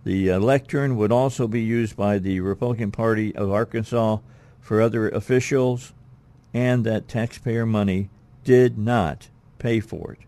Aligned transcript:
the 0.04 0.34
lectern 0.34 0.96
would 0.96 1.10
also 1.10 1.48
be 1.48 1.62
used 1.62 1.96
by 1.96 2.18
the 2.18 2.40
Republican 2.40 2.90
Party 2.90 3.34
of 3.34 3.50
Arkansas 3.50 4.18
for 4.60 4.82
other 4.82 5.08
officials 5.08 5.94
and 6.52 6.84
that 6.84 7.08
taxpayer 7.08 7.64
money 7.64 8.10
did 8.44 8.76
not 8.76 9.30
pay 9.58 9.80
for 9.80 10.12
it. 10.12 10.18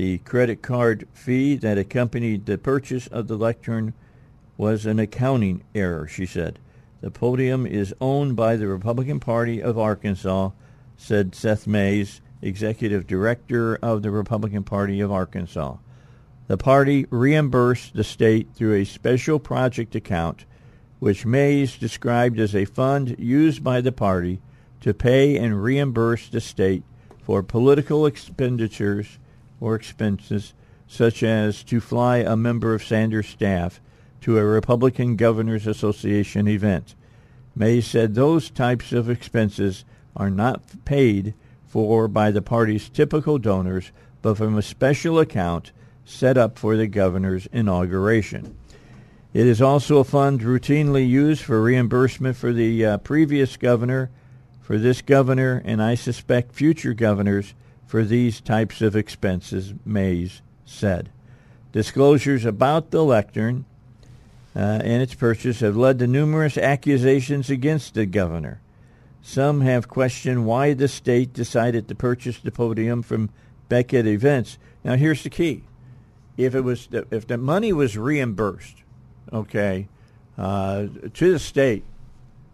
The 0.00 0.16
credit 0.16 0.62
card 0.62 1.06
fee 1.12 1.56
that 1.56 1.76
accompanied 1.76 2.46
the 2.46 2.56
purchase 2.56 3.06
of 3.08 3.28
the 3.28 3.36
lectern 3.36 3.92
was 4.56 4.86
an 4.86 4.98
accounting 4.98 5.62
error, 5.74 6.06
she 6.06 6.24
said. 6.24 6.58
The 7.02 7.10
podium 7.10 7.66
is 7.66 7.94
owned 8.00 8.34
by 8.34 8.56
the 8.56 8.66
Republican 8.66 9.20
Party 9.20 9.62
of 9.62 9.78
Arkansas, 9.78 10.52
said 10.96 11.34
Seth 11.34 11.66
Mays, 11.66 12.22
executive 12.40 13.06
director 13.06 13.76
of 13.82 14.00
the 14.00 14.10
Republican 14.10 14.64
Party 14.64 15.00
of 15.00 15.12
Arkansas. 15.12 15.76
The 16.46 16.56
party 16.56 17.04
reimbursed 17.10 17.92
the 17.92 18.02
state 18.02 18.48
through 18.54 18.76
a 18.76 18.86
special 18.86 19.38
project 19.38 19.94
account, 19.94 20.46
which 20.98 21.26
Mays 21.26 21.76
described 21.76 22.40
as 22.40 22.56
a 22.56 22.64
fund 22.64 23.16
used 23.18 23.62
by 23.62 23.82
the 23.82 23.92
party 23.92 24.40
to 24.80 24.94
pay 24.94 25.36
and 25.36 25.62
reimburse 25.62 26.30
the 26.30 26.40
state 26.40 26.84
for 27.22 27.42
political 27.42 28.06
expenditures 28.06 29.18
or 29.60 29.74
expenses, 29.74 30.54
such 30.86 31.22
as 31.22 31.62
to 31.64 31.80
fly 31.80 32.18
a 32.18 32.36
member 32.36 32.74
of 32.74 32.82
Sanders' 32.82 33.28
staff 33.28 33.80
to 34.22 34.38
a 34.38 34.44
Republican 34.44 35.16
Governors 35.16 35.66
Association 35.66 36.48
event. 36.48 36.94
Mays 37.54 37.86
said 37.86 38.14
those 38.14 38.50
types 38.50 38.92
of 38.92 39.10
expenses 39.10 39.84
are 40.16 40.30
not 40.30 40.84
paid 40.84 41.34
for 41.66 42.08
by 42.08 42.30
the 42.30 42.42
party's 42.42 42.88
typical 42.88 43.38
donors, 43.38 43.92
but 44.22 44.36
from 44.36 44.56
a 44.56 44.62
special 44.62 45.18
account 45.18 45.72
set 46.04 46.36
up 46.36 46.58
for 46.58 46.76
the 46.76 46.86
governor's 46.86 47.46
inauguration. 47.52 48.56
It 49.32 49.46
is 49.46 49.62
also 49.62 49.98
a 49.98 50.04
fund 50.04 50.40
routinely 50.40 51.08
used 51.08 51.44
for 51.44 51.62
reimbursement 51.62 52.36
for 52.36 52.52
the 52.52 52.84
uh, 52.84 52.98
previous 52.98 53.56
governor, 53.56 54.10
for 54.60 54.76
this 54.76 55.02
governor, 55.02 55.62
and 55.64 55.80
I 55.80 55.94
suspect 55.94 56.52
future 56.52 56.94
governors 56.94 57.54
for 57.90 58.04
these 58.04 58.40
types 58.40 58.80
of 58.80 58.94
expenses, 58.94 59.74
Mays 59.84 60.42
said. 60.64 61.10
Disclosures 61.72 62.44
about 62.44 62.92
the 62.92 63.02
lectern 63.02 63.64
uh, 64.54 64.78
and 64.84 65.02
its 65.02 65.14
purchase 65.14 65.58
have 65.58 65.76
led 65.76 65.98
to 65.98 66.06
numerous 66.06 66.56
accusations 66.56 67.50
against 67.50 67.94
the 67.94 68.06
governor. 68.06 68.60
Some 69.22 69.62
have 69.62 69.88
questioned 69.88 70.46
why 70.46 70.72
the 70.72 70.86
state 70.86 71.32
decided 71.32 71.88
to 71.88 71.96
purchase 71.96 72.38
the 72.38 72.52
podium 72.52 73.02
from 73.02 73.30
Beckett 73.68 74.06
Events. 74.06 74.56
Now, 74.84 74.94
here's 74.94 75.24
the 75.24 75.28
key: 75.28 75.64
if 76.36 76.54
it 76.54 76.60
was 76.60 76.88
if 76.92 77.26
the 77.26 77.38
money 77.38 77.72
was 77.72 77.98
reimbursed, 77.98 78.84
okay, 79.32 79.88
uh, 80.38 80.86
to 81.12 81.32
the 81.32 81.40
state 81.40 81.82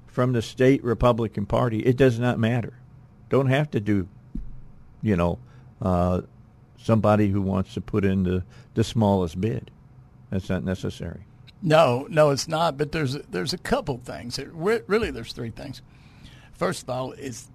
from 0.06 0.32
the 0.32 0.40
state 0.40 0.82
Republican 0.82 1.44
Party, 1.44 1.80
it 1.80 1.98
does 1.98 2.18
not 2.18 2.38
matter. 2.38 2.72
Don't 3.28 3.48
have 3.48 3.70
to 3.72 3.80
do 3.80 4.08
you 5.06 5.14
know, 5.14 5.38
uh, 5.80 6.22
somebody 6.82 7.28
who 7.28 7.40
wants 7.40 7.74
to 7.74 7.80
put 7.80 8.04
in 8.04 8.24
the, 8.24 8.42
the 8.74 8.82
smallest 8.82 9.40
bid. 9.40 9.70
That's 10.30 10.48
not 10.48 10.64
necessary. 10.64 11.20
No, 11.62 12.06
no, 12.10 12.30
it's 12.30 12.48
not. 12.48 12.76
But 12.76 12.90
there's 12.90 13.14
there's 13.30 13.52
a 13.52 13.58
couple 13.58 13.98
things. 13.98 14.38
really, 14.52 15.10
there's 15.10 15.32
three 15.32 15.50
things. 15.50 15.80
First 16.52 16.82
of 16.82 16.90
all, 16.90 17.12
it's 17.12 17.48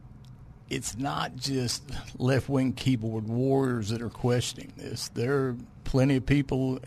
it's 0.70 0.98
not 0.98 1.36
just 1.36 1.84
left 2.18 2.48
wing 2.48 2.72
keyboard 2.72 3.28
warriors 3.28 3.90
that 3.90 4.02
are 4.02 4.10
questioning 4.10 4.72
this. 4.78 5.10
There 5.10 5.34
are 5.34 5.58
plenty 5.84 6.16
of 6.16 6.26
people 6.26 6.80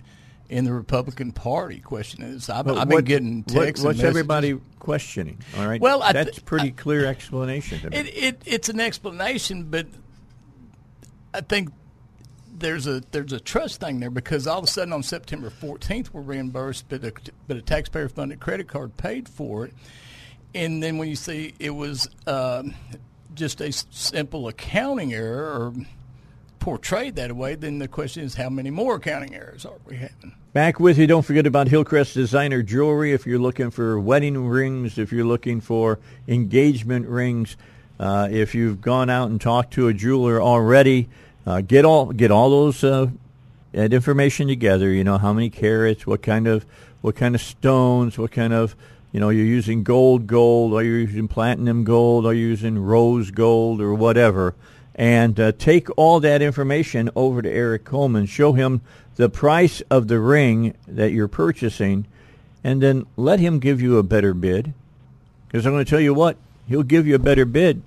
in 0.49 0.65
the 0.65 0.73
Republican 0.73 1.33
Party 1.33 1.81
questioning 1.81 2.33
this. 2.33 2.49
I've, 2.49 2.67
I've 2.67 2.89
been 2.89 3.05
getting 3.05 3.45
texts. 3.45 3.85
What, 3.85 3.97
what's 3.97 4.05
everybody 4.05 4.59
questioning? 4.79 5.39
All 5.59 5.67
right. 5.67 5.81
Well, 5.81 6.01
that's 6.01 6.31
th- 6.31 6.45
pretty 6.45 6.71
clear 6.71 7.05
explanation. 7.07 7.93
It, 7.93 8.07
it, 8.17 8.43
it's 8.47 8.69
an 8.69 8.81
explanation, 8.81 9.65
but 9.65 9.87
I 11.35 11.41
think 11.41 11.71
there's 12.57 12.87
a 12.87 13.03
there's 13.11 13.33
a 13.33 13.41
trust 13.41 13.81
thing 13.81 13.99
there 13.99 14.11
because 14.11 14.47
all 14.47 14.59
of 14.59 14.65
a 14.65 14.69
sudden 14.69 14.93
on 14.93 15.03
September 15.03 15.51
14th 15.51 16.11
we're 16.13 16.21
reimbursed, 16.21 16.89
but 16.89 17.05
a, 17.05 17.13
but 17.49 17.57
a 17.57 17.63
taxpayer 17.63 18.09
funded 18.09 18.39
credit 18.39 18.69
card 18.69 18.97
paid 18.97 19.29
for 19.29 19.67
it, 19.67 19.75
and 20.55 20.81
then 20.81 20.97
when 20.97 21.09
you 21.09 21.17
see 21.17 21.53
it 21.59 21.71
was 21.71 22.09
uh, 22.29 22.63
just 23.35 23.61
a 23.61 23.73
simple 23.73 24.47
accounting 24.47 25.13
error 25.13 25.51
or 25.59 25.75
portrayed 26.61 27.17
that 27.17 27.35
way, 27.35 27.57
then 27.57 27.81
the 27.81 27.89
question 27.89 28.23
is 28.23 28.35
how 28.35 28.49
many 28.49 28.71
more 28.71 28.95
accounting 28.95 29.35
errors 29.35 29.67
are 29.67 29.79
we 29.85 29.97
having? 29.97 30.35
Back 30.53 30.79
with 30.79 30.97
you. 30.99 31.09
Don't 31.09 31.25
forget 31.25 31.47
about 31.47 31.67
Hillcrest 31.67 32.15
Designer 32.15 32.63
Jewelry. 32.63 33.13
If 33.13 33.27
you're 33.27 33.41
looking 33.41 33.71
for 33.71 33.99
wedding 33.99 34.47
rings, 34.47 34.99
if 34.99 35.13
you're 35.13 35.27
looking 35.27 35.61
for 35.61 35.99
engagement 36.29 37.09
rings, 37.09 37.57
uh, 37.99 38.29
if 38.31 38.55
you've 38.55 38.81
gone 38.81 39.11
out 39.11 39.31
and 39.31 39.41
talked 39.41 39.73
to 39.75 39.89
a 39.89 39.93
jeweler 39.93 40.41
already, 40.41 41.09
uh, 41.47 41.61
get 41.61 41.85
all 41.85 42.07
get 42.07 42.31
all 42.31 42.51
those 42.51 42.83
uh, 42.85 43.09
information 43.75 44.49
together. 44.49 44.91
You 44.91 45.05
know 45.05 45.19
how 45.19 45.33
many 45.33 45.51
carats, 45.51 46.07
what 46.07 46.23
kind 46.23 46.47
of 46.47 46.65
what 47.01 47.17
kind 47.17 47.35
of 47.35 47.41
stones, 47.41 48.19
what 48.19 48.33
kind 48.33 48.53
of 48.53 48.75
you 49.13 49.21
know 49.21 49.29
you're 49.29 49.45
using 49.45 49.83
gold, 49.83 50.27
gold, 50.27 50.75
are 50.75 50.83
you 50.83 50.95
using 50.95 51.29
platinum 51.29 51.85
gold, 51.85 52.27
are 52.27 52.35
you 52.35 52.47
using 52.49 52.79
rose 52.79 53.31
gold, 53.31 53.81
or 53.81 53.95
whatever. 53.95 54.55
And 54.97 55.39
uh, 55.41 55.53
take 55.53 55.89
all 55.99 56.21
that 56.21 56.41
information 56.41 57.11
over 57.17 57.43
to 57.43 57.51
Eric 57.51 57.85
Coleman. 57.85 58.27
Show 58.27 58.53
him 58.53 58.81
the 59.17 59.29
price 59.29 59.81
of 59.91 60.09
the 60.09 60.21
ring 60.21 60.75
that 60.87 61.13
you're 61.13 61.29
purchasing, 61.29 62.07
and 62.63 62.81
then 62.81 63.07
let 63.17 63.41
him 63.41 63.59
give 63.59 63.81
you 63.83 63.99
a 63.99 64.03
better 64.05 64.35
bid. 64.35 64.73
Because 65.47 65.67
I'm 65.67 65.73
going 65.73 65.85
to 65.85 65.91
tell 65.91 66.01
you 66.01 66.15
what, 66.15 66.37
he'll 66.69 66.83
give 66.85 67.07
you 67.07 67.17
a 67.17 67.21
better 67.21 67.45
bid. 67.45 67.83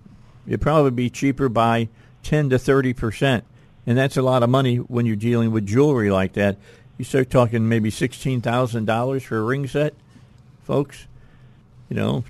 It'll 0.46 0.62
probably 0.62 0.92
be 0.92 1.10
cheaper 1.10 1.50
by 1.50 1.90
10 2.24 2.50
to 2.50 2.60
30 2.60 2.94
percent, 2.94 3.44
and 3.88 3.98
that's 3.98 4.18
a 4.18 4.22
lot 4.22 4.44
of 4.44 4.50
money 4.50 4.76
when 4.76 5.06
you're 5.06 5.16
dealing 5.16 5.52
with 5.52 5.66
jewelry 5.66 6.12
like 6.12 6.34
that. 6.34 6.58
You 6.98 7.06
start 7.06 7.30
talking 7.30 7.70
maybe 7.70 7.90
sixteen 7.90 8.42
thousand 8.42 8.86
dollars 8.86 9.24
for 9.24 9.38
a 9.38 9.42
ring 9.42 9.66
set, 9.66 9.94
folks. 10.64 11.08
You 11.90 11.96
know, 11.96 12.24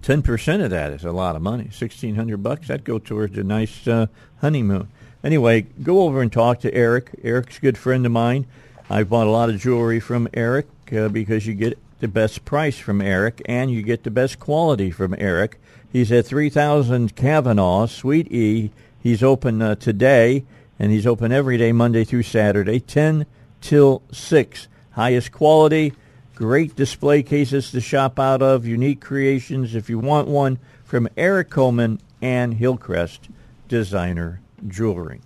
ten 0.00 0.22
percent 0.22 0.62
of 0.62 0.70
that 0.70 0.92
is 0.92 1.04
a 1.04 1.12
lot 1.12 1.34
of 1.34 1.42
money. 1.42 1.68
Sixteen 1.72 2.14
hundred 2.14 2.42
bucks 2.42 2.68
that 2.68 2.84
go 2.84 2.98
towards 2.98 3.36
a 3.36 3.42
nice 3.42 3.86
uh, 3.88 4.06
honeymoon. 4.40 4.88
Anyway, 5.24 5.62
go 5.82 6.02
over 6.02 6.22
and 6.22 6.32
talk 6.32 6.60
to 6.60 6.72
Eric. 6.72 7.10
Eric's 7.22 7.58
a 7.58 7.60
good 7.60 7.78
friend 7.78 8.06
of 8.06 8.12
mine. 8.12 8.46
I've 8.88 9.08
bought 9.08 9.26
a 9.26 9.30
lot 9.30 9.50
of 9.50 9.60
jewelry 9.60 10.00
from 10.00 10.28
Eric 10.34 10.66
uh, 10.96 11.08
because 11.08 11.46
you 11.46 11.54
get 11.54 11.78
the 12.00 12.08
best 12.08 12.44
price 12.44 12.78
from 12.78 13.00
Eric 13.00 13.40
and 13.46 13.70
you 13.70 13.82
get 13.82 14.02
the 14.02 14.10
best 14.10 14.38
quality 14.38 14.90
from 14.90 15.14
Eric. 15.16 15.60
He's 15.90 16.10
at 16.10 16.26
3000 16.26 17.14
Kavanaugh, 17.14 17.86
Suite 17.86 18.30
E, 18.32 18.72
He's 19.02 19.22
open 19.22 19.60
uh, 19.60 19.74
today, 19.74 20.44
and 20.82 20.90
he's 20.90 21.06
open 21.06 21.30
every 21.30 21.56
day, 21.56 21.70
Monday 21.70 22.02
through 22.02 22.24
Saturday, 22.24 22.80
10 22.80 23.24
till 23.60 24.02
6. 24.10 24.66
Highest 24.90 25.30
quality, 25.30 25.92
great 26.34 26.74
display 26.74 27.22
cases 27.22 27.70
to 27.70 27.80
shop 27.80 28.18
out 28.18 28.42
of, 28.42 28.66
unique 28.66 29.00
creations 29.00 29.76
if 29.76 29.88
you 29.88 30.00
want 30.00 30.26
one 30.26 30.58
from 30.84 31.08
Eric 31.16 31.50
Coleman 31.50 32.00
and 32.20 32.54
Hillcrest 32.54 33.28
Designer 33.68 34.40
Jewelry. 34.66 35.20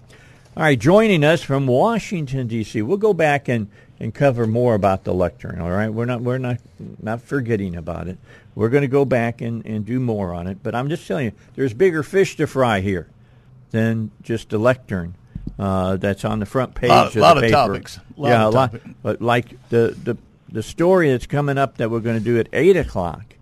All 0.58 0.62
right, 0.62 0.79
joining 0.79 1.25
us 1.25 1.41
from 1.41 1.67
Washington 1.67 2.49
D.C. 2.49 2.82
We'll 2.82 2.99
go 2.99 3.14
back 3.14 3.49
and, 3.49 3.69
and 3.99 4.14
cover 4.14 4.47
more 4.47 4.75
about 4.75 5.05
the 5.05 5.14
lectern. 5.14 5.58
All 5.58 5.70
right, 5.70 5.88
we're 5.88 6.05
not 6.05 6.20
we're 6.20 6.37
not 6.37 6.58
not 7.00 7.23
forgetting 7.23 7.76
about 7.76 8.08
it. 8.08 8.19
We're 8.55 8.69
going 8.69 8.82
to 8.82 8.88
go 8.88 9.06
back 9.06 9.41
and, 9.41 9.64
and 9.64 9.87
do 9.87 10.00
more 10.00 10.35
on 10.35 10.49
it. 10.49 10.58
But 10.62 10.75
I'm 10.75 10.91
just 10.91 11.06
telling 11.06 11.25
you, 11.25 11.32
there's 11.55 11.73
bigger 11.73 12.03
fish 12.03 12.37
to 12.37 12.47
fry 12.47 12.81
here 12.81 13.08
than 13.70 14.11
just 14.23 14.53
a 14.53 14.58
lectern 14.58 15.14
uh, 15.58 15.97
that's 15.97 16.25
on 16.25 16.38
the 16.41 16.47
front 16.47 16.75
page 16.75 16.91
lot, 16.91 17.08
of 17.08 17.17
lot 17.17 17.35
the 17.35 17.38
of 17.38 17.43
paper. 17.43 17.53
topics. 17.53 17.99
Lot 18.17 18.29
yeah, 18.29 18.47
of 18.47 18.55
a 18.55 18.56
lot. 18.56 18.75
But 19.03 19.23
like 19.23 19.69
the, 19.69 19.97
the 20.03 20.17
the 20.50 20.62
story 20.62 21.11
that's 21.11 21.26
coming 21.26 21.58
up 21.58 21.79
that 21.79 21.91
we're 21.91 22.00
going 22.00 22.19
to 22.19 22.25
do 22.25 22.38
at 22.38 22.49
eight 22.53 22.76
o'clock, 22.76 23.35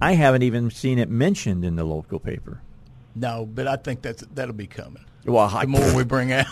I 0.00 0.12
haven't 0.12 0.42
even 0.42 0.70
seen 0.70 0.98
it 0.98 1.08
mentioned 1.08 1.64
in 1.64 1.76
the 1.76 1.84
local 1.84 2.18
paper. 2.18 2.60
No, 3.14 3.46
but 3.46 3.66
I 3.66 3.76
think 3.76 4.02
that's 4.02 4.22
that'll 4.34 4.54
be 4.54 4.66
coming. 4.66 5.04
Well, 5.24 5.48
I- 5.54 5.62
the 5.62 5.68
more 5.68 5.94
we 5.96 6.04
bring 6.04 6.32
out, 6.32 6.46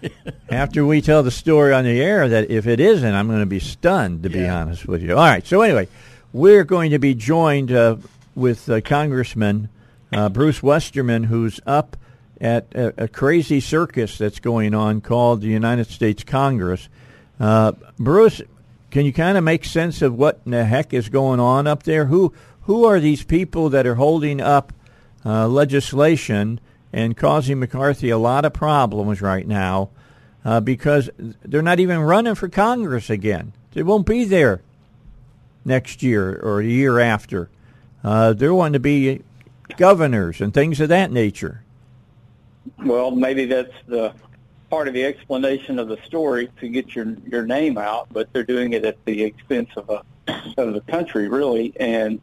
after 0.48 0.84
we 0.86 1.00
tell 1.00 1.22
the 1.22 1.30
story 1.30 1.72
on 1.72 1.84
the 1.84 2.00
air 2.00 2.28
that 2.28 2.50
if 2.50 2.66
it 2.66 2.78
isn't, 2.78 3.14
I'm 3.14 3.26
going 3.26 3.40
to 3.40 3.46
be 3.46 3.58
stunned, 3.58 4.22
to 4.22 4.28
be 4.28 4.46
honest 4.46 4.86
with 4.86 5.02
you. 5.02 5.12
All 5.12 5.24
right. 5.24 5.44
So 5.44 5.62
anyway, 5.62 5.88
we're 6.32 6.64
going 6.64 6.92
to 6.92 6.98
be 7.00 7.14
joined 7.14 7.72
uh, 7.72 7.96
with 8.36 8.68
uh, 8.70 8.80
Congressman 8.80 9.68
uh, 10.12 10.28
Bruce 10.28 10.62
Westerman, 10.62 11.24
who's 11.24 11.58
up 11.66 11.96
at 12.42 12.66
a, 12.74 13.04
a 13.04 13.08
crazy 13.08 13.60
circus 13.60 14.18
that's 14.18 14.40
going 14.40 14.74
on 14.74 15.00
called 15.00 15.40
the 15.40 15.46
United 15.46 15.86
States 15.86 16.24
Congress. 16.24 16.88
Uh, 17.38 17.72
Bruce, 17.98 18.42
can 18.90 19.06
you 19.06 19.12
kind 19.12 19.38
of 19.38 19.44
make 19.44 19.64
sense 19.64 20.02
of 20.02 20.14
what 20.14 20.44
the 20.44 20.64
heck 20.64 20.92
is 20.92 21.08
going 21.08 21.40
on 21.40 21.66
up 21.66 21.84
there? 21.84 22.06
Who 22.06 22.34
who 22.62 22.84
are 22.84 23.00
these 23.00 23.24
people 23.24 23.70
that 23.70 23.86
are 23.86 23.94
holding 23.94 24.40
up 24.40 24.72
uh, 25.24 25.48
legislation 25.48 26.60
and 26.92 27.16
causing 27.16 27.58
McCarthy 27.58 28.10
a 28.10 28.18
lot 28.18 28.44
of 28.44 28.52
problems 28.52 29.22
right 29.22 29.46
now 29.46 29.90
uh, 30.44 30.60
because 30.60 31.10
they're 31.16 31.62
not 31.62 31.80
even 31.80 32.00
running 32.00 32.34
for 32.34 32.48
Congress 32.48 33.08
again. 33.08 33.52
They 33.72 33.82
won't 33.82 34.06
be 34.06 34.24
there 34.24 34.62
next 35.64 36.02
year 36.02 36.38
or 36.42 36.62
the 36.62 36.70
year 36.70 37.00
after. 37.00 37.48
Uh, 38.04 38.32
they're 38.32 38.54
wanting 38.54 38.74
to 38.74 38.80
be 38.80 39.22
governors 39.76 40.40
and 40.40 40.52
things 40.52 40.80
of 40.80 40.88
that 40.90 41.10
nature. 41.10 41.61
Well, 42.84 43.10
maybe 43.10 43.46
that's 43.46 43.72
the 43.86 44.14
part 44.70 44.88
of 44.88 44.94
the 44.94 45.04
explanation 45.04 45.78
of 45.78 45.88
the 45.88 45.98
story 46.06 46.48
to 46.60 46.68
get 46.68 46.94
your 46.94 47.14
your 47.26 47.46
name 47.46 47.76
out, 47.76 48.08
but 48.10 48.32
they're 48.32 48.42
doing 48.42 48.72
it 48.72 48.84
at 48.84 49.04
the 49.04 49.22
expense 49.22 49.70
of 49.76 49.90
a 49.90 50.02
of 50.56 50.74
the 50.74 50.80
country, 50.82 51.28
really. 51.28 51.72
And 51.78 52.20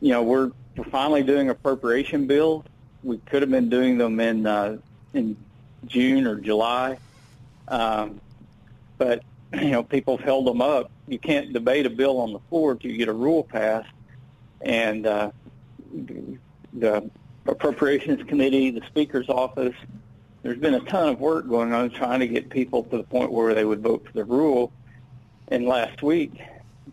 you 0.00 0.10
know, 0.10 0.22
we're 0.22 0.52
we're 0.76 0.84
finally 0.84 1.22
doing 1.22 1.50
appropriation 1.50 2.26
bills. 2.26 2.64
We 3.02 3.18
could 3.18 3.42
have 3.42 3.50
been 3.50 3.68
doing 3.68 3.98
them 3.98 4.20
in 4.20 4.46
uh, 4.46 4.78
in 5.12 5.36
June 5.86 6.26
or 6.26 6.36
July, 6.36 6.98
um, 7.68 8.20
but 8.98 9.22
you 9.54 9.70
know, 9.70 9.82
people 9.82 10.16
have 10.16 10.24
held 10.24 10.46
them 10.46 10.62
up. 10.62 10.90
You 11.08 11.18
can't 11.18 11.52
debate 11.52 11.86
a 11.86 11.90
bill 11.90 12.18
on 12.20 12.32
the 12.32 12.38
floor 12.48 12.74
till 12.74 12.90
you 12.90 12.96
get 12.96 13.08
a 13.08 13.12
rule 13.12 13.44
passed, 13.44 13.92
and 14.60 15.06
uh, 15.06 15.30
the 16.72 17.10
Appropriations 17.46 18.22
Committee, 18.28 18.70
the 18.70 18.84
Speaker's 18.86 19.28
office. 19.28 19.74
There's 20.42 20.58
been 20.58 20.74
a 20.74 20.80
ton 20.80 21.08
of 21.08 21.20
work 21.20 21.48
going 21.48 21.72
on 21.72 21.90
trying 21.90 22.20
to 22.20 22.28
get 22.28 22.50
people 22.50 22.84
to 22.84 22.96
the 22.96 23.04
point 23.04 23.32
where 23.32 23.54
they 23.54 23.64
would 23.64 23.80
vote 23.80 24.06
for 24.06 24.12
the 24.12 24.24
rule. 24.24 24.72
And 25.48 25.66
last 25.66 26.02
week, 26.02 26.32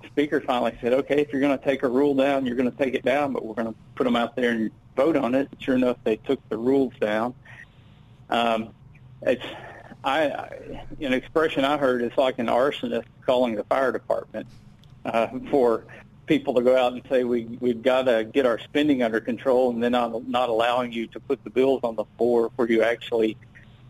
the 0.01 0.07
Speaker 0.07 0.41
finally 0.41 0.77
said, 0.81 0.93
"Okay, 0.93 1.19
if 1.21 1.31
you're 1.31 1.41
going 1.41 1.57
to 1.57 1.63
take 1.63 1.83
a 1.83 1.87
rule 1.87 2.13
down, 2.13 2.45
you're 2.45 2.55
going 2.55 2.69
to 2.69 2.77
take 2.77 2.93
it 2.93 3.03
down, 3.03 3.33
but 3.33 3.45
we're 3.45 3.55
going 3.55 3.67
to 3.67 3.75
put 3.95 4.03
them 4.03 4.15
out 4.15 4.35
there 4.35 4.51
and 4.51 4.71
vote 4.95 5.15
on 5.15 5.35
it." 5.35 5.49
Sure 5.59 5.75
enough, 5.75 5.97
they 6.03 6.17
took 6.17 6.47
the 6.49 6.57
rules 6.57 6.93
down. 6.99 7.33
Um, 8.29 8.69
it's 9.21 9.45
I, 10.03 10.49
an 11.01 11.13
expression 11.13 11.65
I 11.65 11.77
heard 11.77 12.01
is 12.01 12.11
like 12.17 12.39
an 12.39 12.47
arsonist 12.47 13.05
calling 13.25 13.55
the 13.55 13.63
fire 13.65 13.91
department 13.91 14.47
uh, 15.05 15.27
for 15.49 15.85
people 16.29 16.53
to 16.53 16.61
go 16.61 16.77
out 16.77 16.93
and 16.93 17.01
say 17.09 17.25
we 17.25 17.57
we've 17.59 17.81
got 17.81 18.03
to 18.03 18.23
get 18.23 18.45
our 18.45 18.59
spending 18.59 19.03
under 19.03 19.19
control, 19.19 19.71
and 19.71 19.83
then 19.83 19.91
not 19.91 20.25
not 20.29 20.47
allowing 20.47 20.93
you 20.93 21.07
to 21.07 21.19
put 21.19 21.43
the 21.43 21.49
bills 21.49 21.81
on 21.83 21.95
the 21.95 22.05
floor 22.17 22.51
where 22.55 22.69
you 22.69 22.83
actually 22.83 23.35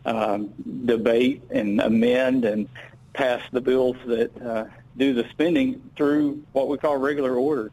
um, 0.05 0.51
debate 0.85 1.43
and 1.51 1.79
amend 1.81 2.45
and 2.45 2.67
pass 3.13 3.43
the 3.51 3.61
bills 3.61 3.97
that 4.05 4.41
uh, 4.41 4.65
do 4.97 5.13
the 5.13 5.27
spending 5.29 5.91
through 5.97 6.41
what 6.53 6.69
we 6.69 6.77
call 6.77 6.97
regular 6.97 7.35
order. 7.35 7.71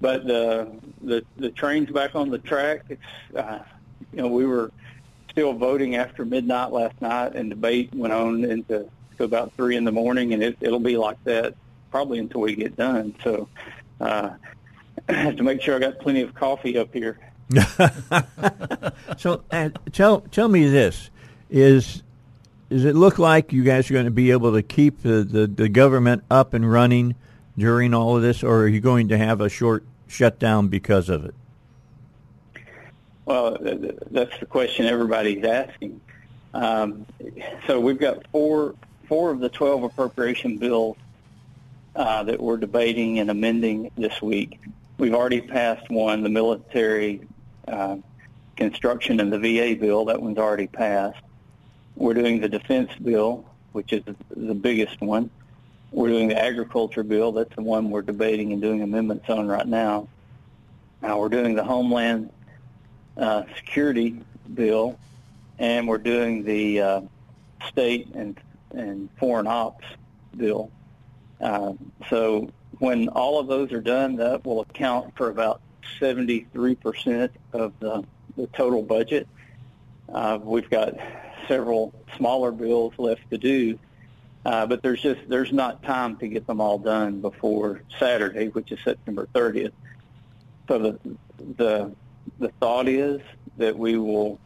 But 0.00 0.26
the 0.26 0.70
the 1.00 1.24
the 1.38 1.50
train's 1.50 1.90
back 1.90 2.14
on 2.14 2.30
the 2.30 2.38
track. 2.38 2.84
It's 2.90 3.34
uh, 3.34 3.60
you 4.12 4.20
know 4.20 4.28
we 4.28 4.44
were 4.44 4.70
still 5.30 5.54
voting 5.54 5.96
after 5.96 6.26
midnight 6.26 6.70
last 6.70 7.00
night, 7.00 7.34
and 7.34 7.48
debate 7.48 7.94
went 7.94 8.12
on 8.12 8.44
into 8.44 8.88
to 9.16 9.24
about 9.24 9.54
three 9.54 9.76
in 9.76 9.84
the 9.84 9.92
morning, 9.92 10.34
and 10.34 10.42
it, 10.42 10.58
it'll 10.60 10.78
be 10.78 10.98
like 10.98 11.22
that 11.24 11.54
probably 11.90 12.18
until 12.18 12.42
we 12.42 12.54
get 12.54 12.76
done. 12.76 13.14
So 13.24 13.48
uh, 14.00 14.30
I 15.08 15.12
have 15.12 15.36
to 15.36 15.42
make 15.42 15.62
sure 15.62 15.76
I 15.76 15.78
got 15.78 15.98
plenty 15.98 16.22
of 16.22 16.34
coffee 16.34 16.78
up 16.78 16.92
here. 16.92 17.18
So 19.18 19.44
uh, 19.50 19.70
tell 19.92 20.20
tell 20.20 20.48
me 20.48 20.68
this: 20.68 21.10
is 21.48 22.02
does 22.68 22.84
it 22.84 22.96
look 22.96 23.18
like 23.18 23.52
you 23.52 23.62
guys 23.62 23.90
are 23.90 23.94
going 23.94 24.06
to 24.06 24.10
be 24.10 24.30
able 24.30 24.52
to 24.54 24.62
keep 24.62 25.02
the, 25.02 25.22
the, 25.22 25.46
the 25.46 25.68
government 25.68 26.24
up 26.30 26.54
and 26.54 26.70
running 26.70 27.14
during 27.56 27.94
all 27.94 28.16
of 28.16 28.22
this, 28.22 28.42
or 28.42 28.62
are 28.62 28.68
you 28.68 28.80
going 28.80 29.08
to 29.08 29.18
have 29.18 29.40
a 29.40 29.48
short 29.48 29.84
shutdown 30.08 30.68
because 30.68 31.08
of 31.08 31.24
it? 31.24 31.34
Well, 33.24 33.56
th- 33.56 33.80
th- 33.80 33.98
that's 34.10 34.38
the 34.40 34.46
question 34.46 34.86
everybody's 34.86 35.44
asking. 35.44 36.00
Um, 36.54 37.06
so 37.66 37.80
we've 37.80 37.98
got 37.98 38.26
four 38.32 38.74
four 39.08 39.30
of 39.30 39.40
the 39.40 39.48
twelve 39.48 39.82
appropriation 39.82 40.58
bills 40.58 40.96
uh, 41.96 42.22
that 42.24 42.40
we're 42.40 42.58
debating 42.58 43.18
and 43.18 43.30
amending 43.30 43.90
this 43.96 44.20
week. 44.20 44.60
We've 44.98 45.14
already 45.14 45.40
passed 45.40 45.90
one, 45.90 46.22
the 46.22 46.28
military 46.28 47.22
uh, 47.66 47.96
construction 48.56 49.18
and 49.18 49.32
the 49.32 49.38
VA 49.38 49.78
bill. 49.78 50.04
That 50.04 50.20
one's 50.20 50.38
already 50.38 50.66
passed. 50.66 51.18
We're 51.96 52.14
doing 52.14 52.40
the 52.40 52.48
defense 52.48 52.90
bill, 53.02 53.46
which 53.72 53.92
is 53.92 54.02
the 54.30 54.54
biggest 54.54 55.00
one. 55.00 55.30
We're 55.90 56.08
doing 56.08 56.28
the 56.28 56.38
agriculture 56.38 57.02
bill. 57.02 57.32
That's 57.32 57.54
the 57.56 57.62
one 57.62 57.90
we're 57.90 58.02
debating 58.02 58.52
and 58.52 58.60
doing 58.60 58.82
amendments 58.82 59.28
on 59.30 59.48
right 59.48 59.66
now. 59.66 60.08
Now 61.00 61.18
we're 61.18 61.30
doing 61.30 61.54
the 61.54 61.64
homeland 61.64 62.30
uh, 63.16 63.44
security 63.56 64.20
bill, 64.52 64.98
and 65.58 65.88
we're 65.88 65.98
doing 65.98 66.44
the 66.44 66.80
uh, 66.80 67.00
state 67.68 68.08
and 68.14 68.38
and 68.72 69.08
foreign 69.18 69.46
ops 69.46 69.86
bill. 70.36 70.70
Uh, 71.40 71.72
so 72.08 72.48
when 72.78 73.08
all 73.08 73.38
of 73.38 73.46
those 73.46 73.72
are 73.72 73.80
done, 73.80 74.16
that 74.16 74.44
will 74.44 74.60
account 74.60 75.16
for 75.16 75.30
about 75.30 75.60
73% 76.00 77.30
of 77.52 77.72
the, 77.80 78.04
the 78.36 78.46
total 78.48 78.82
budget. 78.82 79.28
Uh, 80.12 80.38
we've 80.42 80.70
got 80.70 80.94
several 81.48 81.92
smaller 82.16 82.52
bills 82.52 82.94
left 82.98 83.28
to 83.30 83.38
do, 83.38 83.78
uh, 84.44 84.66
but 84.66 84.82
there's 84.82 85.00
just 85.00 85.20
there's 85.28 85.52
not 85.52 85.82
time 85.82 86.16
to 86.18 86.28
get 86.28 86.46
them 86.46 86.60
all 86.60 86.78
done 86.78 87.20
before 87.20 87.82
Saturday, 87.98 88.48
which 88.48 88.70
is 88.72 88.78
September 88.84 89.28
30th. 89.34 89.72
So 90.68 90.78
the 90.78 91.16
the 91.56 91.92
the 92.38 92.48
thought 92.60 92.88
is 92.88 93.20
that 93.58 93.76
we 93.76 93.98
will 93.98 94.38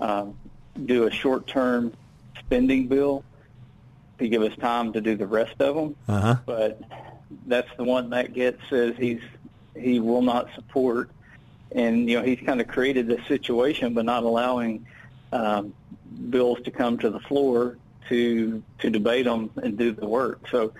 um, 0.00 0.36
do 0.84 1.06
a 1.06 1.10
short-term 1.10 1.92
spending 2.38 2.88
bill 2.88 3.24
to 4.22 4.28
give 4.28 4.42
us 4.42 4.56
time 4.58 4.92
to 4.92 5.00
do 5.00 5.16
the 5.16 5.26
rest 5.26 5.60
of 5.60 5.74
them. 5.74 5.96
Uh-huh. 6.08 6.36
But 6.46 6.80
that's 7.46 7.68
the 7.76 7.84
one 7.84 8.10
that 8.10 8.32
gets 8.32 8.60
says 8.70 8.94
he's 8.98 9.20
he 9.76 10.00
will 10.00 10.22
not 10.22 10.48
support, 10.54 11.10
and 11.72 12.08
you 12.08 12.18
know 12.18 12.24
he's 12.24 12.40
kind 12.40 12.60
of 12.60 12.68
created 12.68 13.06
this 13.06 13.26
situation 13.26 13.94
by 13.94 14.02
not 14.02 14.22
allowing 14.22 14.86
um, 15.32 15.74
bills 16.30 16.58
to 16.64 16.70
come 16.70 16.98
to 16.98 17.10
the 17.10 17.20
floor 17.20 17.76
to 18.08 18.62
to 18.78 18.90
debate 18.90 19.24
them 19.24 19.50
and 19.62 19.76
do 19.76 19.92
the 19.92 20.06
work. 20.06 20.40
So. 20.50 20.72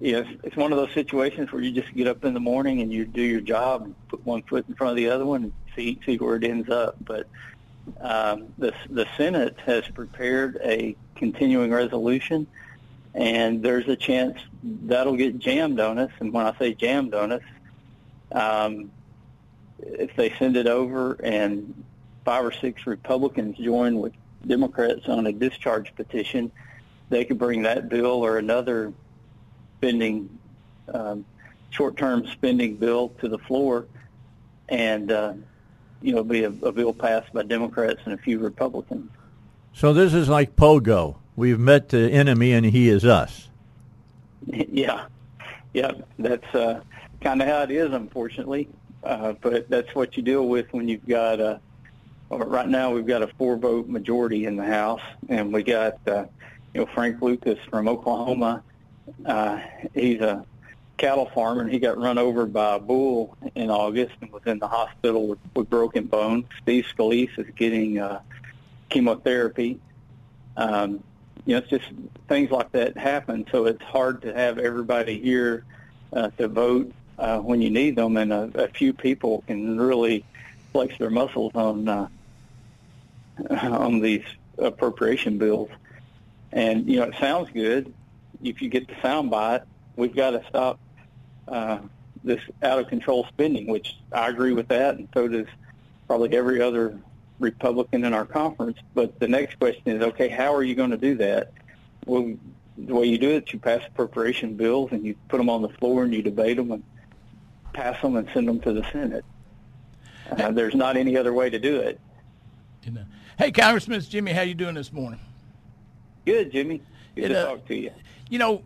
Yes, 0.00 0.26
it's 0.42 0.56
one 0.56 0.72
of 0.72 0.76
those 0.76 0.92
situations 0.92 1.52
where 1.52 1.62
you 1.62 1.70
just 1.70 1.94
get 1.94 2.08
up 2.08 2.24
in 2.24 2.34
the 2.34 2.40
morning 2.40 2.82
and 2.82 2.92
you 2.92 3.06
do 3.06 3.22
your 3.22 3.40
job 3.40 3.82
and 3.82 3.94
put 4.08 4.26
one 4.26 4.42
foot 4.42 4.66
in 4.68 4.74
front 4.74 4.90
of 4.90 4.96
the 4.96 5.08
other 5.08 5.24
one 5.24 5.44
and 5.44 5.52
see 5.76 5.98
see 6.04 6.16
where 6.16 6.34
it 6.34 6.44
ends 6.44 6.68
up. 6.68 6.96
But 7.00 7.28
um, 8.00 8.52
the 8.58 8.74
the 8.90 9.06
Senate 9.16 9.56
has 9.64 9.86
prepared 9.88 10.58
a 10.62 10.96
continuing 11.14 11.70
resolution, 11.70 12.46
and 13.14 13.62
there's 13.62 13.88
a 13.88 13.96
chance 13.96 14.38
that'll 14.62 15.16
get 15.16 15.38
jammed 15.38 15.78
on 15.80 15.98
us. 15.98 16.10
And 16.20 16.32
when 16.32 16.46
I 16.46 16.56
say 16.58 16.74
jammed 16.74 17.14
on 17.14 17.32
us, 17.32 17.42
um, 18.32 18.90
if 19.78 20.14
they 20.16 20.30
send 20.38 20.56
it 20.56 20.66
over 20.66 21.12
and 21.22 21.84
five 22.24 22.44
or 22.44 22.52
six 22.52 22.86
Republicans 22.86 23.56
join 23.58 24.00
with 24.00 24.12
Democrats 24.46 25.08
on 25.08 25.26
a 25.26 25.32
discharge 25.32 25.94
petition, 25.94 26.50
they 27.10 27.24
could 27.24 27.38
bring 27.38 27.62
that 27.62 27.88
bill 27.88 28.24
or 28.24 28.38
another 28.38 28.92
spending, 29.78 30.38
um, 30.92 31.24
short-term 31.70 32.26
spending 32.28 32.76
bill 32.76 33.10
to 33.20 33.28
the 33.28 33.38
floor, 33.38 33.86
and 34.68 35.12
uh, 35.12 35.34
you 36.02 36.14
know, 36.14 36.24
be 36.24 36.44
a, 36.44 36.48
a 36.48 36.72
bill 36.72 36.92
passed 36.92 37.32
by 37.32 37.42
Democrats 37.42 38.00
and 38.04 38.14
a 38.14 38.18
few 38.18 38.38
Republicans. 38.38 39.10
So 39.72 39.92
this 39.92 40.14
is 40.14 40.28
like 40.28 40.56
Pogo. 40.56 41.16
We've 41.36 41.58
met 41.58 41.88
the 41.88 42.10
enemy, 42.10 42.52
and 42.52 42.64
he 42.64 42.88
is 42.88 43.04
us. 43.04 43.48
Yeah, 44.46 45.06
yeah, 45.72 45.92
that's 46.18 46.54
uh, 46.54 46.80
kind 47.20 47.42
of 47.42 47.48
how 47.48 47.62
it 47.62 47.70
is, 47.70 47.92
unfortunately. 47.92 48.68
Uh, 49.02 49.34
but 49.40 49.68
that's 49.68 49.94
what 49.94 50.16
you 50.16 50.22
deal 50.22 50.46
with 50.48 50.66
when 50.72 50.88
you've 50.88 51.06
got 51.06 51.40
a. 51.40 51.60
Right 52.30 52.68
now, 52.68 52.90
we've 52.90 53.06
got 53.06 53.22
a 53.22 53.28
four-vote 53.28 53.86
majority 53.86 54.46
in 54.46 54.56
the 54.56 54.64
House, 54.64 55.02
and 55.28 55.52
we 55.52 55.62
got 55.62 55.98
uh, 56.06 56.24
you 56.72 56.80
know 56.80 56.86
Frank 56.94 57.20
Lucas 57.20 57.58
from 57.68 57.86
Oklahoma. 57.86 58.62
Uh, 59.24 59.60
he's 59.92 60.20
a 60.20 60.44
cattle 60.96 61.30
farmer, 61.34 61.62
and 61.62 61.70
he 61.70 61.78
got 61.78 61.98
run 61.98 62.18
over 62.18 62.46
by 62.46 62.76
a 62.76 62.78
bull 62.78 63.36
in 63.54 63.70
August 63.70 64.14
and 64.20 64.32
was 64.32 64.42
in 64.46 64.58
the 64.58 64.66
hospital 64.66 65.26
with, 65.28 65.38
with 65.54 65.68
broken 65.68 66.06
bones. 66.06 66.46
Steve 66.62 66.86
Scalise 66.96 67.38
is 67.38 67.46
getting 67.56 67.98
uh, 67.98 68.20
chemotherapy. 68.88 69.80
Um, 70.56 71.02
you 71.46 71.52
know, 71.52 71.58
it's 71.58 71.68
just 71.68 71.90
things 72.28 72.50
like 72.50 72.72
that 72.72 72.96
happen. 72.96 73.46
So 73.50 73.66
it's 73.66 73.82
hard 73.82 74.22
to 74.22 74.32
have 74.32 74.58
everybody 74.58 75.20
here 75.20 75.64
uh, 76.12 76.30
to 76.38 76.48
vote 76.48 76.92
uh, 77.18 77.38
when 77.38 77.60
you 77.60 77.70
need 77.70 77.96
them, 77.96 78.16
and 78.16 78.32
a, 78.32 78.50
a 78.54 78.68
few 78.68 78.92
people 78.92 79.44
can 79.46 79.78
really 79.78 80.24
flex 80.72 80.96
their 80.98 81.10
muscles 81.10 81.52
on 81.54 81.88
uh, 81.88 82.08
on 83.50 84.00
these 84.00 84.24
appropriation 84.58 85.38
bills. 85.38 85.70
And 86.52 86.88
you 86.88 86.98
know, 86.98 87.04
it 87.04 87.14
sounds 87.20 87.50
good 87.50 87.92
if 88.42 88.62
you 88.62 88.68
get 88.68 88.88
the 88.88 88.94
sound 89.02 89.30
bite. 89.30 89.62
We've 89.96 90.14
got 90.14 90.30
to 90.30 90.44
stop 90.48 90.78
uh, 91.46 91.78
this 92.22 92.40
out 92.62 92.78
of 92.78 92.88
control 92.88 93.26
spending, 93.28 93.66
which 93.66 93.96
I 94.12 94.28
agree 94.28 94.52
with 94.52 94.68
that, 94.68 94.96
and 94.96 95.08
so 95.12 95.28
does 95.28 95.46
probably 96.06 96.36
every 96.36 96.60
other 96.60 96.98
Republican 97.38 98.04
in 98.04 98.14
our 98.14 98.24
conference. 98.24 98.78
But 98.94 99.18
the 99.18 99.28
next 99.28 99.58
question 99.58 99.96
is, 99.96 100.02
okay, 100.02 100.28
how 100.28 100.54
are 100.54 100.62
you 100.62 100.74
going 100.74 100.90
to 100.90 100.96
do 100.96 101.16
that? 101.16 101.52
Well, 102.06 102.34
the 102.76 102.94
way 102.94 103.06
you 103.06 103.18
do 103.18 103.30
it, 103.30 103.52
you 103.52 103.58
pass 103.58 103.82
appropriation 103.86 104.56
bills 104.56 104.92
and 104.92 105.04
you 105.04 105.14
put 105.28 105.38
them 105.38 105.48
on 105.48 105.62
the 105.62 105.68
floor 105.68 106.04
and 106.04 106.12
you 106.12 106.22
debate 106.22 106.56
them 106.56 106.72
and 106.72 106.82
pass 107.72 108.00
them 108.02 108.16
and 108.16 108.28
send 108.32 108.48
them 108.48 108.60
to 108.60 108.72
the 108.72 108.84
Senate. 108.92 109.24
Uh, 110.30 110.50
there's 110.50 110.74
not 110.74 110.96
any 110.96 111.16
other 111.16 111.32
way 111.32 111.50
to 111.50 111.58
do 111.58 111.76
it. 111.76 112.00
Hey, 113.38 113.50
Congressman, 113.50 113.98
it's 113.98 114.08
Jimmy. 114.08 114.32
How 114.32 114.42
you 114.42 114.54
doing 114.54 114.74
this 114.74 114.92
morning? 114.92 115.20
Good, 116.26 116.52
Jimmy. 116.52 116.82
Good 117.14 117.24
it, 117.24 117.28
to 117.28 117.40
uh, 117.40 117.46
talk 117.46 117.66
to 117.68 117.74
you. 117.76 117.90
You 118.28 118.38
know, 118.38 118.62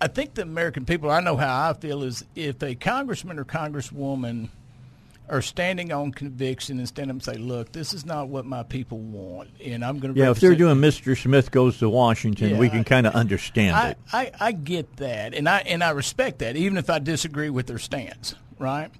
I 0.00 0.08
think 0.08 0.34
the 0.34 0.42
American 0.42 0.84
people, 0.84 1.10
I 1.10 1.20
know 1.20 1.36
how 1.36 1.70
I 1.70 1.72
feel, 1.74 2.02
is 2.02 2.24
if 2.34 2.62
a 2.62 2.74
congressman 2.74 3.38
or 3.38 3.44
congresswoman– 3.44 4.48
are 5.28 5.42
standing 5.42 5.92
on 5.92 6.12
conviction 6.12 6.78
and 6.78 6.88
stand 6.88 7.10
up 7.10 7.14
and 7.14 7.22
say, 7.22 7.34
"Look, 7.34 7.72
this 7.72 7.94
is 7.94 8.04
not 8.04 8.28
what 8.28 8.44
my 8.44 8.62
people 8.62 8.98
want," 8.98 9.50
and 9.64 9.84
I'm 9.84 9.98
going 9.98 10.14
to. 10.14 10.20
Yeah, 10.20 10.30
if 10.30 10.40
they're 10.40 10.54
doing 10.54 10.76
Mr. 10.78 11.20
Smith 11.20 11.50
goes 11.50 11.78
to 11.78 11.88
Washington, 11.88 12.50
Yeah, 12.50 12.58
we 12.58 12.68
can 12.68 12.84
kind 12.84 13.06
of 13.06 13.14
understand 13.14 13.76
I, 13.76 13.88
it. 13.90 13.98
I, 14.12 14.30
I 14.40 14.52
get 14.52 14.96
that, 14.96 15.34
and 15.34 15.48
I 15.48 15.58
and 15.60 15.82
I 15.82 15.90
respect 15.90 16.40
that, 16.40 16.56
even 16.56 16.76
if 16.76 16.90
I 16.90 16.98
disagree 16.98 17.50
with 17.50 17.66
their 17.66 17.78
stance, 17.78 18.34
right? 18.58 18.90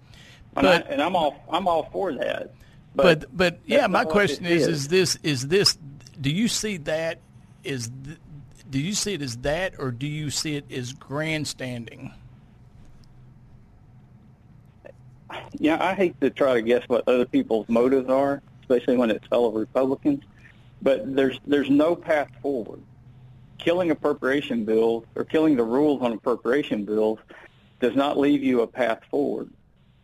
And, 0.56 0.66
I, 0.66 0.78
But 0.78 0.90
and 0.90 1.02
I'm 1.02 1.16
all 1.16 1.36
I'm 1.50 1.66
all 1.66 1.88
for 1.92 2.12
that. 2.14 2.52
but 2.94 3.36
but 3.36 3.60
yeah, 3.66 3.86
my 3.86 4.04
question 4.04 4.46
is: 4.46 4.62
is. 4.62 4.68
is 4.68 4.88
this 4.88 5.18
is 5.22 5.48
this? 5.48 5.76
Do 6.20 6.30
you 6.30 6.48
see 6.48 6.76
that? 6.78 7.18
Is 7.64 7.90
th- 8.04 8.18
do 8.70 8.80
you 8.80 8.94
see 8.94 9.14
it 9.14 9.22
as 9.22 9.36
that, 9.38 9.74
or 9.78 9.90
do 9.90 10.06
you 10.06 10.30
see 10.30 10.56
it 10.56 10.70
as 10.72 10.92
grandstanding? 10.92 12.14
Yeah, 15.58 15.82
I 15.82 15.94
hate 15.94 16.20
to 16.20 16.30
try 16.30 16.54
to 16.54 16.62
guess 16.62 16.82
what 16.88 17.04
other 17.08 17.24
people's 17.24 17.68
motives 17.68 18.08
are, 18.08 18.42
especially 18.62 18.96
when 18.96 19.10
it's 19.10 19.26
fellow 19.26 19.50
Republicans. 19.50 20.22
But 20.80 21.14
there's 21.14 21.38
there's 21.46 21.70
no 21.70 21.94
path 21.94 22.28
forward. 22.40 22.82
Killing 23.58 23.90
appropriation 23.90 24.64
bills 24.64 25.04
or 25.14 25.24
killing 25.24 25.56
the 25.56 25.64
rules 25.64 26.02
on 26.02 26.12
appropriation 26.12 26.84
bills 26.84 27.18
does 27.80 27.94
not 27.94 28.18
leave 28.18 28.42
you 28.42 28.62
a 28.62 28.66
path 28.66 29.00
forward. 29.10 29.50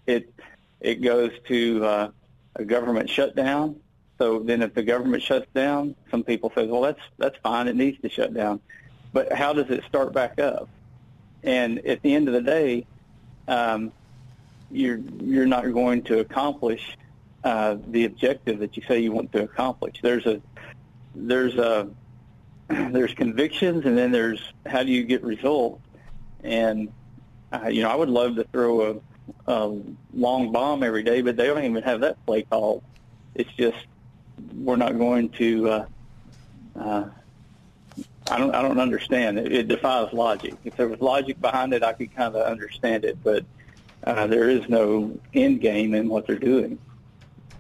It 0.06 0.32
it 0.80 0.96
goes 1.02 1.32
to 1.48 1.84
uh, 1.84 2.10
a 2.56 2.64
government 2.64 3.10
shutdown. 3.10 3.80
So 4.18 4.40
then, 4.40 4.62
if 4.62 4.74
the 4.74 4.82
government 4.82 5.22
shuts 5.22 5.46
down, 5.54 5.94
some 6.10 6.24
people 6.24 6.52
say, 6.54 6.66
"Well, 6.66 6.82
that's 6.82 7.00
that's 7.18 7.36
fine. 7.42 7.68
It 7.68 7.76
needs 7.76 8.00
to 8.02 8.08
shut 8.08 8.34
down." 8.34 8.60
But 9.12 9.32
how 9.32 9.52
does 9.52 9.70
it 9.70 9.84
start 9.88 10.12
back 10.12 10.38
up? 10.38 10.68
And 11.42 11.78
at 11.86 12.02
the 12.02 12.14
end 12.14 12.28
of 12.28 12.34
the 12.34 12.42
day, 12.42 12.86
um, 13.46 13.92
you're 14.70 14.98
you're 15.20 15.46
not 15.46 15.72
going 15.72 16.02
to 16.02 16.20
accomplish 16.20 16.96
uh, 17.44 17.76
the 17.88 18.04
objective 18.04 18.58
that 18.58 18.76
you 18.76 18.82
say 18.86 19.00
you 19.00 19.12
want 19.12 19.32
to 19.32 19.42
accomplish. 19.42 19.96
There's 20.02 20.26
a 20.26 20.40
there's 21.14 21.56
a 21.56 21.88
there's 22.68 23.14
convictions, 23.14 23.86
and 23.86 23.96
then 23.96 24.12
there's 24.12 24.40
how 24.66 24.82
do 24.82 24.92
you 24.92 25.04
get 25.04 25.22
results. 25.22 25.82
And 26.42 26.92
uh, 27.52 27.68
you 27.68 27.82
know, 27.82 27.90
I 27.90 27.94
would 27.94 28.10
love 28.10 28.36
to 28.36 28.44
throw 28.44 29.02
a, 29.46 29.52
a 29.52 29.80
long 30.12 30.52
bomb 30.52 30.82
every 30.82 31.02
day, 31.02 31.22
but 31.22 31.36
they 31.36 31.46
don't 31.46 31.64
even 31.64 31.82
have 31.82 32.00
that 32.00 32.24
play 32.26 32.42
called. 32.42 32.82
It's 33.34 33.52
just 33.52 33.78
we're 34.54 34.76
not 34.76 34.98
going 34.98 35.30
to. 35.30 35.70
Uh, 35.70 35.86
uh, 36.78 37.04
I 38.30 38.38
don't. 38.38 38.54
I 38.54 38.60
don't 38.60 38.78
understand. 38.78 39.38
It, 39.38 39.52
it 39.52 39.68
defies 39.68 40.12
logic. 40.12 40.54
If 40.64 40.76
there 40.76 40.88
was 40.88 41.00
logic 41.00 41.40
behind 41.40 41.72
it, 41.72 41.82
I 41.82 41.94
could 41.94 42.14
kind 42.14 42.34
of 42.36 42.46
understand 42.46 43.04
it. 43.04 43.22
But 43.24 43.44
uh, 44.04 44.26
there 44.26 44.48
is 44.48 44.68
no 44.68 45.18
end 45.34 45.60
game 45.60 45.94
in 45.94 46.08
what 46.08 46.26
they're 46.26 46.36
doing. 46.36 46.78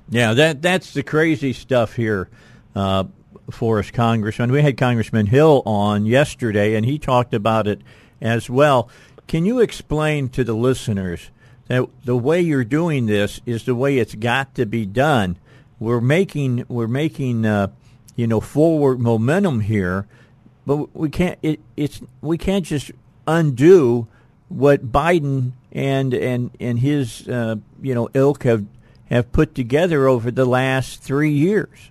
Yeah, 0.08 0.34
that 0.34 0.62
that's 0.62 0.94
the 0.94 1.02
crazy 1.02 1.52
stuff 1.52 1.94
here 1.94 2.28
uh, 2.74 3.04
for 3.50 3.78
us, 3.78 3.90
Congressman. 3.90 4.50
We 4.50 4.62
had 4.62 4.76
Congressman 4.76 5.26
Hill 5.26 5.62
on 5.66 6.06
yesterday, 6.06 6.74
and 6.74 6.86
he 6.86 6.98
talked 6.98 7.34
about 7.34 7.66
it 7.66 7.82
as 8.20 8.48
well. 8.48 8.88
Can 9.26 9.44
you 9.44 9.60
explain 9.60 10.30
to 10.30 10.44
the 10.44 10.54
listeners 10.54 11.30
that 11.66 11.86
the 12.04 12.16
way 12.16 12.40
you're 12.40 12.64
doing 12.64 13.06
this 13.06 13.40
is 13.44 13.64
the 13.64 13.74
way 13.74 13.98
it's 13.98 14.14
got 14.14 14.54
to 14.54 14.64
be 14.64 14.86
done? 14.86 15.36
We're 15.78 16.00
making 16.00 16.64
we're 16.68 16.88
making 16.88 17.44
uh, 17.44 17.68
you 18.16 18.26
know 18.26 18.40
forward 18.40 19.00
momentum 19.00 19.60
here, 19.60 20.06
but 20.66 20.96
we 20.96 21.10
can't 21.10 21.38
it, 21.42 21.60
it's 21.76 22.00
we 22.22 22.38
can't 22.38 22.64
just 22.64 22.90
undo 23.26 24.08
what 24.48 24.90
Biden 24.90 25.52
and 25.72 26.14
and 26.14 26.50
and 26.60 26.78
his 26.78 27.28
uh, 27.28 27.56
you 27.80 27.94
know 27.94 28.08
ilk 28.14 28.44
have 28.44 28.64
have 29.10 29.32
put 29.32 29.54
together 29.54 30.06
over 30.06 30.30
the 30.30 30.44
last 30.44 31.02
three 31.02 31.32
years. 31.32 31.90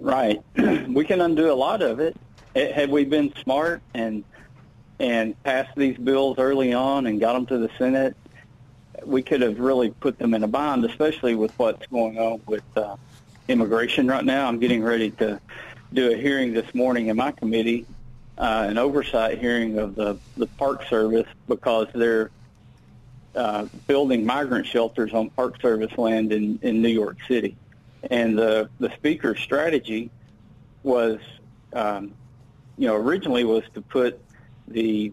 Right. 0.00 0.40
we 0.88 1.04
can 1.04 1.20
undo 1.20 1.50
a 1.50 1.54
lot 1.54 1.82
of 1.82 2.00
it. 2.00 2.16
Eh, 2.54 2.72
Had 2.72 2.90
we 2.90 3.04
been 3.04 3.32
smart 3.42 3.82
and 3.94 4.24
and 5.00 5.40
passed 5.44 5.76
these 5.76 5.96
bills 5.96 6.38
early 6.38 6.72
on 6.72 7.06
and 7.06 7.20
got 7.20 7.34
them 7.34 7.46
to 7.46 7.58
the 7.58 7.70
Senate, 7.78 8.16
we 9.04 9.22
could 9.22 9.40
have 9.42 9.58
really 9.60 9.90
put 9.90 10.18
them 10.18 10.34
in 10.34 10.42
a 10.42 10.48
bind, 10.48 10.84
especially 10.84 11.34
with 11.34 11.56
what's 11.58 11.86
going 11.86 12.18
on 12.18 12.40
with 12.46 12.64
uh, 12.76 12.96
immigration 13.46 14.08
right 14.08 14.24
now. 14.24 14.48
I'm 14.48 14.58
getting 14.58 14.82
ready 14.82 15.10
to 15.12 15.40
do 15.92 16.12
a 16.12 16.16
hearing 16.16 16.52
this 16.52 16.74
morning 16.74 17.06
in 17.06 17.16
my 17.16 17.30
committee, 17.32 17.86
uh, 18.38 18.66
an 18.68 18.78
oversight 18.78 19.38
hearing 19.38 19.78
of 19.78 19.94
the, 19.96 20.16
the 20.36 20.46
Park 20.46 20.84
Service 20.88 21.26
because 21.48 21.88
they're 21.94 22.30
uh, 23.34 23.66
building 23.86 24.24
migrant 24.24 24.66
shelters 24.66 25.12
on 25.12 25.30
Park 25.30 25.60
Service 25.60 25.96
land 25.98 26.32
in, 26.32 26.58
in 26.62 26.80
New 26.80 26.88
York 26.88 27.18
City. 27.26 27.56
And 28.10 28.38
the, 28.38 28.70
the 28.78 28.92
speaker's 28.94 29.40
strategy 29.40 30.10
was, 30.84 31.18
um, 31.72 32.12
you 32.76 32.86
know, 32.86 32.94
originally 32.94 33.44
was 33.44 33.64
to 33.74 33.80
put 33.82 34.20
the 34.68 35.12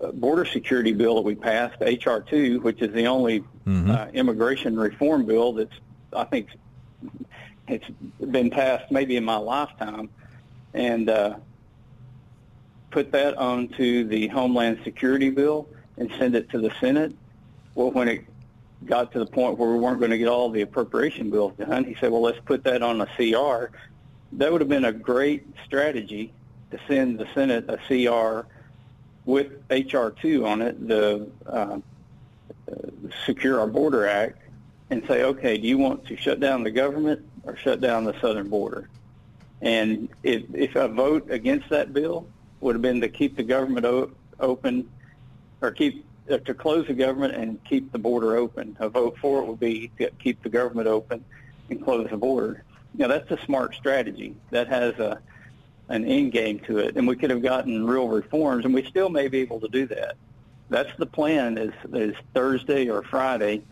uh, 0.00 0.12
border 0.12 0.44
security 0.44 0.92
bill 0.92 1.14
that 1.16 1.22
we 1.22 1.34
passed, 1.34 1.76
H.R. 1.80 2.20
2, 2.20 2.60
which 2.60 2.82
is 2.82 2.92
the 2.92 3.06
only 3.06 3.42
uh, 3.90 4.08
immigration 4.12 4.78
reform 4.78 5.24
bill 5.24 5.54
that's, 5.54 5.72
I 6.14 6.24
think, 6.24 6.48
it's 7.68 7.86
been 8.30 8.50
passed 8.50 8.92
maybe 8.92 9.16
in 9.16 9.24
my 9.24 9.36
lifetime, 9.36 10.10
and 10.74 11.08
uh, 11.08 11.36
put 12.96 13.12
that 13.12 13.36
onto 13.36 14.08
the 14.08 14.26
Homeland 14.28 14.78
Security 14.82 15.28
bill 15.28 15.68
and 15.98 16.10
send 16.18 16.34
it 16.34 16.48
to 16.48 16.58
the 16.58 16.72
Senate. 16.80 17.14
Well, 17.74 17.90
when 17.90 18.08
it 18.08 18.24
got 18.86 19.12
to 19.12 19.18
the 19.18 19.26
point 19.26 19.58
where 19.58 19.70
we 19.70 19.78
weren't 19.78 19.98
going 19.98 20.12
to 20.12 20.16
get 20.16 20.28
all 20.28 20.48
the 20.48 20.62
appropriation 20.62 21.28
bills 21.28 21.52
done, 21.58 21.84
he 21.84 21.94
said, 22.00 22.10
well, 22.10 22.22
let's 22.22 22.40
put 22.46 22.64
that 22.64 22.80
on 22.80 23.02
a 23.02 23.06
CR. 23.18 23.66
That 24.32 24.50
would 24.50 24.62
have 24.62 24.70
been 24.70 24.86
a 24.86 24.94
great 24.94 25.46
strategy 25.62 26.32
to 26.70 26.80
send 26.88 27.18
the 27.18 27.28
Senate 27.34 27.66
a 27.68 27.76
CR 27.76 28.48
with 29.26 29.52
H.R. 29.68 30.12
2 30.12 30.46
on 30.46 30.62
it, 30.62 30.88
the 30.88 31.28
uh, 31.46 31.76
Secure 33.26 33.60
Our 33.60 33.66
Border 33.66 34.06
Act, 34.06 34.40
and 34.88 35.02
say, 35.06 35.22
okay, 35.22 35.58
do 35.58 35.68
you 35.68 35.76
want 35.76 36.06
to 36.06 36.16
shut 36.16 36.40
down 36.40 36.62
the 36.62 36.70
government 36.70 37.28
or 37.42 37.58
shut 37.58 37.82
down 37.82 38.04
the 38.04 38.18
southern 38.22 38.48
border? 38.48 38.88
And 39.60 40.08
if, 40.22 40.44
if 40.54 40.76
a 40.76 40.88
vote 40.88 41.30
against 41.30 41.68
that 41.68 41.92
bill 41.92 42.26
would 42.66 42.74
have 42.74 42.82
been 42.82 43.00
to 43.00 43.08
keep 43.08 43.36
the 43.36 43.44
government 43.44 43.86
o- 43.86 44.10
open 44.40 44.90
or 45.62 45.70
keep 45.70 46.04
uh, 46.28 46.38
to 46.38 46.52
close 46.52 46.84
the 46.88 46.94
government 46.94 47.32
and 47.32 47.62
keep 47.64 47.92
the 47.92 47.98
border 47.98 48.36
open. 48.36 48.76
A 48.80 48.88
vote 48.88 49.16
for 49.20 49.40
it 49.40 49.46
would 49.46 49.60
be 49.60 49.92
to 49.98 50.10
keep 50.18 50.42
the 50.42 50.48
government 50.48 50.88
open 50.88 51.24
and 51.70 51.82
close 51.82 52.10
the 52.10 52.16
border. 52.16 52.64
Now 52.94 53.06
that's 53.06 53.30
a 53.30 53.38
smart 53.44 53.76
strategy. 53.76 54.34
That 54.50 54.66
has 54.66 54.94
a 54.98 55.20
an 55.88 56.04
end 56.04 56.32
game 56.32 56.58
to 56.66 56.78
it, 56.78 56.96
and 56.96 57.06
we 57.06 57.14
could 57.14 57.30
have 57.30 57.42
gotten 57.42 57.86
real 57.86 58.08
reforms, 58.08 58.64
and 58.64 58.74
we 58.74 58.82
still 58.82 59.08
may 59.08 59.28
be 59.28 59.38
able 59.38 59.60
to 59.60 59.68
do 59.68 59.86
that. 59.86 60.16
That's 60.68 60.90
the 60.98 61.06
plan. 61.06 61.56
Is 61.56 61.72
is 61.92 62.16
Thursday 62.34 62.88
or 62.88 63.04
Friday 63.04 63.62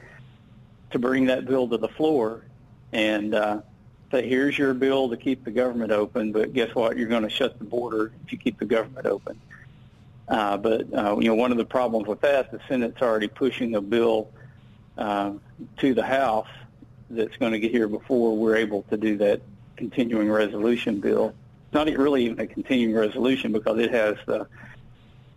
to 0.91 1.01
bring 1.01 1.27
that 1.27 1.47
bill 1.47 1.69
to 1.69 1.79
the 1.79 1.89
floor 1.89 2.45
and 2.93 3.35
uh, 3.35 3.61
say, 4.15 4.29
here's 4.29 4.57
your 4.57 4.75
bill 4.75 5.09
to 5.09 5.17
keep 5.17 5.45
the 5.45 5.51
government 5.51 5.91
open, 5.91 6.31
but 6.31 6.53
guess 6.53 6.75
what? 6.75 6.97
You're 6.97 7.09
going 7.09 7.25
to 7.25 7.31
shut 7.31 7.59
the 7.59 7.65
border 7.65 8.13
if 8.25 8.33
you 8.33 8.39
keep 8.39 8.59
the 8.59 8.65
government 8.65 9.07
open. 9.07 9.41
Uh, 10.29 10.57
but 10.57 10.93
uh, 10.95 11.17
you 11.19 11.29
know, 11.29 11.35
one 11.35 11.51
of 11.51 11.59
the 11.59 11.65
problems 11.65 12.07
with 12.07 12.21
that, 12.21 12.51
the 12.51 12.61
Senate's 12.69 13.03
already 13.03 13.29
pushing 13.29 13.75
a 13.75 13.81
bill 13.81 14.31
uh, 14.97 15.33
to 15.79 15.95
the 15.95 16.03
House 16.03 16.49
that's 17.11 17.37
going 17.37 17.53
to 17.53 17.59
get 17.59 17.71
here 17.71 17.89
before 17.89 18.37
we're 18.37 18.57
able 18.57 18.83
to 18.85 18.97
do 18.97 19.19
that 19.19 19.43
continuing 19.77 20.31
resolution 20.31 21.01
bill. 21.01 21.35
It's 21.67 21.75
not 21.75 21.87
really 21.89 22.25
even 22.27 22.41
a 22.41 22.47
continuing 22.47 22.95
resolution 22.95 23.53
because 23.53 23.79
it 23.81 23.91
has 23.91 24.17
the 24.27 24.47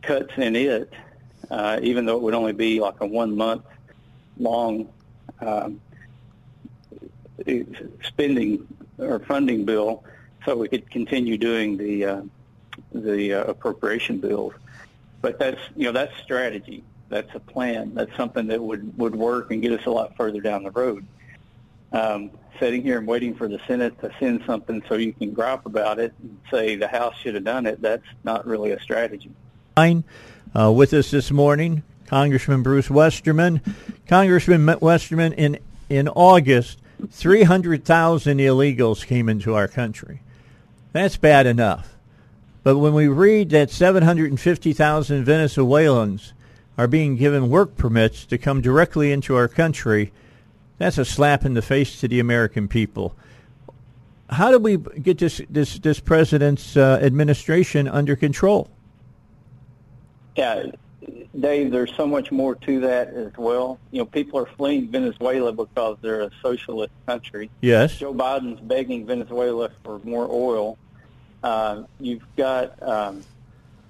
cuts 0.03 0.31
in 0.37 0.55
it, 0.55 0.93
uh, 1.49 1.79
even 1.81 2.05
though 2.05 2.15
it 2.15 2.21
would 2.21 2.35
only 2.35 2.53
be 2.53 2.79
like 2.79 3.01
a 3.01 3.07
one 3.07 3.35
month 3.35 3.63
long 4.37 4.87
um, 5.41 5.81
spending 8.03 8.67
or 8.97 9.19
funding 9.19 9.65
bill, 9.65 10.03
so 10.45 10.55
we 10.55 10.67
could 10.67 10.89
continue 10.89 11.37
doing 11.37 11.77
the 11.77 12.05
uh, 12.05 12.21
the 12.93 13.33
uh, 13.33 13.43
appropriation 13.45 14.19
bills. 14.19 14.53
But 15.21 15.39
that's 15.39 15.61
you 15.75 15.85
know 15.85 15.91
that's 15.91 16.15
strategy. 16.23 16.83
That's 17.09 17.33
a 17.35 17.39
plan. 17.39 17.93
That's 17.93 18.15
something 18.17 18.47
that 18.47 18.61
would 18.61 18.97
would 18.97 19.15
work 19.15 19.51
and 19.51 19.61
get 19.61 19.71
us 19.71 19.85
a 19.85 19.91
lot 19.91 20.15
further 20.17 20.41
down 20.41 20.63
the 20.63 20.71
road. 20.71 21.05
Um, 21.91 22.31
sitting 22.59 22.81
here 22.81 22.97
and 22.97 23.07
waiting 23.07 23.35
for 23.35 23.47
the 23.47 23.59
Senate 23.67 23.99
to 24.01 24.11
send 24.19 24.43
something 24.45 24.83
so 24.89 24.95
you 24.95 25.13
can 25.13 25.31
gripe 25.31 25.65
about 25.65 25.99
it 25.99 26.13
and 26.21 26.37
say 26.51 26.75
the 26.75 26.87
House 26.87 27.15
should 27.17 27.35
have 27.35 27.43
done 27.43 27.65
it. 27.65 27.81
That's 27.81 28.03
not 28.23 28.45
really 28.45 28.71
a 28.71 28.79
strategy. 28.81 29.31
Uh, 29.77 30.71
with 30.71 30.93
us 30.93 31.11
this 31.11 31.31
morning, 31.31 31.83
Congressman 32.07 32.63
Bruce 32.63 32.89
Westerman. 32.89 33.61
Congressman 34.07 34.65
Westerman, 34.79 35.33
in 35.33 35.59
in 35.89 36.07
August, 36.09 36.79
300,000 37.11 38.39
illegals 38.39 39.05
came 39.05 39.29
into 39.29 39.53
our 39.53 39.67
country. 39.67 40.21
That's 40.93 41.17
bad 41.17 41.45
enough. 41.45 41.95
But 42.63 42.79
when 42.79 42.93
we 42.93 43.07
read 43.07 43.49
that 43.51 43.69
750,000 43.69 45.23
Venezuelans 45.23 46.33
are 46.77 46.87
being 46.87 47.15
given 47.15 47.49
work 47.49 47.77
permits 47.77 48.25
to 48.25 48.37
come 48.37 48.61
directly 48.61 49.11
into 49.11 49.35
our 49.35 49.47
country, 49.47 50.11
that's 50.77 50.97
a 50.97 51.05
slap 51.05 51.45
in 51.45 51.53
the 51.53 51.61
face 51.61 51.99
to 52.01 52.07
the 52.07 52.19
American 52.19 52.67
people. 52.67 53.15
How 54.29 54.51
do 54.51 54.59
we 54.59 54.77
get 54.77 55.19
this 55.19 55.41
this 55.49 55.79
this 55.79 56.01
president's 56.01 56.75
uh, 56.75 56.99
administration 57.01 57.87
under 57.87 58.15
control? 58.15 58.69
Yeah, 60.35 60.71
Dave, 61.39 61.71
there's 61.71 61.93
so 61.95 62.07
much 62.07 62.31
more 62.31 62.55
to 62.55 62.79
that 62.81 63.13
as 63.13 63.31
well. 63.37 63.79
You 63.91 63.99
know, 63.99 64.05
people 64.05 64.39
are 64.39 64.47
fleeing 64.57 64.89
Venezuela 64.89 65.51
because 65.51 65.97
they're 66.01 66.21
a 66.21 66.31
socialist 66.41 66.93
country. 67.05 67.49
Yes. 67.61 67.97
Joe 67.97 68.13
Biden's 68.13 68.59
begging 68.59 69.05
Venezuela 69.05 69.69
for 69.83 69.99
more 69.99 70.27
oil. 70.29 70.77
Uh, 71.43 71.83
you've 71.99 72.25
got 72.35 72.81
um, 72.81 73.23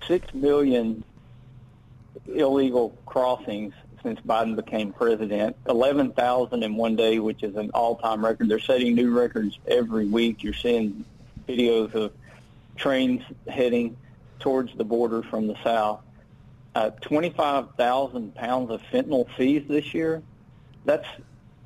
six 0.05 0.33
million 0.33 1.03
illegal 2.27 2.97
crossings 3.05 3.73
since 4.03 4.19
Biden 4.21 4.55
became 4.55 4.91
president. 4.91 5.55
11,000 5.67 6.63
in 6.63 6.75
one 6.75 6.95
day, 6.95 7.19
which 7.19 7.43
is 7.43 7.55
an 7.55 7.71
all-time 7.73 8.23
record. 8.23 8.49
They're 8.49 8.59
setting 8.59 8.95
new 8.95 9.11
records 9.11 9.57
every 9.67 10.05
week. 10.05 10.43
You're 10.43 10.53
seeing 10.53 11.05
videos 11.47 11.93
of 11.95 12.11
trains 12.75 13.21
heading 13.47 13.97
towards 14.39 14.75
the 14.75 14.83
border 14.83 15.23
from 15.23 15.47
the 15.47 15.55
south. 15.63 16.01
Uh, 16.77 16.91
25,000 17.01 18.35
pounds 18.35 18.69
of 18.69 18.79
fentanyl 18.93 19.25
seized 19.35 19.67
this 19.67 19.95
year. 19.95 20.21
That's 20.85 21.07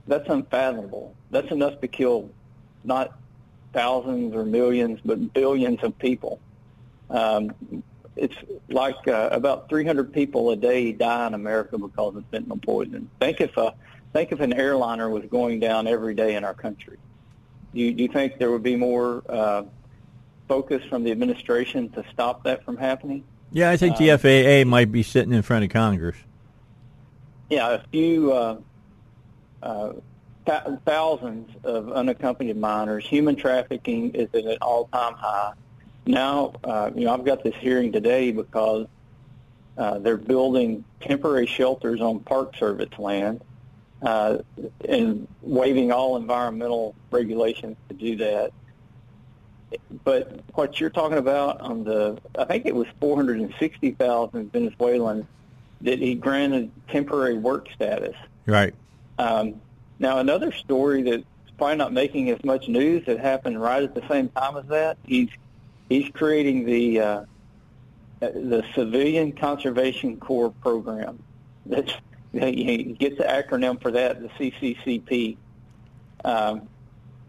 that's 0.08 0.30
unfathomable. 0.30 1.14
That's 1.32 1.52
enough 1.52 1.82
to 1.82 1.90
kill 1.90 2.30
not 2.86 3.20
thousands 3.74 4.34
or 4.34 4.46
millions, 4.46 5.02
but 5.04 5.34
billions 5.34 5.84
of 5.84 6.00
people. 6.00 6.40
Um, 7.10 7.54
it's 8.16 8.38
like 8.70 9.06
uh, 9.06 9.28
about 9.34 9.68
300 9.68 10.14
people 10.14 10.50
a 10.52 10.56
day 10.56 10.94
die 10.94 11.28
in 11.28 11.34
America 11.34 11.78
because 11.78 12.16
of 12.16 12.24
fentanyl 12.32 12.64
poison. 12.64 13.10
Think 13.20 13.42
if 13.42 13.58
a 13.58 13.74
think 14.14 14.32
if 14.32 14.40
an 14.40 14.54
airliner 14.54 15.10
was 15.10 15.26
going 15.26 15.60
down 15.60 15.88
every 15.88 16.16
day 16.16 16.36
in 16.36 16.46
our 16.46 16.54
country. 16.54 16.96
Do 17.74 17.82
you, 17.82 17.92
you 17.92 18.08
think 18.08 18.38
there 18.38 18.50
would 18.50 18.64
be 18.64 18.78
more 18.78 19.24
uh, 19.28 19.64
focus 20.48 20.86
from 20.86 21.04
the 21.04 21.12
administration 21.12 21.90
to 21.90 22.06
stop 22.14 22.46
that 22.46 22.64
from 22.64 22.78
happening? 22.78 23.26
Yeah, 23.52 23.70
I 23.70 23.78
think 23.78 23.98
the 23.98 24.12
um, 24.12 24.20
FAA 24.20 24.70
might 24.70 24.92
be 24.92 25.04
sitting 25.04 25.34
in 25.34 25.42
front 25.42 25.66
of 25.66 25.72
Congress. 25.72 26.18
Yeah, 27.50 27.70
a 27.72 27.80
few 27.92 28.32
uh, 28.32 28.58
uh, 29.62 29.94
th- 30.46 30.80
thousands 30.86 31.50
of 31.64 31.92
unaccompanied 31.92 32.58
minors. 32.58 33.06
Human 33.06 33.36
trafficking 33.36 34.12
is 34.12 34.30
at 34.34 34.46
an 34.46 34.58
all-time 34.62 35.16
high 35.16 35.54
now, 36.06 36.54
uh, 36.64 36.92
you 36.96 37.06
know, 37.06 37.14
I've 37.14 37.26
got 37.26 37.44
this 37.44 37.56
hearing 37.56 37.92
today 37.92 38.32
because 38.32 38.88
uh, 39.78 40.00
they're 40.00 40.18
building 40.18 40.84
temporary 41.00 41.46
shelters 41.46 42.02
on 42.02 42.20
Park 42.22 42.56
Service 42.56 42.98
land 42.98 43.42
uh, 44.02 44.40
and 44.88 45.28
waiving 45.42 45.92
all 45.92 46.18
environmental 46.18 46.96
regulations 47.12 47.78
to 47.90 47.96
do 47.96 48.16
that. 48.18 48.52
But 50.04 50.42
what 50.54 50.80
you're 50.80 50.90
talking 50.90 51.18
about 51.18 51.62
on 51.62 51.84
the, 51.84 52.18
I 52.38 52.46
think 52.46 52.66
it 52.66 52.76
was 52.76 52.88
460,000 53.00 54.52
Venezuelans 54.52 55.26
that 55.82 56.00
he 56.00 56.16
granted 56.16 56.72
temporary 56.90 57.38
work 57.38 57.68
status. 57.74 58.16
Right. 58.46 58.74
Um, 59.18 59.62
now, 60.00 60.20
another 60.20 60.52
story 60.52 61.04
that's 61.04 61.24
probably 61.58 61.78
not 61.78 61.94
making 61.94 62.30
as 62.30 62.44
much 62.44 62.68
news 62.68 63.06
that 63.06 63.20
happened 63.20 63.62
right 63.62 63.84
at 63.84 63.94
the 63.94 64.08
same 64.08 64.30
time 64.30 64.58
as 64.58 64.66
that, 64.66 64.98
he's 65.06 65.30
he's 65.90 66.10
creating 66.10 66.66
the 66.66 67.00
uh, 67.00 67.26
the 68.20 68.64
Civilian 68.74 69.32
Conservation 69.32 70.18
Corps 70.18 70.52
program. 70.62 71.22
That's 71.66 71.94
he 72.32 72.96
gets 72.98 73.18
the 73.18 73.26
acronym 73.26 73.82
for 73.82 73.92
that, 73.92 74.22
the 74.22 74.30
CCCP. 74.30 75.38
Um, 76.24 76.68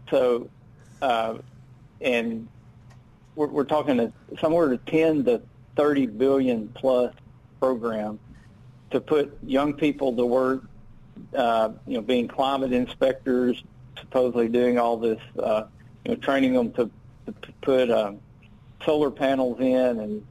so, 0.09 0.49
uh, 1.01 1.35
and 2.03 2.47
we're, 3.35 3.47
we're 3.47 3.63
talking 3.63 4.13
somewhere 4.39 4.69
to 4.69 4.77
10 4.77 5.25
to 5.25 5.41
30 5.75 6.07
billion 6.07 6.67
plus 6.69 7.13
program 7.59 8.19
to 8.91 9.01
put 9.01 9.37
young 9.43 9.73
people 9.73 10.15
to 10.15 10.25
work, 10.25 10.63
uh, 11.35 11.69
you 11.87 11.95
know, 11.95 12.01
being 12.01 12.27
climate 12.27 12.73
inspectors, 12.73 13.63
supposedly 13.99 14.47
doing 14.47 14.77
all 14.77 14.97
this, 14.97 15.19
uh, 15.39 15.63
you 16.05 16.11
know, 16.11 16.17
training 16.17 16.53
them 16.53 16.71
to, 16.73 16.89
to 17.25 17.51
put 17.61 17.89
um, 17.89 18.19
solar 18.85 19.09
panels 19.09 19.59
in, 19.59 19.99
and 19.99 20.27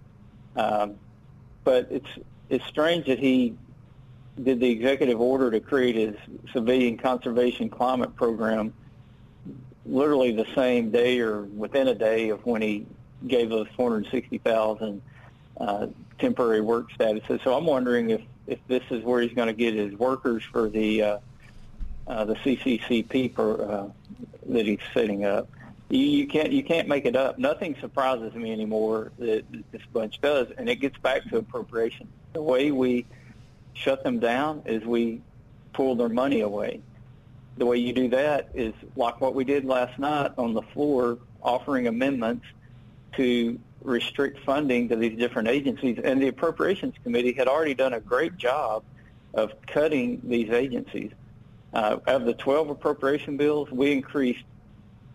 um, 0.57 0.95
but 1.65 1.89
it's 1.91 2.09
it's 2.51 2.65
strange 2.67 3.07
that 3.07 3.19
he 3.19 3.57
did 4.43 4.61
the 4.61 4.71
executive 4.71 5.21
order 5.21 5.51
to 5.51 5.61
create 5.61 5.95
his 5.95 6.15
civilian 6.53 6.97
conservation 6.97 7.69
climate 7.69 8.15
program 8.17 8.73
literally 9.85 10.33
the 10.33 10.47
same 10.55 10.91
day 10.91 11.21
or 11.21 11.43
within 11.43 11.89
a 11.89 11.95
day 11.95 12.31
of 12.31 12.45
when 12.47 12.63
he 12.63 12.87
gave 13.27 13.53
us 13.53 13.69
460,000 13.77 15.03
uh, 15.61 15.87
temporary 16.19 16.61
work 16.61 16.91
statuses. 16.93 17.43
So 17.45 17.55
I'm 17.57 17.67
wondering 17.67 18.11
if, 18.11 18.21
if 18.47 18.59
this 18.69 18.83
is 18.91 19.05
where 19.05 19.21
he's 19.21 19.33
going 19.33 19.49
to 19.49 19.55
get 19.55 19.75
his 19.75 19.95
workers 19.95 20.43
for 20.45 20.69
the 20.69 21.03
uh, 21.03 21.19
uh, 22.05 22.25
the 22.25 22.35
CCCP 22.35 23.33
per, 23.33 23.63
uh, 23.63 23.89
that 24.49 24.67
he's 24.67 24.81
setting 24.93 25.25
up 25.25 25.49
you, 25.93 26.07
you 26.07 26.27
can't 26.27 26.51
you 26.51 26.65
can't 26.65 26.89
make 26.89 27.05
it 27.05 27.15
up. 27.15 27.39
Nothing 27.39 27.77
surprises 27.81 28.35
me 28.35 28.51
anymore 28.51 29.13
that 29.19 29.45
this 29.71 29.83
bunch 29.93 30.21
does, 30.21 30.49
and 30.57 30.69
it 30.69 30.77
gets 30.77 30.97
back 30.99 31.25
to 31.29 31.37
appropriation. 31.37 32.09
The 32.33 32.43
way 32.43 32.71
we 32.71 33.05
shut 33.75 34.03
them 34.03 34.19
down 34.19 34.63
is 34.65 34.85
we 34.85 35.21
pull 35.75 35.95
their 35.95 36.09
money 36.09 36.41
away. 36.41 36.81
The 37.57 37.67
way 37.67 37.77
you 37.77 37.93
do 37.93 38.09
that 38.09 38.49
is 38.55 38.73
like 38.97 39.21
what 39.21 39.35
we 39.35 39.45
did 39.45 39.65
last 39.65 39.99
night 39.99 40.33
on 40.39 40.55
the 40.55 40.63
floor, 40.63 41.19
offering 41.43 41.87
amendments 41.87 42.47
to 43.17 43.59
restrict 43.83 44.39
funding 44.45 44.89
to 44.89 44.97
these 44.97 45.19
different 45.19 45.49
agencies. 45.49 45.99
And 46.03 46.23
the 46.23 46.29
Appropriations 46.29 46.95
Committee 47.03 47.33
had 47.33 47.49
already 47.49 47.75
done 47.75 47.93
a 47.95 48.01
great 48.01 48.37
job 48.37 48.85
of 49.35 49.53
cutting 49.67 50.21
these 50.25 50.51
agencies. 50.51 51.11
Uh, 51.75 51.99
of 52.07 52.25
the 52.25 52.35
12 52.35 52.71
appropriation 52.71 53.37
bills, 53.37 53.71
we 53.71 53.93
increased 53.93 54.45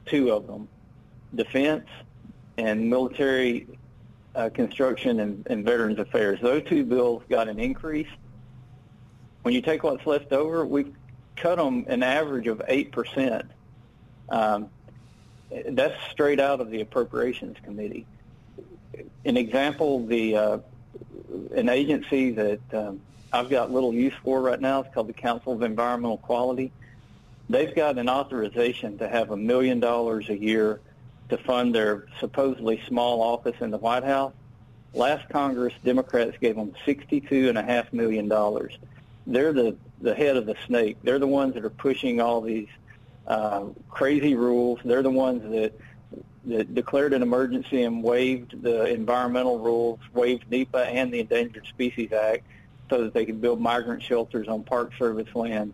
two 0.06 0.32
of 0.32 0.48
them, 0.48 0.68
defense 1.36 1.86
and 2.58 2.90
Military 2.90 3.68
uh, 4.36 4.50
Construction 4.50 5.20
and, 5.20 5.46
and 5.50 5.64
Veterans 5.64 6.00
Affairs. 6.00 6.40
Those 6.42 6.64
two 6.64 6.84
bills 6.84 7.24
got 7.30 7.48
an 7.48 7.60
increase. 7.60 8.08
When 9.44 9.54
you 9.54 9.62
take 9.62 9.84
what's 9.84 10.06
left 10.06 10.34
over, 10.34 10.66
we've 10.66 10.94
cut 11.38 11.58
them 11.58 11.86
an 11.88 12.04
average 12.04 12.48
of 12.48 12.60
8%. 12.60 13.48
Um, 14.30 14.70
that's 15.70 15.96
straight 16.12 16.40
out 16.40 16.60
of 16.60 16.70
the 16.70 16.82
Appropriations 16.82 17.58
Committee. 17.64 18.06
An 19.26 19.38
example, 19.38 20.06
the 20.06 20.36
uh, 20.36 20.58
an 21.56 21.70
agency 21.70 22.32
that 22.32 22.60
um, 22.74 23.02
I've 23.32 23.50
got 23.50 23.72
little 23.72 23.94
use 23.94 24.14
for 24.24 24.42
right 24.42 24.60
now 24.60 24.84
is 24.84 24.88
called 24.94 25.08
the 25.08 25.14
Council 25.14 25.54
of 25.54 25.62
Environmental 25.62 26.18
Quality. 26.18 26.72
They've 27.50 27.74
got 27.74 27.98
an 27.98 28.10
authorization 28.10 28.98
to 28.98 29.08
have 29.08 29.32
a 29.32 29.38
million 29.38 29.80
dollars 29.80 30.30
a 30.30 30.38
year 30.38 30.82
to 31.30 31.38
fund 31.38 31.74
their 31.74 32.08
supposedly 32.20 32.82
small 32.88 33.22
office 33.22 33.56
in 33.62 33.72
the 33.72 33.78
White 33.78 34.04
House. 34.04 34.34
Last 34.94 35.30
Congress, 35.30 35.74
Democrats 35.84 36.38
gave 36.40 36.56
them 36.56 36.74
$62.5 36.86 37.94
million. 37.94 38.32
They're 39.28 39.54
the, 39.54 39.76
the 40.02 40.16
head 40.16 40.38
of 40.38 40.46
the 40.46 40.56
snake. 40.66 40.98
They're 41.04 41.20
the 41.20 41.28
ones 41.28 41.54
that 41.56 41.66
are 41.66 41.70
pushing 41.70 42.22
all 42.22 42.42
these 42.42 42.70
uh, 43.28 43.66
crazy 43.90 44.36
rules. 44.36 44.80
They're 44.84 45.04
the 45.04 45.10
ones 45.12 45.44
that, 45.52 45.74
that 46.46 46.74
declared 46.74 47.14
an 47.14 47.22
emergency 47.22 47.84
and 47.84 48.02
waived 48.02 48.64
the 48.64 48.86
environmental 48.86 49.60
rules, 49.60 50.00
waived 50.14 50.50
NEPA 50.50 50.86
and 50.88 51.14
the 51.14 51.20
Endangered 51.20 51.68
Species 51.68 52.14
Act 52.14 52.46
so 52.90 53.04
that 53.04 53.14
they 53.14 53.26
could 53.26 53.42
build 53.42 53.60
migrant 53.60 54.02
shelters 54.02 54.48
on 54.48 54.64
Park 54.64 54.92
Service 54.98 55.28
land 55.36 55.74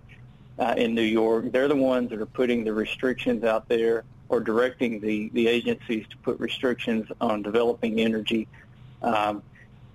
uh, 0.58 0.74
in 0.76 0.96
New 0.96 1.04
York. 1.04 1.52
They're 1.52 1.68
the 1.68 1.76
ones 1.76 2.10
that 2.10 2.20
are 2.20 2.26
putting 2.26 2.64
the 2.64 2.74
restrictions 2.74 3.44
out 3.44 3.70
there 3.70 4.04
or 4.30 4.40
directing 4.40 5.00
the, 5.00 5.30
the 5.34 5.48
agencies 5.48 6.08
to 6.10 6.18
put 6.18 6.40
restrictions 6.40 7.08
on 7.22 7.44
developing 7.44 8.00
energy. 8.00 8.48
Um, 9.04 9.44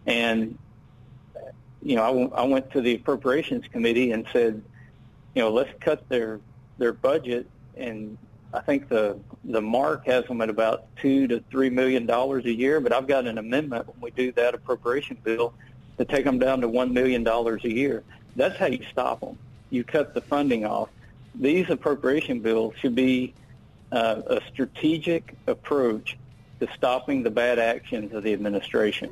and, 0.07 0.57
you 1.83 1.97
know, 1.97 2.03
I, 2.03 2.09
w- 2.09 2.33
I 2.35 2.43
went 2.45 2.71
to 2.73 2.81
the 2.81 2.95
Appropriations 2.95 3.65
Committee 3.71 4.13
and 4.13 4.27
said, 4.33 4.63
you 5.35 5.43
know, 5.43 5.51
let's 5.51 5.71
cut 5.81 6.09
their, 6.09 6.41
their 6.79 6.93
budget. 6.93 7.49
And 7.77 8.19
I 8.53 8.61
think 8.61 8.89
the, 8.89 9.19
the 9.45 9.61
mark 9.61 10.07
has 10.07 10.25
them 10.27 10.41
at 10.41 10.51
about 10.51 10.85
two 10.97 11.27
to 11.29 11.43
three 11.51 11.71
million 11.71 12.07
dollars 12.07 12.45
a 12.47 12.53
year, 12.53 12.81
but 12.81 12.93
I've 12.93 13.07
got 13.07 13.27
an 13.27 13.39
amendment 13.39 13.87
when 13.87 14.01
we 14.01 14.11
do 14.11 14.33
that 14.33 14.55
appropriation 14.55 15.19
bill 15.23 15.55
to 15.99 16.05
take 16.05 16.25
them 16.25 16.39
down 16.39 16.61
to 16.63 16.69
$1 16.69 16.93
million 16.93 17.27
a 17.27 17.69
year. 17.69 18.03
That's 18.37 18.57
how 18.57 18.67
you 18.67 18.85
stop 18.91 19.21
them. 19.21 19.39
You 19.71 19.85
cut 19.85 20.15
the 20.15 20.21
funding 20.21 20.65
off. 20.65 20.89
These 21.35 21.71
appropriation 21.71 22.41
bills 22.41 22.75
should 22.81 22.95
be 22.95 23.35
uh, 23.93 24.23
a 24.27 24.41
strategic 24.53 25.35
approach 25.47 26.17
to 26.61 26.69
stopping 26.75 27.23
the 27.23 27.31
bad 27.31 27.59
actions 27.59 28.13
of 28.13 28.23
the 28.23 28.33
administration. 28.33 29.11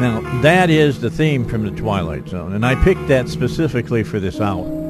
Now, 0.00 0.20
that 0.40 0.70
is 0.70 1.00
the 1.00 1.10
theme 1.10 1.46
from 1.46 1.64
the 1.64 1.70
Twilight 1.70 2.28
Zone, 2.28 2.54
and 2.54 2.66
I 2.66 2.82
picked 2.82 3.08
that 3.08 3.28
specifically 3.28 4.02
for 4.02 4.18
this 4.18 4.40
hour 4.40 4.82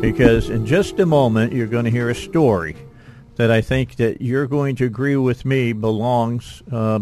because 0.00 0.50
in 0.50 0.66
just 0.66 1.00
a 1.00 1.06
moment 1.06 1.52
you're 1.54 1.66
going 1.66 1.86
to 1.86 1.90
hear 1.90 2.10
a 2.10 2.14
story 2.14 2.76
that 3.36 3.50
I 3.50 3.62
think 3.62 3.96
that 3.96 4.20
you're 4.20 4.46
going 4.46 4.76
to 4.76 4.84
agree 4.84 5.16
with 5.16 5.46
me 5.46 5.72
belongs 5.72 6.62
uh, 6.70 7.00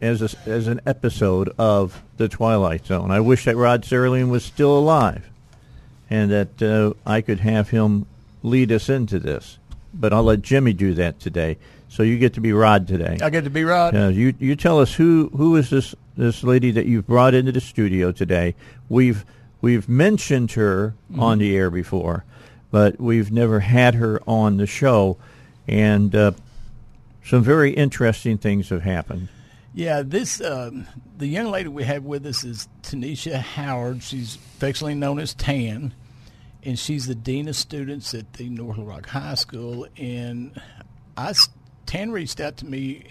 as 0.00 0.22
a, 0.22 0.48
as 0.48 0.68
an 0.68 0.80
episode 0.86 1.52
of 1.58 2.02
the 2.16 2.28
Twilight 2.28 2.86
Zone. 2.86 3.10
I 3.10 3.20
wish 3.20 3.44
that 3.46 3.56
Rod 3.56 3.82
Serling 3.82 4.30
was 4.30 4.44
still 4.44 4.78
alive, 4.78 5.28
and 6.08 6.30
that 6.30 6.62
uh, 6.62 6.94
I 7.04 7.20
could 7.20 7.40
have 7.40 7.70
him 7.70 8.06
lead 8.42 8.70
us 8.70 8.88
into 8.88 9.18
this. 9.18 9.58
But 9.92 10.12
I'll 10.12 10.22
let 10.22 10.42
Jimmy 10.42 10.72
do 10.72 10.94
that 10.94 11.18
today. 11.18 11.58
So 11.88 12.02
you 12.02 12.18
get 12.18 12.34
to 12.34 12.40
be 12.40 12.52
Rod 12.52 12.86
today. 12.86 13.18
I 13.22 13.30
get 13.30 13.44
to 13.44 13.50
be 13.50 13.64
Rod. 13.64 13.94
You 14.14 14.34
you 14.38 14.56
tell 14.56 14.78
us 14.80 14.94
who 14.94 15.30
who 15.34 15.56
is 15.56 15.70
this 15.70 15.94
this 16.16 16.44
lady 16.44 16.70
that 16.72 16.86
you've 16.86 17.06
brought 17.06 17.34
into 17.34 17.52
the 17.52 17.60
studio 17.60 18.12
today? 18.12 18.54
We've 18.88 19.24
we've 19.60 19.88
mentioned 19.88 20.52
her 20.52 20.94
mm-hmm. 21.10 21.20
on 21.20 21.38
the 21.38 21.56
air 21.56 21.70
before, 21.70 22.24
but 22.70 23.00
we've 23.00 23.32
never 23.32 23.60
had 23.60 23.94
her 23.94 24.20
on 24.26 24.58
the 24.58 24.66
show, 24.66 25.16
and 25.66 26.14
uh, 26.14 26.32
some 27.24 27.42
very 27.42 27.72
interesting 27.72 28.38
things 28.38 28.68
have 28.68 28.82
happened. 28.82 29.28
Yeah, 29.74 30.02
this 30.02 30.40
um, 30.40 30.86
the 31.16 31.26
young 31.26 31.50
lady 31.50 31.68
we 31.68 31.84
have 31.84 32.04
with 32.04 32.26
us 32.26 32.44
is 32.44 32.68
Tanisha 32.82 33.40
Howard. 33.40 34.02
She's 34.02 34.36
affectionately 34.36 34.94
known 34.94 35.18
as 35.18 35.34
Tan, 35.34 35.94
and 36.62 36.78
she's 36.78 37.06
the 37.06 37.14
dean 37.14 37.48
of 37.48 37.56
students 37.56 38.12
at 38.14 38.34
the 38.34 38.48
North 38.48 38.78
Rock 38.78 39.06
High 39.06 39.34
School. 39.34 39.86
And 39.96 40.60
I 41.16 41.32
Tan 41.88 42.12
reached 42.12 42.38
out 42.38 42.58
to 42.58 42.66
me 42.66 43.02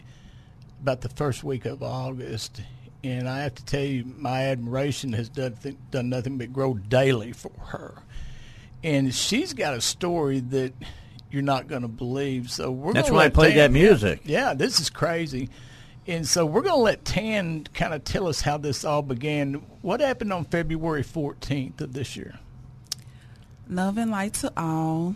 about 0.82 1.02
the 1.02 1.10
first 1.10 1.44
week 1.44 1.66
of 1.66 1.82
August, 1.82 2.62
and 3.04 3.28
I 3.28 3.40
have 3.40 3.56
to 3.56 3.66
tell 3.66 3.84
you, 3.84 4.06
my 4.06 4.44
admiration 4.44 5.14
has 5.14 5.30
done 5.30 5.56
th- 5.62 5.76
done 5.90 6.10
nothing 6.10 6.38
but 6.38 6.54
grow 6.54 6.76
daily 6.76 7.32
for 7.32 7.52
her. 7.70 7.96
And 8.84 9.12
she's 9.14 9.54
got 9.54 9.74
a 9.74 9.82
story 9.82 10.42
that 10.42 10.74
you're 11.32 11.42
not 11.42 11.68
going 11.68 11.82
to 11.82 11.88
believe. 11.88 12.52
So 12.52 12.70
we're 12.70 12.94
that's 12.94 13.10
why 13.10 13.26
I 13.26 13.30
played 13.30 13.56
Tan, 13.56 13.58
that 13.58 13.72
music. 13.72 14.22
Yeah, 14.26 14.50
yeah, 14.50 14.54
this 14.54 14.80
is 14.80 14.92
crazy. 14.92 15.50
And 16.06 16.28
so 16.28 16.46
we're 16.46 16.62
going 16.62 16.76
to 16.76 16.82
let 16.82 17.04
Tan 17.04 17.66
kind 17.74 17.96
of 17.96 18.04
tell 18.04 18.28
us 18.28 18.42
how 18.42 18.60
this 18.60 18.86
all 18.86 19.02
began. 19.02 19.56
What 19.82 20.02
happened 20.02 20.32
on 20.32 20.46
February 20.46 21.04
14th 21.04 21.82
of 21.82 21.94
this 21.94 22.16
year? 22.16 22.38
Love 23.68 23.98
and 23.98 24.12
light 24.12 24.36
to 24.36 24.54
all. 24.56 25.16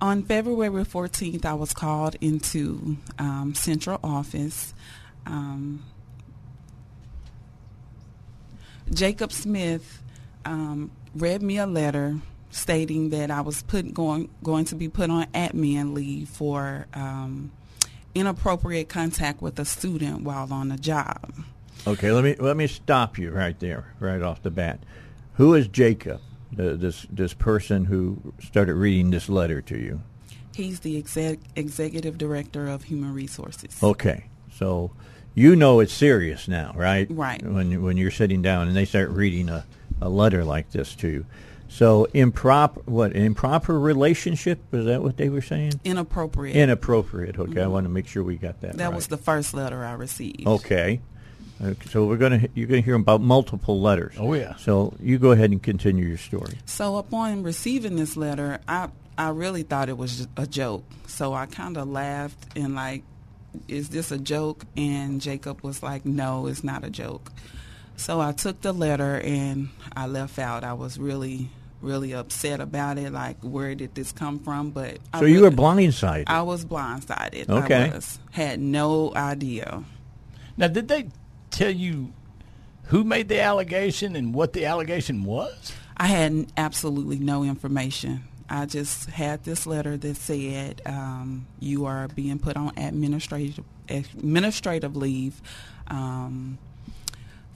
On 0.00 0.22
February 0.22 0.84
14th, 0.84 1.44
I 1.44 1.54
was 1.54 1.72
called 1.72 2.16
into 2.20 2.96
um, 3.18 3.54
central 3.54 3.98
office. 4.02 4.74
Um, 5.24 5.84
Jacob 8.92 9.32
Smith 9.32 10.02
um, 10.44 10.90
read 11.14 11.42
me 11.42 11.58
a 11.58 11.66
letter 11.66 12.18
stating 12.50 13.10
that 13.10 13.30
I 13.30 13.40
was 13.40 13.62
put 13.62 13.92
going 13.94 14.28
going 14.42 14.64
to 14.66 14.74
be 14.74 14.88
put 14.88 15.10
on 15.10 15.26
admin 15.28 15.94
leave 15.94 16.28
for 16.28 16.86
um, 16.94 17.50
inappropriate 18.14 18.88
contact 18.88 19.42
with 19.42 19.58
a 19.58 19.64
student 19.64 20.22
while 20.22 20.52
on 20.52 20.68
the 20.68 20.76
job. 20.76 21.34
Okay, 21.86 22.12
let 22.12 22.24
me 22.24 22.36
let 22.38 22.56
me 22.56 22.66
stop 22.66 23.18
you 23.18 23.30
right 23.30 23.58
there, 23.58 23.92
right 24.00 24.22
off 24.22 24.42
the 24.42 24.50
bat. 24.50 24.80
Who 25.34 25.54
is 25.54 25.66
Jacob? 25.68 26.20
The, 26.56 26.76
this 26.76 27.06
this 27.10 27.34
person 27.34 27.84
who 27.86 28.34
started 28.40 28.74
reading 28.74 29.10
this 29.10 29.28
letter 29.28 29.60
to 29.62 29.78
you? 29.78 30.02
He's 30.54 30.80
the 30.80 30.96
exec, 30.98 31.40
executive 31.56 32.16
director 32.16 32.68
of 32.68 32.84
human 32.84 33.12
resources. 33.12 33.82
Okay, 33.82 34.26
so 34.52 34.92
you 35.34 35.56
know 35.56 35.80
it's 35.80 35.92
serious 35.92 36.46
now, 36.46 36.72
right? 36.76 37.08
Right. 37.10 37.42
When 37.42 37.82
when 37.82 37.96
you're 37.96 38.10
sitting 38.10 38.42
down 38.42 38.68
and 38.68 38.76
they 38.76 38.84
start 38.84 39.10
reading 39.10 39.48
a, 39.48 39.66
a 40.00 40.08
letter 40.08 40.44
like 40.44 40.70
this 40.70 40.94
to 40.96 41.08
you. 41.08 41.26
So 41.66 42.04
improper 42.14 42.82
what 42.84 43.16
improper 43.16 43.78
relationship 43.80 44.60
is 44.72 44.84
that 44.84 45.02
what 45.02 45.16
they 45.16 45.28
were 45.28 45.42
saying? 45.42 45.80
Inappropriate. 45.82 46.54
Inappropriate. 46.54 47.38
Okay, 47.38 47.50
mm-hmm. 47.50 47.60
I 47.60 47.66
want 47.66 47.84
to 47.84 47.90
make 47.90 48.06
sure 48.06 48.22
we 48.22 48.36
got 48.36 48.60
that. 48.60 48.76
That 48.76 48.86
right. 48.86 48.94
was 48.94 49.08
the 49.08 49.16
first 49.16 49.54
letter 49.54 49.84
I 49.84 49.92
received. 49.92 50.46
Okay. 50.46 51.00
So 51.88 52.04
we're 52.04 52.16
going 52.16 52.40
to 52.40 52.48
you're 52.54 52.66
going 52.66 52.82
to 52.82 52.84
hear 52.84 52.94
about 52.94 53.20
multiple 53.20 53.80
letters. 53.80 54.14
Oh 54.18 54.34
yeah. 54.34 54.56
So 54.56 54.94
you 55.00 55.18
go 55.18 55.30
ahead 55.30 55.50
and 55.50 55.62
continue 55.62 56.06
your 56.06 56.18
story. 56.18 56.58
So 56.66 56.96
upon 56.96 57.42
receiving 57.42 57.96
this 57.96 58.16
letter, 58.16 58.60
I 58.68 58.88
I 59.16 59.30
really 59.30 59.62
thought 59.62 59.88
it 59.88 59.96
was 59.96 60.26
a 60.36 60.46
joke. 60.46 60.84
So 61.06 61.32
I 61.32 61.46
kind 61.46 61.76
of 61.76 61.88
laughed 61.88 62.56
and 62.56 62.74
like, 62.74 63.04
is 63.68 63.90
this 63.90 64.10
a 64.10 64.18
joke? 64.18 64.64
And 64.76 65.20
Jacob 65.20 65.62
was 65.62 65.82
like, 65.82 66.04
no, 66.04 66.48
it's 66.48 66.64
not 66.64 66.84
a 66.84 66.90
joke. 66.90 67.32
So 67.96 68.20
I 68.20 68.32
took 68.32 68.60
the 68.60 68.72
letter 68.72 69.20
and 69.20 69.68
I 69.96 70.06
left 70.06 70.38
out. 70.38 70.64
I 70.64 70.72
was 70.72 70.98
really 70.98 71.50
really 71.80 72.14
upset 72.14 72.60
about 72.60 72.98
it. 72.98 73.12
Like, 73.12 73.36
where 73.42 73.74
did 73.74 73.94
this 73.94 74.10
come 74.10 74.38
from? 74.38 74.70
But 74.70 74.98
so 75.12 75.20
really, 75.20 75.32
you 75.34 75.42
were 75.42 75.50
blindsided. 75.50 76.24
I 76.26 76.42
was 76.42 76.64
blindsided. 76.64 77.48
Okay, 77.48 77.90
I 77.90 77.94
was, 77.94 78.18
had 78.32 78.58
no 78.58 79.14
idea. 79.14 79.84
Now, 80.56 80.68
did 80.68 80.88
they 80.88 81.08
tell 81.54 81.70
you 81.70 82.12
who 82.84 83.04
made 83.04 83.28
the 83.28 83.40
allegation 83.40 84.16
and 84.16 84.34
what 84.34 84.52
the 84.52 84.66
allegation 84.66 85.24
was? 85.24 85.72
I 85.96 86.06
had 86.06 86.52
absolutely 86.56 87.18
no 87.18 87.44
information. 87.44 88.24
I 88.48 88.66
just 88.66 89.08
had 89.08 89.44
this 89.44 89.66
letter 89.66 89.96
that 89.96 90.16
said 90.16 90.82
um, 90.84 91.46
you 91.60 91.86
are 91.86 92.08
being 92.08 92.38
put 92.38 92.56
on 92.56 92.72
administrative 92.76 93.64
administrative 93.88 94.96
leave 94.96 95.40
um, 95.88 96.58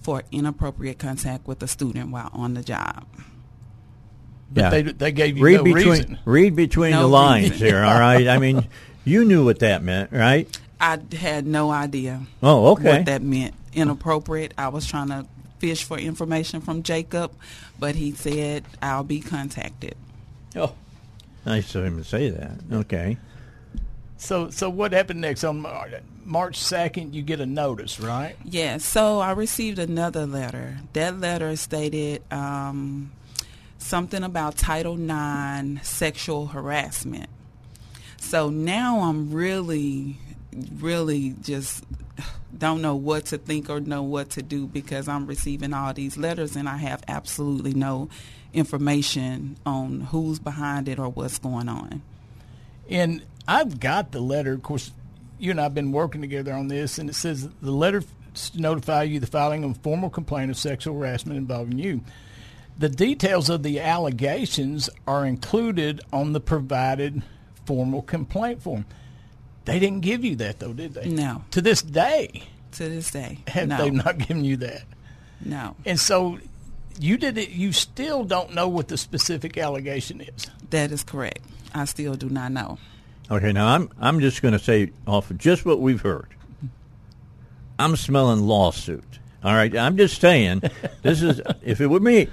for 0.00 0.22
inappropriate 0.30 0.98
contact 0.98 1.46
with 1.46 1.62
a 1.62 1.68
student 1.68 2.10
while 2.10 2.30
on 2.32 2.54
the 2.54 2.62
job. 2.62 3.06
But 4.50 4.60
yeah. 4.60 4.70
they, 4.70 4.82
they 4.82 5.12
gave 5.12 5.36
you 5.36 5.44
read 5.44 5.56
no 5.58 5.64
between, 5.64 5.88
reason. 5.88 6.18
Read 6.24 6.56
between 6.56 6.92
no 6.92 7.02
the 7.02 7.08
lines 7.08 7.58
here, 7.58 7.82
all 7.84 7.98
right? 7.98 8.26
I 8.28 8.38
mean, 8.38 8.66
you 9.04 9.24
knew 9.24 9.44
what 9.44 9.58
that 9.58 9.82
meant, 9.82 10.10
right? 10.10 10.58
I 10.80 10.98
had 11.18 11.46
no 11.46 11.70
idea. 11.70 12.22
Oh, 12.42 12.72
okay. 12.72 12.98
What 12.98 13.06
that 13.06 13.20
meant 13.22 13.54
inappropriate. 13.72 14.54
I 14.58 14.68
was 14.68 14.86
trying 14.86 15.08
to 15.08 15.26
fish 15.58 15.84
for 15.84 15.98
information 15.98 16.60
from 16.60 16.82
Jacob, 16.82 17.32
but 17.78 17.94
he 17.94 18.12
said 18.12 18.64
I'll 18.80 19.04
be 19.04 19.20
contacted. 19.20 19.96
Oh, 20.56 20.74
nice 21.44 21.74
of 21.74 21.84
him 21.84 21.98
to 21.98 22.04
say 22.04 22.30
that. 22.30 22.52
Okay. 22.72 23.16
So, 24.18 24.50
so 24.50 24.68
what 24.68 24.92
happened 24.92 25.20
next? 25.20 25.44
On 25.44 25.60
March 26.24 26.58
2nd, 26.58 27.14
you 27.14 27.22
get 27.22 27.40
a 27.40 27.46
notice, 27.46 28.00
right? 28.00 28.36
Yes. 28.44 28.84
So 28.84 29.20
I 29.20 29.30
received 29.30 29.78
another 29.78 30.26
letter. 30.26 30.78
That 30.92 31.20
letter 31.20 31.54
stated 31.54 32.22
um, 32.32 33.12
something 33.78 34.24
about 34.24 34.56
Title 34.56 34.98
IX 34.98 35.86
sexual 35.86 36.48
harassment. 36.48 37.30
So 38.18 38.50
now 38.50 39.00
I'm 39.00 39.32
really, 39.32 40.18
really 40.52 41.36
just 41.40 41.84
don't 42.56 42.82
know 42.82 42.96
what 42.96 43.26
to 43.26 43.38
think 43.38 43.68
or 43.68 43.80
know 43.80 44.02
what 44.02 44.30
to 44.30 44.42
do 44.42 44.66
because 44.66 45.08
I'm 45.08 45.26
receiving 45.26 45.74
all 45.74 45.92
these 45.92 46.16
letters 46.16 46.56
and 46.56 46.68
I 46.68 46.78
have 46.78 47.02
absolutely 47.06 47.74
no 47.74 48.08
information 48.52 49.56
on 49.66 50.00
who's 50.00 50.38
behind 50.38 50.88
it 50.88 50.98
or 50.98 51.08
what's 51.08 51.38
going 51.38 51.68
on. 51.68 52.02
And 52.88 53.22
I've 53.46 53.80
got 53.80 54.12
the 54.12 54.20
letter. 54.20 54.54
Of 54.54 54.62
course, 54.62 54.92
you 55.38 55.50
and 55.50 55.60
I 55.60 55.64
have 55.64 55.74
been 55.74 55.92
working 55.92 56.20
together 56.20 56.52
on 56.52 56.68
this, 56.68 56.98
and 56.98 57.08
it 57.10 57.14
says 57.14 57.48
the 57.60 57.70
letter 57.70 58.02
to 58.34 58.60
notify 58.60 59.04
you 59.04 59.20
the 59.20 59.26
filing 59.26 59.64
of 59.64 59.72
a 59.72 59.80
formal 59.80 60.10
complaint 60.10 60.50
of 60.50 60.56
sexual 60.56 60.98
harassment 60.98 61.38
involving 61.38 61.78
you. 61.78 62.02
The 62.78 62.88
details 62.88 63.50
of 63.50 63.62
the 63.62 63.80
allegations 63.80 64.88
are 65.06 65.26
included 65.26 66.00
on 66.12 66.32
the 66.32 66.40
provided 66.40 67.22
formal 67.66 68.02
complaint 68.02 68.62
form. 68.62 68.84
They 69.68 69.78
didn't 69.78 70.00
give 70.00 70.24
you 70.24 70.36
that, 70.36 70.58
though, 70.58 70.72
did 70.72 70.94
they? 70.94 71.08
No. 71.08 71.44
To 71.52 71.60
this 71.60 71.82
day, 71.82 72.44
To 72.72 72.88
this 72.88 73.10
day, 73.10 73.38
have 73.46 73.68
no, 73.68 73.76
they 73.78 73.90
not 73.90 74.18
given 74.18 74.44
you 74.44 74.56
that? 74.58 74.82
no. 75.44 75.76
And 75.86 75.98
so 76.00 76.38
you 76.98 77.16
did 77.16 77.38
it. 77.38 77.50
You 77.50 77.72
still 77.72 78.24
don't 78.24 78.54
know 78.54 78.66
what 78.68 78.88
the 78.88 78.96
specific 78.96 79.56
allegation 79.56 80.20
is. 80.20 80.46
That 80.70 80.90
is 80.90 81.04
correct. 81.04 81.40
I 81.74 81.84
still 81.84 82.14
do 82.14 82.28
not 82.28 82.50
know. 82.52 82.78
Okay, 83.30 83.52
now 83.52 83.68
I'm 83.68 83.90
I'm 84.00 84.20
just 84.20 84.42
going 84.42 84.52
to 84.52 84.58
say 84.58 84.90
off 85.06 85.30
of 85.30 85.38
just 85.38 85.64
what 85.64 85.80
we've 85.80 86.00
heard. 86.00 86.28
I'm 87.78 87.94
smelling 87.96 88.40
lawsuit. 88.46 89.04
All 89.44 89.52
right, 89.54 89.74
I'm 89.76 89.96
just 89.96 90.20
saying 90.20 90.62
this 91.02 91.22
is 91.22 91.40
if 91.62 91.80
it 91.80 91.86
were 91.86 92.00
me, 92.00 92.28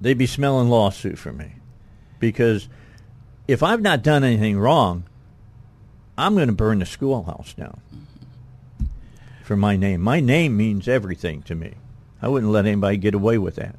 they'd 0.00 0.18
be 0.18 0.26
smelling 0.26 0.68
lawsuit 0.68 1.18
for 1.18 1.32
me, 1.32 1.52
because 2.18 2.68
if 3.46 3.62
I've 3.62 3.82
not 3.82 4.02
done 4.02 4.24
anything 4.24 4.58
wrong, 4.58 5.04
I'm 6.20 6.34
going 6.34 6.48
to 6.48 6.54
burn 6.54 6.80
the 6.80 6.86
schoolhouse 6.86 7.54
down 7.54 7.80
for 9.42 9.56
my 9.56 9.76
name. 9.76 10.00
My 10.00 10.20
name 10.20 10.56
means 10.56 10.86
everything 10.86 11.42
to 11.42 11.54
me. 11.54 11.74
I 12.22 12.28
wouldn't 12.28 12.52
let 12.52 12.66
anybody 12.66 12.98
get 12.98 13.14
away 13.14 13.38
with 13.38 13.56
that. 13.56 13.76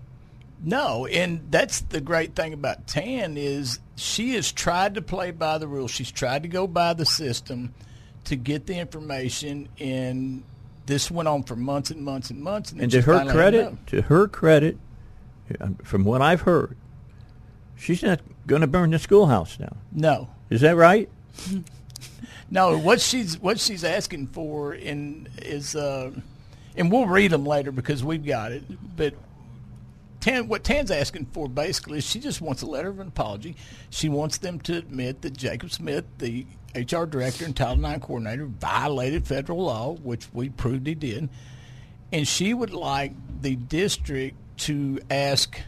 No, 0.64 1.06
and 1.06 1.48
that's 1.50 1.82
the 1.82 2.02
great 2.02 2.36
thing 2.36 2.54
about 2.54 2.88
Tan 2.88 3.38
is 3.38 3.80
she 3.96 4.34
has 4.34 4.52
tried 4.52 4.96
to 4.96 5.02
play 5.02 5.32
by 5.32 5.58
the 5.58 5.68
rules. 5.68 5.92
She's 5.92 6.12
tried 6.12 6.44
to 6.44 6.50
go 6.50 6.68
by 6.68 6.94
the 6.94 7.06
system 7.06 7.74
to 8.26 8.36
get 8.36 8.68
the 8.68 8.76
information, 8.78 9.70
and 9.80 10.44
this 10.86 11.10
went 11.10 11.28
on 11.28 11.44
for 11.44 11.56
months 11.56 11.90
and 11.90 12.04
months 12.04 12.30
and 12.30 12.42
months. 12.42 12.72
And, 12.72 12.82
And 12.82 12.92
to 12.92 13.02
her 13.02 13.26
credit, 13.32 13.88
to 13.88 14.02
her 14.04 14.28
credit, 14.28 14.78
from 15.84 16.04
what 16.04 16.22
I've 16.22 16.42
heard, 16.42 16.76
she's 17.76 18.04
not 18.04 18.20
going 18.46 18.62
to 18.62 18.68
burn 18.68 18.92
the 18.92 19.00
schoolhouse 19.00 19.58
down. 19.58 19.78
no, 19.92 20.30
Is 20.50 20.62
that 20.62 20.76
right? 20.76 21.10
no. 22.52 22.78
What 22.78 23.02
she's 23.02 23.40
what 23.40 23.60
she's 23.60 23.84
asking 23.84 24.28
for 24.28 24.74
in 24.74 25.28
is, 25.42 25.76
uh, 25.76 26.12
and 26.76 26.92
we'll 26.92 27.08
read 27.08 27.32
them 27.32 27.46
later 27.46 27.72
because 27.72 28.04
we've 28.04 28.26
got 28.26 28.52
it. 28.52 28.64
But 28.96 29.16
Tan, 30.20 30.48
what 30.48 30.64
Tan's 30.64 30.92
asking 30.92 31.26
for 31.34 31.50
basically 31.50 31.98
is 31.98 32.04
she 32.04 32.20
just 32.20 32.42
wants 32.42 32.62
a 32.62 32.68
letter 32.68 32.90
of 32.90 33.00
an 33.00 33.08
apology. 33.08 33.56
She 33.90 34.08
wants 34.08 34.38
them 34.38 34.60
to 34.62 34.78
admit 34.78 35.24
that 35.24 35.36
Jacob 35.36 35.72
Smith, 35.72 36.06
the 36.20 36.46
HR 36.76 37.06
director 37.06 37.44
and 37.44 37.56
Title 37.56 37.84
IX 37.84 38.06
coordinator, 38.06 38.46
violated 38.46 39.26
federal 39.26 39.64
law, 39.64 39.96
which 39.96 40.28
we 40.32 40.50
proved 40.50 40.86
he 40.86 40.94
did. 40.94 41.28
And 42.14 42.28
she 42.28 42.54
would 42.54 42.74
like 42.74 43.14
the 43.42 43.56
district 43.56 44.38
to 44.60 45.00
ask 45.10 45.60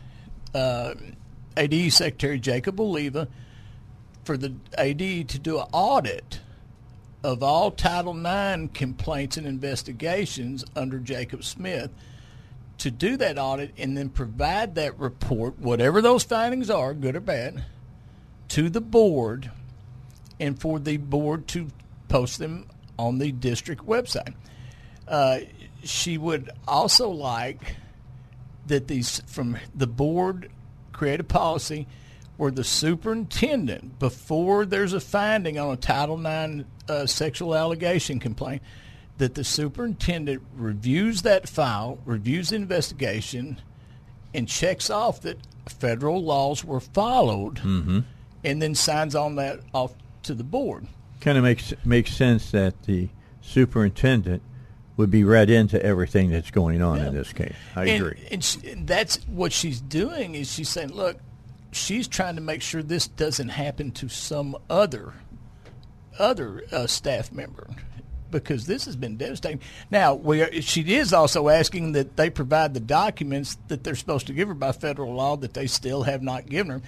uh, 0.53 0.93
Secretary 1.89 2.39
Jacob 2.39 2.79
Oliva 2.79 3.27
for 4.23 4.37
the 4.37 4.53
AD 4.77 4.99
to 5.29 5.39
do 5.39 5.59
an 5.59 5.65
audit 5.71 6.41
of 7.23 7.41
all 7.41 7.71
Title 7.71 8.17
IX 8.17 8.69
complaints 8.73 9.37
and 9.37 9.47
investigations 9.47 10.65
under 10.75 10.99
Jacob 10.99 11.43
Smith 11.43 11.91
to 12.79 12.91
do 12.91 13.15
that 13.17 13.37
audit 13.37 13.73
and 13.77 13.97
then 13.97 14.09
provide 14.09 14.75
that 14.75 14.99
report, 14.99 15.57
whatever 15.59 16.01
those 16.01 16.23
findings 16.23 16.69
are, 16.69 16.93
good 16.93 17.15
or 17.15 17.21
bad, 17.21 17.63
to 18.49 18.69
the 18.69 18.81
board 18.81 19.51
and 20.39 20.59
for 20.59 20.79
the 20.79 20.97
board 20.97 21.47
to 21.47 21.67
post 22.09 22.39
them 22.39 22.67
on 22.99 23.19
the 23.19 23.31
district 23.31 23.85
website. 23.85 24.33
Uh, 25.07 25.39
she 25.83 26.17
would 26.17 26.49
also 26.67 27.09
like 27.09 27.77
that 28.67 28.87
these 28.87 29.21
from 29.27 29.57
the 29.75 29.87
board 29.87 30.49
create 30.91 31.19
a 31.19 31.23
policy 31.23 31.87
where 32.37 32.51
the 32.51 32.63
superintendent, 32.63 33.99
before 33.99 34.65
there's 34.65 34.93
a 34.93 34.99
finding 34.99 35.59
on 35.59 35.71
a 35.71 35.77
Title 35.77 36.17
IX 36.19 36.65
uh, 36.87 37.05
sexual 37.05 37.55
allegation 37.55 38.19
complaint, 38.19 38.61
that 39.17 39.35
the 39.35 39.43
superintendent 39.43 40.41
reviews 40.55 41.21
that 41.21 41.47
file, 41.47 41.99
reviews 42.05 42.49
the 42.49 42.55
investigation, 42.55 43.61
and 44.33 44.47
checks 44.47 44.89
off 44.89 45.21
that 45.21 45.37
federal 45.67 46.23
laws 46.23 46.63
were 46.63 46.79
followed, 46.79 47.59
and 48.43 48.61
then 48.61 48.75
signs 48.75 49.15
on 49.15 49.35
that 49.35 49.59
off 49.73 49.93
to 50.23 50.33
the 50.33 50.43
board. 50.43 50.87
Kind 51.21 51.37
of 51.37 51.43
makes 51.43 51.73
makes 51.85 52.13
sense 52.13 52.51
that 52.51 52.83
the 52.83 53.09
superintendent 53.41 54.41
would 54.97 55.09
be 55.09 55.23
read 55.23 55.49
into 55.49 55.83
everything 55.83 56.29
that's 56.29 56.51
going 56.51 56.81
on 56.81 56.99
in 56.99 57.13
this 57.13 57.33
case. 57.33 57.55
I 57.75 57.85
and, 57.85 58.03
agree. 58.03 58.27
And 58.29 58.43
she, 58.43 58.69
and 58.69 58.87
that's 58.87 59.17
what 59.27 59.51
she's 59.51 59.81
doing 59.81 60.35
is 60.35 60.51
she's 60.51 60.69
saying, 60.69 60.93
look, 60.93 61.17
she's 61.71 62.07
trying 62.07 62.35
to 62.35 62.41
make 62.41 62.61
sure 62.61 62.83
this 62.83 63.07
doesn't 63.07 63.49
happen 63.49 63.91
to 63.91 64.07
some 64.07 64.55
other 64.69 65.13
other 66.19 66.63
uh, 66.71 66.87
staff 66.87 67.31
member 67.31 67.67
because 68.33 68.65
this 68.65 68.85
has 68.85 68.95
been 68.95 69.15
devastating. 69.15 69.61
Now, 69.91 70.15
we 70.15 70.41
are, 70.41 70.61
she 70.61 70.95
is 70.95 71.13
also 71.13 71.49
asking 71.49 71.93
that 71.93 72.17
they 72.17 72.29
provide 72.29 72.73
the 72.73 72.79
documents 72.79 73.57
that 73.67 73.83
they're 73.83 73.95
supposed 73.95 74.27
to 74.27 74.33
give 74.33 74.47
her 74.47 74.53
by 74.53 74.71
federal 74.71 75.13
law 75.13 75.37
that 75.37 75.53
they 75.53 75.67
still 75.67 76.03
have 76.03 76.21
not 76.21 76.47
given 76.47 76.71
her. 76.71 76.81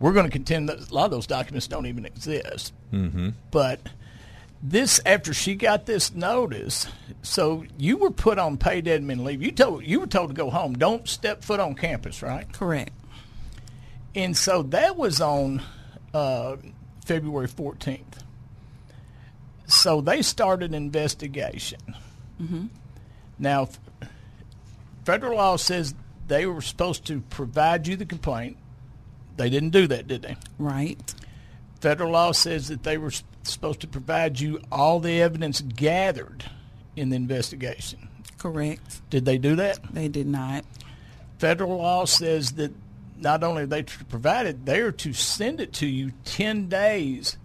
We're 0.00 0.14
going 0.14 0.24
to 0.24 0.32
contend 0.32 0.70
that 0.70 0.90
a 0.90 0.94
lot 0.94 1.04
of 1.04 1.10
those 1.10 1.26
documents 1.26 1.68
don't 1.68 1.86
even 1.86 2.06
exist. 2.06 2.72
Mm-hmm. 2.92 3.30
But 3.50 3.80
this 4.62 5.00
after 5.04 5.34
she 5.34 5.54
got 5.54 5.86
this 5.86 6.14
notice, 6.14 6.86
so 7.22 7.64
you 7.78 7.98
were 7.98 8.10
put 8.10 8.38
on 8.38 8.56
paid 8.56 8.86
admin 8.86 9.24
leave. 9.24 9.42
You 9.42 9.52
told 9.52 9.84
you 9.84 10.00
were 10.00 10.06
told 10.06 10.30
to 10.30 10.34
go 10.34 10.50
home. 10.50 10.74
Don't 10.74 11.06
step 11.06 11.44
foot 11.44 11.60
on 11.60 11.74
campus, 11.74 12.22
right? 12.22 12.50
Correct. 12.50 12.92
And 14.14 14.36
so 14.36 14.62
that 14.64 14.96
was 14.96 15.20
on 15.20 15.62
uh, 16.12 16.56
February 17.04 17.48
14th. 17.48 18.22
So 19.70 20.00
they 20.00 20.20
started 20.22 20.70
an 20.70 20.74
investigation. 20.74 21.80
Mm-hmm. 22.42 22.66
Now, 23.38 23.68
federal 25.04 25.36
law 25.36 25.56
says 25.56 25.94
they 26.26 26.44
were 26.44 26.60
supposed 26.60 27.06
to 27.06 27.20
provide 27.20 27.86
you 27.86 27.96
the 27.96 28.04
complaint. 28.04 28.56
They 29.36 29.48
didn't 29.48 29.70
do 29.70 29.86
that, 29.86 30.08
did 30.08 30.22
they? 30.22 30.36
Right. 30.58 31.14
Federal 31.80 32.10
law 32.10 32.32
says 32.32 32.68
that 32.68 32.82
they 32.82 32.98
were 32.98 33.12
supposed 33.44 33.80
to 33.80 33.86
provide 33.86 34.40
you 34.40 34.60
all 34.72 34.98
the 34.98 35.22
evidence 35.22 35.60
gathered 35.60 36.44
in 36.96 37.10
the 37.10 37.16
investigation. 37.16 38.08
Correct. 38.38 39.08
Did 39.08 39.24
they 39.24 39.38
do 39.38 39.54
that? 39.56 39.78
They 39.94 40.08
did 40.08 40.26
not. 40.26 40.64
Federal 41.38 41.76
law 41.76 42.06
says 42.06 42.52
that 42.52 42.72
not 43.16 43.44
only 43.44 43.62
are 43.62 43.66
they 43.66 43.82
to 43.82 44.04
provide 44.06 44.46
it, 44.46 44.66
they 44.66 44.80
are 44.80 44.92
to 44.92 45.12
send 45.12 45.60
it 45.60 45.72
to 45.74 45.86
you 45.86 46.12
10 46.24 46.68
days 46.68 47.36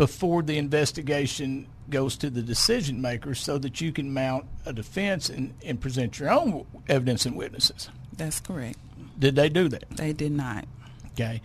before 0.00 0.42
the 0.42 0.56
investigation 0.56 1.66
goes 1.90 2.16
to 2.16 2.30
the 2.30 2.40
decision 2.40 3.02
maker 3.02 3.34
so 3.34 3.58
that 3.58 3.82
you 3.82 3.92
can 3.92 4.14
mount 4.14 4.46
a 4.64 4.72
defense 4.72 5.28
and, 5.28 5.52
and 5.62 5.78
present 5.78 6.18
your 6.18 6.30
own 6.30 6.64
evidence 6.88 7.26
and 7.26 7.36
witnesses. 7.36 7.90
That's 8.16 8.40
correct. 8.40 8.78
Did 9.18 9.36
they 9.36 9.50
do 9.50 9.68
that? 9.68 9.90
They 9.90 10.14
did 10.14 10.32
not. 10.32 10.64
Okay. 11.08 11.42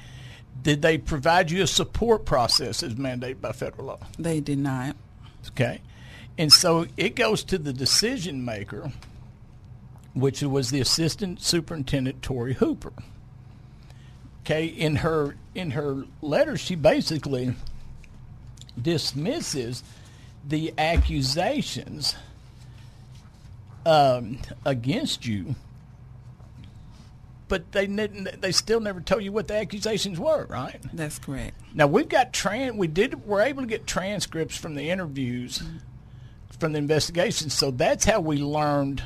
Did 0.63 0.81
they 0.81 0.97
provide 0.97 1.51
you 1.51 1.63
a 1.63 1.67
support 1.67 2.23
process 2.23 2.81
as 2.81 2.95
mandated 2.95 3.41
by 3.41 3.51
federal 3.51 3.87
law? 3.87 3.99
They 4.17 4.39
did 4.39 4.59
not. 4.59 4.95
Okay. 5.49 5.81
And 6.37 6.53
so 6.53 6.85
it 6.95 7.13
goes 7.17 7.43
to 7.43 7.57
the 7.57 7.73
decision 7.73 8.45
maker, 8.45 8.93
which 10.13 10.41
was 10.41 10.69
the 10.69 10.79
assistant 10.79 11.41
superintendent 11.41 12.21
Tori 12.21 12.53
Hooper. 12.53 12.93
Okay, 14.43 14.65
in 14.65 14.97
her 14.97 15.35
in 15.53 15.71
her 15.71 16.05
letter 16.21 16.55
she 16.55 16.75
basically 16.75 17.53
dismisses 18.81 19.83
the 20.47 20.73
accusations 20.77 22.15
um, 23.85 24.39
against 24.65 25.25
you 25.25 25.55
but 27.47 27.71
they 27.71 27.85
they 27.85 28.51
still 28.51 28.79
never 28.79 29.01
told 29.01 29.23
you 29.23 29.31
what 29.31 29.47
the 29.47 29.55
accusations 29.55 30.19
were, 30.19 30.45
right? 30.45 30.81
That's 30.93 31.19
correct. 31.19 31.59
Now 31.73 31.87
we've 31.87 32.09
got 32.09 32.33
tran 32.33 32.77
we 32.77 32.87
did 32.87 33.25
we're 33.25 33.41
able 33.41 33.61
to 33.61 33.67
get 33.67 33.85
transcripts 33.85 34.57
from 34.57 34.75
the 34.75 34.89
interviews 34.89 35.59
mm-hmm. 35.59 35.77
from 36.59 36.73
the 36.73 36.79
investigation, 36.79 37.49
so 37.49 37.71
that's 37.71 38.05
how 38.05 38.19
we 38.19 38.37
learned 38.37 39.03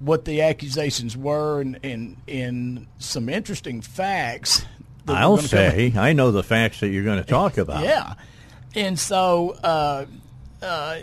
what 0.00 0.24
the 0.24 0.42
accusations 0.42 1.16
were 1.16 1.60
and 1.60 1.78
and, 1.82 2.16
and 2.28 2.86
some 2.98 3.28
interesting 3.28 3.80
facts. 3.80 4.64
I'll 5.06 5.38
say 5.38 5.94
I 5.96 6.12
know 6.12 6.30
the 6.32 6.42
facts 6.42 6.80
that 6.80 6.88
you're 6.88 7.04
going 7.04 7.22
to 7.22 7.28
talk 7.28 7.56
about. 7.56 7.82
Yeah, 7.82 8.14
and 8.78 8.98
so 8.98 9.50
uh, 9.62 10.06
uh, 10.62 10.98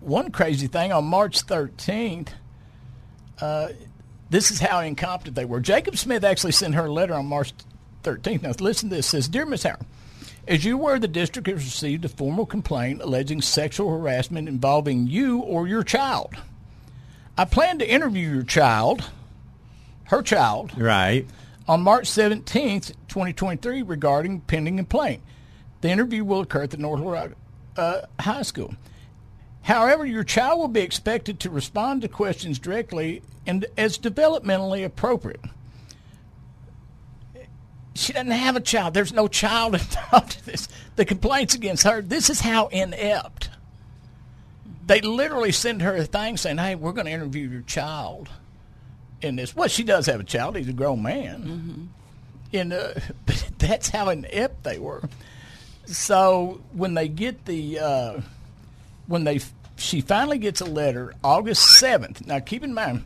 one 0.00 0.30
crazy 0.30 0.66
thing 0.66 0.92
on 0.92 1.04
March 1.04 1.46
13th. 1.46 2.28
Uh, 3.40 3.68
this 4.30 4.50
is 4.50 4.60
how 4.60 4.80
incompetent 4.80 5.34
they 5.34 5.44
were. 5.44 5.60
Jacob 5.60 5.96
Smith 5.96 6.24
actually 6.24 6.52
sent 6.52 6.74
her 6.74 6.86
a 6.86 6.92
letter 6.92 7.14
on 7.14 7.26
March 7.26 7.52
13th. 8.02 8.42
Now, 8.42 8.52
listen 8.60 8.90
to 8.90 8.96
this. 8.96 9.06
It 9.06 9.10
says, 9.10 9.28
Dear 9.28 9.46
Ms. 9.46 9.62
Howard, 9.62 9.86
as 10.46 10.64
you 10.64 10.76
were, 10.76 10.98
the 10.98 11.08
district 11.08 11.48
has 11.48 11.64
received 11.64 12.04
a 12.04 12.08
formal 12.08 12.44
complaint 12.44 13.00
alleging 13.00 13.40
sexual 13.40 13.90
harassment 13.90 14.48
involving 14.48 15.06
you 15.06 15.38
or 15.38 15.66
your 15.66 15.82
child. 15.82 16.34
I 17.38 17.46
plan 17.46 17.78
to 17.78 17.90
interview 17.90 18.28
your 18.28 18.42
child, 18.42 19.10
her 20.04 20.22
child, 20.22 20.78
right, 20.78 21.26
on 21.66 21.80
March 21.80 22.04
17th, 22.04 22.92
2023, 23.08 23.82
regarding 23.82 24.42
pending 24.42 24.76
complaint. 24.76 25.22
The 25.84 25.90
interview 25.90 26.24
will 26.24 26.40
occur 26.40 26.62
at 26.62 26.70
the 26.70 26.78
North 26.78 27.34
uh, 27.76 28.00
High 28.18 28.40
School. 28.40 28.74
However, 29.60 30.06
your 30.06 30.24
child 30.24 30.58
will 30.58 30.68
be 30.68 30.80
expected 30.80 31.38
to 31.40 31.50
respond 31.50 32.00
to 32.00 32.08
questions 32.08 32.58
directly 32.58 33.20
and 33.46 33.66
as 33.76 33.98
developmentally 33.98 34.82
appropriate. 34.82 35.42
She 37.94 38.14
doesn't 38.14 38.30
have 38.30 38.56
a 38.56 38.62
child. 38.62 38.94
There's 38.94 39.12
no 39.12 39.28
child 39.28 39.74
involved 39.78 40.38
in 40.38 40.52
this. 40.52 40.68
The 40.96 41.04
complaints 41.04 41.54
against 41.54 41.82
her, 41.82 42.00
this 42.00 42.30
is 42.30 42.40
how 42.40 42.68
inept. 42.68 43.50
They 44.86 45.02
literally 45.02 45.52
send 45.52 45.82
her 45.82 45.94
a 45.96 46.06
thing 46.06 46.38
saying, 46.38 46.56
hey, 46.56 46.76
we're 46.76 46.92
going 46.92 47.08
to 47.08 47.12
interview 47.12 47.46
your 47.46 47.60
child 47.60 48.30
in 49.20 49.36
this. 49.36 49.54
Well, 49.54 49.68
she 49.68 49.82
does 49.82 50.06
have 50.06 50.20
a 50.20 50.24
child. 50.24 50.56
He's 50.56 50.66
a 50.66 50.72
grown 50.72 51.02
man. 51.02 51.42
Mm-hmm. 51.42 52.56
And, 52.56 52.72
uh, 52.72 52.94
but 53.26 53.50
that's 53.58 53.90
how 53.90 54.08
inept 54.08 54.64
they 54.64 54.78
were. 54.78 55.02
So 55.86 56.60
when 56.72 56.94
they 56.94 57.08
get 57.08 57.44
the... 57.44 57.78
Uh, 57.78 58.20
when 59.06 59.24
they 59.24 59.40
she 59.76 60.00
finally 60.00 60.38
gets 60.38 60.60
a 60.60 60.64
letter 60.64 61.14
August 61.22 61.82
7th. 61.82 62.26
Now 62.26 62.40
keep 62.40 62.62
in 62.62 62.74
mind, 62.74 63.04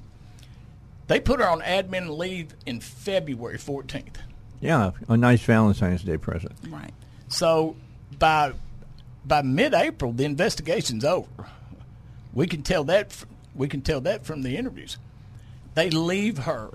they 1.07 1.21
put 1.21 1.41
her 1.41 1.49
on 1.49 1.61
admin 1.61 2.17
leave 2.17 2.55
in 2.67 2.81
February 2.81 3.59
14th. 3.59 4.17
Yeah, 4.61 4.91
a 5.09 5.17
nice 5.17 5.43
Valentine's 5.43 6.03
Day 6.03 6.19
present. 6.19 6.53
Right. 6.69 6.93
So 7.29 7.77
by 8.19 8.53
by 9.25 9.43
mid-April, 9.43 10.13
the 10.13 10.25
investigation's 10.25 11.05
over. 11.05 11.47
We 12.33 12.47
can 12.47 12.63
tell 12.63 12.85
that 12.85 13.25
we 13.55 13.69
can 13.69 13.81
tell 13.81 14.01
that 14.03 14.25
from 14.25 14.43
the 14.43 14.57
interviews. 14.57 14.99
They 15.75 15.91
leave 15.91 16.39
her 16.39 16.71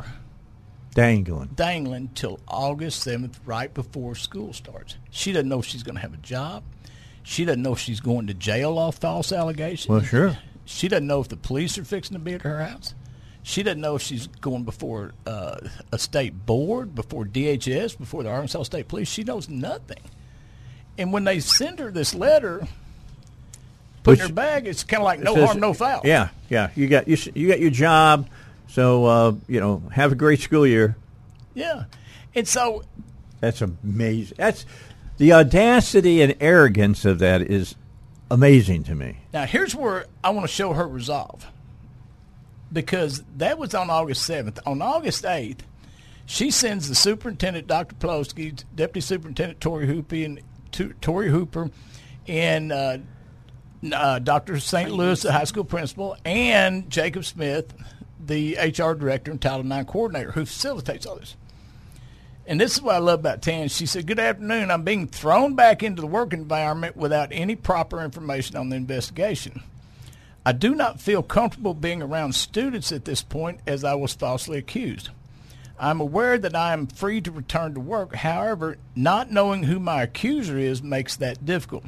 dangling 0.94 1.50
dangling 1.56 2.10
till 2.16 2.40
August 2.48 3.06
7th 3.06 3.36
right 3.46 3.74
before 3.74 4.16
school 4.16 4.54
starts. 4.54 4.98
She 5.10 5.32
doesn't 5.32 5.50
know 5.50 5.60
if 5.60 5.66
she's 5.66 5.84
going 5.84 5.96
to 5.96 6.02
have 6.02 6.14
a 6.14 6.18
job. 6.18 6.64
She 7.24 7.46
doesn't 7.46 7.62
know 7.62 7.74
if 7.74 7.80
she's 7.80 8.00
going 8.02 8.28
to 8.28 8.34
jail 8.34 8.78
off 8.78 8.98
false 8.98 9.32
allegations. 9.32 9.88
Well, 9.90 10.02
sure. 10.02 10.38
She 10.66 10.88
doesn't 10.88 11.08
know 11.08 11.22
if 11.22 11.30
the 11.30 11.38
police 11.38 11.78
are 11.78 11.86
fixing 11.86 12.16
to 12.16 12.20
be 12.20 12.34
at 12.34 12.42
her 12.42 12.64
house. 12.64 12.94
She 13.44 13.62
doesn't 13.62 13.82
know 13.82 13.96
if 13.96 14.02
she's 14.02 14.28
going 14.28 14.64
before 14.64 15.12
uh, 15.28 15.58
a 15.92 16.00
state 16.00 16.46
board, 16.46 16.96
before 16.96 17.26
DHS, 17.26 17.98
before 17.98 18.24
the 18.24 18.30
Arkansas 18.30 18.64
State 18.64 18.88
Police. 18.88 19.10
She 19.10 19.24
knows 19.24 19.50
nothing. 19.50 20.00
And 20.98 21.12
when 21.12 21.26
they 21.26 21.42
send 21.42 21.80
her 21.80 21.92
this 21.92 22.16
letter, 22.16 22.66
put 24.04 24.20
in 24.20 24.28
her 24.28 24.34
bag, 24.34 24.66
it's 24.66 24.86
kind 24.86 25.02
of 25.02 25.06
like 25.06 25.20
no 25.20 25.36
says, 25.36 25.46
harm, 25.46 25.60
no 25.60 25.74
foul. 25.74 26.02
Yeah, 26.06 26.30
yeah. 26.50 26.70
You 26.76 26.88
got 26.88 27.08
you, 27.08 27.18
you 27.34 27.50
got 27.50 27.60
your 27.60 27.72
job, 27.72 28.30
so 28.74 29.06
uh, 29.06 29.34
you 29.48 29.60
know 29.60 29.84
have 29.92 30.12
a 30.12 30.16
great 30.16 30.42
school 30.42 30.66
year. 30.66 30.98
Yeah, 31.54 31.84
and 32.34 32.48
so 32.48 32.84
that's 33.40 33.62
amazing. 33.62 34.36
That's 34.36 34.66
the 35.18 35.34
audacity 35.34 36.24
and 36.24 36.36
arrogance 36.40 37.06
of 37.06 37.20
that 37.20 37.42
is 37.44 37.76
amazing 38.32 38.84
to 38.86 38.96
me. 38.96 39.20
Now, 39.32 39.46
here's 39.46 39.76
where 39.76 40.08
I 40.24 40.32
want 40.32 40.48
to 40.48 40.52
show 40.52 40.74
her 40.74 40.88
resolve. 40.88 41.46
Because 42.72 43.24
that 43.38 43.60
was 43.60 43.76
on 43.76 43.92
August 43.92 44.28
7th. 44.28 44.58
On 44.66 44.82
August 44.82 45.24
8th, 45.24 45.60
she 46.26 46.50
sends 46.50 46.90
the 46.90 46.96
superintendent, 46.96 47.68
Dr. 47.68 47.94
Plosky, 47.96 48.64
Deputy 48.74 49.02
Superintendent 49.02 49.62
Tori 49.62 49.86
Hooper, 49.86 50.16
and 50.16 50.42
Tori 51.00 51.30
Hooper, 51.30 51.70
and 52.28 52.72
uh, 52.72 52.98
uh, 53.94 54.18
Dr. 54.18 54.60
St. 54.60 54.90
Louis, 54.90 55.22
the 55.22 55.32
high 55.32 55.44
school 55.44 55.64
principal, 55.64 56.18
and 56.26 56.90
Jacob 56.90 57.26
Smith, 57.26 57.72
the 58.28 58.56
HR 58.56 58.94
director 58.94 59.32
and 59.32 59.42
Title 59.42 59.72
IX 59.72 59.90
coordinator, 59.90 60.32
who 60.32 60.46
facilitates 60.46 61.06
all 61.06 61.16
this. 61.16 61.36
And 62.46 62.60
this 62.60 62.76
is 62.76 62.82
what 62.82 62.96
I 62.96 63.00
love 63.00 63.20
about 63.20 63.42
Tan. 63.42 63.70
She 63.70 63.86
said, 63.86 64.06
Good 64.06 64.20
afternoon. 64.20 64.70
I'm 64.70 64.84
being 64.84 65.08
thrown 65.08 65.56
back 65.56 65.82
into 65.82 66.02
the 66.02 66.08
work 66.08 66.34
environment 66.34 66.98
without 66.98 67.30
any 67.32 67.56
proper 67.56 68.02
information 68.02 68.58
on 68.58 68.70
the 68.70 68.76
investigation. 68.76 69.64
I 70.46 70.52
do 70.52 70.76
not 70.76 71.00
feel 71.00 71.24
comfortable 71.24 71.74
being 71.74 72.02
around 72.02 72.36
students 72.36 72.92
at 72.92 73.06
this 73.06 73.22
point 73.22 73.62
as 73.66 73.86
I 73.86 73.96
was 73.96 74.14
falsely 74.14 74.58
accused. 74.58 75.10
I'm 75.80 76.02
aware 76.02 76.38
that 76.38 76.56
I 76.56 76.74
am 76.74 76.88
free 76.88 77.22
to 77.22 77.32
return 77.32 77.74
to 77.76 77.80
work. 77.80 78.16
However, 78.16 78.78
not 78.96 79.32
knowing 79.32 79.64
who 79.64 79.80
my 79.80 80.04
accuser 80.04 80.58
is 80.58 80.84
makes 80.84 81.16
that 81.18 81.46
difficult. 81.46 81.86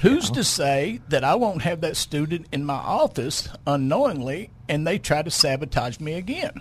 Who's 0.00 0.30
to 0.30 0.42
say 0.44 1.00
that 1.08 1.24
I 1.24 1.34
won't 1.36 1.62
have 1.62 1.80
that 1.82 1.96
student 1.96 2.46
in 2.52 2.64
my 2.64 2.74
office 2.74 3.48
unknowingly 3.66 4.50
and 4.68 4.86
they 4.86 4.98
try 4.98 5.22
to 5.22 5.30
sabotage 5.30 6.00
me 6.00 6.14
again? 6.14 6.60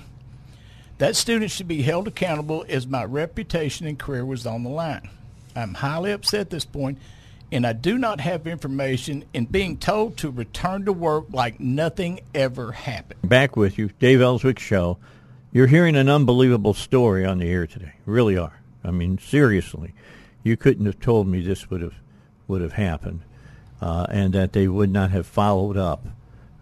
That 0.99 1.15
student 1.15 1.51
should 1.51 1.67
be 1.67 1.83
held 1.83 2.07
accountable 2.07 2.65
as 2.67 2.87
my 2.87 3.03
reputation 3.03 3.85
and 3.85 3.99
career 3.99 4.25
was 4.25 4.45
on 4.45 4.63
the 4.63 4.69
line. 4.69 5.09
I'm 5.55 5.75
highly 5.75 6.11
upset 6.11 6.41
at 6.41 6.49
this 6.49 6.65
point, 6.65 6.99
and 7.51 7.65
I 7.65 7.73
do 7.73 7.97
not 7.97 8.19
have 8.19 8.47
information 8.47 9.25
and 9.33 9.51
being 9.51 9.77
told 9.77 10.17
to 10.17 10.29
return 10.29 10.85
to 10.85 10.93
work 10.93 11.25
like 11.31 11.59
nothing 11.59 12.19
ever 12.33 12.71
happened. 12.71 13.19
Back 13.23 13.55
with 13.55 13.77
you, 13.77 13.89
Dave 13.99 14.21
Elswick 14.21 14.59
Show. 14.59 14.97
You're 15.51 15.67
hearing 15.67 15.95
an 15.95 16.09
unbelievable 16.09 16.73
story 16.73 17.25
on 17.25 17.39
the 17.39 17.49
air 17.49 17.65
today. 17.65 17.93
Really 18.05 18.37
are. 18.37 18.59
I 18.83 18.91
mean, 18.91 19.17
seriously. 19.17 19.93
You 20.43 20.57
couldn't 20.57 20.85
have 20.85 20.99
told 20.99 21.27
me 21.27 21.41
this 21.41 21.69
would 21.69 21.81
have 21.81 21.95
would 22.47 22.61
have 22.61 22.73
happened, 22.73 23.21
uh, 23.81 24.07
and 24.09 24.33
that 24.33 24.53
they 24.53 24.67
would 24.67 24.91
not 24.91 25.11
have 25.11 25.25
followed 25.25 25.77
up 25.77 26.05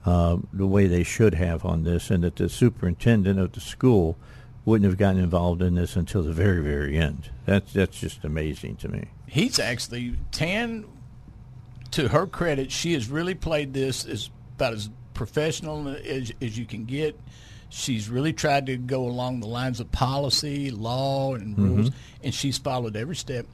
uh, 0.05 0.37
the 0.53 0.67
way 0.67 0.87
they 0.87 1.03
should 1.03 1.33
have 1.35 1.65
on 1.65 1.83
this, 1.83 2.09
and 2.11 2.23
that 2.23 2.35
the 2.35 2.49
superintendent 2.49 3.39
of 3.39 3.53
the 3.53 3.59
school 3.59 4.17
wouldn't 4.65 4.89
have 4.89 4.97
gotten 4.97 5.21
involved 5.21 5.61
in 5.61 5.75
this 5.75 5.95
until 5.95 6.23
the 6.23 6.33
very, 6.33 6.61
very 6.61 6.97
end. 6.97 7.29
That's 7.45 7.71
that's 7.73 7.99
just 7.99 8.23
amazing 8.23 8.77
to 8.77 8.87
me. 8.87 9.05
He's 9.27 9.59
actually 9.59 10.15
Tan. 10.31 10.85
To 11.91 12.09
her 12.09 12.27
credit, 12.27 12.73
she 12.73 12.93
has 12.93 13.09
really 13.09 13.35
played 13.35 13.73
this 13.73 14.05
as 14.05 14.29
about 14.57 14.73
as 14.73 14.89
professional 15.13 15.87
as, 15.87 16.33
as 16.41 16.57
you 16.57 16.65
can 16.65 16.83
get. 16.83 17.17
She's 17.69 18.09
really 18.09 18.33
tried 18.33 18.65
to 18.65 18.75
go 18.75 19.03
along 19.03 19.39
the 19.39 19.47
lines 19.47 19.79
of 19.79 19.91
policy, 19.91 20.71
law, 20.71 21.35
and 21.35 21.57
rules, 21.57 21.89
mm-hmm. 21.89 21.97
and 22.23 22.33
she's 22.33 22.57
followed 22.57 22.97
every 22.97 23.15
step 23.15 23.45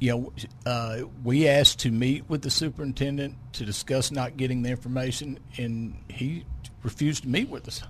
you 0.00 0.10
know, 0.10 0.32
uh, 0.66 0.98
we 1.22 1.48
asked 1.48 1.80
to 1.80 1.90
meet 1.90 2.28
with 2.28 2.42
the 2.42 2.50
superintendent 2.50 3.36
to 3.54 3.64
discuss 3.64 4.10
not 4.10 4.36
getting 4.36 4.62
the 4.62 4.70
information, 4.70 5.38
and 5.56 5.96
he 6.08 6.44
refused 6.82 7.22
to 7.22 7.28
meet 7.28 7.48
with 7.48 7.66
us, 7.68 7.82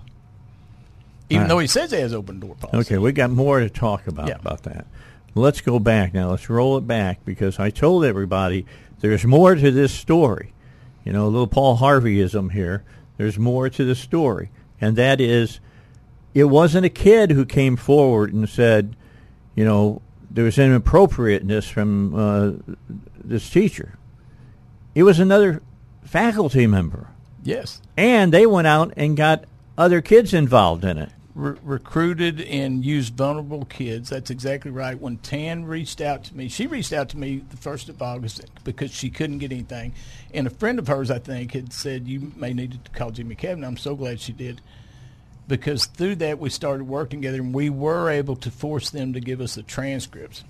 even 1.29 1.43
right. 1.43 1.49
though 1.49 1.59
he 1.59 1.67
says 1.67 1.91
he 1.91 1.97
has 1.97 2.13
open 2.13 2.39
door 2.39 2.55
policy. 2.55 2.93
Okay, 2.93 2.97
we 2.97 3.11
got 3.11 3.31
more 3.31 3.59
to 3.59 3.69
talk 3.69 4.07
about 4.07 4.27
yeah. 4.27 4.35
about 4.35 4.63
that. 4.63 4.87
Let's 5.33 5.61
go 5.61 5.79
back 5.79 6.13
now. 6.13 6.29
Let's 6.29 6.49
roll 6.49 6.77
it 6.77 6.87
back 6.87 7.25
because 7.25 7.59
I 7.59 7.69
told 7.69 8.05
everybody 8.05 8.65
there's 9.01 9.25
more 9.25 9.55
to 9.55 9.71
this 9.71 9.93
story. 9.93 10.53
You 11.03 11.13
know, 11.13 11.25
a 11.25 11.29
little 11.29 11.47
Paul 11.47 11.77
Harveyism 11.77 12.51
here. 12.51 12.83
There's 13.17 13.37
more 13.37 13.69
to 13.69 13.85
the 13.85 13.95
story, 13.95 14.49
and 14.79 14.95
that 14.95 15.21
is, 15.21 15.59
it 16.33 16.45
wasn't 16.45 16.85
a 16.85 16.89
kid 16.89 17.31
who 17.31 17.45
came 17.45 17.75
forward 17.75 18.33
and 18.33 18.47
said, 18.49 18.95
you 19.55 19.63
know, 19.63 20.01
there 20.35 20.43
was 20.43 20.59
inappropriateness 20.59 21.67
from 21.69 22.13
uh, 22.13 22.51
this 23.23 23.49
teacher. 23.49 23.97
It 24.93 25.03
was 25.03 25.17
another 25.17 25.61
faculty 26.03 26.67
member. 26.67 27.07
Yes. 27.41 27.81
And 27.95 28.33
they 28.33 28.45
went 28.45 28.67
out 28.67 28.93
and 28.97 29.15
got 29.15 29.45
other 29.77 30.01
kids 30.01 30.33
involved 30.33 30.83
in 30.83 30.97
it. 30.97 31.09
Re- 31.35 31.57
recruited 31.63 32.41
and 32.41 32.83
used 32.83 33.15
vulnerable 33.15 33.63
kids. 33.63 34.09
That's 34.09 34.29
exactly 34.29 34.71
right. 34.71 34.99
When 34.99 35.17
Tan 35.17 35.63
reached 35.63 36.01
out 36.01 36.25
to 36.25 36.35
me, 36.35 36.49
she 36.49 36.67
reached 36.67 36.91
out 36.91 37.07
to 37.09 37.17
me 37.17 37.43
the 37.49 37.57
1st 37.57 37.89
of 37.89 38.01
August 38.01 38.45
because 38.65 38.91
she 38.93 39.09
couldn't 39.09 39.37
get 39.37 39.53
anything. 39.53 39.93
And 40.33 40.47
a 40.47 40.49
friend 40.49 40.79
of 40.79 40.87
hers, 40.89 41.09
I 41.09 41.19
think, 41.19 41.53
had 41.53 41.71
said, 41.71 42.09
You 42.09 42.33
may 42.35 42.51
need 42.51 42.83
to 42.83 42.91
call 42.91 43.11
Jimmy 43.11 43.35
Cavin. 43.35 43.65
I'm 43.65 43.77
so 43.77 43.95
glad 43.95 44.19
she 44.19 44.33
did. 44.33 44.59
Because 45.47 45.85
through 45.85 46.15
that 46.15 46.39
we 46.39 46.49
started 46.49 46.85
working 46.85 47.21
together 47.21 47.39
and 47.39 47.53
we 47.53 47.69
were 47.69 48.09
able 48.09 48.35
to 48.37 48.51
force 48.51 48.89
them 48.89 49.13
to 49.13 49.19
give 49.19 49.41
us 49.41 49.55
the 49.55 49.63
transcripts. 49.63 50.43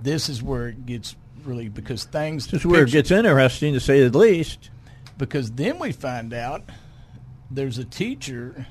This 0.00 0.28
is 0.28 0.42
where 0.42 0.68
it 0.68 0.86
gets 0.86 1.16
really 1.44 1.68
because 1.68 2.04
things. 2.04 2.46
This 2.46 2.60
is 2.60 2.66
where 2.66 2.84
it 2.84 2.90
gets 2.90 3.10
interesting 3.10 3.74
to 3.74 3.80
say 3.80 4.06
the 4.06 4.16
least. 4.16 4.70
Because 5.16 5.50
then 5.52 5.78
we 5.78 5.92
find 5.92 6.32
out 6.32 6.70
there's 7.50 7.78
a 7.78 7.84
teacher 7.84 8.66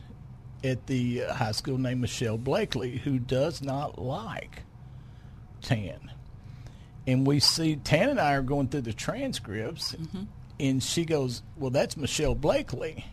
at 0.63 0.87
the 0.87 1.23
uh, 1.23 1.33
high 1.33 1.51
school 1.51 1.77
named 1.77 2.01
Michelle 2.01 2.37
Blakely 2.37 2.97
who 2.97 3.19
does 3.19 3.61
not 3.61 3.99
like 3.99 4.63
Tan. 5.61 6.11
And 7.05 7.25
we 7.25 7.39
see 7.39 7.77
Tan 7.77 8.09
and 8.09 8.19
I 8.19 8.33
are 8.33 8.41
going 8.41 8.67
through 8.67 8.81
the 8.81 8.93
transcripts, 8.93 9.93
mm-hmm. 9.93 10.23
and 10.59 10.83
she 10.83 11.05
goes, 11.05 11.41
"Well, 11.55 11.71
that's 11.71 11.95
Michelle 11.95 12.35
Blakely." 12.35 13.05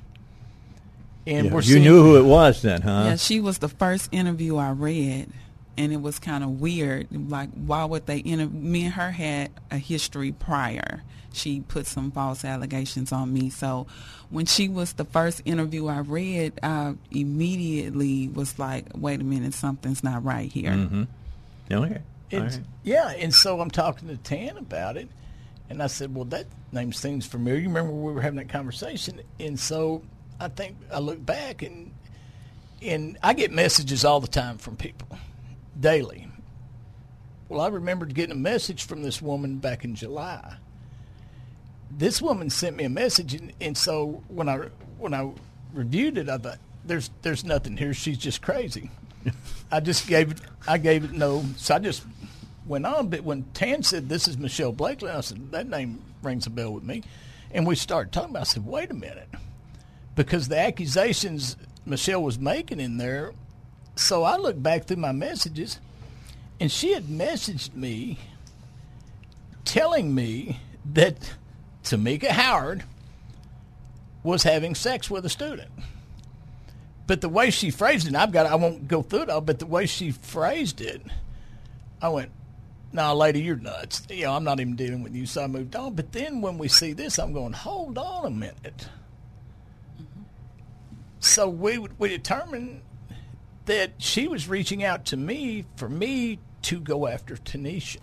And 1.27 1.47
yeah, 1.47 1.53
we're 1.53 1.63
you 1.63 1.81
knew 1.81 2.03
who 2.03 2.17
it 2.17 2.25
was 2.25 2.63
then, 2.63 2.83
huh? 2.83 3.05
Yeah, 3.07 3.17
she 3.17 3.41
was 3.41 3.59
the 3.59 3.69
first 3.69 4.11
interview 4.13 4.57
I 4.57 4.71
read, 4.71 5.31
and 5.79 5.93
it 5.93 6.03
was 6.03 6.19
kind 6.19 6.45
of 6.45 6.61
weird. 6.61 7.09
Like, 7.31 7.51
why 7.55 7.85
would 7.85 8.07
they? 8.07 8.23
Inter- 8.25 8.47
me 8.47 8.85
and 8.85 8.95
her 8.95 9.11
had 9.11 9.51
a 9.71 9.79
history 9.79 10.33
prior. 10.33 11.03
She 11.33 11.61
put 11.61 11.87
some 11.87 12.11
false 12.13 12.45
allegations 12.45 13.11
on 13.11 13.33
me. 13.33 13.51
So, 13.51 13.87
when 14.31 14.47
she 14.47 14.69
was 14.69 14.93
the 14.93 15.05
first 15.05 15.41
interview 15.45 15.89
I 15.89 15.99
read, 16.01 16.61
I 16.63 16.95
immediately 17.11 18.29
was 18.29 18.59
like, 18.59 18.87
"Wait 18.95 19.21
a 19.21 19.25
minute, 19.25 19.55
something's 19.55 20.05
not 20.05 20.25
right 20.25 20.53
here." 20.53 20.73
Mm-hmm. 20.73 21.05
Okay. 21.73 22.01
Right. 22.33 22.61
Yeah, 22.83 23.11
and 23.11 23.33
so 23.33 23.61
I'm 23.61 23.71
talking 23.71 24.09
to 24.09 24.17
Tan 24.17 24.57
about 24.57 24.97
it, 24.97 25.09
and 25.71 25.83
I 25.83 25.87
said, 25.87 26.15
"Well, 26.15 26.25
that 26.27 26.47
name 26.73 26.93
seems 26.93 27.27
familiar." 27.27 27.61
You 27.61 27.69
remember 27.69 27.93
we 27.93 28.13
were 28.13 28.21
having 28.23 28.39
that 28.39 28.49
conversation, 28.49 29.21
and 29.41 29.59
so 29.59 30.03
I 30.41 30.49
think 30.49 30.77
I 30.93 30.99
look 30.99 31.25
back 31.25 31.63
and 31.63 31.93
and 32.83 33.19
I 33.23 33.33
get 33.33 33.51
messages 33.51 34.05
all 34.05 34.21
the 34.21 34.29
time 34.29 34.59
from 34.59 34.77
people 34.77 35.09
daily. 35.79 36.29
Well, 37.49 37.61
I 37.61 37.69
remembered 37.69 38.15
getting 38.15 38.33
a 38.33 38.39
message 38.39 38.85
from 38.85 39.03
this 39.03 39.23
woman 39.23 39.59
back 39.59 39.85
in 39.85 39.95
July. 39.95 40.57
This 41.91 42.21
woman 42.21 42.51
sent 42.51 42.77
me 42.77 42.85
a 42.85 42.89
message, 42.89 43.35
and, 43.35 43.53
and 43.61 43.77
so 43.77 44.23
when 44.29 44.49
I 44.49 44.69
when 44.99 45.15
I 45.15 45.31
reviewed 45.73 46.19
it, 46.19 46.29
I 46.29 46.39
thought 46.39 46.59
there's 46.85 47.11
there's 47.23 47.45
nothing 47.45 47.77
here. 47.77 47.95
She's 47.95 48.19
just 48.19 48.43
crazy. 48.43 48.91
I 49.73 49.81
just 49.81 50.07
gave 50.07 50.33
it. 50.33 50.39
I 50.67 50.79
gave 50.79 51.05
it 51.05 51.13
no. 51.13 51.45
So 51.57 51.77
I 51.77 51.79
just 51.79 52.05
went 52.67 52.87
on. 52.87 53.09
But 53.09 53.23
when 53.23 53.45
Tan 53.55 53.83
said 53.83 54.09
this 54.09 54.27
is 54.27 54.37
Michelle 54.37 54.73
Blakely, 54.73 55.11
I 55.11 55.21
said 55.21 55.53
that 55.53 55.69
name 55.69 56.03
rings 56.23 56.47
a 56.47 56.51
bell 56.51 56.73
with 56.73 56.85
me, 56.85 57.03
and 57.53 57.67
we 57.67 57.77
started 57.77 58.13
talking 58.13 58.31
about. 58.31 58.43
I 58.43 58.45
said, 58.45 58.67
wait 58.67 58.91
a 58.91 58.95
minute 58.95 59.29
because 60.15 60.49
the 60.49 60.59
accusations 60.59 61.57
Michelle 61.87 62.23
was 62.23 62.39
making 62.39 62.81
in 62.81 62.97
there. 62.97 63.33
So 63.97 64.23
I 64.25 64.37
looked 64.37 64.63
back 64.63 64.85
through 64.85 64.97
my 64.97 65.13
messages, 65.13 65.79
and 66.61 66.71
she 66.71 66.93
had 66.93 67.05
messaged 67.05 67.75
me 67.75 68.19
telling 69.65 70.15
me 70.15 70.61
that 70.93 71.35
Tamika 71.83 72.29
Howard 72.29 72.85
was 74.23 74.43
having 74.43 74.75
sex 74.75 75.11
with 75.11 75.25
a 75.25 75.29
student. 75.29 75.71
But 77.07 77.21
the 77.21 77.29
way 77.29 77.51
she 77.51 77.71
phrased 77.71 78.09
it, 78.09 78.15
I've 78.15 78.33
got 78.33 78.47
I 78.47 78.55
won't 78.55 78.89
go 78.89 79.03
through 79.03 79.23
it 79.23 79.31
all, 79.31 79.43
but 79.43 79.59
the 79.59 79.67
way 79.67 79.87
she 79.87 80.11
phrased 80.11 80.81
it, 80.81 81.03
I 82.01 82.09
went, 82.09 82.31
"Nah, 82.93 83.13
lady, 83.13 83.41
you're 83.41 83.57
nuts. 83.57 84.03
You 84.09 84.25
know, 84.25 84.33
I'm 84.33 84.45
not 84.45 84.59
even 84.59 84.75
dealing 84.75 85.03
with 85.03 85.15
you." 85.15 85.27
So 85.27 85.45
I 85.45 85.47
moved 85.47 85.77
on. 85.77 85.95
But 85.95 86.13
then 86.13 86.41
when 86.41 86.57
we 86.57 86.69
see 86.69 86.95
this, 86.95 87.19
I'm 87.19 87.35
going, 87.35 87.53
"Hold 87.53 87.99
on 87.99 88.25
a 88.25 88.31
minute." 88.31 88.89
So 91.25 91.49
we 91.49 91.79
we 91.79 92.11
determined 92.11 92.83
that 93.65 93.93
she 93.97 94.29
was 94.29 94.47
reaching 94.47 94.85
out 94.85 95.07
to 95.07 95.17
me 95.17 95.65
for 95.77 95.89
me 95.89 96.39
to 96.63 96.79
go 96.79 97.07
after 97.07 97.37
Tanisha. 97.37 97.97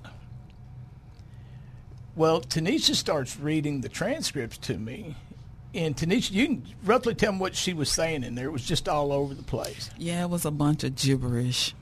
Well, 2.16 2.42
Tanisha 2.42 2.96
starts 2.96 3.40
reading 3.40 3.82
the 3.82 3.90
transcripts 3.90 4.58
to 4.60 4.78
me. 4.78 5.16
And 5.76 5.96
Tanisha, 5.96 6.32
you 6.32 6.46
can 6.48 6.66
roughly 6.84 7.14
tell 7.14 7.34
me 7.34 7.38
what 7.38 7.56
she 7.56 7.74
was 7.74 7.92
saying 7.92 8.24
in 8.24 8.34
there. 8.34 8.48
It 8.48 8.52
was 8.52 8.66
just 8.66 8.90
all 8.90 9.14
over 9.14 9.36
the 9.36 9.44
place. 9.44 9.92
Yeah, 10.00 10.24
it 10.24 10.30
was 10.32 10.44
a 10.44 10.52
bunch 10.52 10.84
of 10.84 10.96
gibberish, 10.96 11.76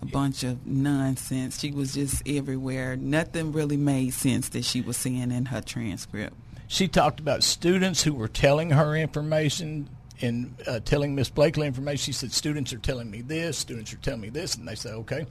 a 0.00 0.06
yeah. 0.06 0.10
bunch 0.10 0.42
of 0.42 0.66
nonsense. 0.66 1.60
She 1.60 1.70
was 1.70 1.94
just 1.94 2.26
everywhere. 2.26 2.96
Nothing 2.96 3.52
really 3.52 3.76
made 3.76 4.14
sense 4.14 4.48
that 4.48 4.64
she 4.64 4.80
was 4.80 4.96
saying 4.96 5.32
in 5.32 5.44
her 5.46 5.60
transcript. 5.60 6.34
She 6.66 6.88
talked 6.88 7.20
about 7.20 7.44
students 7.44 8.02
who 8.02 8.14
were 8.14 8.26
telling 8.26 8.70
her 8.70 8.96
information 8.96 9.90
in 10.20 10.54
uh, 10.66 10.80
telling 10.84 11.14
Miss 11.14 11.30
Blakely 11.30 11.66
information. 11.66 11.98
She 11.98 12.12
said, 12.12 12.32
"Students 12.32 12.72
are 12.72 12.78
telling 12.78 13.10
me 13.10 13.22
this. 13.22 13.58
Students 13.58 13.92
are 13.92 13.98
telling 13.98 14.20
me 14.20 14.30
this," 14.30 14.54
and 14.54 14.66
they 14.66 14.74
say, 14.74 14.90
"Okay, 14.90 15.26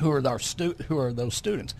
who 0.00 0.10
are 0.10 0.26
our 0.26 0.38
stu- 0.38 0.76
Who 0.88 0.98
are 0.98 1.12
those 1.12 1.34
students?" 1.34 1.74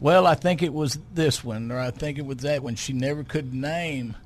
Well, 0.00 0.26
I 0.26 0.34
think 0.34 0.62
it 0.62 0.72
was 0.72 0.98
this 1.12 1.42
one, 1.42 1.72
or 1.72 1.78
I 1.78 1.90
think 1.90 2.18
it 2.18 2.26
was 2.26 2.38
that 2.38 2.62
one. 2.62 2.76
She 2.76 2.92
never 2.92 3.24
could 3.24 3.52
name 3.52 4.16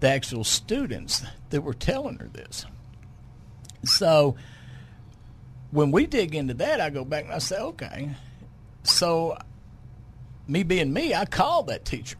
the 0.00 0.08
actual 0.08 0.44
students 0.44 1.22
that 1.50 1.62
were 1.62 1.74
telling 1.74 2.18
her 2.18 2.28
this. 2.28 2.66
So 3.84 4.36
when 5.70 5.90
we 5.90 6.06
dig 6.06 6.34
into 6.34 6.54
that, 6.54 6.80
I 6.80 6.90
go 6.90 7.04
back 7.04 7.24
and 7.24 7.32
I 7.32 7.38
say, 7.38 7.58
"Okay." 7.58 8.10
So 8.82 9.36
me 10.46 10.62
being 10.62 10.92
me, 10.92 11.14
I 11.14 11.24
called 11.24 11.68
that 11.68 11.84
teacher. 11.84 12.16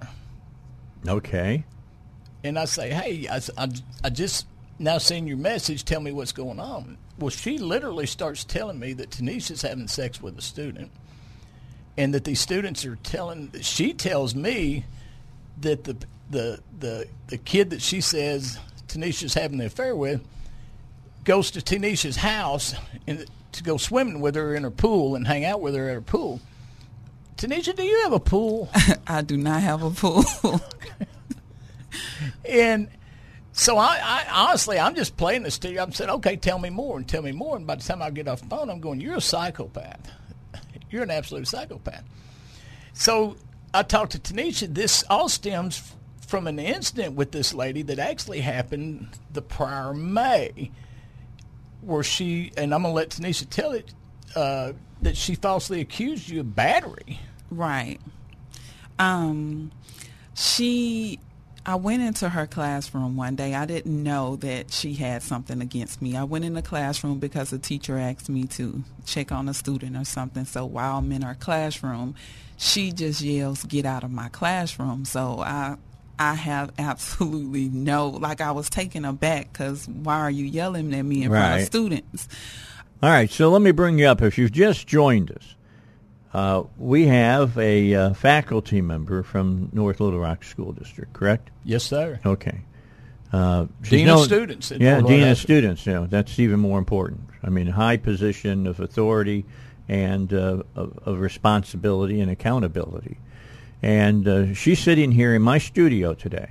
Okay 1.06 1.64
and 2.42 2.58
I 2.58 2.64
say, 2.64 2.90
hey, 2.90 3.28
I, 3.28 3.40
I, 3.56 3.68
I 4.04 4.10
just 4.10 4.46
now 4.78 4.98
seen 4.98 5.26
your 5.26 5.36
message. 5.36 5.84
Tell 5.84 6.00
me 6.00 6.12
what's 6.12 6.32
going 6.32 6.58
on. 6.58 6.96
Well, 7.18 7.30
she 7.30 7.58
literally 7.58 8.06
starts 8.06 8.44
telling 8.44 8.78
me 8.78 8.94
that 8.94 9.10
Tanisha's 9.10 9.62
having 9.62 9.88
sex 9.88 10.22
with 10.22 10.38
a 10.38 10.42
student, 10.42 10.90
and 11.96 12.14
that 12.14 12.24
these 12.24 12.40
students 12.40 12.84
are 12.84 12.96
telling. 12.96 13.52
She 13.60 13.92
tells 13.92 14.34
me 14.34 14.84
that 15.60 15.84
the 15.84 15.96
the 16.30 16.60
the 16.78 17.06
the 17.26 17.38
kid 17.38 17.70
that 17.70 17.82
she 17.82 18.00
says 18.00 18.58
Tanisha's 18.88 19.34
having 19.34 19.58
the 19.58 19.66
affair 19.66 19.94
with 19.94 20.24
goes 21.24 21.50
to 21.52 21.60
Tanisha's 21.60 22.16
house 22.16 22.74
and 23.06 23.26
to 23.52 23.62
go 23.62 23.76
swimming 23.76 24.20
with 24.20 24.34
her 24.36 24.54
in 24.54 24.62
her 24.62 24.70
pool 24.70 25.14
and 25.14 25.26
hang 25.26 25.44
out 25.44 25.60
with 25.60 25.74
her 25.74 25.88
at 25.88 25.94
her 25.94 26.00
pool. 26.00 26.40
Tanisha, 27.36 27.74
do 27.74 27.82
you 27.82 28.02
have 28.02 28.12
a 28.12 28.20
pool? 28.20 28.70
I 29.06 29.22
do 29.22 29.36
not 29.36 29.60
have 29.62 29.82
a 29.82 29.90
pool. 29.90 30.24
and 32.50 32.88
so 33.52 33.76
I, 33.76 33.98
I, 34.02 34.26
honestly, 34.48 34.78
I'm 34.78 34.94
just 34.94 35.16
playing 35.16 35.42
this 35.42 35.58
to 35.58 35.70
you. 35.70 35.80
I'm 35.80 35.92
saying, 35.92 36.10
okay, 36.10 36.36
tell 36.36 36.58
me 36.58 36.70
more 36.70 36.96
and 36.96 37.08
tell 37.08 37.22
me 37.22 37.32
more. 37.32 37.56
And 37.56 37.66
by 37.66 37.76
the 37.76 37.82
time 37.82 38.00
I 38.00 38.10
get 38.10 38.28
off 38.28 38.40
the 38.42 38.48
phone, 38.48 38.70
I'm 38.70 38.80
going, 38.80 39.00
you're 39.00 39.16
a 39.16 39.20
psychopath. 39.20 40.10
You're 40.90 41.04
an 41.04 41.10
absolute 41.10 41.46
psychopath. 41.46 42.02
So 42.92 43.36
I 43.72 43.84
talked 43.84 44.12
to 44.12 44.18
Tanisha. 44.18 44.72
This 44.72 45.04
all 45.08 45.28
stems 45.28 45.94
from 46.26 46.46
an 46.46 46.58
incident 46.58 47.14
with 47.14 47.30
this 47.32 47.54
lady 47.54 47.82
that 47.82 47.98
actually 47.98 48.40
happened 48.40 49.08
the 49.32 49.42
prior 49.42 49.94
May, 49.94 50.70
where 51.80 52.02
she 52.02 52.52
and 52.56 52.74
I'm 52.74 52.82
gonna 52.82 52.94
let 52.94 53.10
Tanisha 53.10 53.48
tell 53.48 53.72
it 53.72 53.92
uh, 54.34 54.72
that 55.02 55.16
she 55.16 55.36
falsely 55.36 55.80
accused 55.80 56.28
you 56.28 56.40
of 56.40 56.54
battery. 56.54 57.20
Right. 57.50 58.00
Um, 58.98 59.70
she 60.34 61.20
I 61.66 61.74
went 61.74 62.02
into 62.02 62.28
her 62.28 62.46
classroom 62.46 63.16
one 63.16 63.36
day. 63.36 63.54
I 63.54 63.66
didn't 63.66 64.02
know 64.02 64.36
that 64.36 64.72
she 64.72 64.94
had 64.94 65.22
something 65.22 65.60
against 65.60 66.00
me. 66.00 66.16
I 66.16 66.24
went 66.24 66.44
in 66.44 66.54
the 66.54 66.62
classroom 66.62 67.18
because 67.18 67.52
a 67.52 67.58
teacher 67.58 67.98
asked 67.98 68.30
me 68.30 68.44
to 68.44 68.82
check 69.04 69.30
on 69.30 69.48
a 69.48 69.54
student 69.54 69.96
or 69.96 70.04
something. 70.04 70.46
So 70.46 70.64
while 70.64 70.98
I'm 70.98 71.12
in 71.12 71.22
her 71.22 71.34
classroom, 71.34 72.14
she 72.56 72.92
just 72.92 73.20
yells, 73.20 73.64
"Get 73.64 73.84
out 73.84 74.04
of 74.04 74.10
my 74.10 74.30
classroom!" 74.30 75.04
So 75.04 75.40
I, 75.40 75.76
I 76.18 76.34
have 76.34 76.72
absolutely 76.78 77.68
no 77.68 78.08
like 78.08 78.40
I 78.40 78.52
was 78.52 78.70
taken 78.70 79.04
aback 79.04 79.52
because 79.52 79.86
why 79.86 80.18
are 80.18 80.30
you 80.30 80.46
yelling 80.46 80.94
at 80.94 81.02
me 81.02 81.24
in 81.24 81.30
right. 81.30 81.40
front 81.40 81.60
of 81.60 81.66
students? 81.66 82.28
All 83.02 83.10
right, 83.10 83.30
so 83.30 83.50
let 83.50 83.62
me 83.62 83.70
bring 83.70 83.98
you 83.98 84.06
up. 84.06 84.22
If 84.22 84.36
you've 84.38 84.52
just 84.52 84.86
joined 84.86 85.30
us, 85.30 85.54
uh, 86.32 86.62
we 86.78 87.06
have 87.06 87.58
a 87.58 87.94
uh, 87.94 88.14
faculty 88.14 88.80
member 88.80 89.22
from 89.22 89.68
North 89.72 90.00
Little 90.00 90.20
Rock 90.20 90.44
School 90.44 90.72
District, 90.72 91.12
correct? 91.12 91.50
Yes, 91.64 91.82
sir. 91.82 92.20
Okay. 92.24 92.60
Uh, 93.32 93.66
dean 93.82 94.06
known, 94.06 94.18
of 94.18 94.24
students. 94.24 94.70
Yeah, 94.70 95.00
dean 95.00 95.26
of 95.26 95.38
students. 95.38 95.86
You 95.86 95.92
know, 95.92 96.06
that's 96.06 96.38
even 96.38 96.60
more 96.60 96.78
important. 96.78 97.28
I 97.42 97.50
mean, 97.50 97.66
high 97.66 97.96
position 97.96 98.66
of 98.66 98.80
authority 98.80 99.44
and 99.88 100.32
uh, 100.32 100.62
of, 100.74 100.98
of, 101.04 101.20
responsibility 101.20 102.20
and 102.20 102.30
accountability. 102.30 103.18
And 103.82 104.26
uh, 104.26 104.54
she's 104.54 104.78
sitting 104.78 105.12
here 105.12 105.34
in 105.34 105.42
my 105.42 105.58
studio 105.58 106.14
today, 106.14 106.50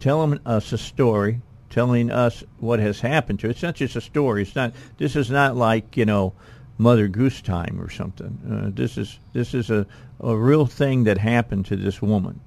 telling 0.00 0.40
us 0.44 0.72
a 0.72 0.78
story, 0.78 1.40
telling 1.70 2.10
us 2.10 2.44
what 2.58 2.78
has 2.78 3.00
happened 3.00 3.40
to 3.40 3.46
her. 3.46 3.50
It's 3.50 3.62
not 3.62 3.76
just 3.76 3.96
a 3.96 4.00
story. 4.00 4.42
It's 4.42 4.54
not. 4.54 4.74
This 4.98 5.16
is 5.16 5.30
not 5.30 5.56
like 5.56 5.96
you 5.96 6.04
know 6.04 6.34
Mother 6.78 7.08
Goose 7.08 7.40
time 7.40 7.80
or 7.80 7.88
something. 7.88 8.38
Uh, 8.50 8.70
this 8.74 8.98
is 8.98 9.18
this 9.32 9.54
is 9.54 9.70
a, 9.70 9.86
a 10.20 10.36
real 10.36 10.66
thing 10.66 11.04
that 11.04 11.18
happened 11.18 11.66
to 11.66 11.76
this 11.76 12.02
woman, 12.02 12.40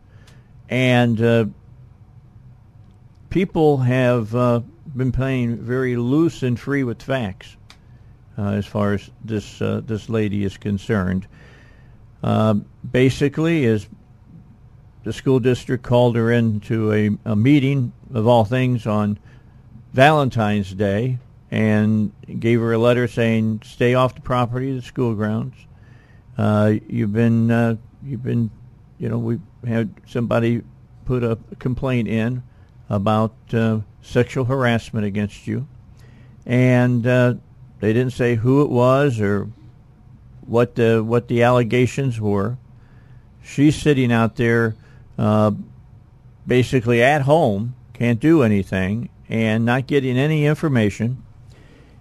and 0.69 1.21
uh, 1.21 1.45
people 3.29 3.77
have 3.77 4.35
uh, 4.35 4.61
been 4.95 5.11
playing 5.11 5.57
very 5.57 5.95
loose 5.95 6.43
and 6.43 6.59
free 6.59 6.83
with 6.83 7.01
facts 7.01 7.55
uh, 8.37 8.51
as 8.51 8.65
far 8.65 8.93
as 8.93 9.09
this 9.23 9.61
uh, 9.61 9.81
this 9.83 10.09
lady 10.09 10.43
is 10.43 10.57
concerned. 10.57 11.27
Uh, 12.21 12.55
basically, 12.89 13.65
is 13.65 13.87
the 15.03 15.13
school 15.13 15.39
district 15.39 15.83
called 15.83 16.15
her 16.15 16.31
into 16.31 16.91
a, 16.91 17.09
a 17.25 17.35
meeting 17.35 17.93
of 18.13 18.27
all 18.27 18.45
things 18.45 18.85
on 18.85 19.17
Valentine's 19.93 20.73
Day 20.73 21.17
and 21.51 22.11
gave 22.39 22.59
her 22.59 22.73
a 22.73 22.77
letter 22.77 23.07
saying, 23.07 23.61
"Stay 23.63 23.93
off 23.93 24.15
the 24.15 24.21
property 24.21 24.73
the 24.75 24.81
school 24.81 25.15
grounds. 25.15 25.55
Uh, 26.37 26.75
you've 26.87 27.13
been 27.13 27.51
uh, 27.51 27.75
you've 28.03 28.23
been, 28.23 28.49
you 28.97 29.09
know, 29.09 29.17
we 29.17 29.39
had 29.67 29.93
somebody 30.07 30.61
put 31.05 31.23
a 31.23 31.37
complaint 31.57 32.07
in 32.07 32.43
about 32.89 33.33
uh, 33.53 33.79
sexual 34.01 34.45
harassment 34.45 35.05
against 35.05 35.47
you, 35.47 35.67
and 36.45 37.05
uh, 37.05 37.33
they 37.79 37.93
didn't 37.93 38.13
say 38.13 38.35
who 38.35 38.61
it 38.61 38.69
was 38.69 39.19
or 39.19 39.49
what 40.45 40.75
the 40.75 41.03
what 41.03 41.27
the 41.27 41.43
allegations 41.43 42.19
were. 42.19 42.57
She's 43.43 43.75
sitting 43.75 44.11
out 44.11 44.35
there, 44.35 44.75
uh, 45.17 45.51
basically 46.45 47.01
at 47.01 47.23
home, 47.23 47.75
can't 47.93 48.19
do 48.19 48.43
anything, 48.43 49.09
and 49.27 49.65
not 49.65 49.87
getting 49.87 50.17
any 50.17 50.45
information. 50.45 51.23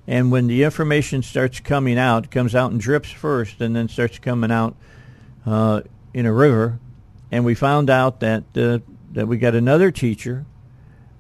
And 0.08 0.32
when 0.32 0.46
the 0.46 0.62
information 0.62 1.22
starts 1.22 1.60
coming 1.60 1.98
out, 1.98 2.30
comes 2.30 2.54
out 2.54 2.72
in 2.72 2.78
drips 2.78 3.10
first, 3.10 3.60
and 3.60 3.76
then 3.76 3.88
starts 3.88 4.18
coming 4.18 4.50
out 4.50 4.74
uh, 5.44 5.82
in 6.14 6.24
a 6.24 6.32
river. 6.32 6.80
And 7.30 7.44
we 7.44 7.54
found 7.54 7.90
out 7.90 8.20
that 8.20 8.44
uh, 8.56 8.78
that 9.12 9.28
we 9.28 9.36
got 9.36 9.54
another 9.54 9.90
teacher 9.90 10.46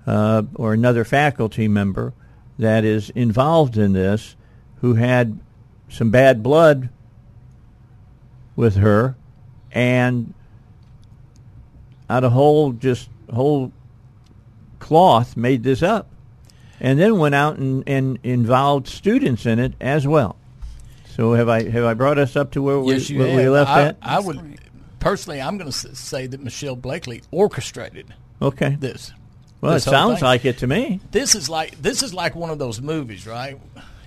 uh, 0.06 0.42
or 0.54 0.72
another 0.72 1.04
faculty 1.04 1.68
member 1.68 2.14
that 2.58 2.82
is 2.82 3.10
involved 3.10 3.76
in 3.76 3.92
this, 3.92 4.36
who 4.80 4.94
had 4.94 5.38
some 5.90 6.10
bad 6.10 6.42
blood 6.42 6.88
with 8.56 8.76
her, 8.76 9.16
and 9.70 10.32
out 12.08 12.24
of 12.24 12.32
whole 12.32 12.72
just 12.72 13.10
whole 13.30 13.70
cloth 14.78 15.36
made 15.36 15.62
this 15.62 15.82
up, 15.82 16.08
and 16.80 16.98
then 16.98 17.18
went 17.18 17.34
out 17.34 17.58
and, 17.58 17.84
and 17.86 18.18
involved 18.22 18.86
students 18.88 19.46
in 19.46 19.58
it 19.58 19.74
as 19.80 20.06
well. 20.06 20.36
So 21.08 21.32
have 21.34 21.48
I 21.48 21.68
have 21.68 21.84
I 21.84 21.94
brought 21.94 22.18
us 22.18 22.36
up 22.36 22.52
to 22.52 22.62
where 22.62 22.78
we, 22.78 22.94
Yes, 22.94 23.10
you 23.10 23.18
where 23.18 23.36
we 23.36 23.48
left 23.48 23.70
I, 23.70 23.82
at? 23.86 23.96
I 24.02 24.20
would 24.20 24.60
personally, 25.00 25.40
I'm 25.40 25.58
going 25.58 25.70
to 25.70 25.94
say 25.96 26.26
that 26.26 26.40
Michelle 26.40 26.76
Blakely 26.76 27.22
orchestrated 27.30 28.14
Okay. 28.40 28.76
this. 28.78 29.12
Well, 29.60 29.72
it 29.72 29.74
this 29.76 29.84
whole 29.86 29.92
sounds 29.92 30.14
thing. 30.16 30.24
like 30.24 30.44
it 30.44 30.58
to 30.58 30.68
me. 30.68 31.00
this 31.10 31.34
is 31.34 31.48
like 31.48 31.80
this 31.82 32.02
is 32.04 32.14
like 32.14 32.36
one 32.36 32.50
of 32.50 32.58
those 32.60 32.80
movies, 32.80 33.26
right? 33.26 33.58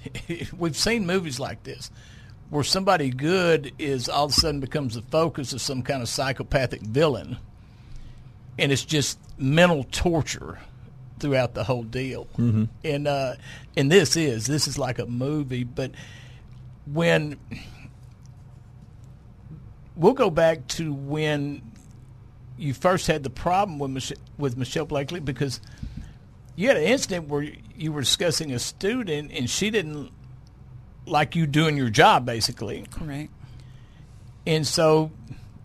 We've 0.57 0.78
seen 0.78 1.05
movies 1.05 1.39
like 1.39 1.63
this 1.63 1.91
where 2.49 2.63
somebody 2.63 3.09
good 3.09 3.72
is 3.80 4.07
all 4.09 4.26
of 4.26 4.32
a 4.32 4.34
sudden 4.34 4.59
becomes 4.61 4.95
the 4.95 5.01
focus 5.03 5.51
of 5.53 5.61
some 5.61 5.82
kind 5.84 6.01
of 6.01 6.07
psychopathic 6.09 6.82
villain, 6.82 7.38
and 8.57 8.72
it's 8.72 8.84
just 8.86 9.19
mental 9.38 9.86
torture 9.91 10.59
throughout 11.22 11.53
the 11.53 11.63
whole 11.63 11.84
deal. 11.84 12.26
Mm-hmm. 12.38 12.65
And 12.84 13.07
uh, 13.07 13.36
and 13.78 13.91
this 13.91 14.17
is 14.17 14.47
this 14.47 14.67
is 14.67 14.78
like 14.78 14.99
a 14.99 15.05
movie, 15.05 15.63
but 15.63 15.91
when 16.86 17.38
we'll 19.95 20.13
go 20.13 20.30
back 20.30 20.67
to 20.67 20.91
when 20.93 21.61
you 22.57 22.74
first 22.74 23.07
had 23.07 23.24
the 23.24 23.30
problem 23.30 23.80
with 23.80 23.91
Mich- 23.91 24.19
with 24.38 24.57
Michelle 24.57 24.86
Blakely 24.86 25.19
because 25.19 25.61
you 26.55 26.67
had 26.67 26.78
an 26.78 26.84
incident 26.84 27.28
where 27.28 27.47
you 27.78 27.91
were 27.93 28.01
discussing 28.01 28.51
a 28.51 28.59
student 28.59 29.32
and 29.32 29.49
she 29.49 29.69
didn't 29.69 30.11
like 31.05 31.36
you 31.36 31.47
doing 31.47 31.78
your 31.78 31.89
job 31.89 32.26
basically, 32.26 32.86
Correct. 32.91 33.32
and 34.45 34.65
so 34.65 35.11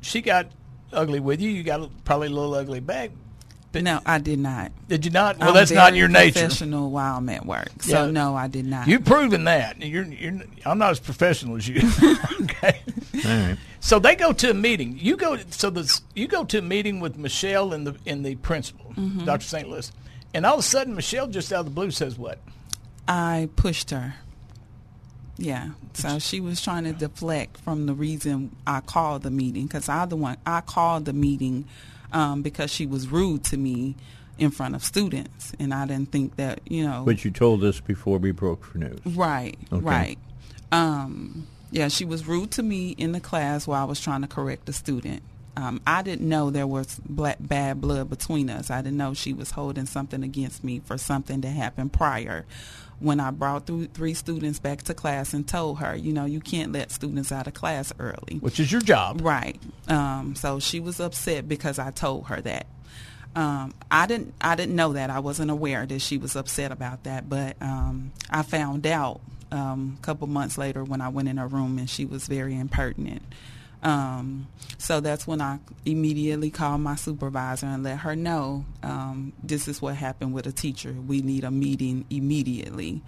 she 0.00 0.20
got 0.20 0.50
ugly 0.92 1.20
with 1.20 1.40
you. 1.40 1.50
You 1.50 1.62
got 1.62 2.04
probably 2.04 2.28
a 2.28 2.30
little 2.30 2.54
ugly 2.54 2.80
back. 2.80 3.11
But 3.77 3.85
No, 3.85 4.01
I 4.07 4.18
did 4.18 4.39
not. 4.39 4.72
did 4.89 5.05
you 5.05 5.11
not? 5.11 5.39
Well, 5.39 5.49
I'm 5.51 5.55
that's 5.55 5.70
not 5.70 5.89
very 5.91 5.99
your 5.99 6.09
nature. 6.09 6.41
Professional 6.41 6.91
while 6.91 7.18
I'm 7.18 7.29
at 7.29 7.45
work, 7.47 7.68
so 7.83 8.07
Yeah. 8.07 8.11
no, 8.11 8.35
I 8.35 8.49
did 8.49 8.66
not. 8.66 8.89
You've 8.89 9.05
proven 9.05 9.45
that. 9.45 9.81
You're, 9.83 10.05
you're, 10.05 10.41
I'm 10.64 10.79
not 10.79 10.91
as 10.93 11.01
professional 11.01 11.57
as 11.57 11.68
you. 11.68 11.81
okay. 12.43 12.81
All 13.16 13.20
right. 13.24 13.57
So 13.81 13.99
they 13.99 14.16
go 14.16 14.33
to 14.33 14.51
a 14.51 14.55
meeting. 14.55 14.99
You 15.01 15.16
go. 15.16 15.37
So 15.51 15.70
the 15.70 16.01
you 16.14 16.27
go 16.27 16.45
to 16.45 16.59
a 16.59 16.62
meeting 16.62 17.01
with 17.01 17.16
Michelle 17.18 17.72
and 17.72 17.87
the 17.87 17.97
and 18.07 18.24
the 18.24 18.35
principal, 18.37 18.93
Mm-hmm. 18.97 19.24
Dr. 19.27 19.45
St. 19.45 19.68
Louis, 19.68 19.93
and 20.35 20.47
all 20.47 20.55
of 20.55 20.61
a 20.61 20.62
sudden 20.62 20.95
Michelle 20.95 21.27
just 21.27 21.53
out 21.53 21.61
of 21.61 21.64
the 21.66 21.70
blue 21.70 21.91
says 21.91 22.16
what? 22.18 22.39
I 23.07 23.49
pushed 23.57 23.91
her. 23.91 24.14
Yeah, 25.39 25.72
so 25.93 26.18
she 26.18 26.41
was 26.41 26.62
trying 26.62 26.85
to 26.85 26.95
deflect 26.95 27.59
from 27.59 27.85
the 27.85 27.93
reason 27.93 28.57
I 28.66 28.81
called 28.81 29.22
the 29.22 29.31
meeting 29.31 29.66
because 29.66 29.87
I 29.87 30.07
the 30.07 30.16
one 30.16 30.39
I 30.47 30.62
called 30.62 31.05
the 31.05 31.12
meeting 31.12 31.66
um, 32.12 32.42
because 32.42 32.70
she 32.72 32.86
was 32.86 33.09
rude 33.09 33.44
to 33.44 33.57
me 33.57 33.96
in 34.38 34.50
front 34.50 34.74
of 34.74 34.84
students, 34.84 35.52
and 35.59 35.72
I 35.72 35.86
didn't 35.86 36.12
think 36.12 36.36
that 36.36 36.61
you 36.66 36.84
know. 36.86 37.02
But 37.07 37.24
you 37.24 37.30
told 37.30 37.64
us 37.64 37.80
before 37.80 38.18
we 38.18 38.30
broke 38.32 38.64
for 38.64 38.78
news. 38.78 39.00
Right, 39.07 39.57
Okay. 39.72 39.84
right. 39.84 40.18
Um, 40.72 41.46
yeah, 41.70 41.88
she 41.88 42.04
was 42.04 42.26
rude 42.26 42.50
to 42.52 42.62
me 42.62 42.90
in 42.90 43.12
the 43.12 43.20
class 43.20 43.66
while 43.66 43.80
I 43.80 43.84
was 43.84 44.00
trying 44.00 44.22
to 44.22 44.28
correct 44.28 44.68
a 44.68 44.72
student. 44.72 45.22
Um, 45.57 45.80
I 45.86 46.02
didn't 46.02 46.28
know 46.28 46.50
there 46.50 46.66
was 46.66 47.00
black, 47.09 47.38
bad 47.40 47.80
blood 47.80 48.11
between 48.11 48.50
us. 48.50 48.70
I 48.70 48.82
didn't 48.82 48.98
know 48.98 49.14
she 49.14 49.32
was 49.32 49.52
holding 49.52 49.86
something 49.86 50.22
against 50.22 50.62
me 50.62 50.80
for 50.80 50.98
something 50.98 51.40
that 51.40 51.48
happened 51.48 51.94
prior. 51.94 52.44
When 52.99 53.20
I 53.20 53.30
brought 53.30 53.66
through 53.66 53.86
three 53.86 54.14
students 54.14 54.59
back 54.59 54.82
to 54.84 54.94
class 54.94 55.34
and 55.34 55.47
told 55.47 55.80
her, 55.80 55.94
you 55.94 56.12
know, 56.12 56.24
you 56.24 56.40
can't 56.40 56.72
let 56.72 56.90
students 56.90 57.30
out 57.30 57.47
of 57.47 57.53
class 57.53 57.92
early. 57.99 58.38
Which 58.40 58.59
is 58.59 58.72
your 58.72 58.80
job. 58.80 59.20
Right. 59.22 59.61
Um, 59.86 60.34
so 60.34 60.61
she 60.61 60.80
was 60.80 60.99
upset 60.99 61.47
because 61.47 61.78
I 61.78 61.90
told 61.90 62.28
her 62.28 62.40
that. 62.40 62.66
Um, 63.34 63.74
I 63.90 64.07
didn't. 64.07 64.32
I 64.40 64.55
didn't 64.55 64.76
know 64.76 64.94
that. 64.94 65.11
I 65.11 65.18
wasn't 65.18 65.51
aware 65.51 65.84
that 65.84 66.01
she 66.01 66.16
was 66.16 66.36
upset 66.36 66.72
about 66.72 67.05
that. 67.05 67.28
But 67.28 67.57
um, 67.61 68.12
I 68.30 68.40
found 68.40 68.86
out 68.86 69.20
um, 69.53 69.99
a 69.99 70.03
couple 70.03 70.26
months 70.26 70.57
later 70.57 70.82
when 70.82 71.03
I 71.03 71.11
went 71.11 71.28
in 71.28 71.36
her 71.36 71.47
room 71.47 71.78
and 71.78 71.88
she 71.88 72.07
was 72.07 72.26
very 72.26 72.59
impertinent. 72.59 73.22
Um, 73.83 74.49
so 74.79 75.01
that's 75.01 75.27
when 75.27 75.41
I 75.41 75.59
immediately 75.85 76.51
called 76.51 76.81
my 76.81 76.97
supervisor 76.97 77.66
and 77.66 77.83
let 77.83 77.99
her 77.99 78.16
know 78.16 78.64
um, 78.83 79.33
this 79.43 79.68
is 79.68 79.81
what 79.81 79.95
happened 79.97 80.33
with 80.33 80.47
a 80.47 80.53
teacher. 80.53 80.93
We 80.93 81.20
need 81.20 81.45
a 81.45 81.51
meeting 81.51 82.05
immediately. 82.11 83.03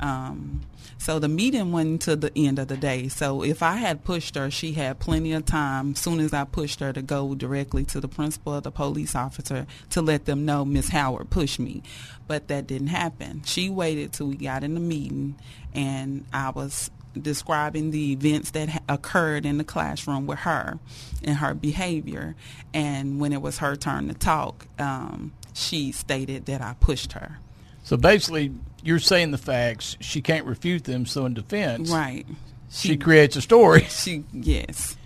Um, 0.00 0.62
so 0.98 1.18
the 1.18 1.28
meeting 1.28 1.72
went 1.72 2.02
to 2.02 2.16
the 2.16 2.32
end 2.36 2.58
of 2.58 2.68
the 2.68 2.76
day. 2.76 3.08
So 3.08 3.42
if 3.42 3.62
I 3.62 3.76
had 3.76 4.04
pushed 4.04 4.34
her, 4.36 4.50
she 4.50 4.72
had 4.72 4.98
plenty 4.98 5.32
of 5.32 5.44
time. 5.44 5.94
Soon 5.94 6.20
as 6.20 6.32
I 6.32 6.44
pushed 6.44 6.80
her 6.80 6.92
to 6.92 7.02
go 7.02 7.34
directly 7.34 7.84
to 7.86 8.00
the 8.00 8.08
principal 8.08 8.54
or 8.54 8.60
the 8.60 8.72
police 8.72 9.14
officer 9.14 9.66
to 9.90 10.02
let 10.02 10.24
them 10.24 10.44
know 10.44 10.64
Miss 10.64 10.88
Howard 10.88 11.30
pushed 11.30 11.58
me, 11.58 11.82
but 12.26 12.48
that 12.48 12.66
didn't 12.66 12.88
happen. 12.88 13.42
She 13.44 13.68
waited 13.70 14.12
till 14.12 14.28
we 14.28 14.36
got 14.36 14.64
in 14.64 14.74
the 14.74 14.80
meeting, 14.80 15.36
and 15.74 16.24
I 16.32 16.50
was 16.50 16.90
describing 17.20 17.90
the 17.90 18.12
events 18.12 18.50
that 18.52 18.68
ha- 18.68 18.78
occurred 18.88 19.46
in 19.46 19.58
the 19.58 19.64
classroom 19.64 20.26
with 20.26 20.40
her 20.40 20.78
and 21.22 21.36
her 21.38 21.54
behavior. 21.54 22.34
And 22.72 23.20
when 23.20 23.32
it 23.32 23.40
was 23.42 23.58
her 23.58 23.76
turn 23.76 24.08
to 24.08 24.14
talk, 24.14 24.66
um, 24.78 25.32
she 25.52 25.92
stated 25.92 26.46
that 26.46 26.60
I 26.60 26.74
pushed 26.80 27.12
her. 27.12 27.38
So 27.82 27.96
basically, 27.96 28.52
you're 28.82 28.98
saying 28.98 29.30
the 29.30 29.38
facts. 29.38 29.96
She 30.00 30.20
can't 30.22 30.46
refute 30.46 30.84
them. 30.84 31.06
So 31.06 31.26
in 31.26 31.34
defense, 31.34 31.90
Right. 31.90 32.26
she 32.70 32.96
creates 32.96 33.36
a 33.36 33.40
story. 33.42 33.82
She 33.90 34.24
yes. 34.32 34.96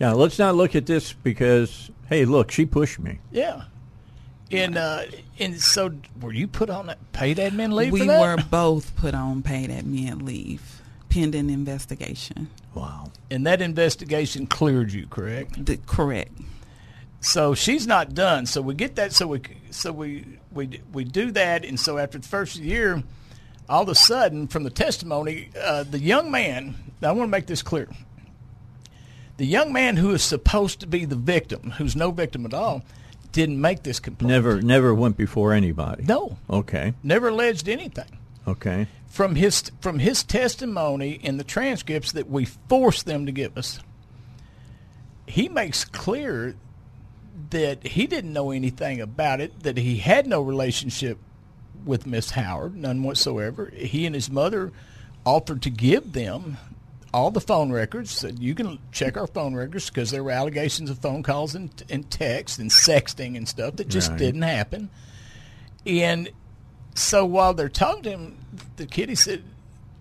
Now 0.00 0.14
let's 0.14 0.38
not 0.38 0.54
look 0.56 0.74
at 0.74 0.86
this 0.86 1.12
because 1.12 1.90
hey, 2.08 2.24
look, 2.24 2.50
she 2.50 2.66
pushed 2.66 2.98
me. 2.98 3.18
Yeah. 3.30 3.64
And 4.50 4.76
uh, 4.76 5.02
and 5.38 5.60
so 5.60 5.92
were 6.20 6.32
you 6.32 6.46
put 6.46 6.70
on 6.70 6.86
that 6.86 6.98
paid 7.12 7.38
admin 7.38 7.72
leave 7.72 7.92
we 7.92 8.00
for 8.00 8.06
that? 8.06 8.20
were 8.20 8.42
both 8.50 8.94
put 8.94 9.14
on 9.14 9.42
paid 9.42 9.70
admin 9.70 10.22
leave 10.22 10.73
pending 11.14 11.48
investigation. 11.48 12.50
Wow. 12.74 13.12
and 13.30 13.46
that 13.46 13.62
investigation 13.62 14.48
cleared 14.48 14.92
you, 14.92 15.06
correct? 15.06 15.64
The, 15.64 15.76
correct. 15.86 16.32
So 17.20 17.54
she's 17.54 17.86
not 17.86 18.14
done. 18.14 18.46
So 18.46 18.60
we 18.60 18.74
get 18.74 18.96
that. 18.96 19.12
So 19.12 19.28
we 19.28 19.40
so 19.70 19.92
we 19.92 20.38
we 20.52 20.80
we 20.92 21.04
do 21.04 21.30
that, 21.30 21.64
and 21.64 21.78
so 21.78 21.98
after 21.98 22.18
the 22.18 22.26
first 22.26 22.56
year, 22.56 23.02
all 23.68 23.84
of 23.84 23.88
a 23.88 23.94
sudden, 23.94 24.48
from 24.48 24.64
the 24.64 24.70
testimony, 24.70 25.50
uh, 25.58 25.84
the 25.84 26.00
young 26.00 26.30
man. 26.30 26.74
Now 27.00 27.10
I 27.10 27.12
want 27.12 27.28
to 27.28 27.30
make 27.30 27.46
this 27.46 27.62
clear. 27.62 27.88
The 29.36 29.46
young 29.46 29.72
man 29.72 29.96
who 29.96 30.10
is 30.10 30.22
supposed 30.22 30.80
to 30.80 30.86
be 30.86 31.04
the 31.04 31.16
victim, 31.16 31.70
who's 31.78 31.96
no 31.96 32.10
victim 32.10 32.44
at 32.44 32.54
all, 32.54 32.82
didn't 33.32 33.60
make 33.60 33.82
this 33.82 34.00
complaint. 34.00 34.30
Never, 34.30 34.62
never 34.62 34.94
went 34.94 35.16
before 35.16 35.52
anybody. 35.52 36.04
No. 36.04 36.36
Okay. 36.48 36.94
Never 37.02 37.28
alleged 37.28 37.68
anything. 37.68 38.18
Okay. 38.46 38.86
From 39.14 39.36
his 39.36 39.70
from 39.80 40.00
his 40.00 40.24
testimony 40.24 41.12
in 41.12 41.36
the 41.36 41.44
transcripts 41.44 42.10
that 42.12 42.28
we 42.28 42.46
forced 42.46 43.06
them 43.06 43.26
to 43.26 43.32
give 43.32 43.56
us, 43.56 43.78
he 45.28 45.48
makes 45.48 45.84
clear 45.84 46.56
that 47.50 47.86
he 47.86 48.08
didn't 48.08 48.32
know 48.32 48.50
anything 48.50 49.00
about 49.00 49.40
it, 49.40 49.62
that 49.62 49.76
he 49.76 49.98
had 49.98 50.26
no 50.26 50.40
relationship 50.40 51.18
with 51.84 52.08
Miss 52.08 52.30
Howard, 52.30 52.74
none 52.76 53.04
whatsoever. 53.04 53.70
He 53.76 54.04
and 54.04 54.16
his 54.16 54.28
mother 54.32 54.72
offered 55.24 55.62
to 55.62 55.70
give 55.70 56.12
them 56.12 56.56
all 57.12 57.30
the 57.30 57.40
phone 57.40 57.70
records. 57.70 58.10
Said 58.10 58.40
you 58.40 58.56
can 58.56 58.80
check 58.90 59.16
our 59.16 59.28
phone 59.28 59.54
records 59.54 59.90
because 59.90 60.10
there 60.10 60.24
were 60.24 60.32
allegations 60.32 60.90
of 60.90 60.98
phone 60.98 61.22
calls 61.22 61.54
and, 61.54 61.70
and 61.88 62.10
text 62.10 62.58
and 62.58 62.68
sexting 62.68 63.36
and 63.36 63.46
stuff 63.48 63.76
that 63.76 63.86
just 63.86 64.10
Right. 64.10 64.18
didn't 64.18 64.42
happen. 64.42 64.90
And 65.86 66.30
so 66.94 67.24
while 67.24 67.54
they're 67.54 67.68
talking 67.68 68.02
to 68.04 68.10
him, 68.10 68.38
the 68.76 68.86
kid 68.86 69.08
he 69.08 69.14
said, 69.14 69.42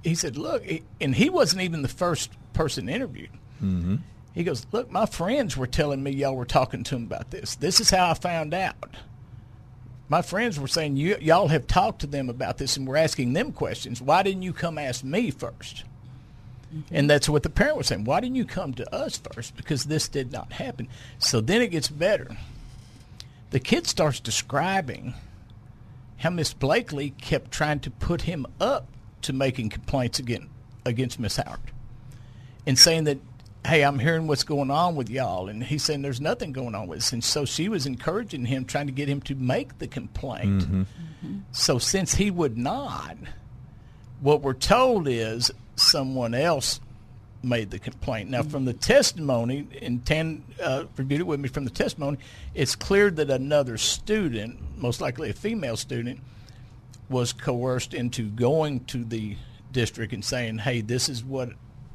he 0.03 0.15
said, 0.15 0.37
look, 0.37 0.63
and 1.01 1.15
he 1.15 1.29
wasn't 1.29 1.61
even 1.61 1.81
the 1.81 1.87
first 1.87 2.31
person 2.53 2.89
interviewed. 2.89 3.31
Mm-hmm. 3.63 3.95
He 4.33 4.43
goes, 4.43 4.65
look, 4.71 4.91
my 4.91 5.05
friends 5.05 5.55
were 5.55 5.67
telling 5.67 6.03
me 6.03 6.11
y'all 6.11 6.35
were 6.35 6.45
talking 6.45 6.83
to 6.83 6.95
him 6.95 7.03
about 7.03 7.31
this. 7.31 7.55
This 7.55 7.79
is 7.79 7.89
how 7.89 8.09
I 8.09 8.13
found 8.13 8.53
out. 8.53 8.95
My 10.09 10.21
friends 10.21 10.59
were 10.59 10.67
saying 10.67 10.97
you, 10.97 11.17
y'all 11.21 11.47
have 11.47 11.67
talked 11.67 12.01
to 12.01 12.07
them 12.07 12.29
about 12.29 12.57
this 12.57 12.77
and 12.77 12.87
we're 12.87 12.97
asking 12.97 13.33
them 13.33 13.51
questions. 13.51 14.01
Why 14.01 14.21
didn't 14.23 14.41
you 14.41 14.53
come 14.53 14.77
ask 14.77 15.03
me 15.03 15.31
1st 15.31 15.83
And 16.91 17.09
that's 17.09 17.29
what 17.29 17.43
the 17.43 17.49
parent 17.49 17.77
was 17.77 17.87
saying. 17.87 18.03
Why 18.03 18.19
didn't 18.19 18.35
you 18.35 18.45
come 18.45 18.73
to 18.75 18.95
us 18.95 19.17
first? 19.17 19.55
Because 19.55 19.85
this 19.85 20.07
did 20.07 20.31
not 20.31 20.53
happen. 20.53 20.87
So 21.19 21.41
then 21.41 21.61
it 21.61 21.71
gets 21.71 21.87
better. 21.87 22.35
The 23.51 23.59
kid 23.59 23.87
starts 23.87 24.19
describing 24.19 25.13
how 26.17 26.29
Miss 26.29 26.53
Blakely 26.53 27.11
kept 27.11 27.51
trying 27.51 27.79
to 27.81 27.91
put 27.91 28.21
him 28.21 28.45
up 28.59 28.87
to 29.23 29.33
making 29.33 29.69
complaints 29.69 30.19
against 30.19 30.47
against 30.85 31.19
Miss 31.19 31.37
Howard, 31.37 31.59
and 32.67 32.77
saying 32.77 33.05
that, 33.05 33.19
"Hey, 33.65 33.83
I'm 33.83 33.99
hearing 33.99 34.27
what's 34.27 34.43
going 34.43 34.69
on 34.69 34.95
with 34.95 35.09
y'all," 35.09 35.47
and 35.47 35.63
he's 35.63 35.83
saying 35.83 36.01
there's 36.01 36.21
nothing 36.21 36.51
going 36.51 36.75
on 36.75 36.87
with 36.87 36.99
us, 36.99 37.13
and 37.13 37.23
so 37.23 37.45
she 37.45 37.69
was 37.69 37.85
encouraging 37.85 38.45
him, 38.45 38.65
trying 38.65 38.87
to 38.87 38.93
get 38.93 39.07
him 39.07 39.21
to 39.21 39.35
make 39.35 39.77
the 39.77 39.87
complaint. 39.87 40.63
Mm-hmm. 40.63 40.81
Mm-hmm. 40.81 41.37
So 41.51 41.79
since 41.79 42.15
he 42.15 42.31
would 42.31 42.57
not, 42.57 43.15
what 44.19 44.41
we're 44.41 44.53
told 44.53 45.07
is 45.07 45.51
someone 45.75 46.33
else 46.33 46.79
made 47.43 47.69
the 47.69 47.79
complaint. 47.79 48.29
Now, 48.29 48.41
from 48.41 48.65
the 48.65 48.73
testimony, 48.73 49.67
and 49.81 50.03
Tan 50.05 50.43
uh, 50.61 50.85
reviewed 50.95 51.21
it 51.21 51.27
with 51.27 51.39
me 51.39 51.49
from 51.49 51.65
the 51.65 51.69
testimony, 51.69 52.17
it's 52.55 52.75
clear 52.75 53.11
that 53.11 53.29
another 53.29 53.77
student, 53.77 54.59
most 54.77 55.01
likely 55.01 55.29
a 55.29 55.33
female 55.33 55.75
student, 55.75 56.21
was 57.09 57.33
coerced 57.33 57.93
into 57.93 58.29
going 58.29 58.85
to 58.85 59.03
the 59.03 59.35
district 59.71 60.13
and 60.13 60.23
saying, 60.23 60.59
"Hey, 60.59 60.81
this 60.81 61.09
is 61.09 61.23
what 61.23 61.49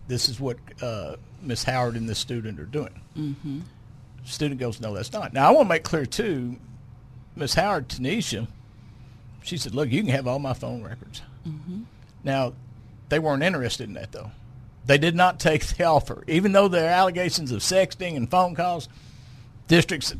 this 0.07 0.29
is 0.29 0.39
what 0.39 0.59
uh, 0.83 1.17
Miss 1.43 1.65
Howard 1.65 1.97
and 1.97 2.09
this 2.09 2.19
student 2.19 2.61
are 2.61 2.67
doing." 2.67 3.01
Mm-hmm. 3.17 3.61
Student 4.25 4.61
goes, 4.61 4.81
"No, 4.81 4.95
that's 4.95 5.13
not." 5.13 5.33
Now, 5.33 5.49
I 5.49 5.51
want 5.53 5.67
to 5.67 5.69
make 5.71 5.83
clear 5.85 6.05
too, 6.05 6.57
Miss 7.35 7.55
Howard, 7.55 7.89
Tanisha, 7.89 8.47
she 9.43 9.57
said, 9.57 9.75
"Look, 9.75 9.91
you 9.91 10.03
can 10.03 10.11
have 10.11 10.27
all 10.27 10.39
my 10.39 10.53
phone 10.53 10.83
records." 10.83 11.23
Now, 12.23 12.53
they 13.09 13.19
weren't 13.19 13.43
interested 13.43 13.89
in 13.89 13.95
that 13.95 14.13
though. 14.13 14.31
They 14.89 14.97
did 14.99 15.15
not 15.15 15.39
take 15.39 15.67
the 15.67 15.85
offer, 15.85 16.25
even 16.27 16.53
though 16.53 16.67
there 16.67 16.87
are 16.87 16.93
allegations 16.93 17.53
of 17.53 17.61
sexting 17.61 18.17
and 18.17 18.29
phone 18.29 18.55
calls. 18.55 18.89
Districts 19.69 20.15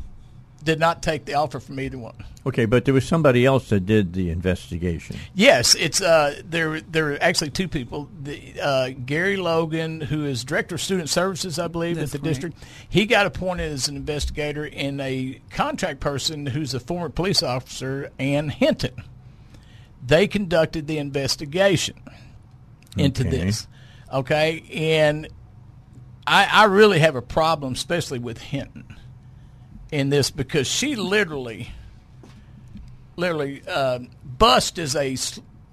did 0.63 0.79
not 0.79 1.01
take 1.01 1.25
the 1.25 1.33
offer 1.33 1.59
from 1.59 1.79
either 1.79 1.97
one. 1.97 2.13
Okay, 2.45 2.65
but 2.65 2.85
there 2.85 2.93
was 2.93 3.07
somebody 3.07 3.47
else 3.47 3.69
that 3.69 3.87
did 3.87 4.13
the 4.13 4.29
investigation. 4.29 5.17
Yes, 5.33 5.73
it's 5.73 6.01
uh, 6.01 6.39
there. 6.45 6.81
There 6.81 7.13
are 7.13 7.17
actually 7.19 7.49
two 7.49 7.67
people. 7.67 8.09
The, 8.21 8.61
uh, 8.61 8.89
Gary 9.07 9.37
Logan, 9.37 10.01
who 10.01 10.25
is 10.25 10.43
director 10.43 10.75
of 10.75 10.81
student 10.81 11.09
services, 11.09 11.57
I 11.57 11.67
believe, 11.67 11.95
That's 11.95 12.13
at 12.13 12.21
the 12.21 12.27
correct. 12.27 12.41
district, 12.41 12.57
he 12.87 13.07
got 13.07 13.25
appointed 13.25 13.71
as 13.71 13.87
an 13.87 13.95
investigator, 13.95 14.69
and 14.71 15.01
a 15.01 15.41
contract 15.49 15.99
person 15.99 16.45
who's 16.45 16.75
a 16.75 16.79
former 16.79 17.09
police 17.09 17.41
officer, 17.41 18.11
Ann 18.19 18.49
Hinton. 18.49 19.03
They 20.05 20.27
conducted 20.27 20.85
the 20.85 20.99
investigation 20.99 21.95
into 22.95 23.27
Okay. 23.27 23.45
this. 23.45 23.67
Okay, 24.11 24.63
and 24.73 25.27
I, 26.25 26.45
I 26.51 26.63
really 26.65 26.99
have 26.99 27.15
a 27.15 27.21
problem, 27.21 27.73
especially 27.73 28.19
with 28.19 28.39
Hinton, 28.39 28.97
in 29.91 30.09
this 30.09 30.31
because 30.31 30.67
she 30.67 30.95
literally 30.95 31.71
literally 33.15 33.61
uh, 33.67 33.99
bust 34.23 34.79
is 34.79 34.95
a 34.95 35.15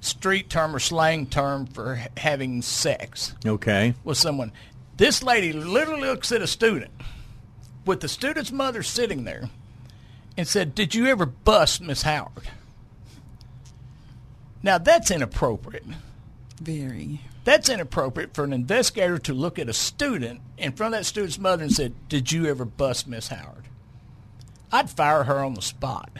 street 0.00 0.50
term 0.50 0.74
or 0.74 0.78
slang 0.80 1.26
term 1.26 1.66
for 1.66 2.00
having 2.16 2.60
sex 2.60 3.34
Okay. 3.46 3.94
with 4.04 4.18
someone. 4.18 4.52
This 4.96 5.22
lady 5.22 5.52
literally 5.52 6.08
looks 6.08 6.32
at 6.32 6.42
a 6.42 6.46
student 6.46 6.90
with 7.84 8.00
the 8.00 8.08
student's 8.08 8.50
mother 8.52 8.82
sitting 8.82 9.24
there 9.24 9.48
and 10.36 10.46
said, 10.48 10.74
"Did 10.74 10.94
you 10.94 11.06
ever 11.06 11.24
bust 11.26 11.80
Miss 11.80 12.02
Howard?" 12.02 12.50
Now 14.62 14.78
that's 14.78 15.10
inappropriate. 15.10 15.84
Very. 16.60 17.20
That's 17.46 17.68
inappropriate 17.68 18.34
for 18.34 18.42
an 18.42 18.52
investigator 18.52 19.18
to 19.18 19.32
look 19.32 19.56
at 19.60 19.68
a 19.68 19.72
student 19.72 20.40
in 20.58 20.72
front 20.72 20.94
of 20.94 21.00
that 21.00 21.04
student's 21.04 21.38
mother 21.38 21.62
and 21.62 21.72
said, 21.72 21.94
"Did 22.08 22.32
you 22.32 22.46
ever 22.46 22.64
bust 22.64 23.06
Miss 23.06 23.28
Howard?" 23.28 23.68
I'd 24.72 24.90
fire 24.90 25.22
her 25.22 25.44
on 25.44 25.54
the 25.54 25.62
spot, 25.62 26.10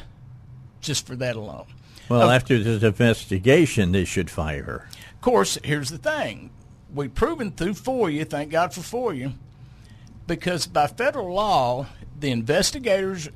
just 0.81 1.05
for 1.05 1.17
that 1.17 1.35
alone. 1.35 1.67
Well, 2.09 2.31
after 2.31 2.63
this 2.63 2.81
investigation, 2.81 3.91
they 3.91 4.05
should 4.05 4.31
fire 4.31 4.63
her. 4.63 4.89
Of 5.15 5.21
course, 5.21 5.59
here's 5.65 5.91
the 5.91 5.99
thing. 5.99 6.51
We've 6.95 7.13
proven 7.13 7.51
through 7.51 7.75
FOIA, 7.75 8.31
thank 8.31 8.53
God 8.53 8.73
for 8.73 8.83
FOIA, 8.83 9.33
because 10.29 10.69
by 10.69 10.87
federal 10.87 11.35
law, 11.35 11.87
the 12.21 12.31
investigators 12.31 13.29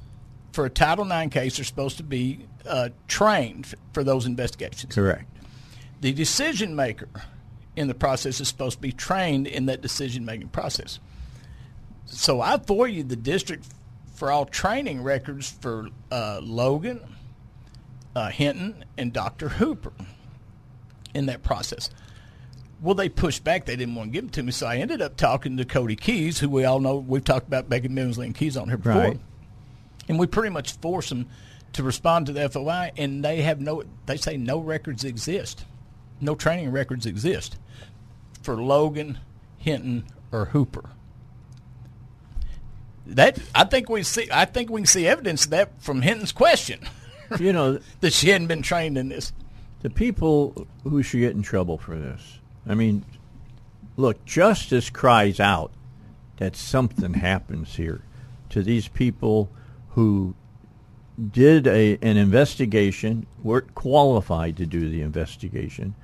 for 0.53 0.64
a 0.64 0.70
Title 0.70 1.11
IX 1.11 1.34
case 1.34 1.59
are 1.59 1.64
supposed 1.64 1.97
to 1.97 2.05
be 2.05 2.47
uh, 2.64 2.91
trained 3.09 3.74
for 3.93 4.05
those 4.05 4.26
investigations. 4.26 4.95
Correct. 4.95 5.26
The 6.01 6.12
decision 6.12 6.76
maker 6.76 7.09
in 7.81 7.89
the 7.89 7.95
process 7.95 8.41
is 8.41 8.49
supposed 8.49 8.76
to 8.76 8.83
be 8.83 8.93
trained 8.93 9.47
in 9.47 9.66
that 9.66 9.81
decision 9.81 10.24
making 10.24 10.49
process. 10.49 11.01
So 12.07 12.41
I 12.41 12.57
FOIA 12.59 13.09
the 13.09 13.16
district 13.16 13.66
for 14.14 14.31
all 14.31 14.45
training 14.45 15.03
records 15.03 15.51
for 15.51 15.89
uh, 16.12 16.41
Logan, 16.43 17.01
uh, 18.14 18.28
Hinton, 18.28 18.85
and 18.99 19.12
Dr. 19.12 19.49
Hooper 19.49 19.93
in 21.14 21.26
that 21.26 21.43
process. 21.43 21.91
Well, 22.83 22.95
they 22.95 23.09
pushed 23.09 23.45
back. 23.45 23.66
They 23.66 23.76
didn't 23.76 23.95
want 23.95 24.09
to 24.11 24.12
give 24.12 24.24
them 24.24 24.31
to 24.33 24.43
me, 24.43 24.53
so 24.53 24.66
I 24.66 24.76
ended 24.76 25.03
up 25.03 25.16
talking 25.16 25.57
to 25.59 25.64
Cody 25.64 25.97
Kees, 25.97 26.39
who 26.39 26.49
we 26.49 26.64
all 26.64 26.81
know. 26.81 26.97
We've 26.97 27.24
talked 27.24 27.47
about 27.47 27.68
Bequette 27.68 27.95
Billingsley 27.95 28.26
and 28.26 28.35
Kees 28.35 28.57
on 28.57 28.68
here 28.68 28.78
before, 28.78 28.93
Right. 29.01 29.20
and 30.09 30.18
we 30.18 30.26
pretty 30.26 30.49
much 30.51 30.72
force 30.78 31.09
them 31.11 31.28
to 31.74 31.83
respond 31.83 32.26
to 32.26 32.33
the 32.33 32.49
FOI, 32.49 32.91
and 32.97 33.24
they 33.24 33.43
have 33.43 33.61
no. 33.61 33.85
They 34.07 34.16
say 34.16 34.37
no 34.39 34.59
records 34.59 35.05
exist, 35.05 35.64
no 36.21 36.35
training 36.35 36.71
records 36.71 37.07
exist 37.07 37.57
for 38.43 38.57
Logan, 38.57 39.18
Hinton, 39.59 40.05
or 40.33 40.47
Hooper. 40.47 40.91
That 43.07 43.39
I 43.55 43.64
think 43.64 43.89
we 43.89 44.03
see. 44.03 44.29
I 44.31 44.45
think 44.45 44.71
we 44.71 44.81
can 44.81 44.87
see 44.87 45.07
evidence 45.07 45.45
of 45.45 45.51
that 45.51 45.83
from 45.83 46.03
Hinton's 46.03 46.33
question 46.33 46.81
You 47.39 47.53
know, 47.53 47.79
that 48.01 48.12
she 48.12 48.29
hadn't 48.29 48.47
been 48.49 48.62
trained 48.62 48.97
in 48.97 49.09
this. 49.09 49.33
the 49.83 49.91
people 49.91 50.66
who 50.85 51.03
should 51.03 51.21
get 51.21 51.35
in 51.35 51.43
trouble 51.43 51.79
for 51.79 51.97
this. 51.97 52.39
I 52.66 52.75
mean, 52.75 53.05
look, 53.97 54.25
justice 54.25 54.91
cries 54.91 55.41
out 55.41 55.73
that 56.37 56.57
something 56.57 57.14
happens 57.14 57.77
here 57.77 58.03
to 58.51 58.62
these 58.62 58.89
people 58.89 59.51
who 59.91 60.35
did 61.31 61.66
a, 61.66 61.99
an 62.01 62.16
investigation, 62.16 63.27
weren't 63.43 63.75
qualified 63.75 64.57
to 64.57 64.66
do 64.66 64.89
the 64.89 65.03
investigation, 65.03 65.95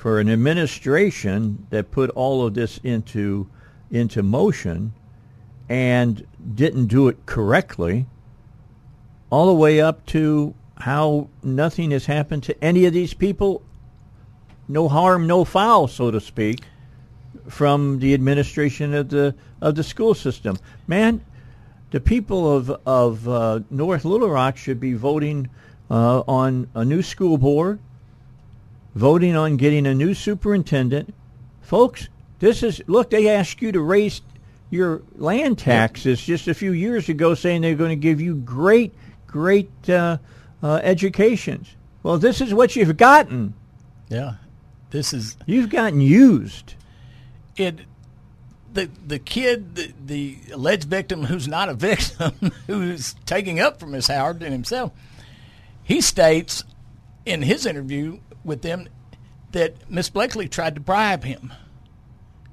for 0.00 0.18
an 0.18 0.30
administration 0.30 1.66
that 1.68 1.90
put 1.90 2.08
all 2.10 2.46
of 2.46 2.54
this 2.54 2.80
into 2.82 3.46
into 3.90 4.22
motion 4.22 4.94
and 5.68 6.26
didn't 6.54 6.86
do 6.86 7.06
it 7.08 7.26
correctly, 7.26 8.06
all 9.28 9.46
the 9.46 9.52
way 9.52 9.78
up 9.78 10.06
to 10.06 10.54
how 10.78 11.28
nothing 11.42 11.90
has 11.90 12.06
happened 12.06 12.42
to 12.42 12.64
any 12.64 12.86
of 12.86 12.94
these 12.94 13.12
people, 13.12 13.62
no 14.68 14.88
harm, 14.88 15.26
no 15.26 15.44
foul, 15.44 15.86
so 15.86 16.10
to 16.10 16.18
speak, 16.18 16.60
from 17.46 17.98
the 17.98 18.14
administration 18.14 18.94
of 18.94 19.10
the 19.10 19.34
of 19.60 19.74
the 19.74 19.84
school 19.84 20.14
system. 20.14 20.56
Man, 20.86 21.22
the 21.90 22.00
people 22.00 22.56
of 22.56 22.70
of 22.86 23.28
uh, 23.28 23.60
North 23.68 24.06
Little 24.06 24.30
Rock 24.30 24.56
should 24.56 24.80
be 24.80 24.94
voting 24.94 25.50
uh, 25.90 26.20
on 26.20 26.70
a 26.74 26.86
new 26.86 27.02
school 27.02 27.36
board, 27.36 27.80
voting 28.94 29.36
on 29.36 29.56
getting 29.56 29.86
a 29.86 29.94
new 29.94 30.14
superintendent. 30.14 31.14
Folks, 31.62 32.08
this 32.38 32.62
is 32.62 32.82
look. 32.86 33.10
They 33.10 33.28
asked 33.28 33.62
you 33.62 33.72
to 33.72 33.80
raise 33.80 34.22
your 34.70 35.02
land 35.16 35.58
taxes 35.58 36.20
just 36.20 36.48
a 36.48 36.54
few 36.54 36.72
years 36.72 37.08
ago, 37.08 37.34
saying 37.34 37.62
they're 37.62 37.74
going 37.74 37.90
to 37.90 37.96
give 37.96 38.20
you 38.20 38.36
great, 38.36 38.94
great 39.26 39.70
uh, 39.88 40.18
uh, 40.62 40.76
educations. 40.82 41.68
Well, 42.02 42.18
this 42.18 42.40
is 42.40 42.54
what 42.54 42.76
you've 42.76 42.96
gotten. 42.96 43.54
Yeah, 44.08 44.34
this 44.90 45.12
is 45.12 45.36
You've 45.46 45.70
gotten 45.70 46.00
used. 46.00 46.74
it. 47.56 47.80
The 48.72 48.88
the 49.04 49.18
kid, 49.18 49.74
the, 49.74 49.92
the 50.06 50.38
alleged 50.52 50.84
victim, 50.84 51.24
who's 51.24 51.48
not 51.48 51.68
a 51.68 51.74
victim, 51.74 52.52
who's 52.68 53.14
taking 53.26 53.58
up 53.58 53.80
for 53.80 53.86
Miss 53.86 54.06
Howard 54.06 54.42
and 54.44 54.52
himself, 54.52 54.92
he 55.82 56.00
states, 56.00 56.62
in 57.26 57.42
his 57.42 57.66
interview 57.66 58.20
with 58.44 58.62
them 58.62 58.88
that 59.52 59.90
Miss 59.90 60.10
Blakely 60.10 60.48
tried 60.48 60.74
to 60.76 60.80
bribe 60.80 61.24
him 61.24 61.52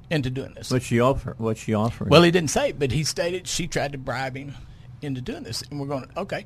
into 0.09 0.29
doing 0.29 0.53
this. 0.53 0.71
What 0.71 0.83
she 0.83 0.99
offer? 0.99 1.35
What 1.37 1.57
she 1.57 1.73
offered? 1.73 2.09
Well, 2.09 2.23
he 2.23 2.31
didn't 2.31 2.49
say, 2.49 2.69
it, 2.69 2.79
but 2.79 2.91
he 2.91 3.03
stated 3.03 3.47
she 3.47 3.67
tried 3.67 3.91
to 3.91 3.97
bribe 3.97 4.35
him 4.35 4.53
into 5.01 5.21
doing 5.21 5.43
this, 5.43 5.61
and 5.63 5.79
we're 5.79 5.87
going 5.87 6.09
okay. 6.15 6.45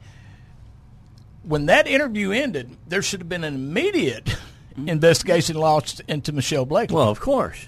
When 1.44 1.68
that 1.68 1.88
interview 1.88 2.32
ended, 2.32 2.78
there 2.88 3.02
should 3.02 3.22
have 3.22 3.30
been 3.30 3.44
an 3.44 3.56
immediate 3.56 4.26
mm-hmm. 4.26 4.90
investigation 4.90 5.56
launched 5.56 6.02
into 6.08 6.32
Michelle 6.32 6.66
Blakely. 6.66 6.96
well, 6.96 7.10
of 7.10 7.20
course, 7.20 7.68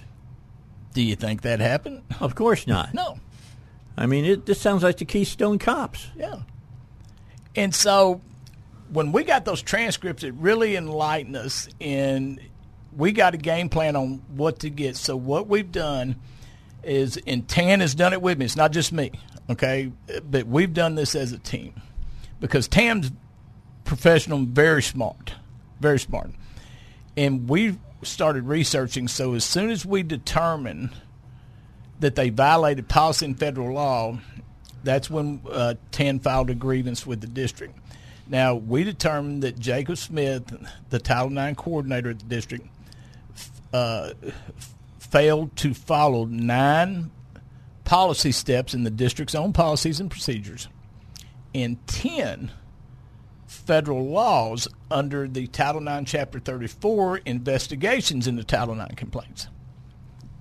Do 0.92 1.02
you 1.02 1.16
think 1.16 1.42
that 1.42 1.60
happened? 1.60 2.02
of 2.20 2.34
course 2.34 2.66
not. 2.66 2.94
No. 2.94 3.18
I 3.96 4.06
mean, 4.06 4.24
it, 4.24 4.46
this 4.46 4.60
sounds 4.60 4.82
like 4.82 4.98
the 4.98 5.04
Keystone 5.04 5.58
Cops. 5.58 6.08
Yeah. 6.16 6.40
And 7.56 7.74
so 7.74 8.20
when 8.94 9.10
we 9.10 9.24
got 9.24 9.44
those 9.44 9.60
transcripts, 9.60 10.22
it 10.22 10.34
really 10.34 10.76
enlightened 10.76 11.36
us, 11.36 11.68
and 11.80 12.40
we 12.96 13.10
got 13.10 13.34
a 13.34 13.36
game 13.36 13.68
plan 13.68 13.96
on 13.96 14.22
what 14.28 14.60
to 14.60 14.70
get. 14.70 14.96
So 14.96 15.16
what 15.16 15.48
we've 15.48 15.70
done 15.70 16.14
is, 16.84 17.18
and 17.26 17.46
Tan 17.48 17.80
has 17.80 17.94
done 17.94 18.12
it 18.12 18.22
with 18.22 18.38
me. 18.38 18.44
It's 18.44 18.56
not 18.56 18.70
just 18.70 18.92
me, 18.92 19.10
okay? 19.50 19.90
But 20.30 20.46
we've 20.46 20.72
done 20.72 20.94
this 20.94 21.16
as 21.16 21.32
a 21.32 21.38
team 21.38 21.74
because 22.38 22.68
Tam's 22.68 23.10
professional, 23.84 24.44
very 24.44 24.82
smart, 24.82 25.34
very 25.80 25.98
smart, 25.98 26.30
and 27.16 27.48
we 27.48 27.76
started 28.02 28.44
researching. 28.44 29.08
So 29.08 29.34
as 29.34 29.44
soon 29.44 29.70
as 29.70 29.84
we 29.84 30.04
determine 30.04 30.90
that 31.98 32.14
they 32.14 32.30
violated 32.30 32.88
policy 32.88 33.26
and 33.26 33.36
federal 33.36 33.74
law, 33.74 34.18
that's 34.84 35.10
when 35.10 35.40
uh, 35.50 35.74
Tan 35.90 36.20
filed 36.20 36.50
a 36.50 36.54
grievance 36.54 37.04
with 37.04 37.20
the 37.20 37.26
district. 37.26 37.76
Now, 38.26 38.54
we 38.54 38.84
determined 38.84 39.42
that 39.42 39.58
Jacob 39.58 39.98
Smith, 39.98 40.52
the 40.90 40.98
Title 40.98 41.36
IX 41.36 41.56
coordinator 41.56 42.10
at 42.10 42.18
the 42.18 42.24
district, 42.24 42.66
uh, 43.72 44.14
failed 44.98 45.54
to 45.56 45.74
follow 45.74 46.24
nine 46.24 47.10
policy 47.84 48.32
steps 48.32 48.72
in 48.72 48.84
the 48.84 48.90
district's 48.90 49.34
own 49.34 49.52
policies 49.52 50.00
and 50.00 50.10
procedures 50.10 50.68
and 51.54 51.86
10 51.86 52.50
federal 53.46 54.08
laws 54.08 54.66
under 54.90 55.28
the 55.28 55.46
Title 55.48 55.86
IX, 55.86 56.10
Chapter 56.10 56.38
34 56.38 57.18
investigations 57.18 58.26
into 58.26 58.42
Title 58.42 58.80
IX 58.80 58.94
complaints. 58.94 59.48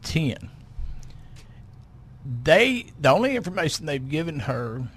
10 0.03 0.49
they 2.43 2.85
the 2.99 3.09
only 3.09 3.35
information 3.35 3.85
they've 3.85 4.09
given 4.09 4.39
her 4.39 4.87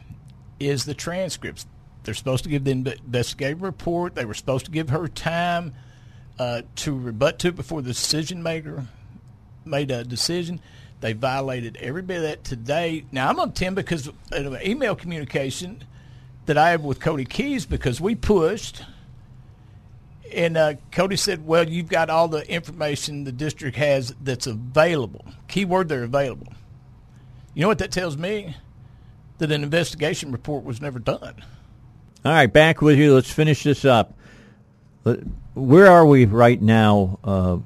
is 0.61 0.85
the 0.85 0.95
transcripts. 0.95 1.67
They're 2.07 2.15
supposed 2.15 2.45
to 2.45 2.51
give 2.51 2.63
the 2.63 2.71
investigative 2.71 3.63
report. 3.63 4.15
They 4.15 4.25
were 4.25 4.33
supposed 4.33 4.65
to 4.67 4.71
give 4.71 4.91
her 4.91 5.09
time 5.09 5.75
uh, 6.39 6.63
to 6.77 6.97
rebut 6.97 7.41
to 7.41 7.51
before 7.51 7.83
the 7.83 7.89
decision 7.89 8.45
maker 8.45 8.87
made 9.65 9.91
a 9.91 10.05
decision. 10.05 10.61
They 11.01 11.15
violated 11.15 11.77
every 11.79 12.03
bit 12.03 12.19
of 12.19 12.23
that 12.23 12.45
today. 12.45 13.05
Now 13.11 13.29
I'm 13.29 13.41
on 13.41 13.53
ten 13.53 13.75
because 13.75 14.07
of 14.07 14.15
an 14.33 14.59
email 14.65 14.95
communication 14.95 15.83
that 16.47 16.57
I 16.57 16.71
have 16.71 16.85
with 16.85 17.01
Cody 17.01 17.25
Kees 17.25 17.67
because 17.67 18.01
we 18.01 18.15
pushed. 18.15 18.85
And 20.33 20.57
uh, 20.57 20.75
Cody 20.93 21.17
said, 21.17 21.45
"Well, 21.45 21.69
you've 21.69 21.89
got 21.89 22.09
all 22.09 22.29
the 22.29 22.49
information 22.49 23.25
the 23.25 23.33
district 23.33 23.77
has 23.79 24.15
that's 24.23 24.47
available. 24.47 25.27
Keyword: 25.49 25.89
they're 25.89 26.05
available." 26.05 26.53
You 27.53 27.63
know 27.63 27.69
what 27.69 27.79
that 27.79 27.91
tells 27.91 28.17
me? 28.17 28.55
That 29.39 29.51
an 29.51 29.65
investigation 29.65 30.31
report 30.31 30.63
was 30.63 30.81
never 30.81 31.01
done. 31.01 31.43
All 32.27 32.33
right, 32.33 32.53
back 32.53 32.83
with 32.83 32.99
you. 32.99 33.15
Let's 33.15 33.31
finish 33.31 33.63
this 33.63 33.85
up. 33.85 34.19
Where 35.55 35.87
are 35.87 36.05
we 36.05 36.25
right 36.25 36.61
now, 36.61 37.21
uh, 37.23 37.59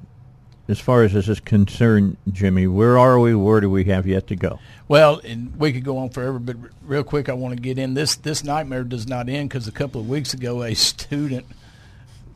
as 0.67 0.79
far 0.79 1.01
as 1.01 1.13
this 1.13 1.27
is 1.27 1.39
concerned, 1.39 2.15
Jimmy? 2.31 2.67
Where 2.67 2.95
are 2.99 3.19
we? 3.19 3.33
Where 3.33 3.59
do 3.59 3.71
we 3.71 3.85
have 3.85 4.05
yet 4.05 4.27
to 4.27 4.35
go? 4.35 4.59
Well, 4.87 5.19
and 5.23 5.55
we 5.57 5.73
could 5.73 5.83
go 5.83 5.97
on 5.97 6.11
forever, 6.11 6.37
but 6.37 6.57
real 6.83 7.03
quick, 7.03 7.27
I 7.27 7.33
want 7.33 7.55
to 7.55 7.59
get 7.59 7.79
in 7.79 7.95
this. 7.95 8.17
This 8.17 8.43
nightmare 8.43 8.83
does 8.83 9.07
not 9.07 9.29
end 9.29 9.49
because 9.49 9.67
a 9.67 9.71
couple 9.71 9.99
of 9.99 10.07
weeks 10.07 10.35
ago, 10.35 10.61
a 10.61 10.75
student 10.75 11.47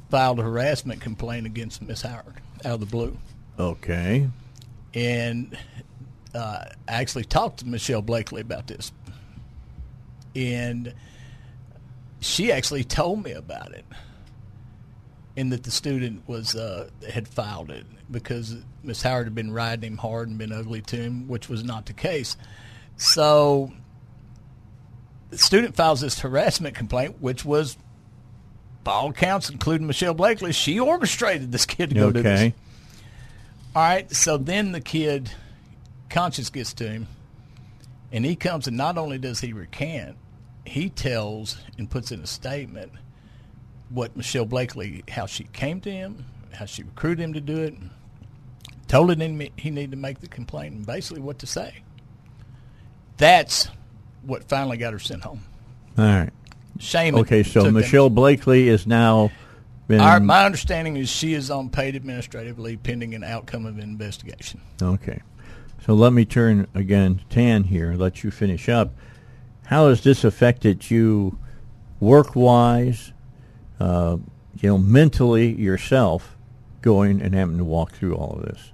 filed 0.10 0.40
a 0.40 0.42
harassment 0.42 1.02
complaint 1.02 1.46
against 1.46 1.80
Miss 1.84 2.02
Howard 2.02 2.42
out 2.66 2.74
of 2.74 2.80
the 2.80 2.88
blue, 2.88 3.16
Okay. 3.60 4.28
and 4.96 5.56
uh, 6.34 6.66
I 6.88 6.92
actually 6.92 7.26
talked 7.26 7.60
to 7.60 7.68
Michelle 7.68 8.02
Blakely 8.02 8.42
about 8.42 8.66
this, 8.66 8.92
and 10.36 10.92
she 12.26 12.52
actually 12.52 12.84
told 12.84 13.24
me 13.24 13.32
about 13.32 13.74
it, 13.74 13.86
and 15.38 15.52
that 15.52 15.64
the 15.64 15.72
student 15.72 16.28
was 16.28 16.56
uh, 16.56 16.90
had 17.10 17.28
filed 17.28 17.70
it 17.70 17.86
because 18.10 18.56
Miss 18.84 19.02
Howard 19.02 19.28
had 19.28 19.36
been 19.36 19.52
riding 19.52 19.94
him 19.94 19.98
hard 19.98 20.28
and 20.30 20.38
been 20.38 20.52
ugly 20.52 20.82
to 20.82 20.96
him, 20.96 21.28
which 21.28 21.50
was 21.50 21.64
not 21.64 21.86
the 21.86 21.94
case. 21.94 22.38
So 22.98 23.72
the 25.30 25.38
student 25.38 25.76
files 25.76 26.02
this 26.02 26.20
harassment 26.20 26.76
complaint, 26.76 27.18
which 27.20 27.44
was, 27.44 27.78
by 28.84 28.94
all 28.94 29.10
accounts, 29.10 29.50
including 29.50 29.88
Michelle 29.88 30.14
Blakely, 30.14 30.52
she 30.52 30.80
orchestrated 30.80 31.52
this 31.52 31.66
kid 31.66 31.90
to 31.90 31.96
go 31.96 32.12
do 32.12 32.22
this. 32.22 32.40
Okay. 32.40 32.54
All 33.76 33.82
right, 33.82 34.10
so 34.12 34.38
then 34.38 34.72
the 34.72 34.80
kid, 34.80 35.32
conscience 36.10 36.50
gets 36.50 36.74
to 36.76 36.88
him, 36.88 37.08
and 38.12 38.24
he 38.24 38.36
comes 38.36 38.68
and 38.68 38.78
not 38.78 38.98
only 38.98 39.18
does 39.18 39.42
he 39.42 39.52
recant, 39.52 40.16
he 40.66 40.90
tells 40.90 41.58
and 41.78 41.90
puts 41.90 42.12
in 42.12 42.22
a 42.22 42.28
statement 42.28 42.92
what 43.90 44.16
Michelle 44.18 44.46
Blakely, 44.46 45.04
how 45.10 45.26
she 45.26 45.46
came 45.46 45.80
to 45.82 45.92
him, 45.92 46.26
how 46.54 46.66
she 46.66 46.84
recruited 46.84 47.24
him 47.24 47.34
to 47.34 47.42
do 47.42 47.58
it, 47.58 47.76
told 48.88 49.12
him 49.12 49.40
he 49.58 49.70
needed 49.70 49.92
to 49.92 49.98
make 49.98 50.20
the 50.20 50.28
complaint, 50.28 50.76
and 50.76 50.86
basically 50.86 51.22
what 51.22 51.40
to 51.40 51.48
say. 51.48 51.84
That's 53.18 53.70
what 54.24 54.44
finally 54.50 54.78
got 54.78 54.94
her 54.94 55.00
sent 55.00 55.24
home. 55.24 55.44
All 55.98 56.06
right. 56.06 56.32
Shame. 56.80 57.16
Okay, 57.16 57.44
so 57.44 57.54
took 57.62 57.64
them- 57.66 57.74
Michelle 57.76 58.10
Blakely 58.10 58.68
is 58.68 58.86
now 58.86 59.32
been. 59.88 60.02
Our, 60.02 60.20
my 60.20 60.46
understanding 60.46 60.98
is 60.98 61.10
she 61.10 61.34
is 61.34 61.50
on 61.50 61.70
paid 61.70 61.96
administrative 61.96 62.60
leave 62.60 62.84
pending 62.84 63.14
an 63.14 63.24
outcome 63.24 63.66
of 63.66 63.76
an 63.76 63.84
investigation. 63.84 64.62
Okay. 64.82 65.22
So 65.86 65.94
let 65.94 66.12
me 66.14 66.26
turn 66.26 66.68
again, 66.74 67.18
to 67.18 67.26
Tan 67.30 67.66
here, 67.66 67.94
let 67.94 68.24
you 68.24 68.32
finish 68.32 68.68
up. 68.68 68.96
How 69.66 69.90
has 69.90 70.02
this 70.02 70.24
affected 70.24 70.90
you 70.90 71.38
work 72.00 72.36
wise, 72.36 73.14
uh, 73.80 74.18
you 74.62 74.70
know, 74.70 74.78
mentally 74.78 75.54
yourself 75.54 76.38
going 76.82 77.22
and 77.22 77.34
having 77.34 77.58
to 77.58 77.64
walk 77.64 77.94
through 77.94 78.16
all 78.16 78.38
of 78.38 78.46
this? 78.46 78.72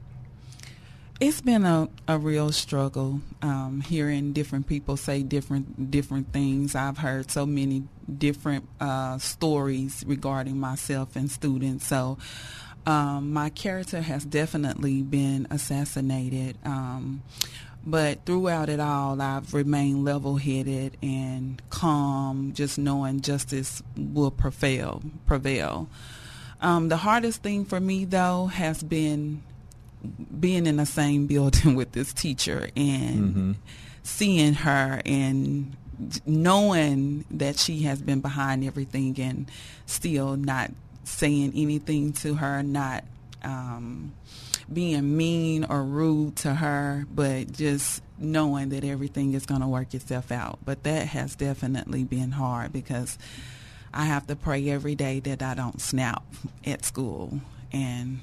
It's 1.21 1.39
been 1.39 1.65
a, 1.65 1.87
a 2.07 2.17
real 2.17 2.51
struggle 2.51 3.21
um, 3.43 3.81
hearing 3.81 4.33
different 4.33 4.67
people 4.67 4.97
say 4.97 5.21
different 5.21 5.91
different 5.91 6.33
things. 6.33 6.73
I've 6.73 6.97
heard 6.97 7.29
so 7.29 7.45
many 7.45 7.83
different 8.17 8.67
uh, 8.79 9.19
stories 9.19 10.03
regarding 10.07 10.59
myself 10.59 11.15
and 11.15 11.29
students. 11.29 11.85
So 11.85 12.17
um, 12.87 13.31
my 13.31 13.49
character 13.49 14.01
has 14.01 14.25
definitely 14.25 15.03
been 15.03 15.45
assassinated. 15.51 16.57
Um, 16.65 17.21
but 17.85 18.25
throughout 18.25 18.69
it 18.69 18.79
all, 18.79 19.21
I've 19.21 19.53
remained 19.53 20.05
level-headed 20.05 20.97
and 21.01 21.61
calm, 21.69 22.53
just 22.53 22.77
knowing 22.77 23.21
justice 23.21 23.81
will 23.95 24.31
prevail. 24.31 25.01
Prevail. 25.25 25.89
Um, 26.61 26.89
the 26.89 26.97
hardest 26.97 27.41
thing 27.41 27.65
for 27.65 27.79
me, 27.79 28.05
though, 28.05 28.47
has 28.47 28.83
been 28.83 29.41
being 30.39 30.67
in 30.67 30.77
the 30.77 30.85
same 30.85 31.27
building 31.27 31.75
with 31.75 31.91
this 31.91 32.13
teacher 32.13 32.69
and 32.75 33.55
seeing 34.03 34.53
her 34.53 35.01
and 35.05 35.75
knowing 36.25 37.25
that 37.31 37.57
she 37.59 37.83
has 37.83 38.01
been 38.01 38.21
behind 38.21 38.63
everything 38.63 39.19
and 39.19 39.49
still 39.85 40.35
not 40.35 40.71
saying 41.03 41.53
anything 41.55 42.13
to 42.13 42.35
her, 42.35 42.63
not 42.63 43.03
um, 43.43 44.13
being 44.73 45.17
mean 45.17 45.65
or 45.65 45.83
rude 45.83 46.35
to 46.37 46.55
her, 46.55 47.05
but 47.13 47.51
just 47.51 48.01
knowing 48.17 48.69
that 48.69 48.83
everything 48.83 49.33
is 49.33 49.45
going 49.45 49.61
to 49.61 49.67
work 49.67 49.93
itself 49.93 50.31
out. 50.31 50.59
But 50.63 50.83
that 50.83 51.07
has 51.07 51.35
definitely 51.35 52.03
been 52.03 52.31
hard 52.31 52.71
because 52.71 53.17
I 53.93 54.05
have 54.05 54.27
to 54.27 54.35
pray 54.35 54.69
every 54.69 54.95
day 54.95 55.19
that 55.21 55.41
I 55.41 55.53
don't 55.53 55.81
snap 55.81 56.23
at 56.65 56.85
school 56.85 57.41
and 57.71 58.19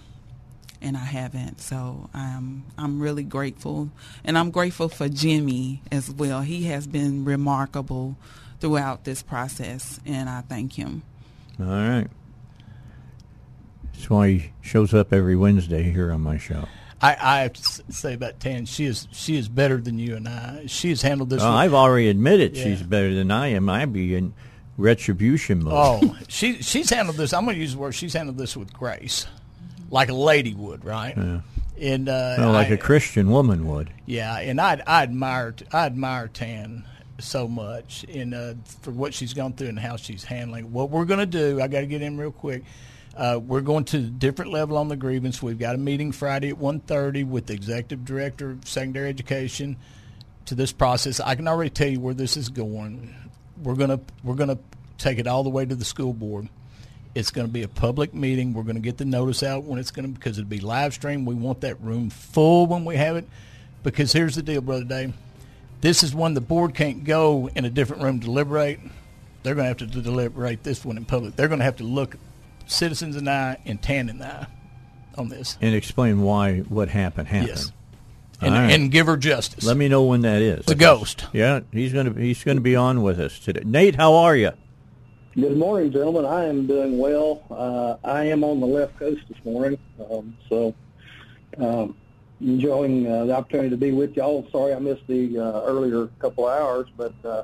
and 0.80 0.96
I 0.96 1.04
haven't. 1.04 1.60
So 1.60 2.08
I'm 2.14 2.64
I'm 2.76 3.00
really 3.00 3.24
grateful, 3.24 3.90
and 4.24 4.38
I'm 4.38 4.50
grateful 4.50 4.88
for 4.88 5.08
Jimmy 5.08 5.82
as 5.90 6.10
well. 6.10 6.42
He 6.42 6.64
has 6.64 6.86
been 6.86 7.24
remarkable 7.24 8.16
throughout 8.60 9.04
this 9.04 9.22
process, 9.22 10.00
and 10.06 10.28
I 10.28 10.42
thank 10.42 10.74
him. 10.74 11.02
All 11.60 11.66
right. 11.66 12.08
That's 13.98 14.10
why 14.10 14.28
he 14.30 14.52
shows 14.62 14.94
up 14.94 15.12
every 15.12 15.34
Wednesday 15.36 15.82
here 15.90 16.12
on 16.12 16.20
my 16.20 16.38
show. 16.38 16.66
I, 17.02 17.16
I 17.20 17.40
have 17.40 17.52
to 17.54 17.92
say 17.92 18.14
about 18.14 18.38
Tan, 18.40 18.64
she 18.66 18.84
is 18.86 19.06
she 19.12 19.36
is 19.36 19.48
better 19.48 19.76
than 19.78 19.98
you 19.98 20.16
and 20.16 20.28
I. 20.28 20.64
She 20.66 20.88
has 20.90 21.02
handled 21.02 21.30
this. 21.30 21.42
I've 21.42 21.74
already 21.74 22.08
admitted 22.08 22.56
Yeah. 22.56 22.64
she's 22.64 22.82
better 22.82 23.12
than 23.14 23.30
I 23.30 23.48
am. 23.48 23.68
I'd 23.68 23.92
be 23.92 24.14
in, 24.14 24.34
retribution 24.76 25.62
mode. 25.64 25.72
Oh, 25.76 26.16
she 26.28 26.62
she's 26.62 26.90
handled 26.90 27.16
this. 27.16 27.32
I'm 27.32 27.44
going 27.44 27.56
to 27.56 27.60
use 27.60 27.72
the 27.72 27.78
word. 27.78 27.92
She's 27.94 28.12
handled 28.14 28.38
this 28.38 28.56
with 28.56 28.72
grace, 28.72 29.26
like 29.90 30.08
a 30.08 30.14
lady 30.14 30.54
would, 30.54 30.84
right? 30.84 31.14
Yeah. 31.16 31.40
And 31.80 32.08
uh, 32.08 32.34
Well, 32.38 32.52
like 32.52 32.68
I- 32.68 32.74
a 32.74 32.78
Christian 32.78 33.30
woman 33.30 33.66
would. 33.68 33.90
Yeah, 34.06 34.38
and 34.38 34.60
I 34.60 34.80
I 34.86 35.02
admire 35.02 35.54
I 35.72 35.86
admire 35.86 36.28
Tan 36.28 36.84
so 37.20 37.46
much 37.48 38.04
and 38.08 38.32
uh, 38.34 38.54
for 38.82 38.92
what 38.92 39.12
she's 39.12 39.34
gone 39.34 39.52
through 39.52 39.68
and 39.68 39.78
how 39.78 39.96
she's 39.96 40.22
handling. 40.24 40.66
it. 40.66 40.70
What 40.70 40.90
we're 40.90 41.04
going 41.04 41.18
to 41.20 41.26
do, 41.26 41.60
I 41.60 41.66
got 41.66 41.80
to 41.80 41.86
get 41.86 42.00
in 42.02 42.16
real 42.16 42.30
quick. 42.32 42.62
Uh, 43.18 43.40
we're 43.44 43.60
going 43.60 43.82
to 43.82 43.96
a 43.98 44.02
different 44.02 44.52
level 44.52 44.78
on 44.78 44.86
the 44.86 44.94
grievance. 44.94 45.42
We've 45.42 45.58
got 45.58 45.74
a 45.74 45.78
meeting 45.78 46.12
Friday 46.12 46.50
at 46.50 46.56
1.30 46.56 47.26
with 47.26 47.46
the 47.46 47.52
executive 47.52 48.04
director 48.04 48.50
of 48.50 48.68
secondary 48.68 49.08
education 49.08 49.76
to 50.46 50.54
this 50.54 50.70
process. 50.70 51.18
I 51.18 51.34
can 51.34 51.48
already 51.48 51.70
tell 51.70 51.88
you 51.88 51.98
where 51.98 52.14
this 52.14 52.36
is 52.36 52.48
going. 52.48 53.12
We're 53.60 53.74
gonna 53.74 53.98
we're 54.22 54.36
gonna 54.36 54.60
take 54.98 55.18
it 55.18 55.26
all 55.26 55.42
the 55.42 55.50
way 55.50 55.66
to 55.66 55.74
the 55.74 55.84
school 55.84 56.12
board. 56.12 56.48
It's 57.16 57.32
going 57.32 57.48
to 57.48 57.52
be 57.52 57.64
a 57.64 57.68
public 57.68 58.14
meeting. 58.14 58.52
We're 58.52 58.62
going 58.62 58.76
to 58.76 58.82
get 58.82 58.98
the 58.98 59.04
notice 59.04 59.42
out 59.42 59.64
when 59.64 59.80
it's 59.80 59.90
going 59.90 60.06
to 60.06 60.16
because 60.16 60.38
it'll 60.38 60.48
be 60.48 60.60
live 60.60 60.94
stream. 60.94 61.24
We 61.24 61.34
want 61.34 61.62
that 61.62 61.80
room 61.80 62.10
full 62.10 62.68
when 62.68 62.84
we 62.84 62.94
have 62.96 63.16
it. 63.16 63.26
Because 63.82 64.12
here's 64.12 64.36
the 64.36 64.42
deal, 64.42 64.60
brother 64.60 64.84
Dave. 64.84 65.14
This 65.80 66.04
is 66.04 66.14
one 66.14 66.34
the 66.34 66.40
board 66.40 66.74
can't 66.74 67.02
go 67.02 67.48
in 67.56 67.64
a 67.64 67.70
different 67.70 68.02
room 68.02 68.20
to 68.20 68.26
deliberate. 68.26 68.78
They're 69.42 69.56
going 69.56 69.64
to 69.64 69.84
have 69.84 69.92
to 69.92 70.02
deliberate 70.02 70.62
this 70.62 70.84
one 70.84 70.96
in 70.96 71.04
public. 71.04 71.34
They're 71.34 71.48
going 71.48 71.60
to 71.60 71.64
have 71.64 71.76
to 71.76 71.84
look 71.84 72.16
citizens 72.68 73.16
and 73.16 73.28
I 73.28 73.58
and 73.64 73.82
Tan 73.82 74.08
and 74.08 74.22
I 74.22 74.46
on 75.16 75.28
this. 75.28 75.58
And 75.60 75.74
explain 75.74 76.22
why 76.22 76.58
what 76.60 76.88
happened 76.90 77.28
happened. 77.28 77.48
Yes. 77.48 77.72
And, 78.40 78.54
All 78.54 78.60
right. 78.60 78.70
and 78.70 78.92
give 78.92 79.06
her 79.06 79.16
justice. 79.16 79.64
Let 79.64 79.76
me 79.76 79.88
know 79.88 80.04
when 80.04 80.20
that 80.20 80.40
is. 80.42 80.64
the 80.66 80.76
ghost. 80.76 81.26
Yeah, 81.32 81.60
he's 81.72 81.92
gonna 81.92 82.12
he's 82.12 82.44
gonna 82.44 82.60
be 82.60 82.76
on 82.76 83.02
with 83.02 83.18
us 83.18 83.38
today. 83.40 83.62
Nate, 83.64 83.96
how 83.96 84.14
are 84.14 84.36
you? 84.36 84.52
Good 85.34 85.56
morning, 85.56 85.90
gentlemen. 85.92 86.24
I 86.24 86.44
am 86.46 86.66
doing 86.66 86.98
well. 86.98 87.42
Uh, 87.50 87.96
I 88.08 88.24
am 88.24 88.44
on 88.44 88.60
the 88.60 88.66
left 88.66 88.96
coast 88.98 89.22
this 89.28 89.44
morning, 89.44 89.78
um, 90.10 90.36
so 90.48 90.74
um, 91.58 91.96
enjoying 92.40 93.06
uh, 93.10 93.24
the 93.24 93.34
opportunity 93.34 93.70
to 93.70 93.76
be 93.76 93.90
with 93.92 94.16
y'all. 94.16 94.46
Sorry 94.52 94.72
I 94.72 94.78
missed 94.78 95.06
the 95.08 95.38
uh, 95.38 95.62
earlier 95.64 96.08
couple 96.20 96.46
of 96.48 96.56
hours, 96.60 96.86
but 96.96 97.12
uh, 97.24 97.42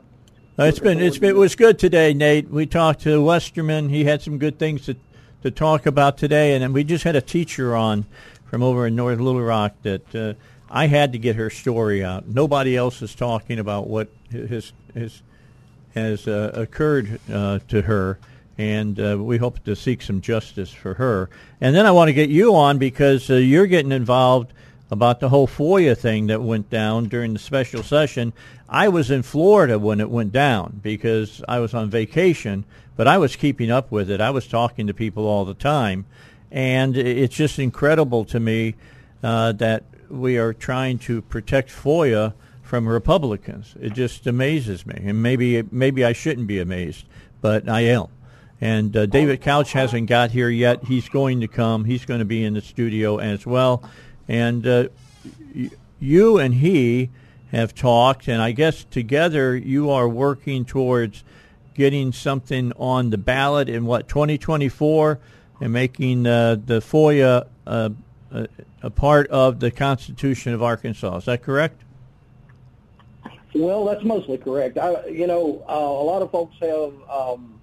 Uh, 0.59 0.65
It's 0.65 0.79
been 0.79 1.01
it's 1.01 1.19
been 1.19 1.31
it 1.31 1.37
was 1.37 1.57
good 1.57 1.79
today, 1.81 2.15
Nate. 2.15 2.49
We 2.51 2.67
talked 2.67 3.01
to 3.03 3.21
Westerman. 3.21 3.89
He 3.89 4.05
had 4.05 4.23
some 4.23 4.39
good 4.39 4.59
things 4.61 4.87
to 4.87 4.95
to 5.45 5.51
talk 5.51 5.85
about 5.85 6.17
today, 6.17 6.55
and 6.55 6.63
then 6.63 6.73
we 6.73 6.83
just 6.85 7.05
had 7.05 7.15
a 7.15 7.21
teacher 7.21 7.77
on 7.77 8.07
from 8.47 8.63
over 8.63 8.87
in 8.87 8.97
North 8.97 9.21
Little 9.21 9.43
Rock 9.43 9.75
that 9.83 10.15
uh, 10.15 10.33
I 10.71 10.87
had 10.87 11.13
to 11.13 11.19
get 11.19 11.37
her 11.37 11.51
story 11.51 12.03
out. 12.03 12.27
Nobody 12.27 12.75
else 12.75 13.03
is 13.03 13.15
talking 13.15 13.59
about 13.59 13.87
what 13.87 14.09
has 14.33 14.73
has 14.95 15.23
has 15.95 16.27
uh, 16.27 16.51
occurred 16.55 17.21
uh, 17.31 17.59
to 17.69 17.83
her, 17.83 18.19
and 18.57 18.99
uh, 18.99 19.19
we 19.21 19.37
hope 19.37 19.63
to 19.65 19.77
seek 19.77 20.01
some 20.01 20.23
justice 20.23 20.73
for 20.73 20.95
her. 20.95 21.29
And 21.61 21.77
then 21.77 21.85
I 21.85 21.91
want 21.91 22.09
to 22.09 22.15
get 22.15 22.31
you 22.31 22.55
on 22.55 22.79
because 22.79 23.29
uh, 23.29 23.35
you're 23.35 23.67
getting 23.67 23.93
involved 23.93 24.51
about 24.95 25.19
the 25.19 25.29
whole 25.29 25.49
FOIA 25.49 25.99
thing 25.99 26.29
that 26.29 26.41
went 26.41 26.71
down 26.71 27.07
during 27.07 27.33
the 27.33 27.39
special 27.41 27.83
session. 27.83 28.33
I 28.69 28.89
was 28.89 29.11
in 29.11 29.25
Florida 29.25 29.77
when 29.77 29.99
it 29.99 30.09
went 30.09 30.31
down 30.31 30.81
because 30.83 31.43
I 31.49 31.59
was 31.59 31.75
on 31.75 31.91
vacation, 31.91 32.65
but 32.97 33.09
I 33.09 33.19
was 33.19 33.35
keeping 33.35 33.73
up 33.73 33.91
with 33.91 34.09
it. 34.09 34.21
I 34.21 34.31
was 34.31 34.47
talking 34.47 34.87
to 34.87 34.95
people 34.95 35.27
all 35.27 35.45
the 35.45 35.53
time, 35.53 36.07
and 36.53 36.97
it's 36.97 37.35
just 37.35 37.59
incredible 37.59 38.25
to 38.27 38.39
me 38.39 38.77
uh, 39.23 39.51
that 39.53 39.83
we 40.09 40.39
are 40.39 40.53
trying 40.53 40.99
to 41.01 41.21
protect 41.23 41.71
FOIA 41.71 42.33
from 42.63 42.89
Republicans. 42.89 43.75
It 43.81 43.95
just 43.95 44.29
amazes 44.29 44.87
me, 44.87 45.03
and 45.05 45.21
maybe 45.21 45.63
maybe 45.73 46.05
I 46.05 46.13
shouldn't 46.13 46.47
be 46.47 46.61
amazed, 46.61 47.05
but 47.41 47.69
I 47.69 47.81
am. 47.81 48.07
And 48.61 48.97
uh, 48.97 49.07
David 49.07 49.41
Couch 49.41 49.73
hasn't 49.73 50.09
got 50.09 50.31
here 50.31 50.49
yet. 50.49 50.85
He's 50.85 51.09
going 51.09 51.41
to 51.41 51.49
come. 51.49 51.85
He's 51.85 52.05
going 52.05 52.21
to 52.21 52.25
be 52.25 52.45
in 52.45 52.55
the 52.55 52.61
studio 52.61 53.19
as 53.19 53.45
well. 53.45 53.83
And 54.29 54.67
uh, 54.67 54.89
you 56.01 56.39
and 56.39 56.55
he 56.55 57.11
have 57.51 57.75
talked, 57.75 58.29
and 58.29 58.43
I 58.43 58.53
guess 58.53 58.85
together 58.85 59.57
you 59.57 59.91
are 59.91 60.09
working 60.09 60.65
towards 60.65 61.23
getting 61.75 62.13
something 62.13 62.73
on 62.77 63.11
the 63.11 63.19
ballot 63.19 63.69
in 63.69 63.85
what 63.85 64.09
2024 64.09 65.19
and 65.61 65.73
making 65.73 66.27
uh, 66.27 66.57
the 66.65 66.81
FOIA 66.81 67.47
uh, 67.67 67.91
a, 68.31 68.49
a 68.83 68.91
part 68.91 69.29
of 69.29 69.61
the 69.61 69.71
Constitution 69.71 70.53
of 70.53 70.63
Arkansas. 70.63 71.19
Is 71.19 71.25
that 71.27 71.43
correct? 71.43 71.85
well, 73.55 73.85
that's 73.85 74.05
mostly 74.05 74.37
correct. 74.37 74.79
I, 74.79 75.07
you 75.07 75.27
know, 75.27 75.65
uh, 75.69 75.75
a 75.75 76.05
lot 76.05 76.23
of 76.23 76.31
folks 76.31 76.57
have 76.61 76.93
um, 77.09 77.61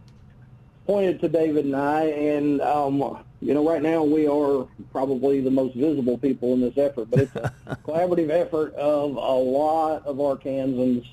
pointed 0.86 1.20
to 1.22 1.30
David 1.30 1.66
and 1.66 1.76
I, 1.76 2.04
and 2.06 2.62
um, 2.62 3.18
you 3.42 3.56
know, 3.56 3.68
right 3.68 3.82
now 3.82 4.04
we 4.04 4.28
are 4.28 4.68
probably 4.92 5.42
the 5.42 5.50
most 5.50 5.76
visible 5.76 6.18
people 6.18 6.54
in 6.54 6.62
this 6.62 6.78
effort, 6.78 7.10
but 7.10 7.22
it's 7.22 7.36
a 7.36 7.52
collaborative 7.84 8.30
effort 8.30 8.74
of 8.76 9.16
a 9.16 9.16
lot 9.16 10.06
of 10.06 10.18
Arkansans. 10.18 11.08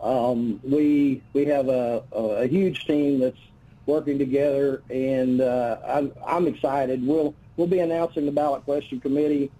Um, 0.00 0.60
we 0.62 1.22
we 1.34 1.44
have 1.46 1.68
a, 1.68 2.02
a, 2.12 2.18
a 2.18 2.46
huge 2.46 2.86
team 2.86 3.20
that's 3.20 3.38
working 3.86 4.18
together, 4.18 4.82
and 4.88 5.40
uh, 5.40 5.78
I'm, 5.86 6.12
I'm 6.26 6.46
excited. 6.46 7.06
We'll 7.06 7.34
we'll 7.56 7.66
be 7.66 7.80
announcing 7.80 8.24
the 8.24 8.32
ballot 8.32 8.64
question 8.64 8.98
committee 9.00 9.50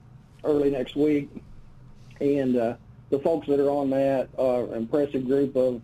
early 0.45 0.70
next 0.70 0.97
week, 0.97 1.31
and 2.20 2.57
uh, 2.57 2.77
the 3.11 3.18
folks 3.18 3.47
that 3.49 3.61
are 3.61 3.70
on 3.70 3.91
that 3.91 4.29
are 4.39 4.64
an 4.64 4.75
impressive 4.75 5.27
group 5.27 5.57
of, 5.57 5.83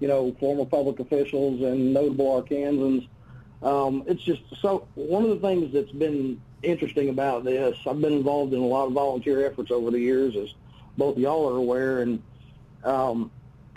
you 0.00 0.08
know, 0.08 0.34
former 0.40 0.64
public 0.64 0.98
officials 0.98 1.60
and 1.62 1.92
notable 1.92 2.42
Arkansans. 2.42 3.06
Um, 3.64 4.04
it's 4.06 4.22
just 4.22 4.42
so 4.60 4.86
one 4.94 5.24
of 5.24 5.30
the 5.30 5.36
things 5.46 5.72
that's 5.72 5.90
been 5.90 6.40
interesting 6.62 7.08
about 7.08 7.44
this. 7.44 7.76
I've 7.86 8.00
been 8.00 8.12
involved 8.12 8.52
in 8.52 8.60
a 8.60 8.66
lot 8.66 8.86
of 8.86 8.92
volunteer 8.92 9.46
efforts 9.46 9.70
over 9.70 9.90
the 9.90 9.98
years, 9.98 10.36
as 10.36 10.54
both 10.98 11.16
y'all 11.16 11.48
are 11.48 11.56
aware, 11.56 12.00
and 12.00 12.22
um, 12.84 13.30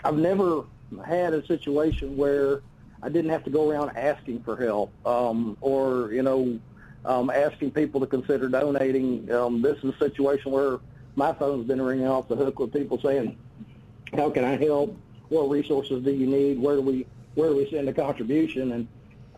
I've 0.04 0.18
never 0.18 0.64
had 1.04 1.32
a 1.32 1.44
situation 1.46 2.16
where 2.16 2.60
I 3.02 3.08
didn't 3.08 3.30
have 3.30 3.44
to 3.44 3.50
go 3.50 3.70
around 3.70 3.96
asking 3.96 4.42
for 4.42 4.56
help 4.56 4.92
um, 5.06 5.56
or 5.60 6.12
you 6.12 6.22
know 6.22 6.60
um, 7.06 7.30
asking 7.30 7.70
people 7.70 8.00
to 8.00 8.06
consider 8.06 8.48
donating. 8.48 9.30
Um, 9.32 9.62
this 9.62 9.78
is 9.78 9.94
a 9.94 9.98
situation 9.98 10.52
where 10.52 10.80
my 11.16 11.32
phone's 11.32 11.66
been 11.66 11.80
ringing 11.80 12.06
off 12.06 12.28
the 12.28 12.36
hook 12.36 12.58
with 12.58 12.74
people 12.74 13.00
saying, 13.00 13.38
"How 14.14 14.28
can 14.28 14.44
I 14.44 14.56
help? 14.56 14.94
What 15.30 15.48
resources 15.48 16.04
do 16.04 16.10
you 16.10 16.26
need? 16.26 16.58
Where 16.60 16.76
do 16.76 16.82
we 16.82 17.06
where 17.36 17.48
do 17.48 17.56
we 17.56 17.70
send 17.70 17.88
a 17.88 17.92
contribution?" 17.94 18.72
And 18.72 18.88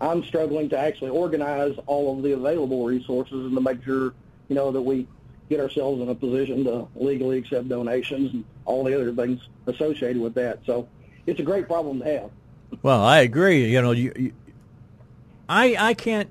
I'm 0.01 0.25
struggling 0.25 0.69
to 0.71 0.79
actually 0.79 1.11
organize 1.11 1.77
all 1.87 2.17
of 2.17 2.23
the 2.23 2.33
available 2.33 2.85
resources 2.85 3.47
and 3.47 3.55
to 3.55 3.61
make 3.61 3.85
sure 3.85 4.15
you 4.49 4.57
know 4.57 4.73
that 4.73 4.81
we 4.81 5.07
get 5.49 5.61
ourselves 5.61 6.01
in 6.01 6.09
a 6.09 6.15
position 6.15 6.65
to 6.65 6.89
legally 6.95 7.39
accept 7.39 7.69
donations 7.69 8.33
and 8.33 8.45
all 8.65 8.85
the 8.85 8.95
other 8.95 9.13
things 9.13 9.41
associated 9.67 10.21
with 10.21 10.35
that. 10.35 10.61
So 10.65 10.89
it's 11.27 11.41
a 11.41 11.43
great 11.43 11.67
problem 11.67 11.99
to 12.01 12.05
have. 12.05 12.31
Well, 12.83 13.03
I 13.03 13.19
agree. 13.21 13.67
You 13.67 13.83
know, 13.83 13.91
you, 13.91 14.13
you, 14.17 14.33
I 15.49 15.77
I 15.79 15.95
can't 15.95 16.29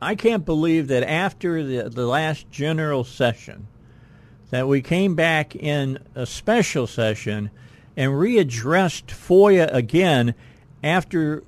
I 0.00 0.14
can't 0.14 0.44
believe 0.44 0.88
that 0.88 1.02
after 1.02 1.62
the 1.62 1.88
the 1.88 2.06
last 2.06 2.50
general 2.50 3.04
session 3.04 3.68
that 4.50 4.66
we 4.68 4.80
came 4.80 5.14
back 5.14 5.54
in 5.54 5.98
a 6.14 6.26
special 6.26 6.86
session 6.86 7.50
and 7.96 8.12
readdressed 8.12 9.06
FOIA 9.06 9.72
again 9.72 10.34
after 10.82 11.42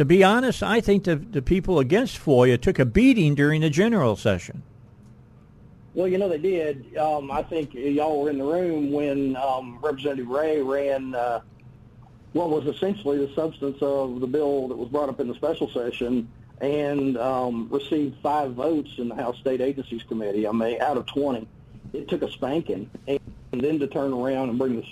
to 0.00 0.06
be 0.06 0.24
honest, 0.24 0.62
I 0.62 0.80
think 0.80 1.04
the 1.04 1.16
the 1.16 1.42
people 1.42 1.78
against 1.78 2.24
FOIA 2.24 2.58
took 2.58 2.78
a 2.78 2.86
beating 2.86 3.34
during 3.34 3.60
the 3.60 3.68
general 3.68 4.16
session. 4.16 4.62
Well, 5.92 6.08
you 6.08 6.16
know 6.16 6.26
they 6.26 6.38
did. 6.38 6.96
Um, 6.96 7.30
I 7.30 7.42
think 7.42 7.74
y'all 7.74 8.22
were 8.22 8.30
in 8.30 8.38
the 8.38 8.44
room 8.44 8.92
when 8.92 9.36
um, 9.36 9.78
Representative 9.82 10.28
Ray 10.28 10.62
ran 10.62 11.14
uh, 11.14 11.42
what 12.32 12.48
was 12.48 12.64
essentially 12.74 13.18
the 13.18 13.30
substance 13.34 13.76
of 13.82 14.20
the 14.20 14.26
bill 14.26 14.68
that 14.68 14.76
was 14.78 14.88
brought 14.88 15.10
up 15.10 15.20
in 15.20 15.28
the 15.28 15.34
special 15.34 15.68
session 15.68 16.30
and 16.62 17.18
um, 17.18 17.68
received 17.70 18.16
five 18.22 18.52
votes 18.54 18.92
in 18.96 19.10
the 19.10 19.14
House 19.14 19.36
State 19.36 19.60
Agencies 19.60 20.02
Committee. 20.04 20.48
I 20.48 20.52
mean, 20.52 20.80
out 20.80 20.96
of 20.96 21.04
20. 21.08 21.46
It 21.92 22.08
took 22.08 22.22
a 22.22 22.30
spanking. 22.30 22.88
And 23.06 23.20
then 23.52 23.78
to 23.80 23.86
turn 23.86 24.14
around 24.14 24.48
and 24.48 24.58
bring 24.58 24.76
this 24.76 24.88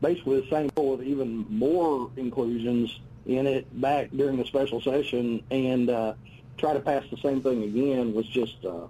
basically 0.00 0.40
the 0.40 0.48
same 0.48 0.70
bill 0.74 0.96
with 0.96 1.02
even 1.02 1.44
more 1.50 2.10
inclusions 2.16 3.00
in 3.26 3.46
it 3.46 3.80
back 3.80 4.08
during 4.10 4.36
the 4.36 4.44
special 4.44 4.80
session 4.80 5.42
and 5.50 5.90
uh, 5.90 6.14
try 6.58 6.72
to 6.72 6.80
pass 6.80 7.04
the 7.10 7.16
same 7.18 7.42
thing 7.42 7.64
again 7.64 8.14
was 8.14 8.26
just, 8.26 8.64
uh, 8.64 8.86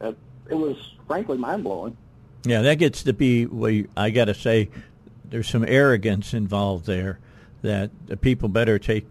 uh, 0.00 0.12
it 0.48 0.54
was 0.54 0.94
frankly 1.06 1.36
mind-blowing. 1.36 1.96
Yeah, 2.44 2.62
that 2.62 2.76
gets 2.76 3.02
to 3.02 3.12
be. 3.12 3.46
Well, 3.46 3.82
I 3.96 4.10
got 4.10 4.26
to 4.26 4.34
say, 4.34 4.70
there's 5.24 5.48
some 5.48 5.64
arrogance 5.66 6.32
involved 6.32 6.86
there 6.86 7.18
that 7.62 7.90
the 8.06 8.16
people 8.16 8.48
better 8.48 8.78
take 8.78 9.06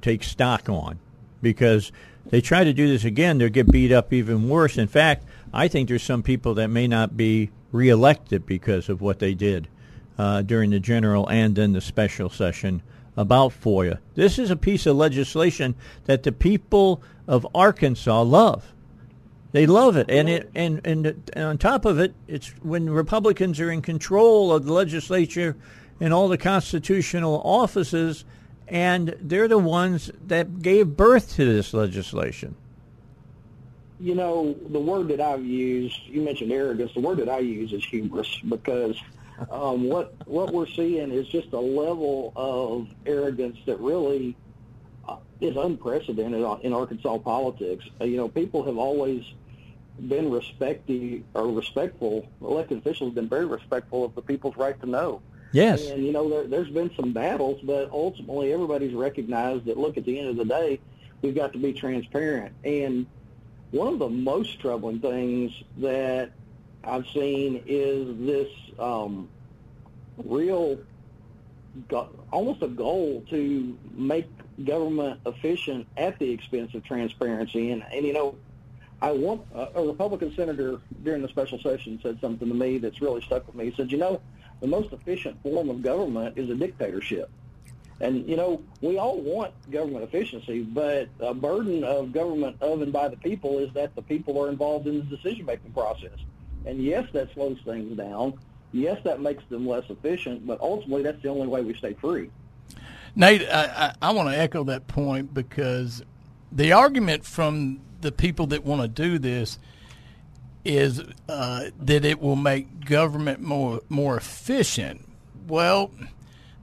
take 0.00 0.24
stock 0.24 0.68
on, 0.68 0.98
because 1.40 1.92
they 2.26 2.40
try 2.40 2.64
to 2.64 2.72
do 2.72 2.88
this 2.88 3.04
again, 3.04 3.38
they'll 3.38 3.48
get 3.48 3.70
beat 3.70 3.92
up 3.92 4.12
even 4.12 4.48
worse. 4.48 4.78
In 4.78 4.88
fact, 4.88 5.24
I 5.52 5.68
think 5.68 5.88
there's 5.88 6.02
some 6.02 6.22
people 6.22 6.54
that 6.54 6.68
may 6.68 6.88
not 6.88 7.16
be 7.16 7.50
reelected 7.70 8.44
because 8.46 8.88
of 8.88 9.00
what 9.00 9.20
they 9.20 9.34
did 9.34 9.68
uh, 10.18 10.42
during 10.42 10.70
the 10.70 10.80
general 10.80 11.28
and 11.30 11.54
then 11.54 11.72
the 11.72 11.80
special 11.80 12.28
session 12.28 12.82
about 13.16 13.52
FOIA. 13.52 13.98
This 14.14 14.38
is 14.38 14.50
a 14.50 14.56
piece 14.56 14.86
of 14.86 14.96
legislation 14.96 15.74
that 16.04 16.22
the 16.22 16.32
people 16.32 17.02
of 17.26 17.46
Arkansas 17.54 18.22
love. 18.22 18.72
They 19.52 19.66
love 19.66 19.96
it, 19.96 20.06
and 20.08 20.30
it 20.30 20.50
and, 20.54 20.80
and 20.84 21.22
on 21.36 21.58
top 21.58 21.84
of 21.84 21.98
it, 21.98 22.14
it's 22.26 22.48
when 22.62 22.88
Republicans 22.88 23.60
are 23.60 23.70
in 23.70 23.82
control 23.82 24.50
of 24.50 24.64
the 24.64 24.72
legislature 24.72 25.56
and 26.00 26.14
all 26.14 26.28
the 26.28 26.38
constitutional 26.38 27.42
offices, 27.44 28.24
and 28.66 29.14
they're 29.20 29.48
the 29.48 29.58
ones 29.58 30.10
that 30.26 30.62
gave 30.62 30.96
birth 30.96 31.34
to 31.36 31.44
this 31.44 31.74
legislation. 31.74 32.56
You 34.00 34.14
know, 34.14 34.56
the 34.70 34.80
word 34.80 35.08
that 35.08 35.20
I've 35.20 35.44
used, 35.44 36.00
you 36.06 36.22
mentioned 36.22 36.50
arrogance. 36.50 36.92
The 36.94 37.00
word 37.00 37.18
that 37.18 37.28
I 37.28 37.38
use 37.38 37.72
is 37.74 37.84
hubris 37.84 38.40
because 38.48 38.98
um, 39.50 39.88
what 39.88 40.14
what 40.26 40.52
we're 40.52 40.66
seeing 40.66 41.10
is 41.10 41.26
just 41.28 41.52
a 41.52 41.60
level 41.60 42.32
of 42.36 42.88
arrogance 43.06 43.58
that 43.66 43.78
really 43.80 44.36
uh, 45.08 45.16
is 45.40 45.56
unprecedented 45.56 46.44
in 46.62 46.72
Arkansas 46.72 47.18
politics. 47.18 47.84
Uh, 48.00 48.04
you 48.04 48.16
know, 48.16 48.28
people 48.28 48.64
have 48.64 48.76
always 48.76 49.24
been 50.08 50.30
respecty 50.30 51.22
or 51.34 51.48
respectful. 51.48 52.28
Elected 52.40 52.78
officials 52.78 53.08
have 53.08 53.14
been 53.14 53.28
very 53.28 53.46
respectful 53.46 54.04
of 54.04 54.14
the 54.14 54.22
people's 54.22 54.56
right 54.56 54.78
to 54.80 54.88
know. 54.88 55.22
Yes. 55.52 55.88
And 55.88 56.04
you 56.04 56.12
know, 56.12 56.28
there, 56.28 56.46
there's 56.46 56.70
been 56.70 56.90
some 56.96 57.12
battles, 57.12 57.60
but 57.62 57.90
ultimately 57.90 58.52
everybody's 58.52 58.94
recognized 58.94 59.66
that. 59.66 59.76
Look, 59.76 59.96
at 59.98 60.04
the 60.04 60.18
end 60.18 60.28
of 60.28 60.36
the 60.36 60.44
day, 60.44 60.80
we've 61.20 61.34
got 61.34 61.52
to 61.52 61.58
be 61.58 61.72
transparent. 61.72 62.54
And 62.64 63.06
one 63.70 63.92
of 63.92 63.98
the 63.98 64.08
most 64.08 64.60
troubling 64.60 65.00
things 65.00 65.52
that 65.78 66.32
I've 66.84 67.06
seen 67.08 67.62
is 67.66 68.16
this 68.18 68.48
um, 68.78 69.28
real, 70.16 70.78
almost 72.30 72.62
a 72.62 72.68
goal 72.68 73.24
to 73.30 73.78
make 73.94 74.26
government 74.64 75.20
efficient 75.26 75.86
at 75.96 76.18
the 76.18 76.30
expense 76.30 76.74
of 76.74 76.84
transparency. 76.84 77.70
And, 77.70 77.84
and 77.92 78.04
you 78.04 78.12
know, 78.12 78.36
I 79.00 79.10
want 79.10 79.42
uh, 79.54 79.66
a 79.74 79.82
Republican 79.82 80.34
senator 80.34 80.78
during 81.02 81.22
the 81.22 81.28
special 81.28 81.58
session 81.58 81.98
said 82.02 82.20
something 82.20 82.48
to 82.48 82.54
me 82.54 82.78
that's 82.78 83.00
really 83.00 83.20
stuck 83.20 83.46
with 83.46 83.56
me. 83.56 83.70
He 83.70 83.76
said, 83.76 83.90
"You 83.90 83.98
know, 83.98 84.20
the 84.60 84.68
most 84.68 84.92
efficient 84.92 85.42
form 85.42 85.70
of 85.70 85.82
government 85.82 86.38
is 86.38 86.48
a 86.50 86.54
dictatorship." 86.54 87.28
And 88.00 88.28
you 88.28 88.36
know, 88.36 88.62
we 88.80 88.98
all 88.98 89.20
want 89.20 89.54
government 89.70 90.04
efficiency, 90.04 90.62
but 90.62 91.08
a 91.18 91.34
burden 91.34 91.82
of 91.82 92.12
government 92.12 92.56
of 92.60 92.82
and 92.82 92.92
by 92.92 93.08
the 93.08 93.16
people 93.16 93.58
is 93.58 93.72
that 93.74 93.94
the 93.96 94.02
people 94.02 94.40
are 94.40 94.48
involved 94.48 94.86
in 94.86 94.98
the 94.98 95.16
decision-making 95.16 95.72
process. 95.72 96.18
And 96.66 96.82
yes, 96.82 97.06
that 97.12 97.32
slows 97.34 97.58
things 97.64 97.96
down. 97.96 98.34
Yes, 98.72 99.00
that 99.04 99.20
makes 99.20 99.44
them 99.50 99.66
less 99.66 99.84
efficient, 99.90 100.46
but 100.46 100.60
ultimately, 100.60 101.02
that's 101.02 101.20
the 101.22 101.28
only 101.28 101.46
way 101.46 101.62
we 101.62 101.74
stay 101.74 101.92
free. 101.94 102.30
Nate, 103.14 103.42
I, 103.42 103.94
I, 104.00 104.08
I 104.08 104.10
want 104.12 104.30
to 104.30 104.38
echo 104.38 104.64
that 104.64 104.88
point 104.88 105.34
because 105.34 106.02
the 106.50 106.72
argument 106.72 107.26
from 107.26 107.80
the 108.00 108.12
people 108.12 108.46
that 108.48 108.64
want 108.64 108.82
to 108.82 108.88
do 108.88 109.18
this 109.18 109.58
is 110.64 111.02
uh, 111.28 111.64
that 111.80 112.04
it 112.04 112.20
will 112.20 112.36
make 112.36 112.84
government 112.84 113.40
more 113.40 113.80
more 113.88 114.16
efficient. 114.16 115.06
Well, 115.46 115.90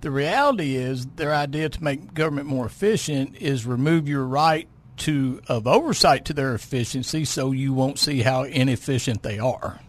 the 0.01 0.09
reality 0.09 0.75
is 0.75 1.05
their 1.05 1.33
idea 1.33 1.69
to 1.69 1.83
make 1.83 2.13
government 2.13 2.47
more 2.47 2.65
efficient 2.65 3.35
is 3.37 3.65
remove 3.65 4.07
your 4.07 4.25
right 4.25 4.67
to 4.97 5.41
of 5.47 5.67
oversight 5.67 6.25
to 6.25 6.33
their 6.33 6.53
efficiency, 6.53 7.25
so 7.25 7.51
you 7.51 7.73
won't 7.73 7.99
see 7.99 8.21
how 8.21 8.43
inefficient 8.43 9.21
they 9.21 9.37
are. 9.37 9.79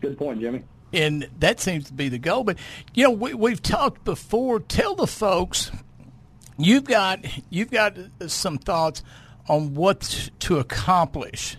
Good 0.00 0.18
point, 0.18 0.40
Jimmy. 0.40 0.62
And 0.92 1.28
that 1.38 1.60
seems 1.60 1.86
to 1.86 1.92
be 1.92 2.08
the 2.08 2.18
goal. 2.18 2.44
But 2.44 2.58
you 2.94 3.04
know, 3.04 3.10
we, 3.10 3.34
we've 3.34 3.62
talked 3.62 4.04
before. 4.04 4.60
Tell 4.60 4.94
the 4.94 5.06
folks 5.06 5.70
you've 6.58 6.84
got 6.84 7.24
you've 7.50 7.70
got 7.70 7.96
some 8.26 8.58
thoughts 8.58 9.02
on 9.48 9.74
what 9.74 10.30
to 10.40 10.58
accomplish 10.58 11.56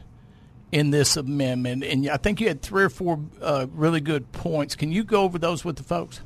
in 0.71 0.91
this 0.91 1.17
amendment. 1.17 1.83
And 1.83 2.09
I 2.09 2.17
think 2.17 2.39
you 2.39 2.47
had 2.47 2.61
three 2.61 2.83
or 2.83 2.89
four 2.89 3.19
uh, 3.41 3.67
really 3.71 3.99
good 3.99 4.31
points. 4.31 4.75
Can 4.75 4.91
you 4.91 5.03
go 5.03 5.23
over 5.23 5.37
those 5.37 5.65
with 5.65 5.75
the 5.75 5.83
folks? 5.83 6.21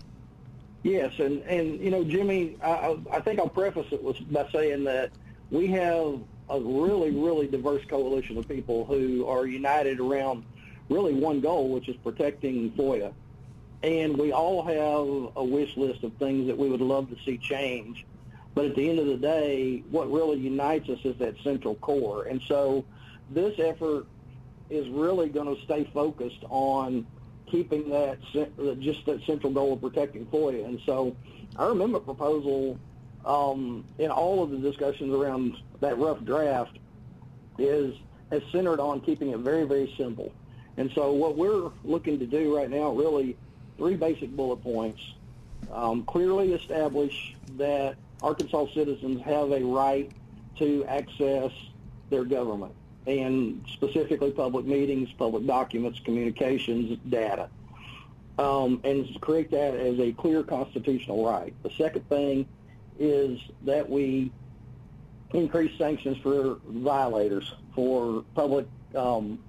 Yes, 0.83 1.13
and 1.17 1.41
and 1.43 1.79
you 1.79 1.89
know, 1.89 2.03
Jimmy, 2.03 2.57
I, 2.61 2.97
I 3.11 3.19
think 3.19 3.39
I'll 3.39 3.49
preface 3.49 3.87
it 3.91 4.03
with 4.03 4.17
by 4.31 4.47
saying 4.51 4.83
that 4.83 5.11
we 5.49 5.67
have 5.67 6.19
a 6.49 6.59
really, 6.59 7.09
really 7.09 7.47
diverse 7.47 7.83
coalition 7.85 8.37
of 8.37 8.47
people 8.47 8.85
who 8.85 9.25
are 9.25 9.47
united 9.47 9.99
around 9.99 10.45
really 10.89 11.13
one 11.13 11.41
goal, 11.41 11.69
which 11.69 11.89
is 11.89 11.95
protecting 11.97 12.71
FOIA. 12.71 13.13
And 13.83 14.17
we 14.17 14.31
all 14.31 14.63
have 14.63 15.33
a 15.35 15.43
wish 15.43 15.75
list 15.77 16.03
of 16.03 16.13
things 16.13 16.47
that 16.47 16.57
we 16.57 16.69
would 16.69 16.81
love 16.81 17.09
to 17.09 17.17
see 17.23 17.37
change. 17.37 18.05
But 18.53 18.65
at 18.65 18.75
the 18.75 18.89
end 18.89 18.99
of 18.99 19.07
the 19.07 19.17
day, 19.17 19.83
what 19.91 20.11
really 20.11 20.39
unites 20.39 20.89
us 20.89 20.99
is 21.03 21.17
that 21.17 21.35
central 21.43 21.75
core. 21.75 22.23
And 22.23 22.41
so 22.47 22.85
this 23.29 23.59
effort 23.59 24.07
is 24.69 24.87
really 24.89 25.29
going 25.29 25.53
to 25.53 25.61
stay 25.63 25.83
focused 25.93 26.43
on 26.49 27.05
keeping 27.51 27.89
that 27.89 28.19
just 28.79 29.05
that 29.05 29.21
central 29.25 29.51
goal 29.51 29.73
of 29.73 29.81
protecting 29.81 30.25
FOIA. 30.27 30.65
And 30.65 30.79
so 30.85 31.15
our 31.57 31.71
amendment 31.71 32.05
proposal 32.05 32.79
um, 33.25 33.85
in 33.99 34.09
all 34.09 34.43
of 34.43 34.51
the 34.51 34.57
discussions 34.57 35.13
around 35.13 35.57
that 35.81 35.97
rough 35.97 36.23
draft 36.23 36.77
is 37.57 37.95
has 38.31 38.41
centered 38.51 38.79
on 38.79 39.01
keeping 39.01 39.29
it 39.29 39.39
very, 39.39 39.65
very 39.65 39.93
simple. 39.97 40.31
And 40.77 40.91
so 40.93 41.13
what 41.13 41.37
we're 41.37 41.71
looking 41.83 42.19
to 42.19 42.25
do 42.25 42.55
right 42.55 42.69
now, 42.69 42.91
really, 42.91 43.37
three 43.77 43.95
basic 43.95 44.35
bullet 44.35 44.57
points. 44.57 45.01
Um, 45.71 46.03
clearly 46.03 46.53
establish 46.53 47.35
that 47.57 47.95
Arkansas 48.21 48.67
citizens 48.73 49.21
have 49.23 49.51
a 49.51 49.63
right 49.63 50.11
to 50.57 50.85
access 50.85 51.51
their 52.09 52.23
government 52.23 52.73
and 53.07 53.63
specifically 53.73 54.31
public 54.31 54.65
meetings, 54.65 55.11
public 55.17 55.45
documents, 55.45 55.99
communications, 55.99 56.97
data, 57.09 57.49
um, 58.37 58.81
and 58.83 59.19
create 59.21 59.51
that 59.51 59.75
as 59.75 59.99
a 59.99 60.11
clear 60.13 60.43
constitutional 60.43 61.25
right. 61.25 61.53
The 61.63 61.69
second 61.71 62.07
thing 62.09 62.47
is 62.99 63.39
that 63.63 63.89
we 63.89 64.31
increase 65.33 65.77
sanctions 65.77 66.17
for 66.17 66.59
violators, 66.67 67.53
for 67.73 68.23
public 68.33 68.67
um, 68.95 69.39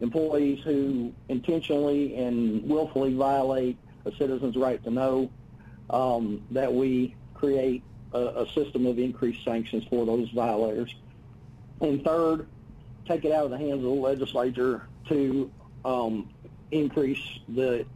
employees 0.00 0.60
who 0.64 1.12
intentionally 1.28 2.16
and 2.16 2.68
willfully 2.68 3.14
violate 3.14 3.78
a 4.04 4.12
citizen's 4.16 4.56
right 4.56 4.82
to 4.84 4.90
know, 4.90 5.30
um, 5.90 6.42
that 6.50 6.72
we 6.72 7.14
create 7.34 7.82
a, 8.12 8.18
a 8.18 8.46
system 8.54 8.86
of 8.86 8.98
increased 8.98 9.44
sanctions 9.44 9.84
for 9.88 10.04
those 10.06 10.28
violators. 10.30 10.94
And 11.80 12.04
third, 12.04 12.46
take 13.06 13.24
it 13.24 13.32
out 13.32 13.44
of 13.44 13.50
the 13.50 13.58
hands 13.58 13.76
of 13.76 13.82
the 13.82 13.88
legislature 13.88 14.86
to 15.08 15.50
um, 15.84 16.30
increase 16.70 17.22
the 17.48 17.86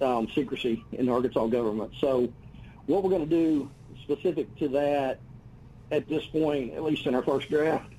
um, 0.00 0.28
secrecy 0.34 0.84
in 0.92 1.06
the 1.06 1.12
Arkansas 1.12 1.46
government. 1.46 1.92
So 2.00 2.32
what 2.86 3.02
we're 3.02 3.10
going 3.10 3.28
to 3.28 3.36
do 3.36 3.70
specific 4.02 4.54
to 4.58 4.68
that 4.68 5.20
at 5.90 6.08
this 6.08 6.24
point, 6.26 6.74
at 6.74 6.82
least 6.82 7.06
in 7.06 7.14
our 7.14 7.22
first 7.22 7.48
draft, 7.48 7.92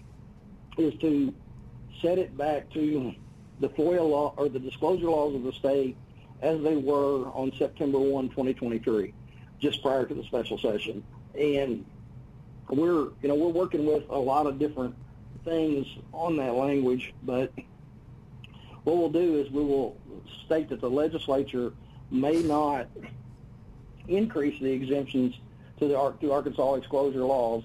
is 0.78 0.94
to 1.00 1.34
set 2.06 2.20
it 2.20 2.38
back 2.38 2.70
to 2.72 3.14
the 3.60 3.70
FOIA 3.70 4.08
law 4.08 4.34
or 4.38 4.50
the 4.50 4.60
disclosure 4.60 5.10
laws 5.10 5.34
of 5.36 5.44
the 5.44 5.52
state 5.54 5.98
as 6.42 6.62
they 6.62 6.76
were 6.76 7.28
on 7.30 7.52
September 7.58 7.98
1, 7.98 8.30
2023, 8.30 9.14
just 9.60 9.82
prior 9.82 10.06
to 10.06 10.14
the 10.14 10.24
special 10.24 10.58
session 10.58 11.04
and 11.38 11.86
we're 12.70 13.10
you 13.22 13.28
know 13.28 13.36
we're 13.36 13.50
working 13.50 13.86
with 13.86 14.04
a 14.10 14.18
lot 14.18 14.48
of 14.48 14.58
different 14.58 14.96
things 15.44 15.86
on 16.12 16.38
that 16.38 16.54
language, 16.56 17.14
but 17.24 17.52
what 18.84 18.98
we'll 18.98 19.10
do 19.10 19.40
is 19.40 19.50
we 19.52 19.64
will 19.64 19.98
state 20.46 20.70
that 20.70 20.82
the 20.82 20.90
legislature 20.90 21.74
may 22.10 22.42
not 22.42 22.88
increase 24.08 24.60
the 24.60 24.72
exemptions 24.72 25.36
to 25.80 25.88
the 25.88 26.14
to 26.22 26.32
Arkansas 26.32 26.78
disclosure 26.78 27.24
laws 27.24 27.64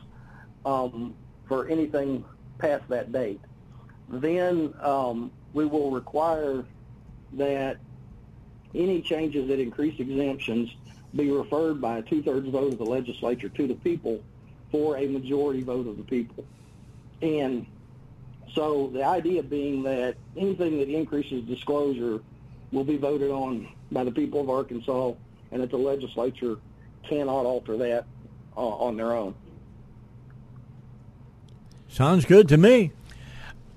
um, 0.66 1.14
for 1.48 1.68
anything 1.68 2.24
past 2.58 2.86
that 2.88 3.12
date. 3.12 3.40
Then 4.10 4.74
um, 4.80 5.30
we 5.52 5.64
will 5.66 5.90
require 5.90 6.64
that 7.34 7.78
any 8.74 9.02
changes 9.02 9.48
that 9.48 9.60
increase 9.60 9.98
exemptions 9.98 10.70
be 11.14 11.30
referred 11.30 11.80
by 11.80 11.98
a 11.98 12.02
two-thirds 12.02 12.48
vote 12.48 12.72
of 12.72 12.78
the 12.78 12.84
legislature 12.84 13.48
to 13.48 13.66
the 13.66 13.74
people 13.74 14.20
for 14.70 14.96
a 14.96 15.06
majority 15.06 15.62
vote 15.62 15.86
of 15.86 15.96
the 15.96 16.04
people. 16.04 16.44
And 17.22 17.66
so 18.54 18.88
the 18.92 19.04
idea 19.04 19.42
being 19.42 19.82
that 19.84 20.16
anything 20.36 20.78
that 20.78 20.88
increases 20.88 21.44
disclosure 21.44 22.20
will 22.72 22.84
be 22.84 22.96
voted 22.96 23.30
on 23.30 23.68
by 23.90 24.04
the 24.04 24.12
people 24.12 24.40
of 24.40 24.50
Arkansas 24.50 25.12
and 25.50 25.62
that 25.62 25.70
the 25.70 25.76
legislature 25.76 26.56
cannot 27.02 27.44
alter 27.44 27.76
that 27.76 28.06
uh, 28.56 28.60
on 28.60 28.96
their 28.96 29.12
own. 29.12 29.34
Sounds 31.88 32.24
good 32.24 32.48
to 32.48 32.56
me. 32.56 32.92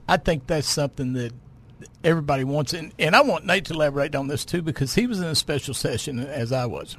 I 0.08 0.18
think 0.18 0.48
that's 0.48 0.70
something 0.70 1.14
that 1.14 1.34
everybody 2.04 2.44
wants. 2.44 2.74
And, 2.74 2.94
and 3.00 3.16
I 3.16 3.22
want 3.22 3.46
Nate 3.46 3.66
to 3.66 3.74
elaborate 3.74 4.16
on 4.16 4.28
this 4.28 4.46
too 4.46 4.62
because 4.62 4.96
he 4.96 5.08
was 5.08 5.20
in 5.20 5.26
a 5.26 5.36
special 5.36 5.74
session 5.74 6.20
as 6.20 6.52
I 6.52 6.66
was 6.66 6.98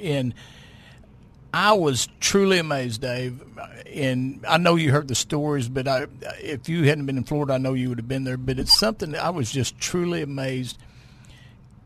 and 0.00 0.34
I 1.52 1.72
was 1.72 2.08
truly 2.20 2.58
amazed, 2.58 3.00
Dave. 3.00 3.42
And 3.86 4.44
I 4.48 4.58
know 4.58 4.76
you 4.76 4.92
heard 4.92 5.08
the 5.08 5.14
stories, 5.14 5.68
but 5.68 5.88
I, 5.88 6.06
if 6.40 6.68
you 6.68 6.84
hadn't 6.84 7.06
been 7.06 7.16
in 7.16 7.24
Florida, 7.24 7.54
I 7.54 7.58
know 7.58 7.74
you 7.74 7.88
would 7.88 7.98
have 7.98 8.08
been 8.08 8.24
there. 8.24 8.36
But 8.36 8.58
it's 8.58 8.76
something 8.78 9.12
that 9.12 9.24
I 9.24 9.30
was 9.30 9.50
just 9.50 9.78
truly 9.78 10.22
amazed 10.22 10.78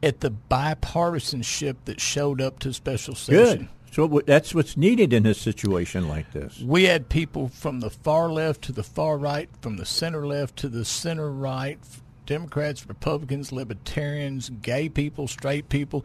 at 0.03 0.21
the 0.21 0.31
bipartisanship 0.51 1.77
that 1.87 2.01
showed 2.01 2.43
up 2.43 2.59
to 2.61 2.73
special 2.75 3.15
session. 3.15 3.59
Good. 3.59 3.69
So 3.95 4.09
that's 4.27 4.53
what's 4.53 4.77
needed 4.77 5.13
in 5.13 5.25
a 5.25 5.35
situation 5.35 6.09
like 6.09 6.33
this. 6.33 6.61
We 6.61 6.83
had 6.83 7.09
people 7.09 7.47
from 7.47 7.79
the 7.79 7.91
far 7.91 8.29
left 8.29 8.63
to 8.63 8.73
the 8.73 8.83
far 8.83 9.17
right, 9.17 9.49
from 9.61 9.77
the 9.77 9.87
center 9.87 10.27
left 10.27 10.57
to 10.57 10.69
the 10.69 10.85
center 10.85 11.31
right, 11.31 11.79
Democrats, 12.27 12.89
Republicans, 12.89 13.53
Libertarians, 13.53 14.51
gay 14.51 14.89
people, 14.89 15.29
straight 15.29 15.69
people. 15.69 16.05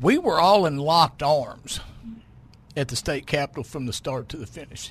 We 0.00 0.18
were 0.18 0.40
all 0.40 0.66
in 0.66 0.78
locked 0.78 1.22
arms 1.22 1.78
at 2.76 2.88
the 2.88 2.96
state 2.96 3.28
capitol 3.28 3.62
from 3.62 3.86
the 3.86 3.92
start 3.92 4.28
to 4.30 4.36
the 4.36 4.44
finish 4.44 4.90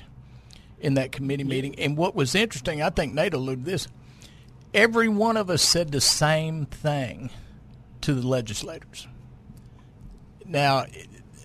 in 0.80 0.94
that 0.94 1.12
committee 1.12 1.44
meeting. 1.44 1.78
And 1.78 1.98
what 1.98 2.14
was 2.14 2.34
interesting, 2.34 2.80
I 2.80 2.88
think 2.88 3.12
Nate 3.12 3.34
alluded 3.34 3.66
to 3.66 3.70
this, 3.70 3.88
every 4.72 5.08
one 5.08 5.36
of 5.36 5.50
us 5.50 5.60
said 5.60 5.92
the 5.92 6.00
same 6.00 6.64
thing 6.64 7.28
to 8.00 8.14
the 8.14 8.26
legislators. 8.26 9.06
Now, 10.46 10.86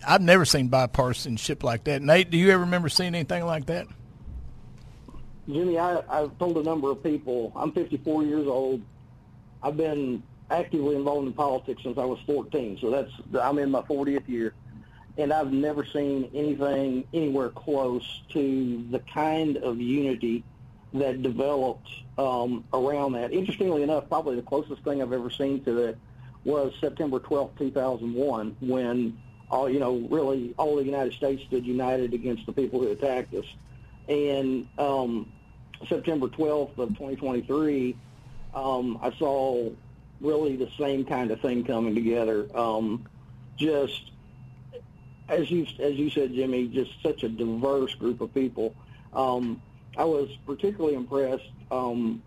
I've 0.05 0.21
never 0.21 0.45
seen 0.45 0.69
bipartisanship 0.69 1.63
like 1.63 1.83
that. 1.85 2.01
Nate, 2.01 2.29
do 2.29 2.37
you 2.37 2.51
ever 2.51 2.63
remember 2.63 2.89
seeing 2.89 3.15
anything 3.15 3.45
like 3.45 3.65
that? 3.67 3.87
Jimmy, 5.47 5.77
I, 5.77 6.01
I've 6.09 6.37
told 6.37 6.57
a 6.57 6.63
number 6.63 6.89
of 6.91 7.03
people, 7.03 7.51
I'm 7.55 7.71
54 7.71 8.23
years 8.23 8.47
old. 8.47 8.81
I've 9.63 9.77
been 9.77 10.23
actively 10.49 10.95
involved 10.95 11.27
in 11.27 11.33
politics 11.33 11.83
since 11.83 11.97
I 11.97 12.05
was 12.05 12.19
14, 12.25 12.77
so 12.79 12.89
that's 12.89 13.11
I'm 13.41 13.57
in 13.57 13.71
my 13.71 13.81
40th 13.81 14.27
year 14.27 14.53
and 15.17 15.33
I've 15.33 15.51
never 15.51 15.85
seen 15.85 16.29
anything 16.33 17.05
anywhere 17.13 17.49
close 17.49 18.21
to 18.29 18.85
the 18.89 18.99
kind 18.99 19.57
of 19.57 19.79
unity 19.79 20.43
that 20.93 21.21
developed 21.21 21.89
um, 22.17 22.63
around 22.73 23.13
that. 23.13 23.31
Interestingly 23.31 23.83
enough, 23.83 24.07
probably 24.09 24.35
the 24.35 24.41
closest 24.41 24.83
thing 24.83 25.01
I've 25.01 25.13
ever 25.13 25.29
seen 25.29 25.63
to 25.65 25.73
that 25.73 25.95
was 26.43 26.73
September 26.79 27.19
12, 27.19 27.57
2001, 27.57 28.57
when 28.61 29.17
all 29.51 29.69
you 29.69 29.79
know, 29.79 29.97
really 30.09 30.53
all 30.57 30.77
the 30.77 30.83
United 30.83 31.13
States 31.13 31.43
stood 31.43 31.65
united 31.65 32.13
against 32.13 32.45
the 32.45 32.53
people 32.53 32.79
who 32.79 32.87
attacked 32.91 33.33
us. 33.33 33.45
And 34.07 34.67
um, 34.77 35.31
September 35.87 36.27
12th 36.27 36.77
of 36.77 36.89
2023, 36.89 37.95
um, 38.55 38.97
I 39.01 39.11
saw 39.11 39.69
really 40.21 40.55
the 40.55 40.69
same 40.79 41.05
kind 41.05 41.31
of 41.31 41.41
thing 41.41 41.65
coming 41.65 41.93
together. 41.93 42.47
Um, 42.57 43.05
just 43.57 44.11
as 45.27 45.51
you 45.51 45.67
as 45.79 45.95
you 45.95 46.09
said, 46.09 46.33
Jimmy, 46.33 46.67
just 46.67 46.91
such 47.03 47.23
a 47.23 47.29
diverse 47.29 47.93
group 47.95 48.21
of 48.21 48.33
people. 48.33 48.73
Um, 49.13 49.61
I 49.97 50.05
was 50.05 50.29
particularly 50.45 50.95
impressed 50.95 51.51
um, 51.69 52.23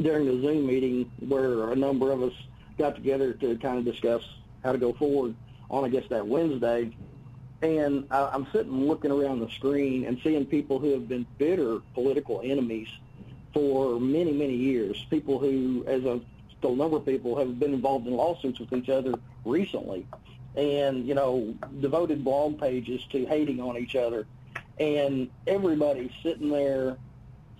during 0.00 0.26
the 0.26 0.42
Zoom 0.42 0.66
meeting 0.66 1.10
where 1.20 1.70
a 1.70 1.76
number 1.76 2.10
of 2.10 2.22
us 2.22 2.32
got 2.76 2.96
together 2.96 3.32
to 3.34 3.56
kind 3.58 3.78
of 3.78 3.84
discuss 3.84 4.22
how 4.64 4.72
to 4.72 4.78
go 4.78 4.92
forward 4.92 5.36
on, 5.70 5.84
I 5.84 5.88
guess, 5.88 6.04
that 6.10 6.26
Wednesday. 6.26 6.90
And 7.62 8.06
I, 8.10 8.30
I'm 8.32 8.46
sitting 8.52 8.86
looking 8.86 9.10
around 9.10 9.40
the 9.40 9.50
screen 9.50 10.04
and 10.04 10.18
seeing 10.22 10.46
people 10.46 10.78
who 10.78 10.92
have 10.92 11.08
been 11.08 11.26
bitter 11.38 11.80
political 11.94 12.40
enemies 12.44 12.88
for 13.52 13.98
many, 13.98 14.32
many 14.32 14.54
years. 14.54 15.04
People 15.10 15.38
who, 15.38 15.84
as 15.86 16.04
a 16.04 16.20
still 16.58 16.76
number 16.76 16.96
of 16.96 17.06
people, 17.06 17.36
have 17.38 17.58
been 17.58 17.74
involved 17.74 18.06
in 18.06 18.14
lawsuits 18.14 18.60
with 18.60 18.72
each 18.72 18.88
other 18.88 19.14
recently 19.44 20.06
and 20.58 21.06
you 21.06 21.14
know 21.14 21.54
devoted 21.80 22.24
blog 22.24 22.60
pages 22.60 23.02
to 23.10 23.24
hating 23.26 23.60
on 23.60 23.78
each 23.78 23.94
other, 23.94 24.26
and 24.78 25.30
everybody 25.46 26.12
sitting 26.22 26.50
there 26.50 26.96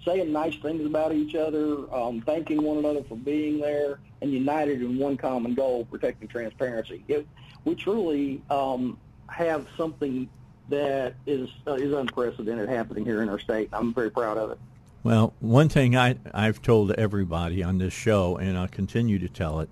saying 0.05 0.33
nice 0.33 0.57
things 0.57 0.85
about 0.85 1.13
each 1.13 1.35
other, 1.35 1.93
um, 1.95 2.21
thanking 2.23 2.63
one 2.63 2.79
another 2.79 3.03
for 3.05 3.17
being 3.17 3.61
there, 3.61 4.01
and 4.21 4.33
united 4.33 4.83
in 4.83 4.99
one 4.99 5.17
common 5.17 5.55
goal: 5.55 5.85
protecting 5.85 6.29
transparency. 6.29 7.05
It, 7.09 7.27
we 7.69 7.75
truly 7.75 8.43
um, 8.51 8.99
have 9.29 9.67
something 9.77 10.29
that 10.71 11.15
is 11.27 11.49
uh, 11.67 11.75
is 11.75 11.93
unprecedented 11.93 12.69
happening 12.69 13.05
here 13.05 13.23
in 13.23 13.29
our 13.29 13.39
state. 13.39 13.69
I'm 13.73 13.93
very 13.95 14.11
proud 14.11 14.39
of 14.39 14.51
it. 14.53 14.59
Well, 15.05 15.33
one 15.41 15.69
thing 15.69 15.97
I, 15.97 16.17
I've 16.35 16.61
told 16.61 16.93
everybody 16.93 17.63
on 17.63 17.79
this 17.79 17.93
show, 17.93 18.37
and 18.37 18.59
I'll 18.59 18.69
continue 18.69 19.19
to 19.21 19.29
tell 19.29 19.61
it, 19.61 19.69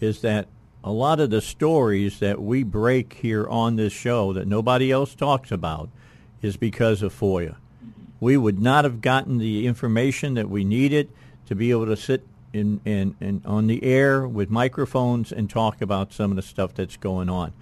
is 0.00 0.20
that 0.20 0.48
a 0.84 0.92
lot 0.92 1.18
of 1.18 1.30
the 1.30 1.40
stories 1.40 2.20
that 2.20 2.40
we 2.40 2.62
break 2.62 3.14
here 3.14 3.48
on 3.48 3.76
this 3.76 3.92
show 3.92 4.32
that 4.34 4.46
nobody 4.46 4.92
else 4.92 5.14
talks 5.14 5.50
about 5.50 5.88
is 6.42 6.56
because 6.56 7.02
of 7.02 7.18
FOIA. 7.18 7.56
We 8.20 8.36
would 8.36 8.60
not 8.60 8.84
have 8.84 9.00
gotten 9.00 9.38
the 9.38 9.66
information 9.66 10.34
that 10.34 10.48
we 10.48 10.62
needed 10.62 11.10
to 11.46 11.54
be 11.54 11.70
able 11.70 11.86
to 11.86 11.96
sit 11.96 12.26
in, 12.52 12.80
in, 12.84 13.16
in 13.20 13.42
on 13.44 13.66
the 13.66 13.82
air 13.84 14.26
with 14.26 14.50
microphones 14.50 15.32
and 15.32 15.50
talk 15.50 15.80
about 15.80 16.12
some 16.12 16.30
of 16.30 16.36
the 16.36 16.42
stuff 16.42 16.74
that's 16.74 16.96
going 16.96 17.28
on. 17.28 17.52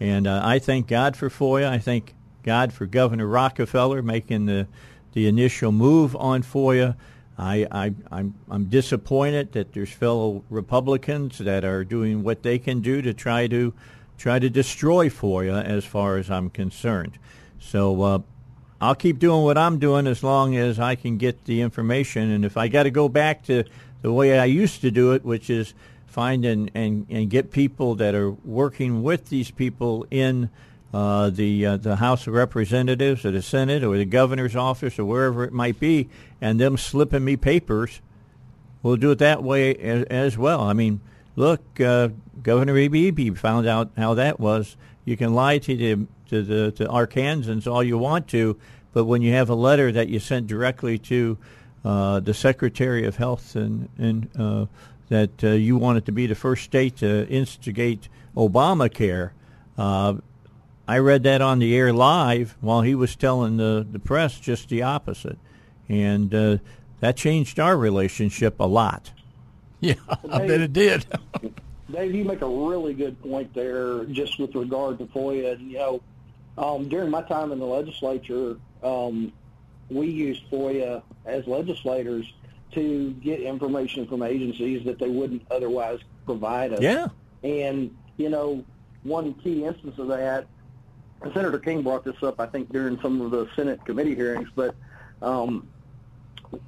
And 0.00 0.26
uh, 0.26 0.40
I 0.44 0.58
thank 0.58 0.88
God 0.88 1.16
for 1.16 1.30
FOIA. 1.30 1.68
I 1.68 1.78
thank 1.78 2.14
God 2.42 2.72
for 2.72 2.86
Governor 2.86 3.26
Rockefeller 3.26 4.02
making 4.02 4.46
the 4.46 4.66
the 5.12 5.26
initial 5.26 5.72
move 5.72 6.16
on 6.16 6.42
FOIA. 6.42 6.96
I, 7.38 7.66
I, 7.70 7.94
I'm, 8.10 8.34
I'm 8.50 8.64
disappointed 8.66 9.52
that 9.52 9.72
there's 9.72 9.90
fellow 9.90 10.44
Republicans 10.50 11.38
that 11.38 11.64
are 11.64 11.84
doing 11.84 12.22
what 12.22 12.42
they 12.42 12.58
can 12.58 12.80
do 12.80 13.02
to 13.02 13.14
try 13.14 13.46
to 13.48 13.72
try 14.18 14.38
to 14.38 14.48
destroy 14.48 15.08
FOIA 15.08 15.64
as 15.64 15.84
far 15.84 16.16
as 16.16 16.30
I'm 16.30 16.50
concerned. 16.50 17.18
So 17.58 18.02
uh, 18.02 18.18
I'll 18.80 18.94
keep 18.94 19.18
doing 19.18 19.42
what 19.42 19.58
I'm 19.58 19.78
doing 19.78 20.06
as 20.06 20.22
long 20.22 20.56
as 20.56 20.78
I 20.78 20.94
can 20.94 21.16
get 21.16 21.44
the 21.44 21.60
information. 21.60 22.30
And 22.30 22.44
if 22.44 22.56
I 22.56 22.68
got 22.68 22.84
to 22.84 22.90
go 22.90 23.08
back 23.08 23.42
to 23.44 23.64
the 24.02 24.12
way 24.12 24.38
I 24.38 24.44
used 24.44 24.80
to 24.82 24.90
do 24.90 25.12
it, 25.12 25.24
which 25.24 25.48
is 25.48 25.74
find 26.06 26.44
and, 26.44 26.70
and, 26.74 27.06
and 27.08 27.30
get 27.30 27.50
people 27.50 27.94
that 27.94 28.14
are 28.14 28.30
working 28.30 29.02
with 29.02 29.30
these 29.30 29.50
people 29.50 30.06
in 30.10 30.50
uh, 30.92 31.30
the 31.30 31.64
uh, 31.64 31.76
the 31.78 31.96
House 31.96 32.26
of 32.26 32.34
Representatives 32.34 33.24
or 33.24 33.30
the 33.30 33.40
Senate 33.40 33.82
or 33.82 33.96
the 33.96 34.04
governor's 34.04 34.54
office 34.54 34.98
or 34.98 35.06
wherever 35.06 35.42
it 35.44 35.52
might 35.52 35.80
be, 35.80 36.10
and 36.40 36.60
them 36.60 36.76
slipping 36.76 37.24
me 37.24 37.36
papers. 37.36 38.02
We'll 38.82 38.96
do 38.96 39.12
it 39.12 39.18
that 39.18 39.42
way 39.42 39.74
as, 39.76 40.04
as 40.04 40.36
well. 40.36 40.60
I 40.60 40.74
mean, 40.74 41.00
look, 41.34 41.80
uh, 41.80 42.10
Governor 42.42 42.74
Beebe 42.74 43.30
found 43.30 43.66
out 43.66 43.90
how 43.96 44.14
that 44.14 44.38
was. 44.38 44.76
You 45.06 45.16
can 45.16 45.34
lie 45.34 45.58
to 45.58 45.76
the 45.76 46.06
to 46.28 46.42
the 46.42 46.72
to 46.72 46.84
Arkansans 46.86 47.66
all 47.66 47.82
you 47.82 47.96
want 47.96 48.28
to, 48.28 48.58
but 48.92 49.06
when 49.06 49.22
you 49.22 49.32
have 49.32 49.48
a 49.48 49.54
letter 49.54 49.92
that 49.92 50.08
you 50.08 50.18
sent 50.18 50.46
directly 50.46 50.98
to 50.98 51.38
the 51.82 52.34
Secretary 52.34 53.06
of 53.06 53.16
Health 53.16 53.56
and 53.56 53.88
and 53.98 54.28
uh, 54.38 54.66
that 55.12 55.44
uh, 55.44 55.48
you 55.48 55.76
wanted 55.76 56.06
to 56.06 56.12
be 56.12 56.26
the 56.26 56.34
first 56.34 56.64
state 56.64 56.96
to 56.96 57.28
instigate 57.28 58.08
Obamacare. 58.34 59.32
Uh, 59.76 60.14
I 60.88 60.98
read 60.98 61.22
that 61.24 61.42
on 61.42 61.58
the 61.58 61.76
air 61.76 61.92
live 61.92 62.56
while 62.60 62.80
he 62.80 62.94
was 62.94 63.14
telling 63.14 63.58
the, 63.58 63.86
the 63.88 63.98
press 63.98 64.40
just 64.40 64.70
the 64.70 64.82
opposite. 64.82 65.38
And 65.88 66.34
uh, 66.34 66.56
that 67.00 67.16
changed 67.16 67.60
our 67.60 67.76
relationship 67.76 68.58
a 68.60 68.66
lot. 68.66 69.12
Yeah, 69.84 69.94
I 70.30 70.46
bet 70.46 70.60
it 70.60 70.72
did. 70.72 71.04
Dave, 71.90 72.14
you 72.14 72.24
make 72.24 72.40
a 72.40 72.46
really 72.46 72.94
good 72.94 73.20
point 73.20 73.52
there 73.52 74.04
just 74.04 74.38
with 74.38 74.54
regard 74.54 74.98
to 74.98 75.06
FOIA. 75.06 75.54
And, 75.54 75.72
you 75.72 75.78
know, 75.78 76.02
um, 76.56 76.88
during 76.88 77.10
my 77.10 77.22
time 77.22 77.50
in 77.50 77.58
the 77.58 77.66
legislature, 77.66 78.58
um, 78.84 79.32
we 79.94 80.08
used 80.08 80.50
FOIA 80.50 81.02
as 81.24 81.46
legislators 81.46 82.32
to 82.72 83.10
get 83.22 83.40
information 83.40 84.06
from 84.06 84.22
agencies 84.22 84.84
that 84.84 84.98
they 84.98 85.08
wouldn't 85.08 85.42
otherwise 85.50 86.00
provide 86.24 86.72
us. 86.72 86.80
Yeah. 86.80 87.08
And, 87.42 87.94
you 88.16 88.30
know, 88.30 88.64
one 89.02 89.34
key 89.34 89.64
instance 89.64 89.98
of 89.98 90.08
that 90.08 90.46
Senator 91.34 91.58
King 91.58 91.82
brought 91.82 92.04
this 92.04 92.20
up, 92.22 92.40
I 92.40 92.46
think, 92.46 92.72
during 92.72 93.00
some 93.00 93.20
of 93.20 93.30
the 93.30 93.48
Senate 93.54 93.84
committee 93.84 94.14
hearings, 94.14 94.48
but 94.54 94.74
um, 95.20 95.68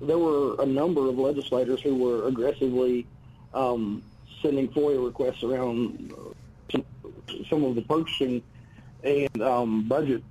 there 0.01 0.19
were 0.19 0.57
a 0.61 0.67
number 0.67 1.09
of 1.09 1.19
legislators 1.19 1.81
who 1.81 1.97
were 1.97 2.29
aggressively 2.29 3.07
um, 3.53 4.03
sending 4.43 4.69
FOIA 4.69 5.05
requests 5.05 5.43
around 5.43 6.13
some, 6.71 6.85
some 7.51 7.65
of 7.65 7.75
the 7.75 7.83
purchasing 7.83 8.43
and 9.03 9.43
um, 9.43 9.89
budget 9.89 10.23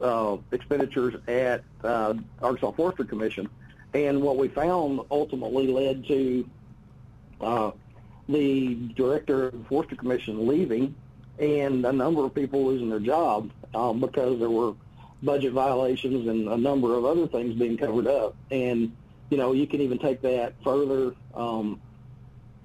uh, 0.00 0.36
expenditures 0.52 1.14
at 1.28 1.62
uh, 1.84 2.14
Arkansas 2.42 2.72
Forestry 2.72 3.06
Commission. 3.06 3.48
And 3.92 4.22
what 4.22 4.36
we 4.36 4.48
found 4.48 5.00
ultimately 5.10 5.66
led 5.66 6.06
to 6.06 6.48
uh, 7.40 7.70
the 8.28 8.74
director 8.94 9.48
of 9.48 9.52
the 9.52 9.64
Forestry 9.64 9.96
Commission 9.96 10.46
leaving 10.46 10.94
and 11.38 11.84
a 11.84 11.92
number 11.92 12.24
of 12.24 12.34
people 12.34 12.66
losing 12.66 12.90
their 12.90 13.00
job 13.00 13.50
um, 13.74 14.00
because 14.00 14.38
there 14.38 14.50
were 14.50 14.74
budget 15.22 15.52
violations 15.52 16.28
and 16.28 16.48
a 16.48 16.56
number 16.56 16.94
of 16.96 17.04
other 17.04 17.26
things 17.26 17.54
being 17.54 17.76
covered 17.76 18.06
up. 18.06 18.36
And 18.50 18.94
you 19.30 19.36
know, 19.36 19.52
you 19.52 19.66
can 19.66 19.80
even 19.80 19.98
take 19.98 20.22
that 20.22 20.54
further. 20.62 21.14
Um, 21.34 21.80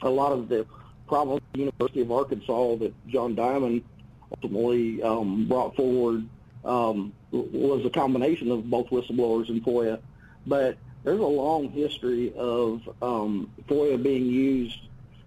a 0.01 0.09
lot 0.09 0.31
of 0.31 0.49
the 0.49 0.65
problems 1.07 1.41
at 1.41 1.53
the 1.53 1.59
University 1.59 2.01
of 2.01 2.11
Arkansas 2.11 2.75
that 2.77 2.93
John 3.07 3.35
Diamond 3.35 3.83
ultimately 4.31 5.01
um, 5.01 5.47
brought 5.47 5.75
forward 5.75 6.27
um, 6.65 7.13
was 7.31 7.85
a 7.85 7.89
combination 7.89 8.51
of 8.51 8.69
both 8.69 8.87
whistleblowers 8.87 9.49
and 9.49 9.63
FOIA. 9.63 9.99
But 10.45 10.77
there's 11.03 11.19
a 11.19 11.23
long 11.23 11.69
history 11.69 12.33
of 12.35 12.81
um, 13.01 13.51
FOIA 13.67 14.01
being 14.01 14.25
used 14.25 14.79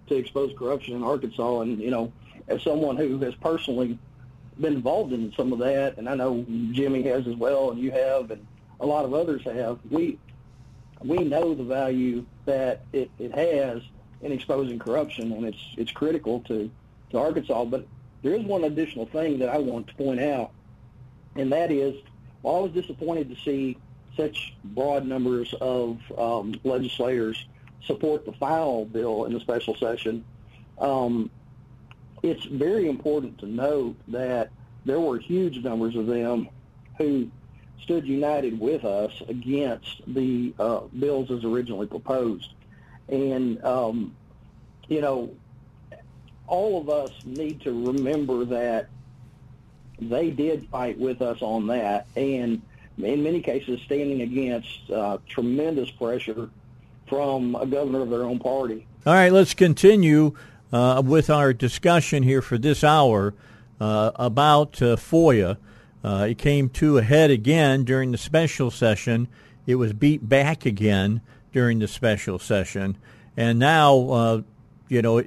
to 0.09 0.17
expose 0.17 0.53
corruption 0.59 0.97
in 0.97 1.05
Arkansas, 1.05 1.61
and 1.61 1.79
you 1.81 1.91
know, 1.91 2.13
as 2.49 2.63
someone 2.63 2.97
who 2.97 3.19
has 3.21 3.35
personally 3.37 3.99
been 4.59 4.75
involved 4.75 5.13
in 5.13 5.33
some 5.37 5.53
of 5.53 5.61
that, 5.61 5.99
and 5.99 6.09
I 6.09 6.15
know 6.15 6.45
Jimmy 6.73 7.03
has 7.05 7.27
as 7.27 7.37
well, 7.37 7.71
and 7.71 7.79
you 7.79 7.91
have, 7.93 8.31
and 8.31 8.45
a 8.81 8.87
lot 8.87 9.05
of 9.05 9.15
others 9.15 9.43
have. 9.45 9.79
We 9.91 10.19
we 11.03 11.19
know 11.19 11.55
the 11.55 11.63
value 11.63 12.27
that 12.45 12.83
it, 12.93 13.11
it 13.19 13.33
has 13.33 13.83
in 14.21 14.33
exposing 14.33 14.79
corruption, 14.79 15.33
and 15.33 15.47
it's 15.47 15.75
it's 15.77 15.93
critical 15.93 16.41
to 16.49 16.71
to 17.11 17.19
Arkansas. 17.19 17.65
But 17.67 17.87
there 18.23 18.35
is 18.35 18.45
one 18.45 18.65
additional 18.65 19.07
thing 19.07 19.39
that 19.39 19.49
I 19.49 19.59
want 19.59 19.87
to 19.89 19.95
point 19.95 20.21
out, 20.21 20.51
and 21.39 21.53
that 21.53 21.71
is, 21.71 21.95
well, 22.43 22.57
I 22.57 22.61
was 22.61 22.73
disappointed 22.73 23.31
to 23.31 23.37
see 23.37 23.79
such 24.17 24.55
broad 24.65 25.07
numbers 25.07 25.55
of 25.61 26.01
um, 26.19 26.55
legislators 26.65 27.47
support 27.87 28.27
the 28.27 28.33
final 28.33 28.85
bill 28.85 29.25
in 29.25 29.33
the 29.33 29.41
special 29.41 29.77
session. 29.77 30.25
Um, 30.79 31.31
it's 32.23 32.45
very 32.45 32.89
important 32.89 33.39
to 33.39 33.47
note 33.47 33.97
that 34.09 34.51
there 34.85 34.99
were 34.99 35.19
huge 35.19 35.63
numbers 35.63 35.95
of 35.95 36.07
them 36.07 36.49
who 36.99 37.31
stood 37.83 38.07
united 38.07 38.59
with 38.59 38.85
us 38.85 39.13
against 39.29 40.03
the 40.09 40.53
uh, 40.59 40.81
bills 40.99 41.31
as 41.31 41.45
originally 41.45 41.87
proposed. 41.87 42.53
And, 43.09 43.65
um, 43.65 44.17
you 44.89 45.01
know, 45.01 45.31
all 46.49 46.81
of 46.81 46.89
us 46.91 47.13
need 47.25 47.61
to 47.61 47.87
remember 47.87 48.45
that 48.47 48.89
they 50.01 50.31
did 50.31 50.69
fight 50.69 50.99
with 50.99 51.23
us 51.23 51.43
on 51.43 51.67
that, 51.69 52.07
and 52.17 52.63
in 52.99 53.23
many 53.23 53.41
cases 53.41 53.81
standing 53.83 54.23
against 54.23 54.91
uh, 54.91 55.19
tremendous 55.29 55.91
pressure 55.91 56.51
from 57.07 57.55
a 57.55 57.67
governor 57.67 58.03
of 58.03 58.11
their 58.11 58.23
own 58.23 58.39
party. 58.39 58.87
All 59.07 59.15
right, 59.15 59.33
let's 59.33 59.55
continue 59.55 60.35
uh, 60.73 61.03
with 61.05 61.31
our 61.31 61.53
discussion 61.53 62.23
here 62.23 62.43
for 62.43 62.59
this 62.59 62.85
hour 62.85 63.35
uh, 63.81 64.11
about 64.17 64.83
uh, 64.83 64.97
FOIA. 64.97 65.57
Uh, 66.05 66.27
it 66.31 66.39
came 66.39 66.69
to 66.71 66.99
a 66.99 67.03
head 67.03 67.31
again 67.31 67.85
during 67.85 68.13
the 68.13 68.19
special 68.19 68.71
session. 68.71 69.29
It 69.67 69.77
was 69.77 69.93
beat 69.93 70.29
back 70.29 70.67
again 70.67 71.21
during 71.53 71.79
the 71.79 71.89
special 71.89 72.39
session. 72.39 72.97
And 73.37 73.59
now, 73.59 73.99
uh, 74.11 74.43
you 74.89 75.03
know, 75.03 75.23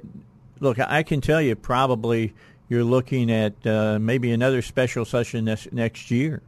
look, 0.60 0.78
I 0.78 1.02
can 1.02 1.20
tell 1.20 1.42
you 1.42 1.56
probably 1.56 2.34
you're 2.72 2.82
looking 2.84 3.30
at 3.30 3.66
uh, 3.66 3.98
maybe 4.00 4.32
another 4.32 4.62
special 4.62 5.04
session 5.04 5.44
next, 5.44 5.70
next 5.74 6.10
year. 6.10 6.40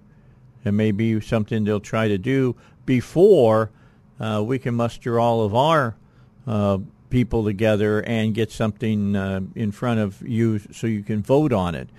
It 0.65 0.73
may 0.73 0.91
be 0.91 1.21
something 1.21 1.65
they'll 1.65 1.81
try 1.81 2.09
to 2.09 2.17
do 2.17 2.57
before 2.87 3.71
uh, 4.19 4.43
we 4.43 4.59
can 4.59 4.75
muster 4.75 5.21
all 5.21 5.43
of 5.43 5.55
our 5.55 5.97
uh, 6.47 6.79
people 7.11 7.45
together 7.45 8.03
and 8.05 8.35
get 8.35 8.51
something 8.51 9.15
uh, 9.15 9.41
in 9.55 9.71
front 9.71 10.01
of 10.01 10.27
you 10.27 10.61
so 10.73 10.87
you 10.87 11.03
can 11.03 11.23
vote 11.23 11.53
on 11.53 11.75
it. 11.75 11.91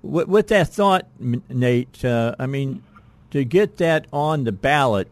With, 0.00 0.28
with 0.28 0.46
that 0.46 0.68
thought, 0.68 1.08
Nate, 1.18 2.04
uh, 2.04 2.36
I 2.38 2.46
mean, 2.46 2.84
to 3.32 3.44
get 3.44 3.78
that 3.78 4.06
on 4.12 4.44
the 4.44 4.52
ballot, 4.52 5.08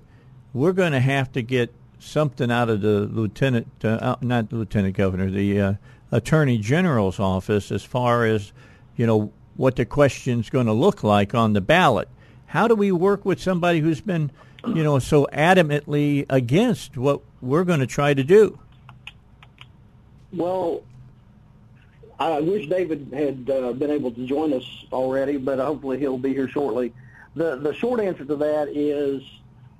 we're 0.54 0.74
going 0.74 0.92
to 0.92 1.00
have 1.00 1.32
to 1.32 1.42
get 1.42 1.74
something 1.98 2.52
out 2.52 2.70
of 2.70 2.82
the 2.82 3.00
lieutenant, 3.00 3.66
uh, 3.84 4.14
not 4.20 4.50
the 4.50 4.54
lieutenant 4.54 4.96
governor, 4.96 5.28
the 5.28 5.76
attorney 6.12 6.58
general's 6.58 7.20
office 7.20 7.70
as 7.70 7.82
far 7.82 8.24
as, 8.24 8.52
you 8.96 9.06
know, 9.06 9.32
what 9.56 9.76
the 9.76 9.84
question's 9.84 10.50
going 10.50 10.66
to 10.66 10.72
look 10.72 11.02
like 11.02 11.34
on 11.34 11.52
the 11.52 11.60
ballot. 11.60 12.08
How 12.46 12.66
do 12.66 12.74
we 12.74 12.90
work 12.92 13.24
with 13.24 13.40
somebody 13.40 13.80
who's 13.80 14.00
been, 14.00 14.30
you 14.66 14.82
know, 14.82 14.98
so 14.98 15.28
adamantly 15.32 16.26
against 16.28 16.96
what 16.96 17.20
we're 17.40 17.64
going 17.64 17.80
to 17.80 17.86
try 17.86 18.14
to 18.14 18.24
do? 18.24 18.58
Well, 20.32 20.82
I 22.18 22.40
wish 22.40 22.68
David 22.68 23.10
had 23.12 23.48
uh, 23.48 23.72
been 23.72 23.90
able 23.90 24.12
to 24.12 24.26
join 24.26 24.52
us 24.52 24.64
already, 24.92 25.36
but 25.36 25.58
hopefully 25.58 25.98
he'll 25.98 26.18
be 26.18 26.34
here 26.34 26.48
shortly. 26.48 26.92
The 27.34 27.56
the 27.56 27.72
short 27.72 28.00
answer 28.00 28.24
to 28.24 28.36
that 28.36 28.68
is 28.68 29.22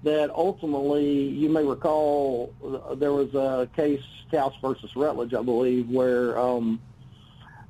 that 0.03 0.31
ultimately, 0.31 1.29
you 1.29 1.49
may 1.49 1.65
recall, 1.65 2.55
there 2.95 3.13
was 3.13 3.35
a 3.35 3.69
case, 3.77 4.03
Couch 4.31 4.55
versus 4.63 4.95
Rutledge, 4.97 5.35
I 5.35 5.43
believe, 5.43 5.89
where 5.91 6.39
um, 6.39 6.81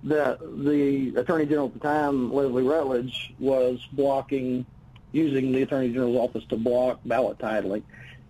the 0.04 0.38
the 0.40 1.20
Attorney 1.20 1.46
General 1.46 1.66
at 1.66 1.74
the 1.74 1.80
time, 1.80 2.32
Leslie 2.32 2.62
Rutledge, 2.62 3.34
was 3.38 3.80
blocking, 3.92 4.66
using 5.12 5.52
the 5.52 5.62
Attorney 5.62 5.88
General's 5.88 6.18
office 6.18 6.44
to 6.50 6.56
block 6.56 7.00
ballot 7.04 7.38
titling. 7.38 7.82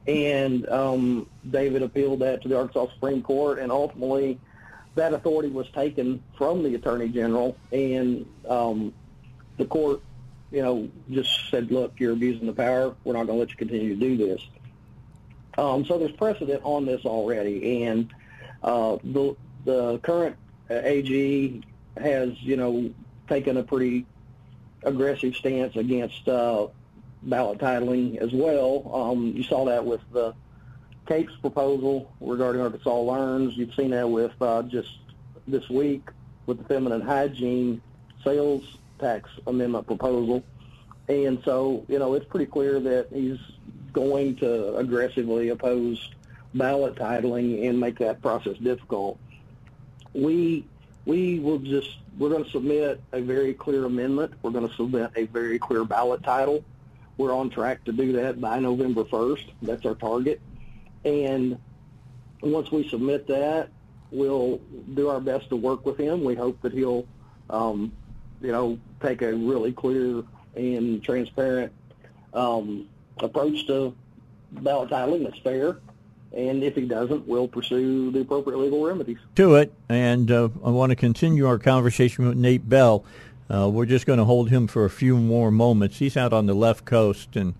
And 0.06 0.68
um, 0.68 1.28
David 1.48 1.82
appealed 1.82 2.20
that 2.20 2.42
to 2.42 2.48
the 2.48 2.56
Arkansas 2.56 2.92
Supreme 2.94 3.22
Court, 3.22 3.58
and 3.58 3.70
ultimately 3.70 4.38
that 4.94 5.12
authority 5.12 5.48
was 5.50 5.68
taken 5.70 6.22
from 6.36 6.62
the 6.62 6.74
Attorney 6.74 7.08
General, 7.08 7.56
and 7.70 8.26
um, 8.48 8.92
the 9.56 9.66
court, 9.66 10.00
you 10.50 10.62
know, 10.62 10.88
just 11.10 11.50
said, 11.50 11.70
"Look, 11.70 11.94
you're 11.98 12.12
abusing 12.12 12.46
the 12.46 12.52
power. 12.52 12.94
We're 13.04 13.14
not 13.14 13.26
going 13.26 13.36
to 13.36 13.40
let 13.40 13.50
you 13.50 13.56
continue 13.56 13.94
to 13.94 14.00
do 14.00 14.16
this." 14.16 14.42
Um, 15.58 15.84
so 15.84 15.98
there's 15.98 16.12
precedent 16.12 16.62
on 16.64 16.86
this 16.86 17.04
already, 17.04 17.84
and 17.84 18.12
uh, 18.62 18.98
the 19.02 19.36
the 19.64 19.98
current 19.98 20.36
AG 20.70 21.62
has, 21.96 22.40
you 22.42 22.56
know, 22.56 22.90
taken 23.28 23.56
a 23.56 23.62
pretty 23.62 24.06
aggressive 24.82 25.34
stance 25.34 25.76
against 25.76 26.26
uh, 26.28 26.68
ballot 27.22 27.58
titling 27.58 28.16
as 28.18 28.32
well. 28.32 28.90
Um, 28.94 29.32
you 29.36 29.42
saw 29.42 29.64
that 29.66 29.84
with 29.84 30.00
the 30.12 30.34
CAPE's 31.06 31.36
proposal 31.40 32.10
regarding 32.20 32.62
Arkansas 32.62 33.00
Learns. 33.00 33.56
You've 33.56 33.74
seen 33.74 33.90
that 33.90 34.08
with 34.08 34.32
uh, 34.40 34.62
just 34.62 34.98
this 35.46 35.68
week 35.68 36.08
with 36.46 36.58
the 36.58 36.64
feminine 36.64 37.00
hygiene 37.00 37.82
sales 38.24 38.78
tax 39.00 39.30
amendment 39.46 39.86
proposal. 39.86 40.44
And 41.08 41.42
so, 41.44 41.84
you 41.88 41.98
know, 41.98 42.14
it's 42.14 42.26
pretty 42.26 42.46
clear 42.46 42.78
that 42.80 43.08
he's 43.12 43.38
going 43.92 44.36
to 44.36 44.76
aggressively 44.76 45.48
oppose 45.48 46.10
ballot 46.54 46.94
titling 46.96 47.68
and 47.68 47.80
make 47.80 47.98
that 47.98 48.22
process 48.22 48.56
difficult. 48.58 49.18
We 50.12 50.64
we 51.06 51.40
will 51.40 51.58
just 51.58 51.96
we're 52.18 52.28
going 52.28 52.44
to 52.44 52.50
submit 52.50 53.00
a 53.12 53.20
very 53.20 53.54
clear 53.54 53.86
amendment. 53.86 54.34
We're 54.42 54.50
going 54.50 54.68
to 54.68 54.74
submit 54.76 55.10
a 55.16 55.24
very 55.26 55.58
clear 55.58 55.84
ballot 55.84 56.22
title 56.22 56.64
we're 57.20 57.34
on 57.34 57.50
track 57.50 57.84
to 57.84 57.92
do 57.92 58.12
that 58.12 58.40
by 58.40 58.58
November 58.60 59.04
1st. 59.04 59.50
That's 59.60 59.84
our 59.84 59.94
target. 59.94 60.40
And 61.04 61.58
once 62.40 62.72
we 62.72 62.88
submit 62.88 63.26
that, 63.26 63.68
we'll 64.10 64.58
do 64.94 65.10
our 65.10 65.20
best 65.20 65.50
to 65.50 65.56
work 65.56 65.84
with 65.84 65.98
him. 65.98 66.24
We 66.24 66.34
hope 66.34 66.62
that 66.62 66.72
he'll, 66.72 67.06
um, 67.50 67.92
you 68.40 68.52
know, 68.52 68.78
take 69.00 69.22
a 69.22 69.32
really 69.32 69.72
clear 69.72 70.22
and 70.54 71.02
transparent 71.02 71.72
um, 72.34 72.88
approach 73.18 73.66
to 73.66 73.94
ballot 74.52 74.90
titling 74.90 75.24
that's 75.24 75.38
fair. 75.38 75.78
And 76.32 76.62
if 76.62 76.76
he 76.76 76.86
doesn't, 76.86 77.26
we'll 77.26 77.48
pursue 77.48 78.12
the 78.12 78.20
appropriate 78.20 78.58
legal 78.58 78.84
remedies. 78.84 79.18
To 79.34 79.56
it. 79.56 79.72
And 79.88 80.30
uh, 80.30 80.48
I 80.64 80.70
want 80.70 80.90
to 80.90 80.96
continue 80.96 81.46
our 81.46 81.58
conversation 81.58 82.28
with 82.28 82.36
Nate 82.36 82.68
Bell. 82.68 83.04
Uh, 83.52 83.68
we're 83.68 83.86
just 83.86 84.06
going 84.06 84.18
to 84.20 84.24
hold 84.24 84.48
him 84.48 84.68
for 84.68 84.84
a 84.84 84.90
few 84.90 85.16
more 85.16 85.50
moments. 85.50 85.98
He's 85.98 86.16
out 86.16 86.32
on 86.32 86.46
the 86.46 86.54
left 86.54 86.84
coast, 86.84 87.34
and 87.34 87.54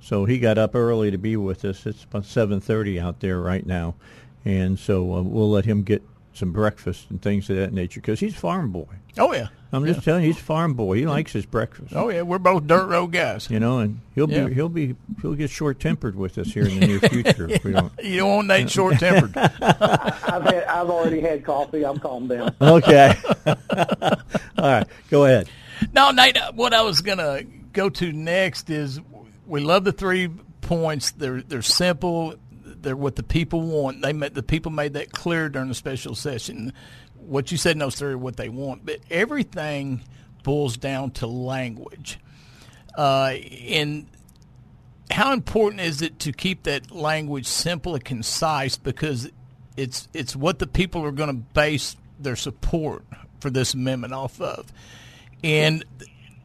so 0.00 0.24
he 0.24 0.38
got 0.38 0.56
up 0.56 0.74
early 0.74 1.10
to 1.10 1.18
be 1.18 1.36
with 1.36 1.66
us. 1.66 1.84
It's 1.84 2.04
about 2.04 2.22
7:30 2.22 2.98
out 2.98 3.20
there 3.20 3.38
right 3.40 3.66
now, 3.66 3.94
and 4.42 4.78
so 4.78 5.16
uh, 5.16 5.22
we'll 5.22 5.50
let 5.50 5.66
him 5.66 5.82
get 5.82 6.02
some 6.32 6.50
breakfast 6.50 7.10
and 7.10 7.20
things 7.20 7.50
of 7.50 7.56
that 7.56 7.74
nature 7.74 8.00
because 8.00 8.20
he's 8.20 8.34
farm 8.34 8.70
boy. 8.70 8.86
Oh 9.18 9.34
yeah, 9.34 9.48
I'm 9.74 9.84
just 9.86 10.04
telling 10.04 10.22
you, 10.22 10.32
he's 10.32 10.40
farm 10.40 10.74
boy. 10.74 10.98
He 10.98 11.06
likes 11.06 11.32
his 11.32 11.46
breakfast. 11.46 11.94
Oh 11.94 12.08
yeah, 12.08 12.22
we're 12.22 12.38
both 12.38 12.66
dirt 12.66 12.86
road 12.86 13.08
guys. 13.08 13.50
You 13.50 13.58
know, 13.58 13.80
and 13.80 14.00
he'll 14.14 14.30
yeah. 14.30 14.46
be 14.46 14.54
he'll 14.54 14.68
be 14.68 14.94
he'll 15.20 15.34
get 15.34 15.50
short 15.50 15.80
tempered 15.80 16.14
with 16.14 16.38
us 16.38 16.48
here 16.48 16.66
in 16.66 16.78
the 16.78 16.86
near 16.86 17.00
future. 17.00 17.50
if 17.50 17.64
we 17.64 17.72
don't. 17.72 17.92
You 18.02 18.18
don't 18.18 18.34
want 18.36 18.48
Nate 18.48 18.70
short 18.70 18.98
tempered. 18.98 19.36
I've 19.36 20.42
had, 20.42 20.64
I've 20.64 20.90
already 20.90 21.20
had 21.20 21.44
coffee. 21.44 21.84
I'm 21.84 21.98
calmed 21.98 22.28
down. 22.28 22.54
Okay. 22.60 23.14
All 23.46 23.56
right, 24.58 24.86
go 25.10 25.24
ahead. 25.24 25.48
No, 25.92 26.10
Nate. 26.10 26.36
Uh, 26.36 26.52
what 26.52 26.72
I 26.72 26.82
was 26.82 27.00
gonna 27.00 27.42
go 27.72 27.88
to 27.88 28.12
next 28.12 28.70
is 28.70 29.00
we 29.46 29.60
love 29.60 29.84
the 29.84 29.92
three 29.92 30.28
points. 30.60 31.10
They're 31.12 31.42
they're 31.42 31.62
simple. 31.62 32.34
They're 32.64 32.96
what 32.96 33.16
the 33.16 33.22
people 33.22 33.62
want. 33.62 34.02
They 34.02 34.12
made, 34.12 34.34
the 34.34 34.42
people 34.42 34.70
made 34.70 34.92
that 34.94 35.10
clear 35.12 35.48
during 35.48 35.68
the 35.68 35.74
special 35.74 36.14
session. 36.14 36.72
What 37.26 37.50
you 37.50 37.58
said 37.58 37.72
in 37.72 37.78
those 37.78 37.96
three 37.96 38.12
are 38.12 38.18
what 38.18 38.36
they 38.36 38.48
want, 38.48 38.84
but 38.84 39.00
everything 39.10 40.02
boils 40.42 40.76
down 40.76 41.10
to 41.12 41.26
language. 41.26 42.18
Uh, 42.96 43.34
and 43.68 44.06
how 45.10 45.32
important 45.32 45.80
is 45.80 46.02
it 46.02 46.18
to 46.20 46.32
keep 46.32 46.64
that 46.64 46.90
language 46.90 47.46
simple 47.46 47.94
and 47.94 48.04
concise 48.04 48.76
because 48.76 49.30
it's 49.76 50.08
it's 50.12 50.36
what 50.36 50.58
the 50.58 50.66
people 50.66 51.04
are 51.04 51.12
going 51.12 51.28
to 51.28 51.34
base 51.34 51.96
their 52.18 52.36
support 52.36 53.04
for 53.40 53.50
this 53.50 53.74
amendment 53.74 54.12
off 54.12 54.40
of. 54.40 54.72
And 55.42 55.84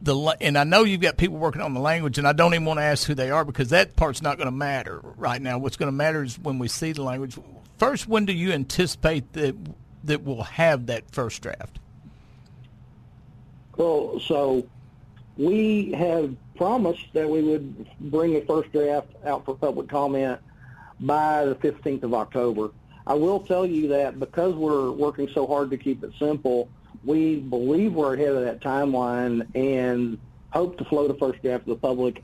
the 0.02 0.16
and 0.40 0.56
I 0.58 0.64
know 0.64 0.84
you've 0.84 1.00
got 1.00 1.16
people 1.16 1.36
working 1.36 1.62
on 1.62 1.74
the 1.74 1.80
language, 1.80 2.18
and 2.18 2.26
I 2.26 2.32
don't 2.32 2.54
even 2.54 2.64
want 2.64 2.78
to 2.78 2.84
ask 2.84 3.06
who 3.06 3.14
they 3.14 3.30
are 3.30 3.44
because 3.44 3.70
that 3.70 3.96
part's 3.96 4.22
not 4.22 4.36
going 4.36 4.46
to 4.46 4.52
matter 4.52 5.00
right 5.16 5.40
now. 5.40 5.58
What's 5.58 5.76
going 5.76 5.88
to 5.88 5.96
matter 5.96 6.22
is 6.22 6.38
when 6.38 6.58
we 6.58 6.68
see 6.68 6.92
the 6.92 7.02
language. 7.02 7.38
First, 7.78 8.08
when 8.08 8.26
do 8.26 8.32
you 8.32 8.52
anticipate 8.52 9.32
that 9.34 9.56
that 10.04 10.22
we'll 10.22 10.42
have 10.42 10.86
that 10.86 11.10
first 11.10 11.42
draft? 11.42 11.78
Well, 13.76 14.20
so 14.20 14.66
we 15.36 15.92
have 15.92 16.34
promised 16.56 17.06
that 17.14 17.28
we 17.28 17.42
would 17.42 17.86
bring 18.10 18.34
the 18.34 18.42
first 18.42 18.72
draft 18.72 19.08
out 19.24 19.44
for 19.44 19.54
public 19.54 19.88
comment 19.88 20.38
by 21.00 21.46
the 21.46 21.54
15th 21.54 22.02
of 22.02 22.14
October. 22.14 22.70
I 23.06 23.14
will 23.14 23.40
tell 23.40 23.64
you 23.64 23.88
that 23.88 24.20
because 24.20 24.54
we're 24.54 24.90
working 24.90 25.28
so 25.32 25.46
hard 25.46 25.70
to 25.70 25.78
keep 25.78 26.04
it 26.04 26.12
simple, 26.18 26.68
we 27.04 27.36
believe 27.36 27.94
we're 27.94 28.14
ahead 28.14 28.34
of 28.34 28.44
that 28.44 28.60
timeline 28.60 29.46
and 29.54 30.18
hope 30.50 30.76
to 30.78 30.84
float 30.84 31.10
a 31.10 31.14
first 31.14 31.40
draft 31.42 31.64
to 31.64 31.70
the 31.70 31.76
public 31.76 32.22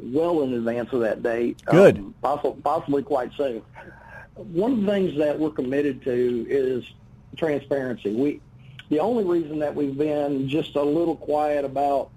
well 0.00 0.42
in 0.42 0.52
advance 0.54 0.92
of 0.92 1.00
that 1.00 1.22
date. 1.22 1.62
Good. 1.66 1.98
Um, 1.98 2.14
possibly, 2.22 2.62
possibly 2.62 3.02
quite 3.02 3.32
soon. 3.36 3.62
One 4.36 4.72
of 4.72 4.80
the 4.82 4.86
things 4.86 5.18
that 5.18 5.38
we're 5.38 5.50
committed 5.50 6.02
to 6.04 6.46
is 6.48 6.84
transparency. 7.36 8.12
We, 8.14 8.40
the 8.88 9.00
only 9.00 9.24
reason 9.24 9.58
that 9.60 9.74
we've 9.74 9.96
been 9.96 10.48
just 10.48 10.76
a 10.76 10.82
little 10.82 11.16
quiet 11.16 11.64
about 11.64 12.10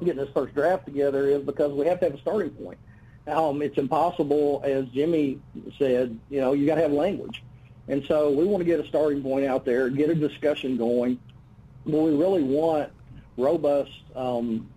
getting 0.00 0.16
this 0.16 0.32
first 0.32 0.54
draft 0.54 0.86
together 0.86 1.26
is 1.26 1.42
because 1.42 1.72
we 1.72 1.86
have 1.86 2.00
to 2.00 2.06
have 2.06 2.14
a 2.14 2.20
starting 2.20 2.50
point. 2.50 2.78
Um, 3.26 3.62
it's 3.62 3.78
impossible, 3.78 4.60
as 4.64 4.86
Jimmy 4.88 5.40
said, 5.78 6.18
you 6.28 6.40
know, 6.40 6.52
you 6.52 6.66
got 6.66 6.74
to 6.76 6.82
have 6.82 6.92
language. 6.92 7.42
And 7.88 8.04
so 8.06 8.30
we 8.30 8.44
want 8.44 8.60
to 8.60 8.64
get 8.64 8.80
a 8.80 8.86
starting 8.86 9.22
point 9.22 9.46
out 9.46 9.64
there, 9.64 9.88
get 9.88 10.10
a 10.10 10.14
discussion 10.14 10.76
going, 10.76 11.18
but 11.86 11.98
we 11.98 12.10
really 12.10 12.42
want 12.42 12.90
robust, 13.36 13.92
um, 14.14 14.68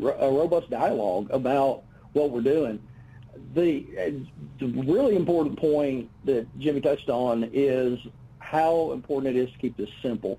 a 0.00 0.30
robust 0.30 0.70
dialogue 0.70 1.28
about 1.30 1.82
what 2.12 2.30
we're 2.30 2.40
doing. 2.40 2.82
The, 3.54 4.22
the 4.58 4.66
really 4.66 5.16
important 5.16 5.58
point 5.58 6.10
that 6.24 6.46
Jimmy 6.58 6.80
touched 6.80 7.10
on 7.10 7.50
is 7.52 7.98
how 8.38 8.92
important 8.92 9.36
it 9.36 9.40
is 9.40 9.50
to 9.52 9.58
keep 9.58 9.76
this 9.76 9.90
simple, 10.02 10.38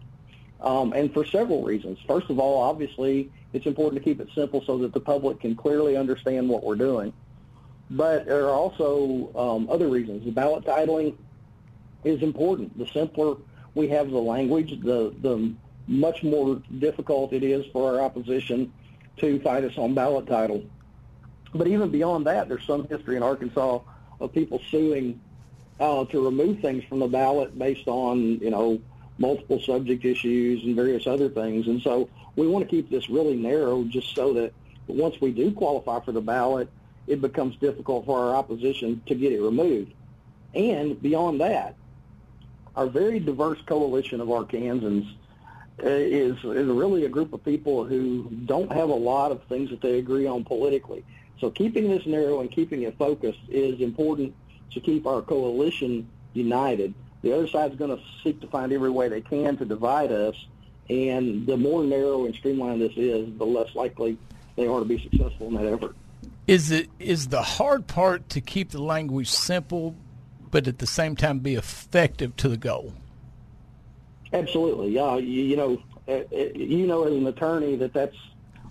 um, 0.62 0.94
and 0.94 1.14
for 1.14 1.26
several 1.26 1.64
reasons. 1.64 2.00
First 2.08 2.30
of 2.30 2.40
all, 2.40 2.62
obviously, 2.62 3.32
it's 3.54 3.66
important 3.66 4.02
to 4.02 4.04
keep 4.04 4.22
it 4.22 4.30
simple 4.34 4.64
so 4.66 4.78
that 4.80 4.94
the 4.94 5.00
public 5.00 5.42
can 5.42 5.56
clearly 5.56 5.98
understand 5.98 6.48
what 6.48 6.64
we're 6.64 6.76
doing. 6.76 7.14
But 7.90 8.26
there 8.26 8.46
are 8.46 8.54
also 8.54 9.32
um, 9.36 9.70
other 9.70 9.88
reasons. 9.88 10.26
The 10.26 10.32
ballot 10.32 10.66
titling 10.66 11.16
is 12.04 12.22
important. 12.24 12.78
The 12.78 12.88
simpler 12.88 13.36
we 13.76 13.90
have 13.90 14.10
the 14.10 14.18
language, 14.18 14.82
the, 14.82 15.14
the 15.22 15.54
much 15.88 16.24
more 16.24 16.62
difficult 16.80 17.34
it 17.34 17.44
is 17.44 17.66
for 17.74 17.94
our 17.94 18.02
opposition 18.02 18.74
to 19.18 19.40
fight 19.42 19.64
us 19.64 19.78
on 19.78 19.94
ballot 19.94 20.26
title. 20.26 20.64
But 21.54 21.68
even 21.68 21.90
beyond 21.90 22.26
that, 22.26 22.50
there's 22.50 22.66
some 22.66 22.88
history 22.88 23.18
in 23.18 23.24
Arkansas 23.24 23.80
of 24.20 24.34
people 24.34 24.62
suing 24.70 25.20
uh, 25.80 26.06
to 26.06 26.24
remove 26.24 26.60
things 26.60 26.84
from 26.86 27.00
the 27.00 27.08
ballot 27.08 27.58
based 27.58 27.88
on, 27.88 28.40
you 28.40 28.50
know, 28.50 28.80
multiple 29.18 29.60
subject 29.60 30.04
issues 30.06 30.64
and 30.64 30.76
various 30.76 31.08
other 31.08 31.30
things. 31.30 31.68
And 31.68 31.82
so 31.82 32.10
we 32.36 32.48
want 32.48 32.66
to 32.66 32.70
keep 32.70 32.90
this 32.90 33.10
really 33.10 33.36
narrow 33.36 33.84
just 33.84 34.14
so 34.16 34.34
that 34.34 34.54
once 34.88 35.20
we 35.22 35.32
do 35.32 35.52
qualify 35.52 36.00
for 36.00 36.12
the 36.12 36.22
ballot, 36.22 36.70
it 37.08 37.22
becomes 37.22 37.56
difficult 37.58 38.06
for 38.06 38.20
our 38.20 38.36
opposition 38.36 39.02
to 39.06 39.16
get 39.16 39.32
it 39.32 39.42
removed. 39.42 39.94
And 40.54 41.02
beyond 41.02 41.42
that, 41.42 41.76
our 42.76 42.88
very 42.88 43.20
diverse 43.20 43.62
coalition 43.66 44.22
of 44.22 44.28
Arkansans 44.28 45.08
uh, 45.84 45.88
is, 45.88 46.38
is 46.38 46.68
really 46.68 47.06
a 47.06 47.10
group 47.10 47.34
of 47.34 47.44
people 47.44 47.84
who 47.84 48.30
don't 48.46 48.72
have 48.72 48.90
a 48.90 48.96
lot 48.96 49.32
of 49.32 49.44
things 49.44 49.70
that 49.70 49.82
they 49.82 49.98
agree 50.00 50.28
on 50.28 50.44
politically. 50.44 51.04
So 51.40 51.49
keeping 51.49 51.90
this 51.90 52.06
narrow 52.06 52.41
and 52.41 52.52
keeping 52.52 52.84
it 52.84 52.98
focused 52.98 53.40
is 53.49 53.82
important 53.82 54.34
to 54.72 54.80
keep 54.80 55.06
our 55.06 55.22
coalition 55.22 56.07
united. 56.34 56.94
The 57.22 57.34
other 57.34 57.48
side 57.48 57.72
is 57.72 57.78
going 57.78 57.95
to 57.95 58.03
seek 58.24 58.40
to 58.41 58.48
find 58.48 58.72
every 58.72 58.90
way 58.90 59.10
they 59.10 59.22
can 59.22 59.57
to 59.57 59.66
divide 59.66 60.12
us, 60.12 60.36
and 60.90 61.48
the 61.48 61.57
more 61.57 61.84
narrow 61.84 62.26
and 62.26 62.36
streamlined 62.36 62.82
this 62.82 62.94
is, 62.95 63.28
the 63.38 63.45
less 63.45 63.74
likely 63.74 64.18
they 64.56 64.68
are 64.68 64.80
to 64.80 64.86
be 64.86 65.02
successful 65.02 65.48
in 65.48 65.56
that 65.56 65.66
effort. 65.66 65.95
Is 66.48 66.70
it 66.70 66.90
is 66.99 67.30
the 67.30 67.41
hard 67.41 67.88
part 67.88 68.30
to 68.30 68.41
keep 68.41 68.70
the 68.70 68.82
language 68.82 69.30
simple, 69.30 69.95
but 70.52 70.68
at 70.68 70.78
the 70.78 70.86
same 70.86 71.16
time 71.16 71.40
be 71.40 71.56
effective 71.56 72.36
to 72.38 72.49
the 72.49 72.57
goal? 72.57 72.94
Absolutely, 74.32 74.90
yeah. 74.90 75.16
You, 75.16 75.44
you 75.44 75.56
know, 75.56 75.82
uh, 76.07 76.12
uh, 76.12 76.36
you 76.53 76.86
know, 76.86 77.03
as 77.03 77.14
an 77.14 77.26
attorney, 77.26 77.76
that 77.78 77.94
that's 77.94 78.16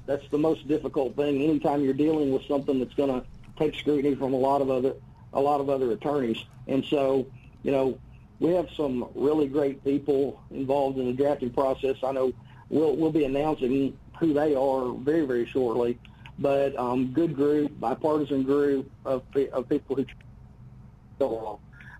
that's 0.06 0.28
the 0.31 0.39
most 0.39 0.68
difficult 0.68 1.16
thing. 1.16 1.43
Anytime 1.43 1.82
you're 1.82 1.94
dealing 1.94 2.32
with 2.32 2.44
something 2.47 2.78
that's 2.78 2.94
going 2.94 3.20
to 3.20 3.26
take 3.59 3.74
scrutiny 3.74 4.14
from 4.14 4.35
a 4.35 4.39
lot 4.39 4.60
of 4.60 4.70
other 4.70 4.94
a 5.32 5.40
lot 5.40 5.60
of 5.60 5.68
other 5.68 5.90
attorneys, 5.93 6.39
and 6.68 6.85
so 6.85 7.26
you 7.62 7.72
know, 7.72 7.98
we 8.39 8.51
have 8.51 8.68
some 8.76 9.09
really 9.14 9.48
great 9.48 9.82
people 9.82 10.40
involved 10.51 10.98
in 10.98 11.06
the 11.06 11.12
drafting 11.12 11.51
process. 11.51 11.97
I 12.05 12.12
know 12.12 12.32
we'll 12.68 12.94
we'll 12.97 13.12
be 13.12 13.24
announcing 13.24 13.98
who 14.20 14.32
they 14.32 14.55
are 14.55 14.93
very 14.93 15.26
very 15.26 15.47
shortly, 15.47 15.98
but 16.39 16.76
um, 16.78 17.12
good 17.12 17.35
group, 17.35 17.78
bipartisan 17.81 18.43
group 18.44 18.90
of 19.05 19.22
of 19.52 19.68
people 19.68 19.97
who. 19.97 20.06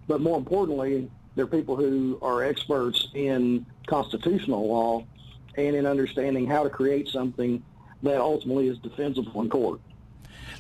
But 0.07 0.21
more 0.21 0.37
importantly, 0.37 1.11
they're 1.35 1.47
people 1.47 1.77
who 1.77 2.19
are 2.21 2.43
experts 2.43 3.09
in 3.15 3.65
constitutional 3.87 4.69
law 4.69 5.05
and 5.57 5.75
in 5.75 5.87
understanding 5.87 6.47
how 6.47 6.63
to 6.65 6.69
create 6.69 7.09
something 7.09 7.63
that 8.05 8.21
ultimately 8.21 8.69
is 8.69 8.79
defensible 8.79 9.41
in 9.43 9.49
court. 9.51 9.81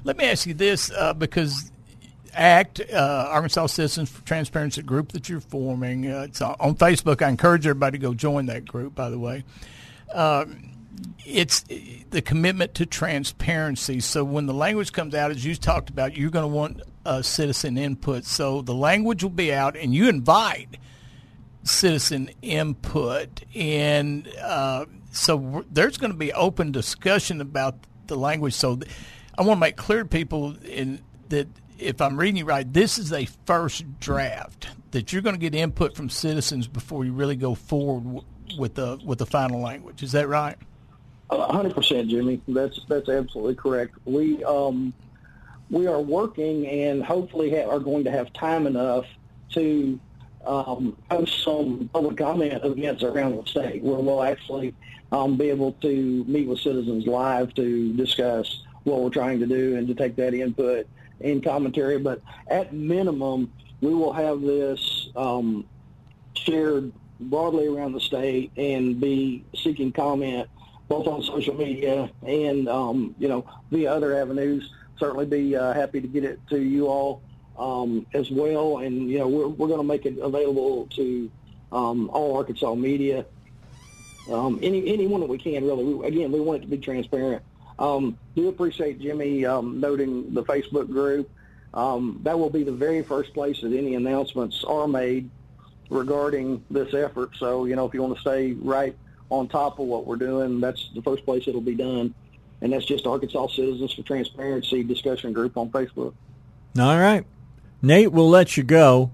Let 0.05 0.17
me 0.17 0.25
ask 0.25 0.47
you 0.47 0.55
this, 0.55 0.91
uh, 0.91 1.15
because 1.15 1.71
ACT, 2.35 2.81
uh, 2.93 3.29
Arkansas 3.31 3.67
Citizens 3.67 4.11
for 4.11 4.25
Transparency 4.25 4.83
group 4.83 5.13
that 5.13 5.29
you're 5.29 5.41
forming. 5.41 6.11
Uh, 6.11 6.27
it's 6.29 6.43
on 6.43 6.75
Facebook. 6.75 7.23
I 7.23 7.29
encourage 7.29 7.67
everybody 7.67 7.99
to 7.99 8.03
go 8.03 8.15
join 8.15 8.47
that 8.47 8.67
group, 8.67 8.95
by 8.95 9.11
the 9.11 9.19
way. 9.19 9.45
Um, 10.13 10.71
it's 11.25 11.65
the 12.11 12.23
commitment 12.23 12.75
to 12.75 12.87
transparency. 12.87 14.01
So 14.01 14.25
when 14.25 14.47
the 14.47 14.55
language 14.55 14.93
comes 14.93 15.15
out, 15.15 15.31
as 15.31 15.45
you 15.45 15.55
talked 15.55 15.91
about, 15.91 16.17
you're 16.17 16.31
going 16.31 16.45
to 16.45 16.55
want 16.55 16.83
uh, 17.05 17.23
citizen 17.23 17.79
input. 17.79 18.25
So 18.25 18.63
the 18.63 18.75
language 18.75 19.23
will 19.23 19.31
be 19.31 19.53
out, 19.53 19.77
and 19.77 19.95
you 19.95 20.09
invite 20.09 20.77
citizen 21.65 22.31
input, 22.43 23.43
and 23.55 24.29
uh, 24.43 24.87
so 25.11 25.65
there's 25.71 25.97
going 25.97 26.13
to 26.13 26.19
be 26.19 26.33
open 26.33 26.73
discussion 26.73 27.41
about 27.41 27.77
the 28.07 28.17
language. 28.17 28.55
So 28.55 28.79
I 29.37 29.43
want 29.43 29.57
to 29.57 29.61
make 29.61 29.77
clear 29.77 30.03
to 30.03 30.09
people 30.09 30.57
in, 30.65 31.01
that 31.31 31.49
if 31.79 32.01
I'm 32.01 32.19
reading 32.19 32.37
you 32.37 32.45
right, 32.45 32.71
this 32.71 32.99
is 32.99 33.13
a 33.13 33.27
first 33.47 34.01
draft 34.01 34.69
that 34.93 35.13
you're 35.13 35.23
going 35.23 35.35
to 35.35 35.41
get 35.41 35.55
input 35.55 35.97
from 35.97 36.09
citizens 36.09 36.69
before 36.69 37.05
you 37.05 37.13
really 37.13 37.37
go 37.37 37.55
forward 37.55 38.25
with 38.59 38.75
the 38.75 39.01
with 39.05 39.19
the 39.19 39.27
final 39.27 39.61
language. 39.61 40.03
Is 40.03 40.13
that 40.13 40.29
right? 40.29 40.57
hundred 41.31 41.75
percent, 41.75 42.09
Jimmy. 42.09 42.41
That's 42.47 42.79
that's 42.89 43.09
absolutely 43.09 43.57
correct. 43.57 43.97
We 44.05 44.45
um, 44.45 44.93
we 45.71 45.87
are 45.87 46.01
working 46.01 46.67
and 46.67 47.03
hopefully 47.03 47.51
ha- 47.51 47.69
are 47.69 47.81
going 47.81 48.05
to 48.05 48.11
have 48.11 48.33
time 48.33 48.67
enough 48.67 49.07
to 49.51 49.99
um, 50.47 50.97
host 51.11 51.43
some 51.43 51.89
public 51.93 52.17
comment 52.17 52.65
events 52.65 53.03
around 53.03 53.37
the 53.37 53.47
state 53.47 53.83
where 53.83 53.99
we'll 53.99 54.23
actually 54.23 54.75
um, 55.13 55.37
be 55.37 55.51
able 55.51 55.73
to 55.73 56.25
meet 56.27 56.49
with 56.49 56.59
citizens 56.61 57.07
live 57.07 57.55
to 57.55 57.93
discuss 57.95 58.63
what 58.85 59.01
we're 59.01 59.11
trying 59.11 59.41
to 59.41 59.47
do 59.47 59.77
and 59.77 59.89
to 59.89 59.95
take 59.95 60.17
that 60.17 60.35
input 60.35 60.87
and 61.21 61.43
commentary. 61.43 61.99
But 61.99 62.21
at 62.49 62.73
minimum, 62.73 63.53
we 63.81 63.95
will 63.95 64.13
have 64.13 64.41
this 64.41 65.09
um, 65.17 65.67
shared 66.35 66.93
broadly 67.21 67.67
around 67.67 67.93
the 67.93 68.01
state 68.01 68.51
and 68.57 69.01
be 69.01 69.45
seeking 69.55 69.93
comment 69.93 70.49
both 70.89 71.07
on 71.07 71.23
social 71.23 71.55
media 71.55 72.11
and 72.27 72.69
um, 72.69 73.15
you 73.19 73.29
know 73.29 73.47
via 73.71 73.93
other 73.93 74.17
avenues. 74.17 74.71
Certainly, 74.99 75.27
be 75.27 75.57
uh, 75.57 75.73
happy 75.73 76.01
to 76.01 76.07
get 76.07 76.25
it 76.25 76.41
to 76.51 76.61
you 76.61 76.87
all 76.87 77.23
um, 77.59 78.07
as 78.15 78.31
well. 78.31 78.79
And 78.79 79.11
you 79.11 79.19
know 79.19 79.29
we're 79.29 79.49
we're 79.49 79.69
going 79.69 79.81
to 79.81 79.87
make 79.87 80.07
it 80.07 80.19
available 80.19 80.87
to 80.97 81.31
um, 81.73 82.11
all 82.11 82.37
Arkansas 82.37 82.75
media. 82.75 83.27
Um, 84.31 84.59
any 84.63 84.93
anyone 84.93 85.21
that 85.21 85.29
we 85.29 85.39
can 85.39 85.65
really. 85.65 85.85
We, 85.85 86.07
again, 86.07 86.33
we 86.33 86.41
want 86.41 86.59
it 86.59 86.67
to 86.67 86.71
be 86.71 86.79
transparent. 86.79 87.43
Um, 87.79 88.19
do 88.37 88.49
appreciate 88.49 89.01
Jimmy 89.01 89.45
um, 89.45 89.81
noting 89.81 90.33
the 90.33 90.45
Facebook 90.45 90.89
group. 90.89 91.31
Um, 91.73 92.21
that 92.23 92.39
will 92.39 92.51
be 92.51 92.63
the 92.63 92.73
very 92.73 93.03
first 93.03 93.35
place 93.35 93.61
that 93.63 93.73
any 93.73 93.97
announcements 93.97 94.63
are 94.65 94.87
made 94.87 95.29
regarding 95.91 96.65
this 96.71 96.95
effort. 96.95 97.31
So, 97.37 97.65
you 97.65 97.75
know, 97.75 97.85
if 97.85 97.95
you 97.95 98.03
want 98.03 98.15
to 98.15 98.21
stay 98.21 98.53
right 98.53 98.97
on 99.31 99.49
top 99.49 99.79
of 99.81 99.87
what 99.87 100.07
we're 100.07 100.17
doing, 100.17 100.61
that's 100.61 100.91
the 100.95 101.03
first 101.03 101.25
place 101.25 101.49
it'll 101.49 101.61
be 101.61 101.75
done. 101.75 102.15
And 102.61 102.73
that's 102.73 102.85
just 102.85 103.07
Arkansas 103.07 103.49
Citizens 103.49 103.93
for 103.93 104.03
Transparency 104.03 104.85
discussion 104.85 105.33
group 105.33 105.57
on 105.57 105.71
Facebook. 105.71 106.15
All 106.79 106.99
right. 106.99 107.27
Nate, 107.85 108.11
we'll 108.13 108.31
let 108.31 108.57
you 108.57 108.63
go. 108.63 109.11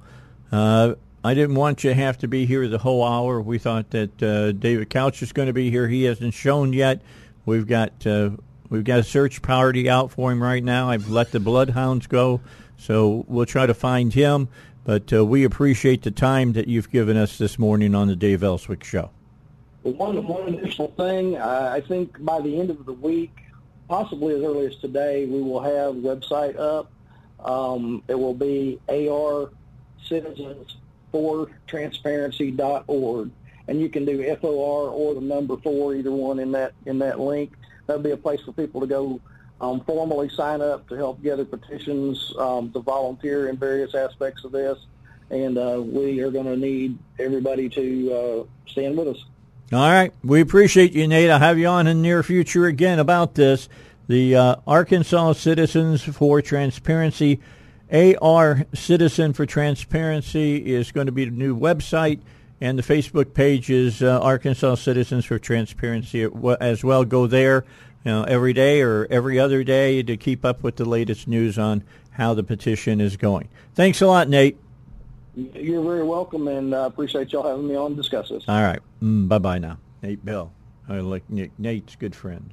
Uh, 0.53 0.95
I 1.25 1.35
didn't 1.35 1.57
want 1.57 1.83
you 1.83 1.91
to 1.91 1.95
have 1.95 2.19
to 2.19 2.29
be 2.29 2.47
here 2.47 2.69
the 2.69 2.79
whole 2.79 3.05
hour. 3.05 3.41
We 3.41 3.59
thought 3.59 3.91
that 3.91 4.23
uh, 4.23 4.53
David 4.53 4.89
Couch 4.91 5.23
is 5.23 5.33
going 5.33 5.49
to 5.49 5.53
be 5.53 5.71
here. 5.71 5.89
He 5.89 6.05
hasn't 6.05 6.35
shown 6.35 6.73
yet. 6.73 7.03
We've 7.45 7.67
got 7.67 8.07
uh, 8.07 8.31
we've 8.69 8.85
got 8.85 9.01
a 9.01 9.03
search 9.03 9.43
party 9.43 9.91
out 9.91 10.13
for 10.13 10.31
him 10.31 10.43
right 10.43 10.63
now. 10.63 10.89
I've 10.89 11.11
let 11.11 11.33
the 11.33 11.41
bloodhounds 11.41 12.07
go, 12.07 12.41
so 12.79 13.25
we'll 13.27 13.47
try 13.47 13.67
to 13.67 13.75
find 13.75 14.15
him. 14.15 14.49
But 14.85 15.13
uh, 15.13 15.25
we 15.25 15.45
appreciate 15.45 16.03
the 16.03 16.11
time 16.11 16.53
that 16.53 16.69
you've 16.69 16.91
given 16.91 17.17
us 17.17 17.39
this 17.39 17.59
morning 17.59 17.95
on 17.95 18.07
the 18.07 18.17
Dave 18.17 18.43
Elswick 18.43 18.85
Show. 18.85 19.11
One 19.83 20.27
one 20.27 20.55
additional 20.55 20.93
thing, 20.97 21.37
I 21.37 21.81
think 21.81 22.25
by 22.25 22.41
the 22.41 22.61
end 22.61 22.71
of 22.71 22.87
the 22.87 22.93
week, 22.93 23.37
possibly 23.89 24.35
as 24.35 24.43
early 24.43 24.67
as 24.67 24.77
today, 24.77 25.27
we 25.27 25.43
will 25.43 25.61
have 25.61 25.97
website 25.97 26.59
up. 26.59 26.91
Um, 27.45 28.03
it 28.09 28.19
will 28.19 28.35
be 28.35 28.79
AR 28.89 29.51
Citizens 30.07 30.77
for 31.13 31.51
transparency.org. 31.67 33.31
And 33.69 33.81
you 33.81 33.89
can 33.89 34.05
do 34.05 34.37
FOR 34.37 34.89
or 34.89 35.15
the 35.15 35.21
number 35.21 35.57
four, 35.59 35.95
either 35.95 36.11
one 36.11 36.41
in 36.41 36.53
that 36.53 36.73
in 36.87 36.99
that 36.99 37.21
link. 37.21 37.53
That'll 37.87 38.03
be 38.03 38.11
a 38.11 38.17
place 38.17 38.41
for 38.41 38.53
people 38.53 38.81
to 38.81 38.87
go 38.87 39.21
um, 39.61 39.81
formally 39.81 40.29
sign 40.29 40.61
up 40.61 40.89
to 40.89 40.97
help 40.97 41.23
gather 41.23 41.45
petitions, 41.45 42.33
um, 42.39 42.73
to 42.73 42.81
volunteer 42.81 43.49
in 43.49 43.57
various 43.57 43.95
aspects 43.95 44.45
of 44.45 44.53
this. 44.53 44.79
And 45.31 45.59
uh, 45.59 45.81
we 45.85 46.21
are 46.21 46.31
going 46.31 46.47
to 46.47 46.57
need 46.57 46.99
everybody 47.19 47.69
to 47.69 48.13
uh, 48.13 48.71
stand 48.71 48.97
with 48.97 49.09
us. 49.09 49.25
All 49.73 49.89
right. 49.89 50.13
We 50.25 50.41
appreciate 50.41 50.93
you, 50.93 51.07
Nate. 51.07 51.31
I'll 51.31 51.39
have 51.39 51.59
you 51.59 51.69
on 51.69 51.87
in 51.87 51.99
the 51.99 52.03
near 52.03 52.23
future 52.25 52.67
again 52.67 52.99
about 52.99 53.35
this. 53.35 53.69
The 54.11 54.35
uh, 54.35 54.57
Arkansas 54.67 55.35
Citizens 55.35 56.03
for 56.03 56.43
Transparency, 56.43 57.39
AR 57.93 58.67
Citizen 58.75 59.33
for 59.33 59.47
Transparency, 59.47 60.75
is 60.75 60.91
going 60.91 61.07
to 61.07 61.13
be 61.13 61.27
the 61.27 61.31
new 61.31 61.57
website, 61.57 62.19
and 62.61 62.77
the 62.77 62.83
Facebook 62.83 63.35
page 63.35 63.71
is 63.71 64.03
uh, 64.03 64.19
Arkansas 64.19 64.75
Citizens 64.75 65.27
for 65.27 65.39
Transparency 65.39 66.29
as 66.61 66.83
well. 66.83 67.05
Go 67.05 67.29
there 67.29 67.65
you 68.05 68.11
know, 68.11 68.25
every 68.25 68.53
day 68.53 68.83
or 68.83 69.07
every 69.11 69.39
other 69.39 69.63
day 69.63 70.03
to 70.03 70.17
keep 70.17 70.45
up 70.45 70.65
with 70.65 70.75
the 70.75 70.85
latest 70.85 71.29
news 71.29 71.57
on 71.57 71.85
how 72.11 72.35
the 72.35 72.43
petition 72.43 73.01
is 73.01 73.17
going. 73.17 73.49
Thanks 73.77 74.03
a 74.03 74.09
lot, 74.09 74.29
Nate. 74.29 74.59
You're 75.37 75.85
very 75.85 76.03
welcome, 76.03 76.49
and 76.49 76.75
uh, 76.75 76.79
appreciate 76.79 77.33
y'all 77.33 77.49
having 77.49 77.69
me 77.69 77.77
on 77.77 77.91
to 77.91 77.97
discuss 77.97 78.31
this. 78.31 78.43
All 78.49 78.61
right. 78.61 78.81
Mm, 79.01 79.29
bye-bye 79.29 79.59
now. 79.59 79.79
Nate 80.03 80.25
Bell. 80.25 80.51
I 80.89 80.99
like 80.99 81.31
Nick. 81.31 81.57
Nate's 81.61 81.95
good 81.95 82.17
friend. 82.17 82.53